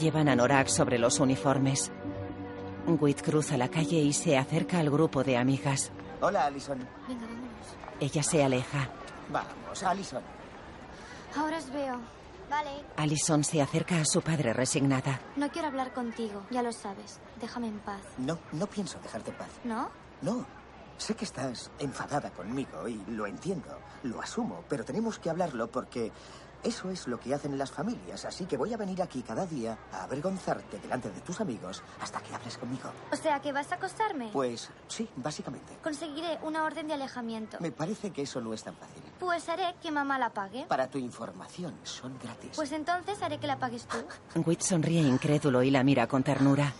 Llevan 0.00 0.30
anorak 0.30 0.68
sobre 0.68 0.98
los 0.98 1.20
uniformes. 1.20 1.92
Witt 2.86 3.20
cruza 3.20 3.58
la 3.58 3.68
calle 3.68 3.98
y 3.98 4.14
se 4.14 4.38
acerca 4.38 4.78
al 4.78 4.88
grupo 4.88 5.22
de 5.22 5.36
amigas. 5.36 5.92
Hola, 6.22 6.46
Alison. 6.46 6.78
Venga, 7.06 7.26
vámonos. 7.26 7.76
Ella 8.00 8.22
se 8.22 8.42
aleja. 8.42 8.88
Vamos, 9.30 9.82
Alison. 9.82 10.22
Ahora 11.36 11.58
os 11.58 11.70
veo. 11.70 12.17
Vale. 12.48 12.70
Allison 12.96 13.44
se 13.44 13.60
acerca 13.60 14.00
a 14.00 14.04
su 14.04 14.22
padre 14.22 14.52
resignada. 14.52 15.20
No 15.36 15.50
quiero 15.50 15.68
hablar 15.68 15.92
contigo, 15.92 16.42
ya 16.50 16.62
lo 16.62 16.72
sabes. 16.72 17.20
Déjame 17.40 17.68
en 17.68 17.78
paz. 17.80 18.00
No, 18.18 18.38
no 18.52 18.66
pienso 18.66 18.98
dejarte 19.00 19.30
en 19.30 19.36
paz. 19.36 19.48
¿No? 19.64 19.90
No. 20.22 20.46
Sé 20.96 21.14
que 21.14 21.24
estás 21.24 21.70
enfadada 21.78 22.30
conmigo 22.30 22.88
y 22.88 23.00
lo 23.08 23.26
entiendo, 23.26 23.78
lo 24.02 24.20
asumo, 24.20 24.64
pero 24.68 24.84
tenemos 24.84 25.20
que 25.20 25.30
hablarlo 25.30 25.68
porque 25.70 26.10
eso 26.62 26.90
es 26.90 27.06
lo 27.06 27.20
que 27.20 27.34
hacen 27.34 27.56
las 27.56 27.70
familias, 27.70 28.24
así 28.24 28.44
que 28.44 28.56
voy 28.56 28.72
a 28.74 28.76
venir 28.76 29.00
aquí 29.00 29.22
cada 29.22 29.46
día 29.46 29.78
a 29.92 30.04
avergonzarte 30.04 30.78
delante 30.78 31.10
de 31.10 31.20
tus 31.20 31.40
amigos 31.40 31.82
hasta 32.00 32.20
que 32.20 32.34
hables 32.34 32.58
conmigo. 32.58 32.90
O 33.12 33.16
sea, 33.16 33.40
que 33.40 33.52
vas 33.52 33.70
a 33.72 33.76
acosarme. 33.76 34.30
Pues 34.32 34.70
sí, 34.88 35.08
básicamente. 35.16 35.78
Conseguiré 35.82 36.38
una 36.42 36.64
orden 36.64 36.88
de 36.88 36.94
alejamiento. 36.94 37.58
Me 37.60 37.70
parece 37.70 38.10
que 38.10 38.22
eso 38.22 38.40
no 38.40 38.52
es 38.52 38.64
tan 38.64 38.74
fácil. 38.76 39.02
Pues 39.18 39.48
haré 39.48 39.74
que 39.80 39.90
mamá 39.90 40.18
la 40.18 40.30
pague. 40.30 40.66
Para 40.66 40.88
tu 40.88 40.98
información, 40.98 41.74
son 41.84 42.18
gratis. 42.18 42.52
Pues 42.56 42.72
entonces 42.72 43.22
haré 43.22 43.38
que 43.38 43.46
la 43.46 43.58
pagues 43.58 43.86
tú. 43.86 43.98
Witt 44.46 44.60
sonríe 44.60 45.00
incrédulo 45.00 45.62
y 45.62 45.70
la 45.70 45.84
mira 45.84 46.06
con 46.06 46.22
ternura. 46.22 46.72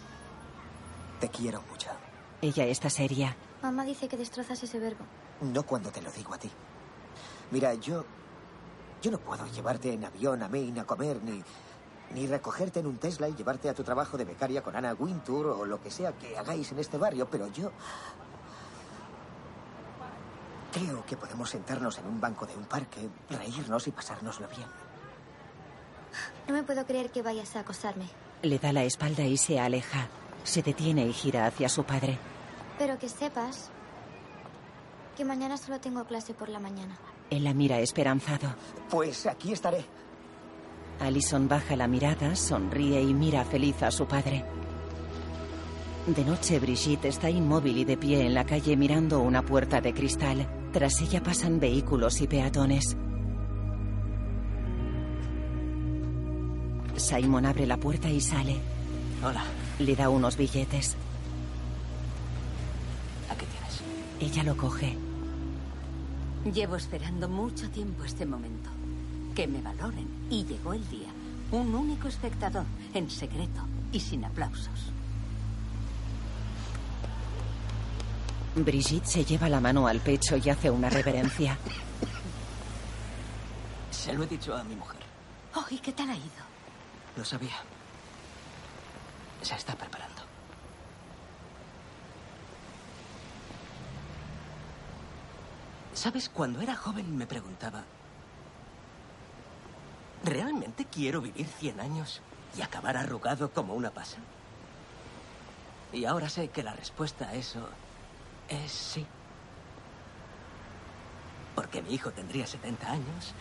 Te 1.20 1.28
quiero 1.28 1.62
mucho. 1.62 1.90
Ella 2.40 2.64
está 2.66 2.90
seria. 2.90 3.36
Mamá 3.62 3.84
dice 3.84 4.08
que 4.08 4.16
destrozas 4.16 4.62
ese 4.62 4.78
verbo. 4.78 5.04
No 5.40 5.64
cuando 5.64 5.90
te 5.90 6.00
lo 6.00 6.10
digo 6.12 6.34
a 6.34 6.38
ti. 6.38 6.50
Mira, 7.50 7.74
yo. 7.74 8.04
Yo 9.02 9.10
no 9.10 9.18
puedo 9.18 9.46
llevarte 9.46 9.92
en 9.92 10.04
avión 10.04 10.42
a 10.42 10.48
Maine 10.48 10.80
a 10.80 10.84
comer, 10.84 11.22
ni. 11.22 11.42
ni 12.14 12.26
recogerte 12.26 12.80
en 12.80 12.86
un 12.86 12.96
Tesla 12.98 13.28
y 13.28 13.34
llevarte 13.34 13.68
a 13.68 13.74
tu 13.74 13.84
trabajo 13.84 14.16
de 14.16 14.24
becaria 14.24 14.62
con 14.62 14.74
Ana 14.74 14.94
Wintour 14.94 15.46
o 15.46 15.64
lo 15.64 15.80
que 15.80 15.90
sea 15.90 16.12
que 16.12 16.36
hagáis 16.36 16.72
en 16.72 16.78
este 16.78 16.98
barrio, 16.98 17.28
pero 17.30 17.46
yo. 17.48 17.70
Creo 20.72 21.04
que 21.06 21.16
podemos 21.16 21.48
sentarnos 21.50 21.98
en 21.98 22.06
un 22.06 22.20
banco 22.20 22.46
de 22.46 22.56
un 22.56 22.64
parque, 22.64 23.08
reírnos 23.30 23.86
y 23.86 23.90
pasárnoslo 23.90 24.48
bien. 24.48 24.68
No 26.46 26.54
me 26.54 26.62
puedo 26.62 26.84
creer 26.86 27.10
que 27.10 27.22
vayas 27.22 27.56
a 27.56 27.60
acosarme. 27.60 28.06
Le 28.42 28.58
da 28.58 28.72
la 28.72 28.84
espalda 28.84 29.22
y 29.22 29.36
se 29.36 29.58
aleja. 29.58 30.08
Se 30.44 30.62
detiene 30.62 31.06
y 31.06 31.12
gira 31.12 31.46
hacia 31.46 31.68
su 31.68 31.84
padre. 31.84 32.18
Pero 32.78 32.98
que 32.98 33.08
sepas 33.08 33.70
que 35.16 35.24
mañana 35.24 35.56
solo 35.56 35.80
tengo 35.80 36.04
clase 36.04 36.32
por 36.32 36.48
la 36.48 36.60
mañana. 36.60 36.96
Él 37.30 37.44
la 37.44 37.54
mira 37.54 37.78
esperanzado. 37.80 38.54
Pues 38.90 39.26
aquí 39.26 39.52
estaré. 39.52 39.84
Allison 41.00 41.48
baja 41.48 41.76
la 41.76 41.86
mirada, 41.86 42.34
sonríe 42.34 43.00
y 43.00 43.14
mira 43.14 43.44
feliz 43.44 43.82
a 43.82 43.90
su 43.90 44.06
padre. 44.06 44.44
De 46.06 46.24
noche, 46.24 46.58
Brigitte 46.58 47.04
está 47.06 47.28
inmóvil 47.28 47.76
y 47.76 47.84
de 47.84 47.96
pie 47.96 48.24
en 48.24 48.34
la 48.34 48.44
calle 48.44 48.76
mirando 48.76 49.20
una 49.20 49.42
puerta 49.42 49.80
de 49.80 49.92
cristal. 49.92 50.48
Tras 50.72 51.00
ella 51.02 51.22
pasan 51.22 51.60
vehículos 51.60 52.20
y 52.20 52.26
peatones. 52.26 52.96
Simon 56.96 57.46
abre 57.46 57.66
la 57.66 57.76
puerta 57.76 58.08
y 58.08 58.20
sale. 58.20 58.56
Hola. 59.22 59.44
Le 59.78 59.94
da 59.94 60.08
unos 60.08 60.36
billetes. 60.36 60.96
Aquí 63.30 63.46
tienes. 63.46 64.32
Ella 64.32 64.42
lo 64.42 64.56
coge. 64.56 65.07
Llevo 66.52 66.76
esperando 66.76 67.28
mucho 67.28 67.68
tiempo 67.70 68.04
este 68.04 68.24
momento. 68.24 68.70
Que 69.34 69.46
me 69.46 69.60
valoren. 69.60 70.08
Y 70.30 70.44
llegó 70.44 70.72
el 70.72 70.88
día. 70.88 71.08
Un 71.50 71.74
único 71.74 72.08
espectador, 72.08 72.64
en 72.94 73.10
secreto 73.10 73.60
y 73.92 74.00
sin 74.00 74.24
aplausos. 74.24 74.92
Brigitte 78.54 79.06
se 79.06 79.24
lleva 79.24 79.48
la 79.48 79.60
mano 79.60 79.86
al 79.86 80.00
pecho 80.00 80.36
y 80.36 80.50
hace 80.50 80.70
una 80.70 80.90
reverencia. 80.90 81.58
Se 83.90 84.12
lo 84.12 84.24
he 84.24 84.26
dicho 84.26 84.56
a 84.56 84.64
mi 84.64 84.74
mujer. 84.74 85.00
Oh, 85.54 85.64
¿y 85.70 85.78
qué 85.78 85.92
tal 85.92 86.10
ha 86.10 86.16
ido? 86.16 86.44
Lo 87.16 87.24
sabía. 87.24 87.56
Se 89.42 89.54
está 89.54 89.74
preparando. 89.74 90.17
¿Sabes? 95.98 96.28
Cuando 96.28 96.60
era 96.60 96.76
joven 96.76 97.16
me 97.16 97.26
preguntaba 97.26 97.82
¿Realmente 100.22 100.84
quiero 100.84 101.20
vivir 101.20 101.48
100 101.48 101.80
años 101.80 102.22
y 102.56 102.62
acabar 102.62 102.96
arrugado 102.96 103.50
como 103.50 103.74
una 103.74 103.90
pasa? 103.90 104.18
Y 105.92 106.04
ahora 106.04 106.28
sé 106.28 106.50
que 106.50 106.62
la 106.62 106.72
respuesta 106.72 107.28
a 107.28 107.34
eso 107.34 107.68
es 108.48 108.70
sí. 108.70 109.04
Porque 111.56 111.82
mi 111.82 111.92
hijo 111.94 112.12
tendría 112.12 112.46
70 112.46 112.92
años, 112.92 113.34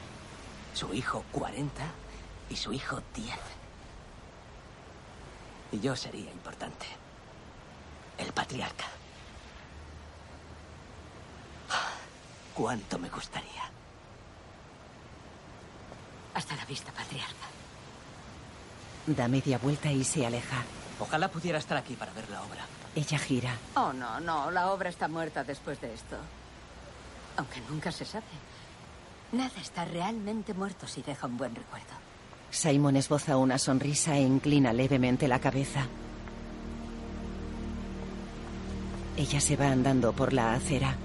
su 0.73 0.95
hijo 0.95 1.23
40 1.33 1.83
y 2.49 2.55
su 2.55 2.73
hijo 2.73 3.03
10. 3.13 3.37
Y 5.73 5.79
yo 5.79 5.95
sería 5.95 6.31
importante. 6.31 6.87
El 8.17 8.33
patriarca. 8.33 8.85
¿Cuánto 12.57 12.97
me 12.97 13.07
gustaría? 13.07 13.69
Hasta 16.33 16.55
la 16.55 16.65
vista, 16.65 16.91
patriarca. 16.91 17.45
Da 19.05 19.27
media 19.27 19.59
vuelta 19.59 19.91
y 19.91 20.03
se 20.03 20.25
aleja. 20.25 20.63
Ojalá 20.99 21.29
pudiera 21.29 21.59
estar 21.59 21.77
aquí 21.77 21.93
para 21.93 22.11
ver 22.13 22.27
la 22.31 22.41
obra. 22.41 22.65
Ella 22.95 23.19
gira. 23.19 23.55
Oh, 23.75 23.93
no, 23.93 24.19
no, 24.19 24.49
la 24.49 24.71
obra 24.71 24.89
está 24.89 25.07
muerta 25.07 25.43
después 25.43 25.79
de 25.81 25.93
esto. 25.93 26.17
Aunque 27.37 27.61
nunca 27.69 27.91
se 27.91 28.05
sabe. 28.05 28.25
Nada 29.33 29.61
está 29.61 29.85
realmente 29.85 30.55
muerto 30.55 30.87
si 30.87 31.03
deja 31.03 31.27
un 31.27 31.37
buen 31.37 31.53
recuerdo. 31.53 31.93
Simon 32.49 32.95
esboza 32.95 33.37
una 33.37 33.59
sonrisa 33.59 34.15
e 34.15 34.21
inclina 34.21 34.73
levemente 34.73 35.27
la 35.27 35.39
cabeza. 35.39 35.85
Ella 39.15 39.39
se 39.41 39.55
va 39.55 39.67
andando 39.67 40.11
por 40.13 40.33
la 40.33 40.53
acera. 40.53 40.97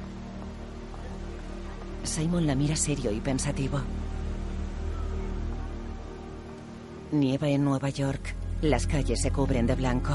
Simon 2.04 2.46
la 2.46 2.54
mira 2.54 2.76
serio 2.76 3.12
y 3.12 3.20
pensativo. 3.20 3.80
Nieva 7.12 7.48
en 7.48 7.64
Nueva 7.64 7.90
York. 7.90 8.34
Las 8.60 8.86
calles 8.86 9.20
se 9.20 9.30
cubren 9.30 9.66
de 9.66 9.74
blanco. 9.74 10.14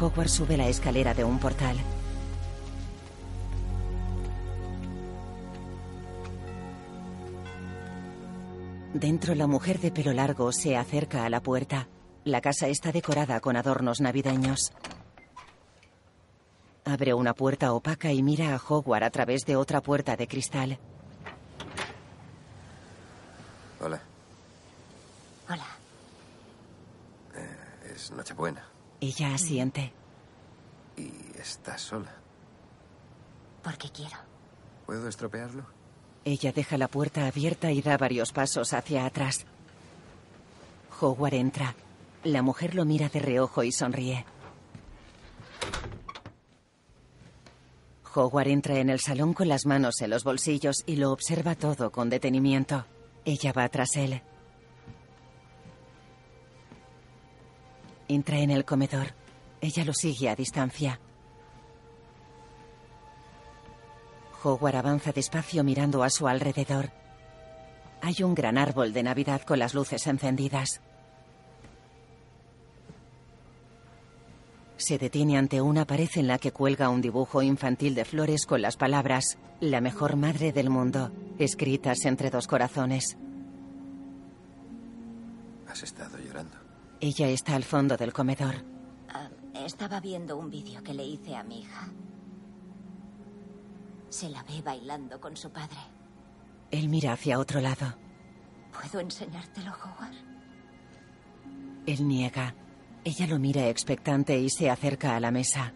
Howard 0.00 0.28
sube 0.28 0.56
la 0.56 0.68
escalera 0.68 1.14
de 1.14 1.24
un 1.24 1.38
portal. 1.38 1.76
Dentro 8.94 9.34
la 9.34 9.46
mujer 9.46 9.80
de 9.80 9.90
pelo 9.90 10.12
largo 10.12 10.52
se 10.52 10.76
acerca 10.76 11.24
a 11.24 11.30
la 11.30 11.42
puerta. 11.42 11.88
La 12.24 12.40
casa 12.40 12.68
está 12.68 12.92
decorada 12.92 13.40
con 13.40 13.56
adornos 13.56 14.00
navideños. 14.00 14.72
Abre 16.84 17.14
una 17.14 17.32
puerta 17.32 17.72
opaca 17.72 18.12
y 18.12 18.22
mira 18.22 18.54
a 18.54 18.60
Howard 18.68 19.04
a 19.04 19.10
través 19.10 19.46
de 19.46 19.56
otra 19.56 19.80
puerta 19.80 20.16
de 20.16 20.26
cristal. 20.26 20.78
Hola. 23.80 24.00
Hola. 25.48 25.66
Eh, 27.36 27.92
es 27.94 28.10
Nochebuena. 28.10 28.66
Ella 29.00 29.34
asiente. 29.34 29.92
¿Y 30.96 31.12
estás 31.38 31.80
sola? 31.80 32.12
Porque 33.62 33.88
quiero. 33.90 34.16
¿Puedo 34.86 35.08
estropearlo? 35.08 35.64
Ella 36.24 36.52
deja 36.52 36.78
la 36.78 36.88
puerta 36.88 37.26
abierta 37.26 37.70
y 37.70 37.80
da 37.80 37.96
varios 37.96 38.32
pasos 38.32 38.72
hacia 38.72 39.06
atrás. 39.06 39.46
Howard 41.00 41.34
entra. 41.34 41.74
La 42.24 42.42
mujer 42.42 42.74
lo 42.74 42.84
mira 42.84 43.08
de 43.08 43.20
reojo 43.20 43.62
y 43.64 43.72
sonríe. 43.72 44.24
Howard 48.14 48.48
entra 48.48 48.78
en 48.78 48.90
el 48.90 49.00
salón 49.00 49.32
con 49.32 49.48
las 49.48 49.64
manos 49.64 50.00
en 50.02 50.10
los 50.10 50.24
bolsillos 50.24 50.82
y 50.86 50.96
lo 50.96 51.12
observa 51.12 51.54
todo 51.54 51.90
con 51.90 52.10
detenimiento. 52.10 52.84
Ella 53.24 53.52
va 53.52 53.68
tras 53.68 53.96
él. 53.96 54.20
Entra 58.08 58.38
en 58.38 58.50
el 58.50 58.64
comedor. 58.64 59.14
Ella 59.60 59.84
lo 59.84 59.94
sigue 59.94 60.28
a 60.28 60.36
distancia. 60.36 61.00
Howard 64.42 64.76
avanza 64.76 65.12
despacio 65.12 65.62
mirando 65.64 66.02
a 66.02 66.10
su 66.10 66.26
alrededor. 66.26 66.90
Hay 68.02 68.22
un 68.22 68.34
gran 68.34 68.58
árbol 68.58 68.92
de 68.92 69.04
Navidad 69.04 69.42
con 69.42 69.60
las 69.60 69.72
luces 69.72 70.06
encendidas. 70.06 70.80
Se 74.84 74.98
detiene 74.98 75.38
ante 75.38 75.60
una 75.60 75.86
pared 75.86 76.08
en 76.16 76.26
la 76.26 76.38
que 76.38 76.50
cuelga 76.50 76.88
un 76.88 77.00
dibujo 77.00 77.40
infantil 77.40 77.94
de 77.94 78.04
flores 78.04 78.46
con 78.46 78.62
las 78.62 78.76
palabras 78.76 79.38
La 79.60 79.80
mejor 79.80 80.16
madre 80.16 80.50
del 80.50 80.70
mundo, 80.70 81.12
escritas 81.38 82.04
entre 82.04 82.30
dos 82.30 82.48
corazones. 82.48 83.16
¿Has 85.68 85.84
estado 85.84 86.18
llorando? 86.18 86.56
Ella 87.00 87.28
está 87.28 87.54
al 87.54 87.62
fondo 87.62 87.96
del 87.96 88.12
comedor. 88.12 88.56
Estaba 89.54 90.00
viendo 90.00 90.36
un 90.36 90.50
vídeo 90.50 90.82
que 90.82 90.94
le 90.94 91.04
hice 91.04 91.36
a 91.36 91.44
mi 91.44 91.60
hija. 91.60 91.88
Se 94.08 94.28
la 94.30 94.42
ve 94.42 94.62
bailando 94.62 95.20
con 95.20 95.36
su 95.36 95.52
padre. 95.52 95.78
Él 96.72 96.88
mira 96.88 97.12
hacia 97.12 97.38
otro 97.38 97.60
lado. 97.60 97.94
¿Puedo 98.72 98.98
enseñártelo, 98.98 99.70
Howard? 99.70 100.16
Él 101.86 102.08
niega. 102.08 102.56
Ella 103.04 103.26
lo 103.26 103.38
mira 103.38 103.66
expectante 103.66 104.38
y 104.38 104.48
se 104.48 104.70
acerca 104.70 105.16
a 105.16 105.20
la 105.20 105.32
mesa. 105.32 105.72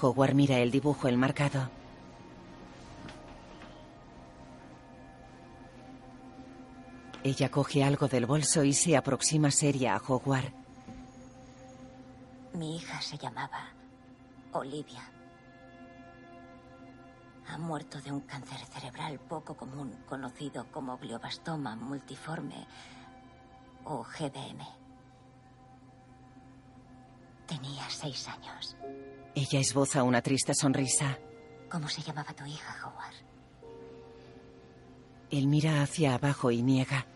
Howard 0.00 0.34
mira 0.34 0.58
el 0.58 0.72
dibujo 0.72 1.06
enmarcado. 1.06 1.70
Ella 7.22 7.48
coge 7.48 7.84
algo 7.84 8.08
del 8.08 8.26
bolso 8.26 8.64
y 8.64 8.72
se 8.74 8.96
aproxima 8.96 9.50
seria 9.52 9.94
a 9.94 10.02
Howard. 10.06 10.52
Mi 12.54 12.76
hija 12.76 13.00
se 13.00 13.16
llamaba 13.16 13.68
Olivia. 14.52 15.10
Ha 17.48 17.58
muerto 17.58 18.00
de 18.00 18.10
un 18.10 18.20
cáncer 18.20 18.58
cerebral 18.66 19.20
poco 19.20 19.56
común, 19.56 19.94
conocido 20.06 20.66
como 20.72 20.98
glioblastoma 20.98 21.76
multiforme 21.76 22.66
o 23.84 24.02
GBM. 24.02 24.64
Tenía 27.46 27.88
seis 27.90 28.28
años. 28.28 28.76
Ella 29.34 29.60
esboza 29.60 30.02
una 30.02 30.22
triste 30.22 30.54
sonrisa. 30.54 31.18
¿Cómo 31.70 31.88
se 31.88 32.02
llamaba 32.02 32.32
tu 32.32 32.44
hija, 32.46 32.76
Howard? 32.84 33.14
Él 35.30 35.46
mira 35.48 35.82
hacia 35.82 36.14
abajo 36.14 36.50
y 36.50 36.62
niega. 36.62 37.06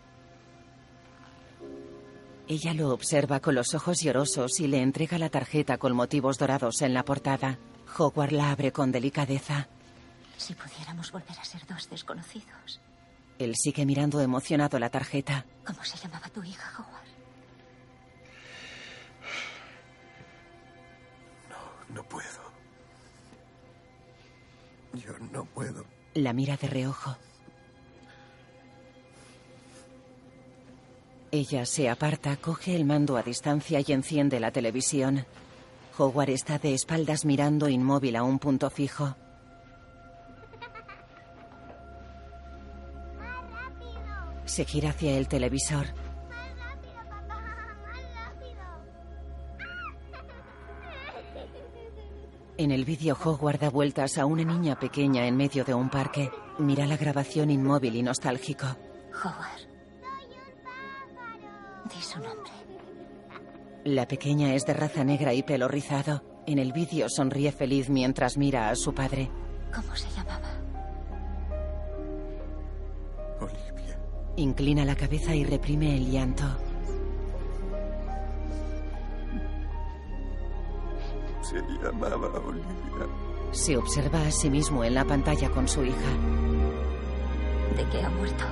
Ella 2.48 2.72
lo 2.72 2.90
observa 2.90 3.40
con 3.40 3.54
los 3.54 3.74
ojos 3.74 4.00
llorosos 4.00 4.58
y 4.60 4.66
le 4.66 4.82
entrega 4.82 5.18
la 5.18 5.28
tarjeta 5.28 5.76
con 5.76 5.94
motivos 5.94 6.38
dorados 6.38 6.82
en 6.82 6.94
la 6.94 7.04
portada. 7.04 7.58
Howard 7.98 8.32
la 8.32 8.50
abre 8.50 8.72
con 8.72 8.90
delicadeza. 8.90 9.68
Si 10.36 10.54
pudiéramos 10.54 11.12
volver 11.12 11.38
a 11.38 11.44
ser 11.44 11.66
dos 11.66 11.88
desconocidos. 11.90 12.80
Él 13.38 13.54
sigue 13.56 13.86
mirando 13.86 14.20
emocionado 14.20 14.78
la 14.78 14.90
tarjeta. 14.90 15.46
¿Cómo 15.64 15.84
se 15.84 15.96
llamaba 15.96 16.28
tu 16.28 16.42
hija, 16.42 16.72
Howard? 16.76 17.08
No, 21.48 21.94
no 21.94 22.02
puedo. 22.08 22.26
Yo 24.94 25.18
no 25.32 25.44
puedo. 25.44 25.84
La 26.14 26.32
mira 26.32 26.56
de 26.56 26.66
reojo. 26.66 27.16
Ella 31.30 31.66
se 31.66 31.88
aparta, 31.88 32.36
coge 32.36 32.74
el 32.74 32.84
mando 32.84 33.16
a 33.16 33.22
distancia 33.22 33.80
y 33.86 33.92
enciende 33.92 34.40
la 34.40 34.50
televisión. 34.50 35.26
Howard 35.98 36.30
está 36.30 36.58
de 36.58 36.74
espaldas 36.74 37.24
mirando 37.24 37.68
inmóvil 37.68 38.16
a 38.16 38.22
un 38.22 38.38
punto 38.38 38.70
fijo. 38.70 39.14
Se 44.48 44.64
gira 44.64 44.90
hacia 44.90 45.16
el 45.16 45.28
televisor. 45.28 45.86
En 52.56 52.72
el 52.72 52.84
vídeo 52.84 53.16
Howard 53.22 53.60
da 53.60 53.68
vueltas 53.68 54.16
a 54.16 54.24
una 54.24 54.42
niña 54.42 54.80
pequeña 54.80 55.26
en 55.26 55.36
medio 55.36 55.64
de 55.64 55.74
un 55.74 55.90
parque. 55.90 56.30
Mira 56.58 56.86
la 56.86 56.96
grabación 56.96 57.50
inmóvil 57.50 57.94
y 57.94 58.02
nostálgico. 58.02 58.66
Howard. 59.22 59.68
Di 61.84 62.02
su 62.02 62.18
nombre. 62.18 62.50
La 63.84 64.08
pequeña 64.08 64.54
es 64.54 64.64
de 64.64 64.72
raza 64.72 65.04
negra 65.04 65.34
y 65.34 65.42
pelo 65.42 65.68
rizado. 65.68 66.24
En 66.46 66.58
el 66.58 66.72
vídeo 66.72 67.08
sonríe 67.10 67.52
feliz 67.52 67.90
mientras 67.90 68.38
mira 68.38 68.70
a 68.70 68.76
su 68.76 68.94
padre. 68.94 69.30
¿Cómo 69.72 69.94
se 69.94 70.08
llamaba? 70.10 70.27
Inclina 74.38 74.84
la 74.84 74.94
cabeza 74.94 75.34
y 75.34 75.44
reprime 75.44 75.96
el 75.96 76.12
llanto. 76.12 76.44
Se 81.42 81.56
llamaba 81.82 82.28
Olivia. 82.46 83.08
Se 83.50 83.76
observa 83.76 84.22
a 84.22 84.30
sí 84.30 84.48
mismo 84.48 84.84
en 84.84 84.94
la 84.94 85.04
pantalla 85.04 85.50
con 85.50 85.66
su 85.66 85.82
hija. 85.84 86.10
¿De 87.76 87.84
qué 87.90 88.00
ha 88.00 88.10
muerto? 88.10 88.44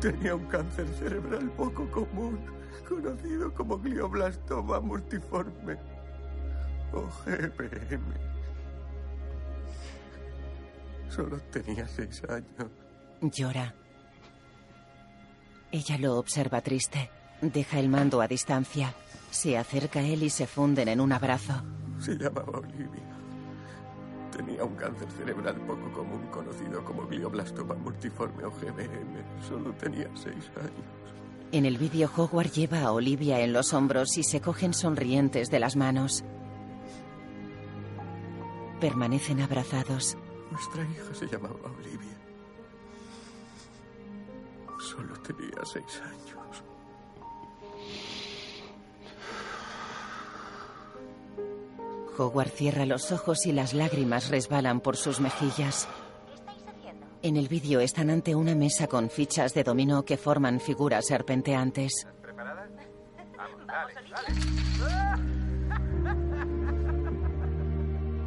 Tenía 0.00 0.36
un 0.36 0.44
cáncer 0.44 0.86
cerebral 1.00 1.50
poco 1.56 1.90
común, 1.90 2.38
conocido 2.88 3.52
como 3.54 3.76
glioblastoma 3.76 4.78
multiforme, 4.78 5.78
o 6.92 7.02
GBM. 7.24 8.33
Solo 11.14 11.38
tenía 11.52 11.86
seis 11.86 12.22
años. 12.28 12.70
Llora. 13.20 13.72
Ella 15.70 15.98
lo 15.98 16.18
observa 16.18 16.60
triste. 16.60 17.08
Deja 17.40 17.78
el 17.78 17.88
mando 17.88 18.20
a 18.20 18.26
distancia. 18.26 18.94
Se 19.30 19.56
acerca 19.56 20.00
a 20.00 20.02
él 20.02 20.24
y 20.24 20.30
se 20.30 20.46
funden 20.46 20.88
en 20.88 21.00
un 21.00 21.12
abrazo. 21.12 21.62
Se 22.00 22.16
llamaba 22.16 22.58
Olivia. 22.58 23.02
Tenía 24.36 24.64
un 24.64 24.74
cáncer 24.74 25.08
cerebral 25.12 25.54
poco 25.66 25.92
común 25.92 26.26
conocido 26.32 26.84
como 26.84 27.06
glioblastoma 27.06 27.74
multiforme 27.74 28.44
o 28.44 28.50
GBM. 28.50 29.42
Solo 29.48 29.72
tenía 29.74 30.10
seis 30.14 30.50
años. 30.56 31.14
En 31.52 31.64
el 31.64 31.78
vídeo, 31.78 32.10
Howard 32.16 32.50
lleva 32.50 32.80
a 32.80 32.92
Olivia 32.92 33.40
en 33.40 33.52
los 33.52 33.72
hombros 33.72 34.18
y 34.18 34.24
se 34.24 34.40
cogen 34.40 34.74
sonrientes 34.74 35.48
de 35.50 35.60
las 35.60 35.76
manos. 35.76 36.24
Permanecen 38.80 39.40
abrazados. 39.40 40.16
Nuestra 40.54 40.84
hija 40.84 41.12
se 41.12 41.26
llamaba 41.26 41.56
Olivia. 41.64 42.16
Solo 44.78 45.12
tenía 45.16 45.64
seis 45.64 46.00
años. 46.00 46.62
Howard 52.16 52.50
cierra 52.50 52.86
los 52.86 53.10
ojos 53.10 53.46
y 53.46 53.52
las 53.52 53.74
lágrimas 53.74 54.28
resbalan 54.28 54.80
por 54.80 54.96
sus 54.96 55.18
mejillas. 55.18 55.88
En 57.22 57.36
el 57.36 57.48
vídeo 57.48 57.80
están 57.80 58.08
ante 58.10 58.36
una 58.36 58.54
mesa 58.54 58.86
con 58.86 59.10
fichas 59.10 59.54
de 59.54 59.64
dominó 59.64 60.04
que 60.04 60.16
forman 60.16 60.60
figuras 60.60 61.06
serpenteantes. 61.06 62.06
¿Preparadas? 62.22 62.70
Vamos, 63.36 63.66
dale, 63.66 63.94
dale. 64.08 65.03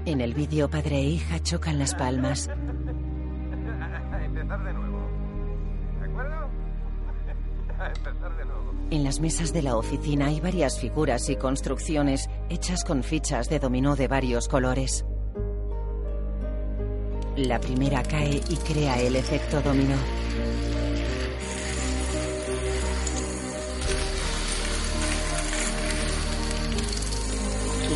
En 0.07 0.21
el 0.21 0.33
vídeo, 0.33 0.69
padre 0.69 0.99
e 0.99 1.03
hija 1.03 1.43
chocan 1.43 1.77
las 1.77 1.93
palmas. 1.93 2.47
A 2.47 2.53
empezar 4.23 4.63
de 4.63 4.71
nuevo. 4.71 4.99
¿De 5.99 6.05
acuerdo? 6.05 6.49
A 7.77 7.87
empezar 7.93 8.37
de 8.37 8.45
nuevo. 8.45 8.73
En 8.89 9.03
las 9.03 9.19
mesas 9.19 9.51
de 9.51 9.63
la 9.63 9.75
oficina 9.75 10.27
hay 10.27 10.39
varias 10.39 10.79
figuras 10.79 11.29
y 11.29 11.35
construcciones 11.35 12.29
hechas 12.47 12.85
con 12.85 13.03
fichas 13.03 13.49
de 13.49 13.59
dominó 13.59 13.97
de 13.97 14.07
varios 14.07 14.47
colores. 14.47 15.03
La 17.35 17.59
primera 17.59 18.01
cae 18.01 18.39
y 18.49 18.55
crea 18.55 19.01
el 19.01 19.17
efecto 19.17 19.61
dominó. 19.61 19.97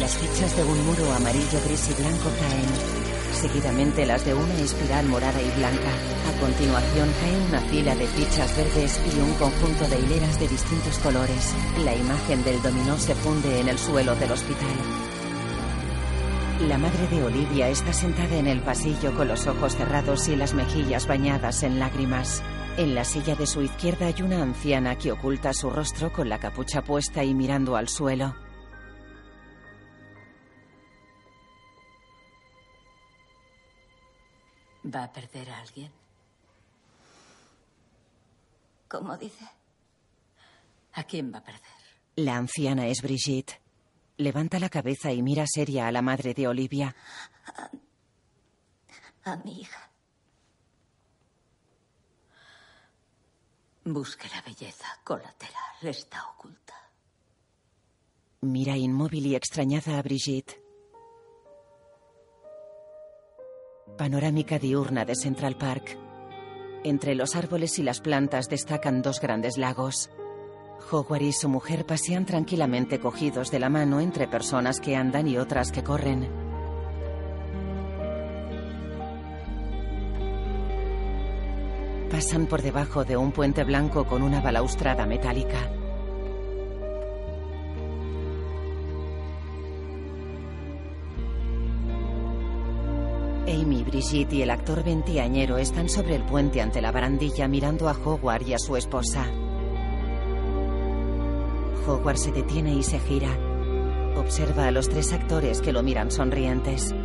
Las 0.01 0.17
fichas 0.17 0.57
de 0.57 0.63
un 0.63 0.83
muro 0.87 1.13
amarillo, 1.13 1.61
gris 1.63 1.91
y 1.91 1.93
blanco 1.93 2.27
caen. 2.39 3.35
Seguidamente 3.39 4.03
las 4.07 4.25
de 4.25 4.33
una 4.33 4.55
espiral 4.55 5.05
morada 5.07 5.39
y 5.39 5.51
blanca. 5.59 5.91
A 6.27 6.41
continuación 6.41 7.07
cae 7.21 7.47
una 7.47 7.61
fila 7.69 7.93
de 7.93 8.07
fichas 8.07 8.57
verdes 8.57 8.99
y 9.05 9.19
un 9.19 9.31
conjunto 9.35 9.87
de 9.87 9.99
hileras 9.99 10.39
de 10.39 10.47
distintos 10.47 10.97
colores. 10.97 11.53
La 11.85 11.95
imagen 11.95 12.43
del 12.43 12.59
dominó 12.63 12.97
se 12.97 13.13
funde 13.13 13.59
en 13.59 13.69
el 13.69 13.77
suelo 13.77 14.15
del 14.15 14.31
hospital. 14.31 14.75
La 16.67 16.79
madre 16.79 17.07
de 17.07 17.23
Olivia 17.23 17.69
está 17.69 17.93
sentada 17.93 18.37
en 18.37 18.47
el 18.47 18.61
pasillo 18.61 19.15
con 19.15 19.27
los 19.27 19.45
ojos 19.45 19.75
cerrados 19.75 20.27
y 20.29 20.35
las 20.35 20.55
mejillas 20.55 21.05
bañadas 21.05 21.61
en 21.61 21.77
lágrimas. 21.77 22.41
En 22.75 22.95
la 22.95 23.03
silla 23.03 23.35
de 23.35 23.45
su 23.45 23.61
izquierda 23.61 24.07
hay 24.07 24.23
una 24.23 24.41
anciana 24.41 24.97
que 24.97 25.11
oculta 25.11 25.53
su 25.53 25.69
rostro 25.69 26.11
con 26.11 26.27
la 26.27 26.39
capucha 26.39 26.81
puesta 26.81 27.23
y 27.23 27.35
mirando 27.35 27.75
al 27.75 27.87
suelo. 27.87 28.33
¿Va 34.93 35.03
a 35.03 35.11
perder 35.11 35.49
a 35.49 35.59
alguien? 35.59 35.91
¿Cómo 38.87 39.17
dice? 39.17 39.47
¿A 40.93 41.03
quién 41.03 41.31
va 41.33 41.37
a 41.39 41.43
perder? 41.43 41.61
La 42.15 42.35
anciana 42.35 42.87
es 42.87 43.01
Brigitte. 43.01 43.61
Levanta 44.17 44.59
la 44.59 44.69
cabeza 44.69 45.11
y 45.11 45.21
mira 45.21 45.45
seria 45.47 45.87
a 45.87 45.91
la 45.91 46.01
madre 46.01 46.33
de 46.33 46.47
Olivia. 46.47 46.95
A 49.23 49.35
mi 49.37 49.61
hija. 49.61 49.89
Busque 53.85 54.27
la 54.29 54.41
belleza 54.41 54.87
colateral. 55.03 55.75
Está 55.81 56.27
oculta. 56.29 56.75
Mira 58.41 58.75
inmóvil 58.75 59.25
y 59.27 59.35
extrañada 59.35 59.97
a 59.97 60.01
Brigitte. 60.01 60.60
Panorámica 63.97 64.57
diurna 64.57 65.05
de 65.05 65.15
Central 65.15 65.55
Park. 65.55 65.97
Entre 66.83 67.13
los 67.13 67.35
árboles 67.35 67.77
y 67.77 67.83
las 67.83 67.99
plantas 67.99 68.49
destacan 68.49 69.01
dos 69.01 69.19
grandes 69.19 69.57
lagos. 69.57 70.09
Howard 70.91 71.21
y 71.21 71.31
su 71.31 71.47
mujer 71.49 71.85
pasean 71.85 72.25
tranquilamente 72.25 72.99
cogidos 72.99 73.51
de 73.51 73.59
la 73.59 73.69
mano 73.69 73.99
entre 73.99 74.27
personas 74.27 74.79
que 74.79 74.95
andan 74.95 75.27
y 75.27 75.37
otras 75.37 75.71
que 75.71 75.83
corren. 75.83 76.29
Pasan 82.09 82.47
por 82.47 82.61
debajo 82.61 83.05
de 83.05 83.17
un 83.17 83.31
puente 83.31 83.63
blanco 83.63 84.05
con 84.05 84.23
una 84.23 84.41
balaustrada 84.41 85.05
metálica. 85.05 85.80
Amy, 93.61 93.83
Brigitte 93.83 94.33
y 94.33 94.41
el 94.41 94.49
actor 94.49 94.83
veintiañero 94.83 95.57
están 95.57 95.87
sobre 95.87 96.15
el 96.15 96.23
puente 96.23 96.61
ante 96.61 96.81
la 96.81 96.91
barandilla 96.91 97.47
mirando 97.47 97.89
a 97.89 97.91
Howard 97.91 98.47
y 98.47 98.53
a 98.53 98.59
su 98.59 98.75
esposa. 98.75 99.27
Howard 101.87 102.17
se 102.17 102.31
detiene 102.31 102.73
y 102.73 102.81
se 102.81 102.99
gira. 102.99 103.29
Observa 104.17 104.67
a 104.67 104.71
los 104.71 104.89
tres 104.89 105.13
actores 105.13 105.61
que 105.61 105.73
lo 105.73 105.83
miran 105.83 106.09
sonrientes. 106.09 106.95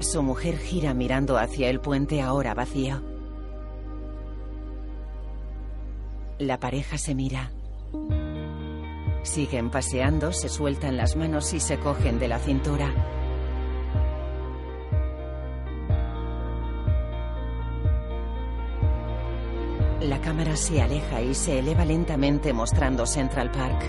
Su 0.00 0.22
mujer 0.22 0.58
gira 0.58 0.92
mirando 0.92 1.38
hacia 1.38 1.70
el 1.70 1.80
puente 1.80 2.20
ahora 2.20 2.54
vacío. 2.54 3.02
La 6.38 6.58
pareja 6.58 6.98
se 6.98 7.14
mira. 7.14 7.52
Siguen 9.22 9.70
paseando, 9.70 10.32
se 10.32 10.48
sueltan 10.48 10.96
las 10.96 11.14
manos 11.14 11.52
y 11.52 11.60
se 11.60 11.78
cogen 11.78 12.18
de 12.18 12.28
la 12.28 12.38
cintura. 12.38 13.19
La 20.00 20.18
cámara 20.18 20.56
se 20.56 20.80
aleja 20.80 21.20
y 21.20 21.34
se 21.34 21.58
eleva 21.58 21.84
lentamente 21.84 22.54
mostrando 22.54 23.04
Central 23.04 23.50
Park. 23.50 23.82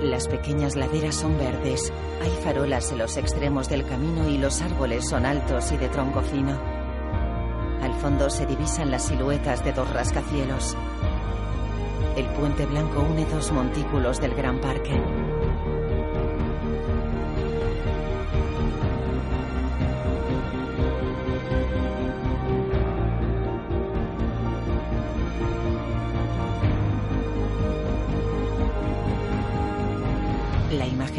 Las 0.00 0.26
pequeñas 0.26 0.74
laderas 0.74 1.14
son 1.14 1.38
verdes, 1.38 1.92
hay 2.20 2.30
farolas 2.42 2.90
en 2.90 2.98
los 2.98 3.16
extremos 3.16 3.68
del 3.68 3.86
camino 3.86 4.28
y 4.28 4.38
los 4.38 4.60
árboles 4.60 5.08
son 5.08 5.24
altos 5.24 5.70
y 5.70 5.76
de 5.76 5.88
tronco 5.88 6.20
fino. 6.22 6.60
Al 7.80 7.94
fondo 7.94 8.28
se 8.28 8.44
divisan 8.44 8.90
las 8.90 9.04
siluetas 9.04 9.64
de 9.64 9.72
dos 9.72 9.88
rascacielos. 9.92 10.76
El 12.16 12.26
puente 12.30 12.66
blanco 12.66 13.00
une 13.08 13.24
dos 13.26 13.52
montículos 13.52 14.20
del 14.20 14.34
gran 14.34 14.60
parque. 14.60 15.00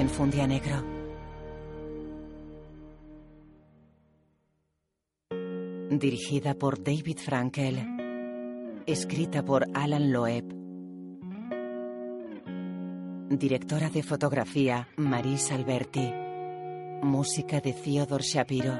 La 0.03 0.09
imagen 0.09 0.09
funde 0.09 0.41
a 0.41 0.47
negro. 0.47 0.83
Dirigida 5.89 6.55
por 6.55 6.83
David 6.83 7.19
Frankel. 7.19 7.77
Escrita 8.85 9.45
por 9.45 9.65
Alan 9.73 10.11
Loeb. 10.11 10.45
Directora 13.29 13.89
de 13.89 14.03
fotografía 14.03 14.89
Maris 14.97 15.51
Alberti. 15.51 16.11
Música 17.01 17.61
de 17.61 17.73
Theodore 17.73 18.23
Shapiro. 18.23 18.73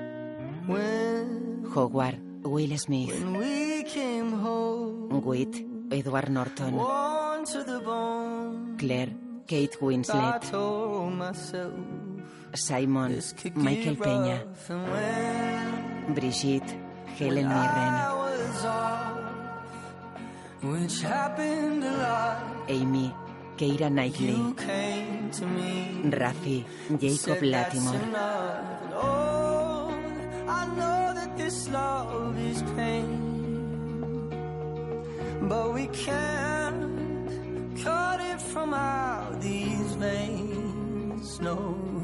Howard 1.73 2.19
Will 2.43 2.77
Smith. 2.77 3.13
Witt 5.23 5.55
Edward 5.89 6.29
Norton. 6.29 6.77
Claire 8.77 9.22
Kate 9.47 9.77
Winslet, 9.81 10.43
Simon, 12.55 13.21
Michael 13.55 13.95
Peña, 13.95 14.39
Brigitte, 16.15 16.75
Helen 17.17 17.47
Mirren, 17.47 17.93
Amy, 22.69 23.13
Keira 23.57 23.89
Knightley, 23.91 24.37
Rafi, 26.09 26.65
Jacob 26.99 27.41
Latimore. 27.43 27.99
But 35.45 35.73
we 35.73 35.87
can't 35.87 37.77
cut 37.83 38.21
it 38.21 38.41
from 38.41 38.73
our 38.73 39.12
makes 40.03 41.39
no 41.39 42.02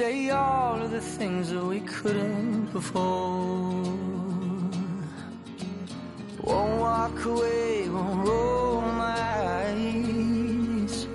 say 0.00 0.30
all 0.30 0.80
of 0.80 0.90
the 0.92 1.00
things 1.18 1.50
that 1.50 1.62
we 1.62 1.80
couldn't 1.80 2.72
before. 2.72 3.84
Won't 6.42 6.76
walk 6.86 7.18
away, 7.26 7.86
won't 7.90 8.26
roll 8.26 8.80
my 8.80 9.20
eyes. 9.60 11.06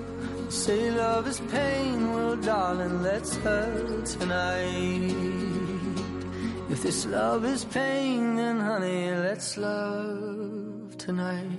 Say 0.49 0.91
love 0.91 1.25
is 1.27 1.39
pain, 1.57 2.13
well, 2.13 2.35
darling, 2.35 3.01
let's 3.01 3.35
hurt 3.37 4.05
tonight. 4.05 5.15
If 6.69 6.83
this 6.83 7.07
love 7.07 7.43
is 7.43 7.65
pain, 7.65 8.35
then 8.35 8.59
honey, 8.59 9.09
let's 9.27 9.57
love 9.57 10.95
tonight. 10.99 11.54